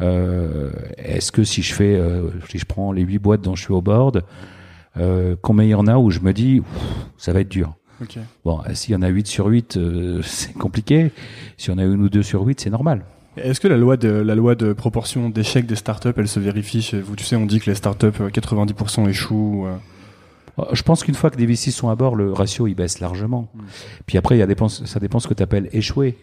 euh, 0.00 0.70
est-ce 0.96 1.32
que 1.32 1.44
si 1.44 1.62
je 1.62 1.74
fais, 1.74 1.96
euh, 1.96 2.30
si 2.48 2.58
je 2.58 2.64
prends 2.64 2.92
les 2.92 3.02
huit 3.02 3.18
boîtes 3.18 3.42
dont 3.42 3.54
je 3.54 3.62
suis 3.62 3.72
au 3.72 3.82
board, 3.82 4.24
euh, 4.96 5.36
combien 5.40 5.64
il 5.64 5.70
y 5.70 5.74
en 5.74 5.86
a 5.86 5.96
où 5.98 6.10
je 6.10 6.20
me 6.20 6.32
dis 6.32 6.62
ça 7.16 7.32
va 7.32 7.40
être 7.40 7.48
dur? 7.48 7.74
Okay. 8.02 8.20
Bon, 8.44 8.60
s'il 8.74 8.92
y 8.92 8.96
en 8.96 9.02
a 9.02 9.08
8 9.08 9.26
sur 9.26 9.46
8, 9.46 9.78
c'est 10.22 10.54
compliqué. 10.54 11.10
Si 11.56 11.70
on 11.70 11.78
a 11.78 11.84
une 11.84 12.02
ou 12.02 12.08
deux 12.08 12.22
sur 12.22 12.42
8, 12.42 12.60
c'est 12.60 12.70
normal. 12.70 13.04
Est-ce 13.42 13.60
que 13.60 13.68
la 13.68 13.76
loi 13.76 13.96
de 13.96 14.08
la 14.08 14.34
loi 14.34 14.54
de 14.54 14.72
proportion 14.72 15.30
d'échec 15.30 15.66
des 15.66 15.76
startups, 15.76 16.12
elle 16.16 16.28
se 16.28 16.40
vérifie 16.40 16.82
chez 16.82 17.00
vous? 17.00 17.16
Tu 17.16 17.24
sais, 17.24 17.36
on 17.36 17.46
dit 17.46 17.60
que 17.60 17.70
les 17.70 17.74
startups 17.74 18.06
90% 18.06 19.08
échouent. 19.08 19.66
Euh... 19.66 19.76
Je 20.72 20.82
pense 20.82 21.04
qu'une 21.04 21.14
fois 21.14 21.30
que 21.30 21.36
des 21.36 21.46
VC 21.46 21.70
sont 21.70 21.88
à 21.88 21.94
bord, 21.94 22.16
le 22.16 22.32
ratio 22.32 22.66
il 22.66 22.74
baisse 22.74 23.00
largement. 23.00 23.50
Mm. 23.54 23.60
Puis 24.06 24.18
après, 24.18 24.36
il 24.36 24.38
y 24.38 24.42
a 24.42 24.46
dépend, 24.46 24.68
ça 24.68 25.00
dépend 25.00 25.20
ce 25.20 25.28
que 25.28 25.34
tu 25.34 25.42
appelles 25.42 25.68
échouer. 25.72 26.16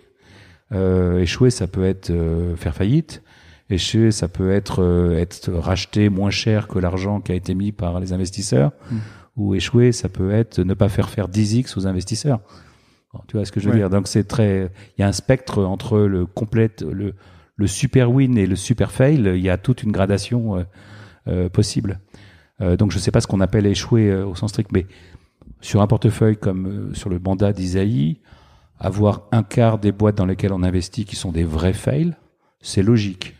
Euh, 0.71 1.19
échouer, 1.19 1.49
ça 1.49 1.67
peut 1.67 1.85
être 1.85 2.09
euh, 2.09 2.55
faire 2.55 2.75
faillite. 2.75 3.21
Échouer, 3.69 4.11
ça 4.11 4.27
peut 4.27 4.51
être 4.51 4.83
euh, 4.83 5.17
être 5.17 5.51
racheté 5.51 6.09
moins 6.09 6.29
cher 6.29 6.67
que 6.67 6.79
l'argent 6.79 7.19
qui 7.21 7.31
a 7.31 7.35
été 7.35 7.55
mis 7.55 7.71
par 7.71 7.99
les 7.99 8.13
investisseurs. 8.13 8.71
Mm. 8.91 8.97
Ou 9.37 9.55
échouer, 9.55 9.91
ça 9.91 10.09
peut 10.09 10.31
être 10.31 10.59
ne 10.59 10.73
pas 10.73 10.89
faire 10.89 11.09
faire 11.09 11.29
10x 11.29 11.77
aux 11.77 11.87
investisseurs. 11.87 12.39
Tu 13.27 13.37
vois 13.37 13.45
ce 13.45 13.51
que 13.51 13.59
je 13.59 13.65
veux 13.65 13.73
ouais. 13.73 13.79
dire 13.79 13.89
Donc 13.89 14.07
c'est 14.07 14.25
très, 14.25 14.71
il 14.97 15.01
y 15.01 15.03
a 15.03 15.07
un 15.07 15.11
spectre 15.13 15.63
entre 15.63 15.99
le 15.99 16.25
complète, 16.25 16.81
le, 16.83 17.13
le 17.55 17.67
super 17.67 18.11
win 18.11 18.37
et 18.37 18.47
le 18.47 18.55
super 18.55 18.91
fail. 18.91 19.19
Il 19.35 19.41
y 19.41 19.49
a 19.49 19.57
toute 19.57 19.83
une 19.83 19.91
gradation 19.91 20.57
euh, 20.57 20.63
euh, 21.27 21.49
possible. 21.49 21.99
Euh, 22.61 22.77
donc 22.77 22.91
je 22.91 22.99
sais 22.99 23.11
pas 23.11 23.21
ce 23.21 23.27
qu'on 23.27 23.41
appelle 23.41 23.65
échouer 23.65 24.13
au 24.13 24.35
sens 24.35 24.51
strict, 24.51 24.71
mais 24.71 24.85
sur 25.61 25.81
un 25.81 25.87
portefeuille 25.87 26.37
comme 26.37 26.91
sur 26.93 27.09
le 27.09 27.19
mandat 27.19 27.53
d'Isaïe, 27.53 28.19
avoir 28.79 29.23
un 29.31 29.43
quart 29.43 29.79
des 29.79 29.91
boîtes 29.91 30.15
dans 30.15 30.25
lesquelles 30.25 30.53
on 30.53 30.63
investit 30.63 31.05
qui 31.05 31.15
sont 31.15 31.31
des 31.31 31.43
vrais 31.43 31.73
fails, 31.73 32.13
c'est 32.61 32.83
logique. 32.83 33.35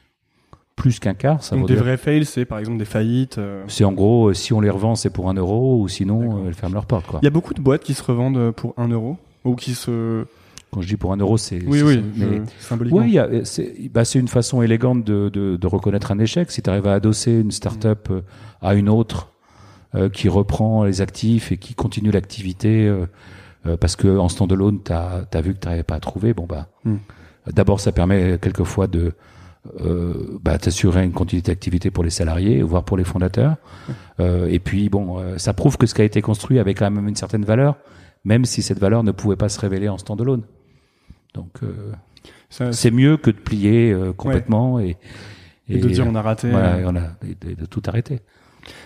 Plus 0.76 1.00
qu'un 1.00 1.14
quart, 1.14 1.42
ça 1.42 1.56
Donc 1.56 1.68
des 1.68 1.76
dire... 1.76 1.84
vrais 1.84 1.96
fails, 1.96 2.26
c'est 2.26 2.44
par 2.44 2.60
exemple 2.60 2.80
des 2.80 2.86
faillites. 2.86 3.38
euh. 3.38 3.64
C'est 3.68 3.86
en 3.86 3.94
gros, 3.94 4.34
si 4.34 4.52
on 4.52 4.60
les 4.60 4.70
revend, 4.70 4.96
c'est 4.96 5.10
pour 5.10 5.30
un 5.30 5.34
euro, 5.34 5.80
ou 5.82 5.88
sinon, 5.88 6.46
elles 6.46 6.54
ferment 6.54 6.74
leurs 6.74 6.86
portes. 6.86 7.08
Quoi. 7.08 7.20
Il 7.22 7.26
y 7.26 7.28
a 7.28 7.32
beaucoup 7.32 7.54
de 7.54 7.62
boîtes 7.62 7.84
qui 7.84 7.94
se 7.94 8.04
revendent 8.04 8.52
pour 8.52 8.74
un 8.76 8.90
euro 8.90 9.18
ou 9.46 9.56
qui 9.56 9.74
se 9.76 10.26
quand 10.72 10.82
je 10.82 10.88
dis 10.88 10.98
pour 10.98 11.14
un 11.14 11.18
euro, 11.18 11.38
c'est 11.38 11.64
oui, 11.66 11.82
oui, 11.82 12.04
mais 12.18 12.42
symboliquement. 12.60 13.00
Oui, 13.00 13.18
c'est 13.46 13.74
bah, 13.94 14.04
une 14.14 14.28
façon 14.28 14.62
élégante 14.62 15.06
de, 15.06 15.30
de, 15.30 15.56
de, 15.56 15.68
reconnaître 15.68 16.12
un 16.12 16.20
échec. 16.20 16.52
Si 16.52 16.62
tu 16.62 16.70
arrives 16.70 16.88
à 16.88 16.96
adosser 16.96 17.32
une 17.32 17.52
start-up 17.52 18.10
mmh. 18.10 18.22
à 18.62 18.74
une 18.74 18.90
autre 18.90 19.30
euh, 19.94 20.10
qui 20.10 20.28
reprend 20.28 20.84
les 20.84 21.00
actifs 21.00 21.54
et 21.54 21.58
qui 21.58 21.76
continue 21.76 22.12
l'activité 22.12 22.88
euh, 22.88 23.06
Euh, 23.68 23.78
parce 23.78 23.96
que 23.96 24.18
en 24.18 24.30
standalone, 24.30 24.80
t'as 24.84 25.24
as 25.32 25.42
vu 25.42 25.54
que 25.54 25.60
t'arrivais 25.60 25.84
pas 25.84 25.96
à 25.96 26.00
trouver. 26.00 26.34
Bon 26.34 26.46
bah, 26.46 26.68
Hmm. 26.84 26.98
d'abord, 27.52 27.80
ça 27.80 27.92
permet 27.92 28.38
quelquefois 28.40 28.86
de 28.88 29.14
euh, 29.82 30.38
bah, 30.44 30.60
t'assurer 30.60 31.04
une 31.04 31.12
continuité 31.12 31.52
d'activité 31.52 31.90
pour 31.90 32.04
les 32.04 32.12
salariés, 32.12 32.62
voire 32.62 32.84
pour 32.84 32.98
les 32.98 33.04
fondateurs. 33.04 33.56
Euh, 34.20 34.48
et 34.48 34.60
puis 34.60 34.90
bon, 34.90 35.20
euh, 35.20 35.38
ça 35.40 35.54
prouve 35.54 35.78
que 35.78 35.88
ce 35.88 35.96
qui 35.96 36.02
a 36.02 36.06
été 36.06 36.22
construit 36.22 36.60
avait 36.60 36.76
quand 36.76 36.90
même 36.92 37.08
une 37.08 37.16
certaine 37.16 37.44
valeur, 37.44 37.76
même 38.26 38.44
si 38.44 38.62
cette 38.62 38.80
valeur 38.80 39.04
ne 39.04 39.12
pouvait 39.12 39.36
pas 39.38 39.48
se 39.50 39.60
révéler 39.60 39.88
en 39.88 39.98
standalone. 39.98 40.44
Donc 41.34 41.64
euh, 41.64 41.94
c'est 42.50 42.92
mieux 42.92 43.18
que 43.18 43.30
de 43.32 43.38
plier 43.38 43.92
euh, 43.94 44.12
complètement 44.14 44.80
et, 44.80 44.98
Et 45.70 45.78
de 45.80 45.88
dire 45.88 46.06
on 46.08 46.16
a 46.16 46.22
raté. 46.22 46.50
voilà, 46.50 46.76
euh. 46.76 46.80
et 46.82 46.86
on 46.86 46.96
a- 46.96 47.12
et 47.50 47.56
de, 47.56 47.66
tout 47.66 47.82
arrêter. 47.86 48.20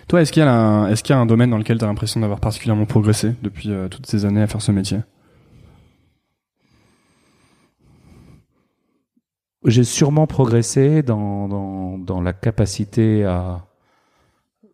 Toi, 0.07 0.21
est-ce 0.21 0.31
qu'il 0.33 0.41
y 0.43 0.45
a 0.45 0.51
un, 0.53 0.89
est-ce 0.89 1.03
qu'il 1.03 1.15
y 1.15 1.17
a 1.17 1.21
un 1.21 1.25
domaine 1.25 1.49
dans 1.49 1.57
lequel 1.57 1.77
tu 1.77 1.85
as 1.85 1.87
l'impression 1.87 2.19
d'avoir 2.19 2.39
particulièrement 2.41 2.85
progressé 2.85 3.33
depuis 3.41 3.71
euh, 3.71 3.87
toutes 3.87 4.05
ces 4.07 4.25
années 4.25 4.41
à 4.41 4.47
faire 4.47 4.61
ce 4.61 4.71
métier? 4.73 4.99
J'ai 9.65 9.83
sûrement 9.83 10.25
progressé 10.25 11.03
dans, 11.03 11.47
dans, 11.49 11.97
dans 11.97 12.21
la 12.21 12.31
capacité 12.33 13.25
à 13.25 13.65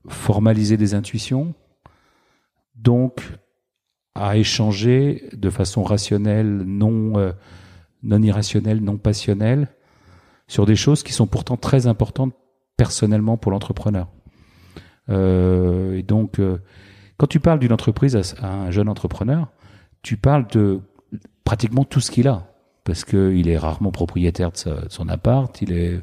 formaliser 0.07 0.77
des 0.77 0.93
intuitions, 0.93 1.55
donc 2.75 3.21
à 4.15 4.37
échanger 4.37 5.29
de 5.33 5.49
façon 5.49 5.83
rationnelle, 5.83 6.63
non, 6.65 7.19
euh, 7.19 7.33
non 8.03 8.21
irrationnelle, 8.21 8.81
non 8.81 8.97
passionnelle, 8.97 9.69
sur 10.47 10.65
des 10.65 10.75
choses 10.75 11.03
qui 11.03 11.13
sont 11.13 11.27
pourtant 11.27 11.57
très 11.57 11.87
importantes 11.87 12.33
personnellement 12.77 13.37
pour 13.37 13.51
l'entrepreneur. 13.51 14.07
Euh, 15.09 15.97
et 15.97 16.03
donc, 16.03 16.39
euh, 16.39 16.59
quand 17.17 17.27
tu 17.27 17.39
parles 17.39 17.59
d'une 17.59 17.73
entreprise 17.73 18.15
à, 18.15 18.45
à 18.45 18.53
un 18.53 18.71
jeune 18.71 18.89
entrepreneur, 18.89 19.51
tu 20.01 20.17
parles 20.17 20.47
de 20.47 20.81
pratiquement 21.43 21.83
tout 21.83 21.99
ce 21.99 22.11
qu'il 22.11 22.27
a 22.27 22.54
parce 22.85 23.03
qu'il 23.03 23.49
est 23.49 23.57
rarement 23.57 23.91
propriétaire 23.91 24.51
de, 24.51 24.57
sa- 24.57 24.81
de 24.81 24.87
son 24.91 25.09
appart, 25.09 25.61
il 25.61 25.73
est, 25.73 25.99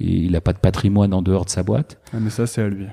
il 0.00 0.32
n'a 0.32 0.40
pas 0.40 0.52
de 0.54 0.58
patrimoine 0.58 1.14
en 1.14 1.22
dehors 1.22 1.44
de 1.44 1.50
sa 1.50 1.62
boîte. 1.62 2.00
Ah, 2.12 2.16
Mais 2.20 2.30
ça, 2.30 2.46
c'est 2.48 2.62
à 2.62 2.68
lui. 2.68 2.86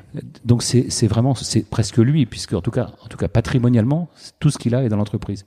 Donc 0.45 0.61
c'est 0.61 1.07
vraiment 1.07 1.33
c'est 1.33 1.67
presque 1.67 1.97
lui, 1.97 2.25
puisque 2.27 2.53
en 2.53 2.61
tout 2.61 2.71
cas 2.71 2.91
en 3.03 3.07
tout 3.07 3.17
cas 3.17 3.27
patrimonialement 3.29 4.09
tout 4.39 4.49
ce 4.51 4.57
qu'il 4.59 4.75
a 4.75 4.83
est 4.83 4.89
dans 4.89 4.97
l'entreprise. 4.97 5.45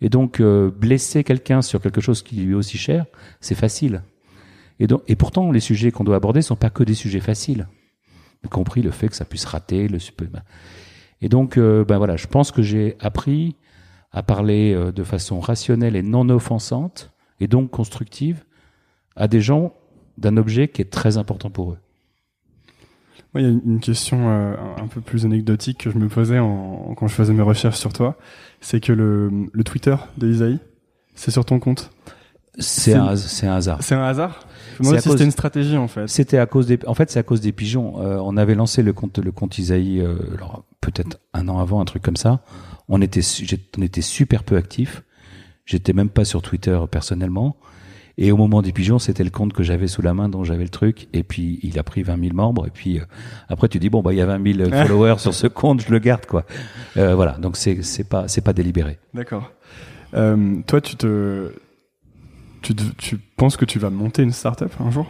Et 0.00 0.08
donc 0.08 0.40
euh, 0.40 0.68
blesser 0.70 1.22
quelqu'un 1.24 1.62
sur 1.62 1.80
quelque 1.80 2.00
chose 2.00 2.22
qui 2.22 2.34
lui 2.36 2.52
est 2.52 2.56
aussi 2.56 2.76
cher, 2.76 3.06
c'est 3.40 3.54
facile. 3.54 4.02
Et 4.80 4.88
donc 4.88 5.02
et 5.06 5.14
pourtant 5.14 5.52
les 5.52 5.60
sujets 5.60 5.92
qu'on 5.92 6.02
doit 6.02 6.16
aborder 6.16 6.42
sont 6.42 6.56
pas 6.56 6.70
que 6.70 6.82
des 6.82 6.94
sujets 6.94 7.20
faciles, 7.20 7.68
y 8.44 8.48
compris 8.48 8.82
le 8.82 8.90
fait 8.90 9.06
que 9.08 9.14
ça 9.14 9.24
puisse 9.24 9.44
rater 9.44 9.86
le 9.86 10.00
super. 10.00 10.26
Et 11.20 11.28
donc 11.28 11.56
euh, 11.56 11.84
ben 11.84 11.98
voilà, 11.98 12.16
je 12.16 12.26
pense 12.26 12.50
que 12.50 12.62
j'ai 12.62 12.96
appris 12.98 13.54
à 14.10 14.24
parler 14.24 14.74
euh, 14.74 14.90
de 14.90 15.04
façon 15.04 15.38
rationnelle 15.38 15.94
et 15.94 16.02
non 16.02 16.28
offensante 16.30 17.11
et 17.42 17.48
donc 17.48 17.70
constructive 17.70 18.44
à 19.16 19.26
des 19.26 19.40
gens 19.40 19.74
d'un 20.16 20.36
objet 20.36 20.68
qui 20.68 20.80
est 20.80 20.90
très 20.90 21.16
important 21.16 21.50
pour 21.50 21.72
eux. 21.72 21.78
Il 23.34 23.42
y 23.42 23.46
a 23.46 23.48
une- 23.48 23.80
question 23.80 24.28
euh, 24.28 24.54
un- 24.78 24.86
peu 24.86 25.00
plus 25.00 25.24
anecdotique 25.24 25.78
que 25.78 25.90
je 25.90 25.96
me 25.98 26.08
posais 26.08 26.38
en, 26.38 26.94
quand 26.94 27.08
je 27.08 27.14
faisais 27.14 27.32
mes 27.32 27.42
recherches 27.42 27.78
sur 27.78 27.92
toi. 27.92 28.16
C'est 28.60 28.78
que 28.80 28.92
le, 28.92 29.30
le 29.52 29.64
Twitter 29.64 29.96
de 30.18 30.28
Isaïe, 30.30 30.58
c'est 31.14 31.30
sur 31.30 31.44
ton 31.44 31.58
compte. 31.58 31.90
C'est 32.58 32.92
un, 32.92 33.06
hasard. 33.06 33.82
C'est 33.82 33.94
un 33.94 34.04
hasard 34.04 34.46
c'était 35.00 35.24
une 35.24 35.30
stratégie 35.30 35.78
en 35.78 35.88
fait. 35.88 36.06
C'était 36.08 36.36
à 36.36 36.44
cause 36.44 36.66
des, 36.66 36.78
en 36.86 36.94
fait, 36.94 37.10
c'est 37.10 37.18
à 37.18 37.22
cause 37.22 37.40
des 37.40 37.52
pigeons. 37.52 38.00
Euh, 38.02 38.18
on 38.22 38.36
avait 38.36 38.54
lancé 38.54 38.82
le 38.82 38.92
compte, 38.92 39.18
le 39.18 39.32
compte 39.32 39.56
Isaïe, 39.58 40.00
euh, 40.00 40.16
peut-être 40.82 41.18
un 41.32 41.48
an 41.48 41.58
avant, 41.58 41.80
un 41.80 41.86
truc 41.86 42.02
comme 42.02 42.16
ça. 42.16 42.44
On 42.88 43.00
était, 43.00 43.22
on 43.78 43.82
était 43.82 44.02
super 44.02 44.44
peu 44.44 44.56
actifs. 44.56 45.02
J'étais 45.64 45.92
même 45.92 46.08
pas 46.10 46.24
sur 46.24 46.42
Twitter 46.42 46.78
personnellement. 46.90 47.56
Et 48.18 48.30
au 48.30 48.36
moment 48.36 48.60
des 48.60 48.72
pigeons, 48.72 48.98
c'était 48.98 49.24
le 49.24 49.30
compte 49.30 49.54
que 49.54 49.62
j'avais 49.62 49.86
sous 49.86 50.02
la 50.02 50.12
main, 50.12 50.28
dont 50.28 50.44
j'avais 50.44 50.64
le 50.64 50.68
truc. 50.68 51.08
Et 51.14 51.22
puis, 51.22 51.58
il 51.62 51.78
a 51.78 51.82
pris 51.82 52.02
20 52.02 52.20
000 52.20 52.34
membres. 52.34 52.66
Et 52.66 52.70
puis, 52.70 52.98
euh, 53.00 53.04
après, 53.48 53.68
tu 53.68 53.78
dis, 53.78 53.88
bon, 53.88 54.02
bah, 54.02 54.12
il 54.12 54.16
y 54.16 54.20
a 54.20 54.26
20 54.26 54.54
000 54.54 54.70
followers 54.86 55.18
sur 55.18 55.32
ce 55.32 55.46
compte, 55.46 55.80
je 55.80 55.90
le 55.90 55.98
garde, 55.98 56.26
quoi. 56.26 56.44
Euh, 56.98 57.14
voilà. 57.14 57.32
Donc, 57.38 57.56
c'est, 57.56 57.82
c'est 57.82 58.04
pas, 58.04 58.28
c'est 58.28 58.42
pas 58.42 58.52
délibéré. 58.52 58.98
D'accord. 59.14 59.50
Euh, 60.14 60.60
toi, 60.66 60.82
tu 60.82 60.96
te, 60.96 61.52
tu, 62.60 62.74
te- 62.74 62.82
tu 62.98 63.16
penses 63.16 63.56
que 63.56 63.64
tu 63.64 63.78
vas 63.78 63.88
monter 63.88 64.22
une 64.22 64.32
startup 64.32 64.72
un 64.78 64.90
jour? 64.90 65.06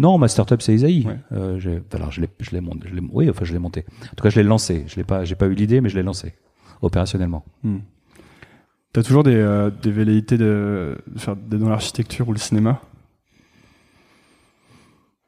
Non, 0.00 0.16
ma 0.18 0.26
startup 0.26 0.60
c'est 0.60 0.74
Isaïe. 0.74 1.06
Ouais. 1.06 1.18
Euh, 1.32 1.80
alors 1.92 2.10
je 2.10 2.20
l'ai, 2.22 2.28
je 2.40 2.50
l'ai 2.50 2.60
monté. 2.60 2.88
Oui, 3.12 3.30
enfin 3.30 3.44
je 3.44 3.52
l'ai 3.52 3.60
monté. 3.60 3.84
En 4.10 4.14
tout 4.16 4.24
cas, 4.24 4.30
je 4.30 4.40
l'ai 4.40 4.42
lancé. 4.42 4.84
Je 4.88 4.96
l'ai 4.96 5.04
pas, 5.04 5.24
j'ai 5.24 5.36
pas 5.36 5.46
eu 5.46 5.54
l'idée, 5.54 5.80
mais 5.80 5.88
je 5.88 5.94
l'ai 5.96 6.02
lancé 6.02 6.32
opérationnellement. 6.82 7.44
Hmm. 7.62 7.78
T'as 8.94 9.02
toujours 9.02 9.24
des, 9.24 9.34
euh, 9.34 9.70
des 9.82 9.90
velléités 9.90 10.38
de, 10.38 10.96
de 11.08 11.18
faire 11.18 11.34
dans 11.34 11.68
l'architecture 11.68 12.28
ou 12.28 12.32
le 12.32 12.38
cinéma? 12.38 12.80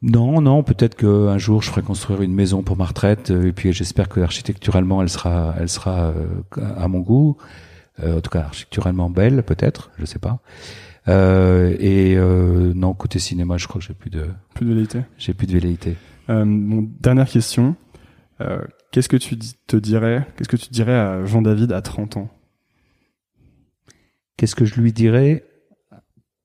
Non, 0.02 0.40
non, 0.40 0.62
peut-être 0.62 0.94
qu'un 0.94 1.36
jour 1.38 1.62
je 1.62 1.70
ferai 1.70 1.82
construire 1.82 2.22
une 2.22 2.32
maison 2.32 2.62
pour 2.62 2.76
ma 2.76 2.84
retraite, 2.84 3.32
euh, 3.32 3.48
et 3.48 3.52
puis 3.52 3.72
j'espère 3.72 4.08
que 4.08 4.20
architecturalement 4.20 5.02
elle 5.02 5.08
sera, 5.08 5.56
elle 5.58 5.68
sera 5.68 6.12
euh, 6.12 6.74
à 6.76 6.86
mon 6.86 7.00
goût. 7.00 7.38
Euh, 8.04 8.18
en 8.18 8.20
tout 8.20 8.30
cas, 8.30 8.42
architecturalement 8.42 9.10
belle, 9.10 9.42
peut-être, 9.42 9.90
je 9.98 10.04
sais 10.04 10.20
pas. 10.20 10.38
Euh, 11.08 11.74
et 11.80 12.14
non, 12.72 12.94
côté 12.94 13.18
cinéma, 13.18 13.56
je 13.56 13.66
crois 13.66 13.80
que 13.80 13.86
j'ai 13.88 13.94
plus 13.94 14.10
de, 14.10 14.28
Plus 14.54 14.64
de 14.64 14.70
velléités 14.70 15.02
j'ai 15.18 15.34
plus 15.34 15.48
de 15.48 15.52
velléité. 15.52 15.96
Mon 16.28 16.88
dernière 17.00 17.28
question. 17.28 17.74
Qu'est-ce 18.92 19.08
que 19.08 19.16
tu 19.16 19.36
te 19.38 19.76
dirais 19.76 20.24
Qu'est-ce 20.36 20.48
que 20.48 20.56
tu 20.56 20.70
dirais 20.70 20.94
à 20.94 21.24
Jean-David 21.24 21.72
à 21.72 21.82
30 21.82 22.18
ans? 22.18 22.30
Qu'est-ce 24.36 24.54
que 24.54 24.64
je 24.64 24.80
lui 24.80 24.92
dirais 24.92 25.44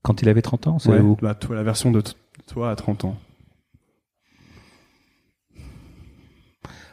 quand 0.03 0.21
il 0.21 0.29
avait 0.29 0.41
30 0.41 0.67
ans? 0.67 0.77
Ouais, 0.85 0.99
bah, 1.21 1.35
toi, 1.35 1.55
la 1.55 1.63
version 1.63 1.91
de 1.91 2.01
toi 2.47 2.71
à 2.71 2.75
30 2.75 3.05
ans. 3.05 3.17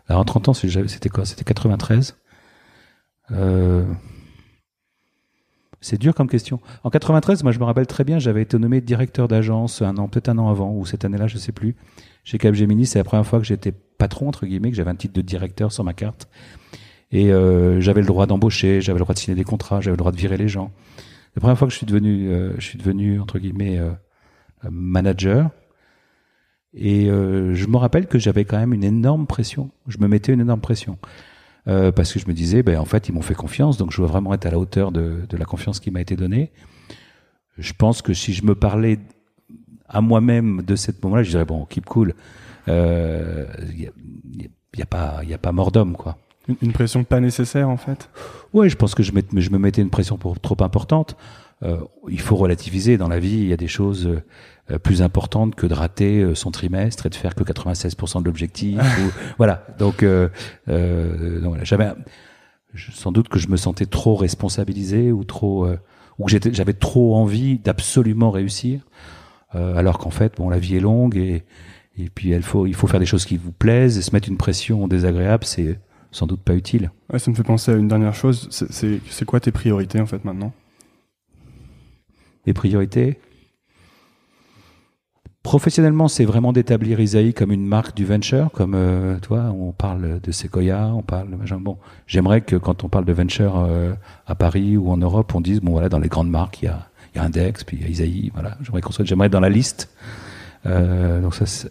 Alors 0.08 0.22
en 0.22 0.24
30 0.24 0.48
ans, 0.48 0.54
c'était 0.54 1.08
quoi? 1.08 1.24
C'était 1.26 1.44
93. 1.44 2.16
Euh, 3.30 3.84
C'est 5.80 5.98
dur 5.98 6.14
comme 6.14 6.28
question. 6.28 6.60
En 6.82 6.90
93, 6.90 7.42
moi 7.42 7.52
je 7.52 7.58
me 7.58 7.64
rappelle 7.64 7.86
très 7.86 8.04
bien, 8.04 8.18
j'avais 8.18 8.42
été 8.42 8.58
nommé 8.58 8.80
directeur 8.80 9.28
d'agence 9.28 9.82
un 9.82 9.96
an, 9.98 10.08
peut-être 10.08 10.30
un 10.30 10.38
an 10.38 10.48
avant, 10.48 10.72
ou 10.72 10.86
cette 10.86 11.04
année-là, 11.04 11.26
je 11.26 11.36
sais 11.38 11.52
plus. 11.52 11.76
Chez 12.24 12.38
Capgemini, 12.38 12.86
c'est 12.86 12.98
la 12.98 13.04
première 13.04 13.26
fois 13.26 13.38
que 13.38 13.44
j'étais 13.44 13.72
patron, 13.72 14.28
entre 14.28 14.46
guillemets, 14.46 14.70
que 14.70 14.76
j'avais 14.76 14.90
un 14.90 14.96
titre 14.96 15.14
de 15.14 15.20
directeur 15.20 15.72
sur 15.72 15.84
ma 15.84 15.92
carte. 15.92 16.28
Et 17.10 17.32
euh, 17.32 17.80
j'avais 17.80 18.00
le 18.02 18.06
droit 18.06 18.26
d'embaucher, 18.26 18.80
j'avais 18.80 18.98
le 18.98 19.04
droit 19.04 19.14
de 19.14 19.18
signer 19.18 19.34
des 19.36 19.44
contrats, 19.44 19.80
j'avais 19.80 19.94
le 19.94 19.98
droit 19.98 20.12
de 20.12 20.16
virer 20.18 20.36
les 20.36 20.48
gens. 20.48 20.70
La 21.36 21.40
première 21.40 21.56
fois 21.56 21.66
que 21.66 21.72
je 21.72 21.78
suis 21.78 21.86
devenu, 21.86 22.28
euh, 22.28 22.52
je 22.58 22.64
suis 22.64 22.78
devenu 22.78 23.20
entre 23.20 23.38
guillemets 23.38 23.78
euh, 23.78 23.90
euh, 24.64 24.68
manager. 24.70 25.50
Et 26.74 27.08
euh, 27.08 27.54
je 27.54 27.66
me 27.66 27.76
rappelle 27.78 28.06
que 28.06 28.18
j'avais 28.18 28.44
quand 28.44 28.58
même 28.58 28.74
une 28.74 28.84
énorme 28.84 29.26
pression. 29.26 29.70
Je 29.86 29.98
me 29.98 30.06
mettais 30.06 30.32
une 30.32 30.40
énorme 30.40 30.60
pression. 30.60 30.98
Euh, 31.66 31.92
parce 31.92 32.12
que 32.12 32.18
je 32.18 32.26
me 32.26 32.32
disais, 32.32 32.62
ben, 32.62 32.78
en 32.78 32.84
fait, 32.84 33.08
ils 33.08 33.12
m'ont 33.12 33.22
fait 33.22 33.34
confiance, 33.34 33.76
donc 33.78 33.90
je 33.90 33.98
dois 33.98 34.06
vraiment 34.06 34.32
être 34.32 34.46
à 34.46 34.50
la 34.50 34.58
hauteur 34.58 34.90
de, 34.92 35.22
de 35.28 35.36
la 35.36 35.44
confiance 35.44 35.80
qui 35.80 35.90
m'a 35.90 36.00
été 36.00 36.16
donnée. 36.16 36.50
Je 37.58 37.72
pense 37.72 38.00
que 38.00 38.14
si 38.14 38.32
je 38.32 38.44
me 38.44 38.54
parlais 38.54 38.98
à 39.88 40.00
moi-même 40.00 40.62
de 40.62 40.76
cette 40.76 41.02
moment-là, 41.02 41.22
je 41.22 41.30
dirais, 41.30 41.44
bon, 41.44 41.64
keep 41.64 41.86
cool. 41.86 42.14
Il 42.66 42.72
euh, 42.72 43.46
y, 43.76 43.86
a, 43.86 43.90
y 44.76 44.82
a 44.82 44.86
pas, 44.86 45.22
y 45.24 45.34
a 45.34 45.38
pas 45.38 45.52
mort 45.52 45.72
d'homme, 45.72 45.96
quoi. 45.96 46.18
Une, 46.48 46.56
une 46.62 46.72
pression 46.72 47.04
pas 47.04 47.20
nécessaire 47.20 47.68
en 47.68 47.76
fait? 47.76 48.10
Ouais, 48.52 48.68
je 48.68 48.76
pense 48.76 48.94
que 48.94 49.02
je, 49.02 49.12
met, 49.12 49.22
je 49.36 49.50
me 49.50 49.58
mettais 49.58 49.82
une 49.82 49.90
pression 49.90 50.16
pour, 50.16 50.40
trop 50.40 50.56
importante. 50.60 51.16
Euh, 51.62 51.78
il 52.08 52.20
faut 52.20 52.36
relativiser 52.36 52.96
dans 52.96 53.08
la 53.08 53.18
vie. 53.18 53.34
Il 53.34 53.48
y 53.48 53.52
a 53.52 53.56
des 53.56 53.68
choses 53.68 54.08
euh, 54.70 54.78
plus 54.78 55.02
importantes 55.02 55.54
que 55.54 55.66
de 55.66 55.74
rater 55.74 56.20
euh, 56.20 56.34
son 56.34 56.50
trimestre 56.50 57.06
et 57.06 57.08
de 57.10 57.14
faire 57.14 57.34
que 57.34 57.42
96% 57.42 58.20
de 58.20 58.24
l'objectif. 58.24 58.80
voilà. 59.38 59.66
Donc, 59.78 60.02
euh, 60.02 60.28
euh, 60.68 61.40
donc 61.40 61.50
voilà. 61.50 61.64
j'avais 61.64 61.88
sans 62.92 63.12
doute 63.12 63.28
que 63.28 63.38
je 63.38 63.48
me 63.48 63.56
sentais 63.56 63.86
trop 63.86 64.14
responsabilisé 64.14 65.12
ou 65.12 65.24
trop 65.24 65.66
euh, 65.66 65.78
ou 66.18 66.26
que 66.26 66.52
j'avais 66.52 66.72
trop 66.72 67.16
envie 67.16 67.58
d'absolument 67.58 68.30
réussir. 68.30 68.80
Euh, 69.54 69.76
alors 69.76 69.98
qu'en 69.98 70.10
fait, 70.10 70.36
bon, 70.36 70.48
la 70.48 70.58
vie 70.58 70.76
est 70.76 70.80
longue 70.80 71.16
et 71.16 71.44
et 71.96 72.10
puis 72.10 72.30
il 72.30 72.42
faut 72.42 72.66
il 72.66 72.74
faut 72.74 72.86
faire 72.86 73.00
des 73.00 73.06
choses 73.06 73.24
qui 73.24 73.36
vous 73.36 73.52
plaisent 73.52 73.98
et 73.98 74.02
se 74.02 74.12
mettre 74.12 74.28
une 74.28 74.36
pression 74.36 74.86
désagréable, 74.86 75.44
c'est 75.44 75.80
sans 76.10 76.26
doute 76.26 76.40
pas 76.42 76.54
utile. 76.54 76.90
Ouais, 77.12 77.18
ça 77.18 77.30
me 77.30 77.36
fait 77.36 77.42
penser 77.42 77.72
à 77.72 77.76
une 77.76 77.88
dernière 77.88 78.14
chose. 78.14 78.48
C'est- 78.50 79.24
quoi 79.24 79.40
tes 79.40 79.52
priorités 79.52 80.00
en 80.00 80.06
fait 80.06 80.24
maintenant? 80.24 80.52
Les 82.46 82.52
priorités? 82.54 83.18
Professionnellement, 85.42 86.08
c'est 86.08 86.24
vraiment 86.26 86.52
d'établir 86.52 87.00
Isaïe 87.00 87.32
comme 87.32 87.52
une 87.52 87.66
marque 87.66 87.96
du 87.96 88.04
venture, 88.04 88.50
comme 88.52 88.74
euh, 88.74 89.18
toi, 89.20 89.44
on 89.58 89.72
parle 89.72 90.20
de 90.20 90.32
Sequoia, 90.32 90.88
on 90.94 91.02
parle 91.02 91.30
de 91.30 91.36
machin. 91.36 91.58
Bon, 91.58 91.78
j'aimerais 92.06 92.42
que 92.42 92.56
quand 92.56 92.84
on 92.84 92.88
parle 92.88 93.06
de 93.06 93.12
venture 93.12 93.56
euh, 93.58 93.94
à 94.26 94.34
Paris 94.34 94.76
ou 94.76 94.90
en 94.90 94.98
Europe, 94.98 95.34
on 95.34 95.40
dise 95.40 95.60
bon 95.60 95.72
voilà, 95.72 95.88
dans 95.88 96.00
les 96.00 96.08
grandes 96.08 96.28
marques, 96.28 96.60
il 96.62 96.66
y 96.66 96.68
a, 96.68 96.88
il 97.14 97.18
y 97.18 97.20
a 97.20 97.24
Index, 97.24 97.64
puis 97.64 97.78
il 97.78 97.82
y 97.82 97.86
a 97.86 97.88
Isaïe, 97.88 98.30
voilà. 98.34 98.58
J'aimerais 98.62 98.82
qu'on 98.82 98.92
soit, 98.92 99.06
j'aimerais 99.06 99.30
dans 99.30 99.40
la 99.40 99.48
liste. 99.48 99.88
Euh, 100.66 101.22
donc 101.22 101.34
ça, 101.34 101.46
c'est- 101.46 101.70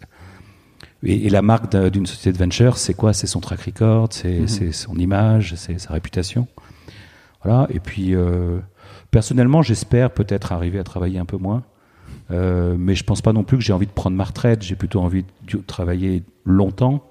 et, 1.03 1.25
et 1.27 1.29
la 1.29 1.41
marque 1.41 1.71
d'un- 1.71 1.89
d'une 1.89 2.05
société 2.05 2.31
de 2.33 2.37
venture, 2.43 2.77
c'est 2.77 2.93
quoi? 2.93 3.13
C'est 3.13 3.27
son 3.27 3.39
track 3.39 3.61
record, 3.61 4.07
c'est 4.11 4.39
Mhm. 4.41 4.71
son 4.73 4.95
image, 4.95 5.55
c'est 5.55 5.79
sa 5.79 5.93
réputation. 5.93 6.47
Voilà. 7.43 7.67
Et 7.71 7.79
puis, 7.79 8.15
euh, 8.15 8.59
personnellement, 9.11 9.61
j'espère 9.61 10.11
peut-être 10.11 10.51
arriver 10.51 10.79
à 10.79 10.83
travailler 10.83 11.19
un 11.19 11.25
peu 11.25 11.37
moins. 11.37 11.63
Euh, 12.31 12.75
mais 12.77 12.93
je 12.95 13.03
pense 13.05 13.21
pas 13.21 13.31
non 13.31 13.43
plus 13.43 13.57
que 13.57 13.63
j'ai 13.63 13.73
envie 13.73 13.85
de 13.85 13.91
prendre 13.91 14.17
ma 14.17 14.23
retraite. 14.25 14.61
J'ai 14.63 14.75
plutôt 14.75 14.99
envie 15.01 15.23
de 15.49 15.57
travailler 15.59 16.23
longtemps, 16.45 17.03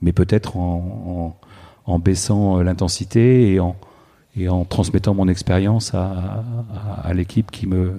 mais 0.00 0.12
peut-être 0.12 0.56
en, 0.56 1.36
en, 1.86 1.92
en, 1.92 1.98
baissant 1.98 2.62
l'intensité 2.62 3.52
et 3.52 3.60
en, 3.60 3.76
et 4.34 4.48
en 4.48 4.64
transmettant 4.64 5.12
mon 5.14 5.28
expérience 5.28 5.94
à, 5.94 6.04
à, 6.04 7.00
à 7.08 7.12
l'équipe 7.14 7.50
qui 7.50 7.66
me 7.66 7.92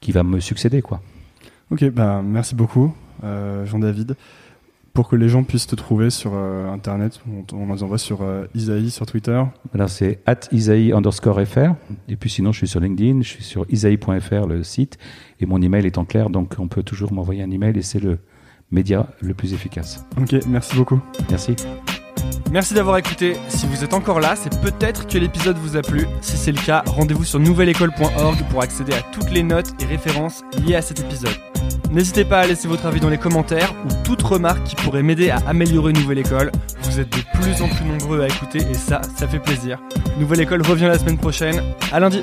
qui 0.00 0.10
va 0.12 0.22
me 0.22 0.38
succéder, 0.40 0.82
quoi. 0.82 1.00
Ok, 1.70 1.88
bah 1.90 2.20
merci 2.22 2.54
beaucoup, 2.54 2.92
euh, 3.22 3.64
Jean-David 3.64 4.16
pour 4.94 5.08
que 5.08 5.16
les 5.16 5.28
gens 5.28 5.42
puissent 5.42 5.66
te 5.66 5.74
trouver 5.74 6.08
sur 6.08 6.32
euh, 6.34 6.72
Internet, 6.72 7.20
on, 7.28 7.44
on 7.56 7.74
les 7.74 7.82
envoie 7.82 7.98
sur 7.98 8.22
euh, 8.22 8.46
Isaïe 8.54 8.90
sur 8.90 9.04
Twitter. 9.06 9.42
Alors 9.74 9.88
c'est 9.90 10.20
at 10.24 10.40
Isaïe 10.52 10.92
underscore 10.92 11.40
FR. 11.44 11.74
Et 12.08 12.16
puis 12.16 12.30
sinon, 12.30 12.52
je 12.52 12.58
suis 12.58 12.68
sur 12.68 12.80
LinkedIn, 12.80 13.20
je 13.22 13.28
suis 13.28 13.42
sur 13.44 13.66
isaïe.fr, 13.68 14.46
le 14.46 14.62
site. 14.62 14.96
Et 15.40 15.46
mon 15.46 15.60
email 15.60 15.84
est 15.84 15.98
en 15.98 16.04
clair, 16.04 16.30
donc 16.30 16.54
on 16.58 16.68
peut 16.68 16.84
toujours 16.84 17.12
m'envoyer 17.12 17.42
un 17.42 17.50
email 17.50 17.76
et 17.76 17.82
c'est 17.82 17.98
le 17.98 18.18
média 18.70 19.08
le 19.20 19.34
plus 19.34 19.52
efficace. 19.52 20.06
Ok, 20.20 20.36
merci 20.46 20.76
beaucoup. 20.76 21.00
Merci. 21.28 21.56
Merci 22.52 22.72
d'avoir 22.74 22.96
écouté. 22.96 23.34
Si 23.48 23.66
vous 23.66 23.82
êtes 23.82 23.94
encore 23.94 24.20
là, 24.20 24.36
c'est 24.36 24.60
peut-être 24.60 25.08
que 25.08 25.18
l'épisode 25.18 25.56
vous 25.56 25.76
a 25.76 25.82
plu. 25.82 26.06
Si 26.20 26.36
c'est 26.36 26.52
le 26.52 26.64
cas, 26.64 26.84
rendez-vous 26.86 27.24
sur 27.24 27.40
nouvelleécole.org 27.40 28.36
pour 28.48 28.62
accéder 28.62 28.92
à 28.92 29.02
toutes 29.12 29.32
les 29.32 29.42
notes 29.42 29.74
et 29.82 29.86
références 29.86 30.42
liées 30.64 30.76
à 30.76 30.82
cet 30.82 31.00
épisode. 31.00 31.34
N'hésitez 31.90 32.24
pas 32.24 32.40
à 32.40 32.46
laisser 32.46 32.66
votre 32.66 32.86
avis 32.86 33.00
dans 33.00 33.08
les 33.08 33.18
commentaires 33.18 33.72
ou 33.84 34.04
toute 34.04 34.22
remarque 34.22 34.64
qui 34.64 34.76
pourrait 34.76 35.02
m'aider 35.02 35.30
à 35.30 35.36
améliorer 35.46 35.92
Nouvelle 35.92 36.18
École. 36.18 36.50
Vous 36.82 37.00
êtes 37.00 37.10
de 37.10 37.22
plus 37.40 37.62
en 37.62 37.68
plus 37.68 37.84
nombreux 37.84 38.22
à 38.22 38.26
écouter 38.26 38.58
et 38.58 38.74
ça, 38.74 39.00
ça 39.16 39.28
fait 39.28 39.38
plaisir. 39.38 39.78
Nouvelle 40.18 40.40
École 40.40 40.62
revient 40.62 40.86
la 40.86 40.98
semaine 40.98 41.18
prochaine. 41.18 41.62
À 41.92 42.00
lundi. 42.00 42.22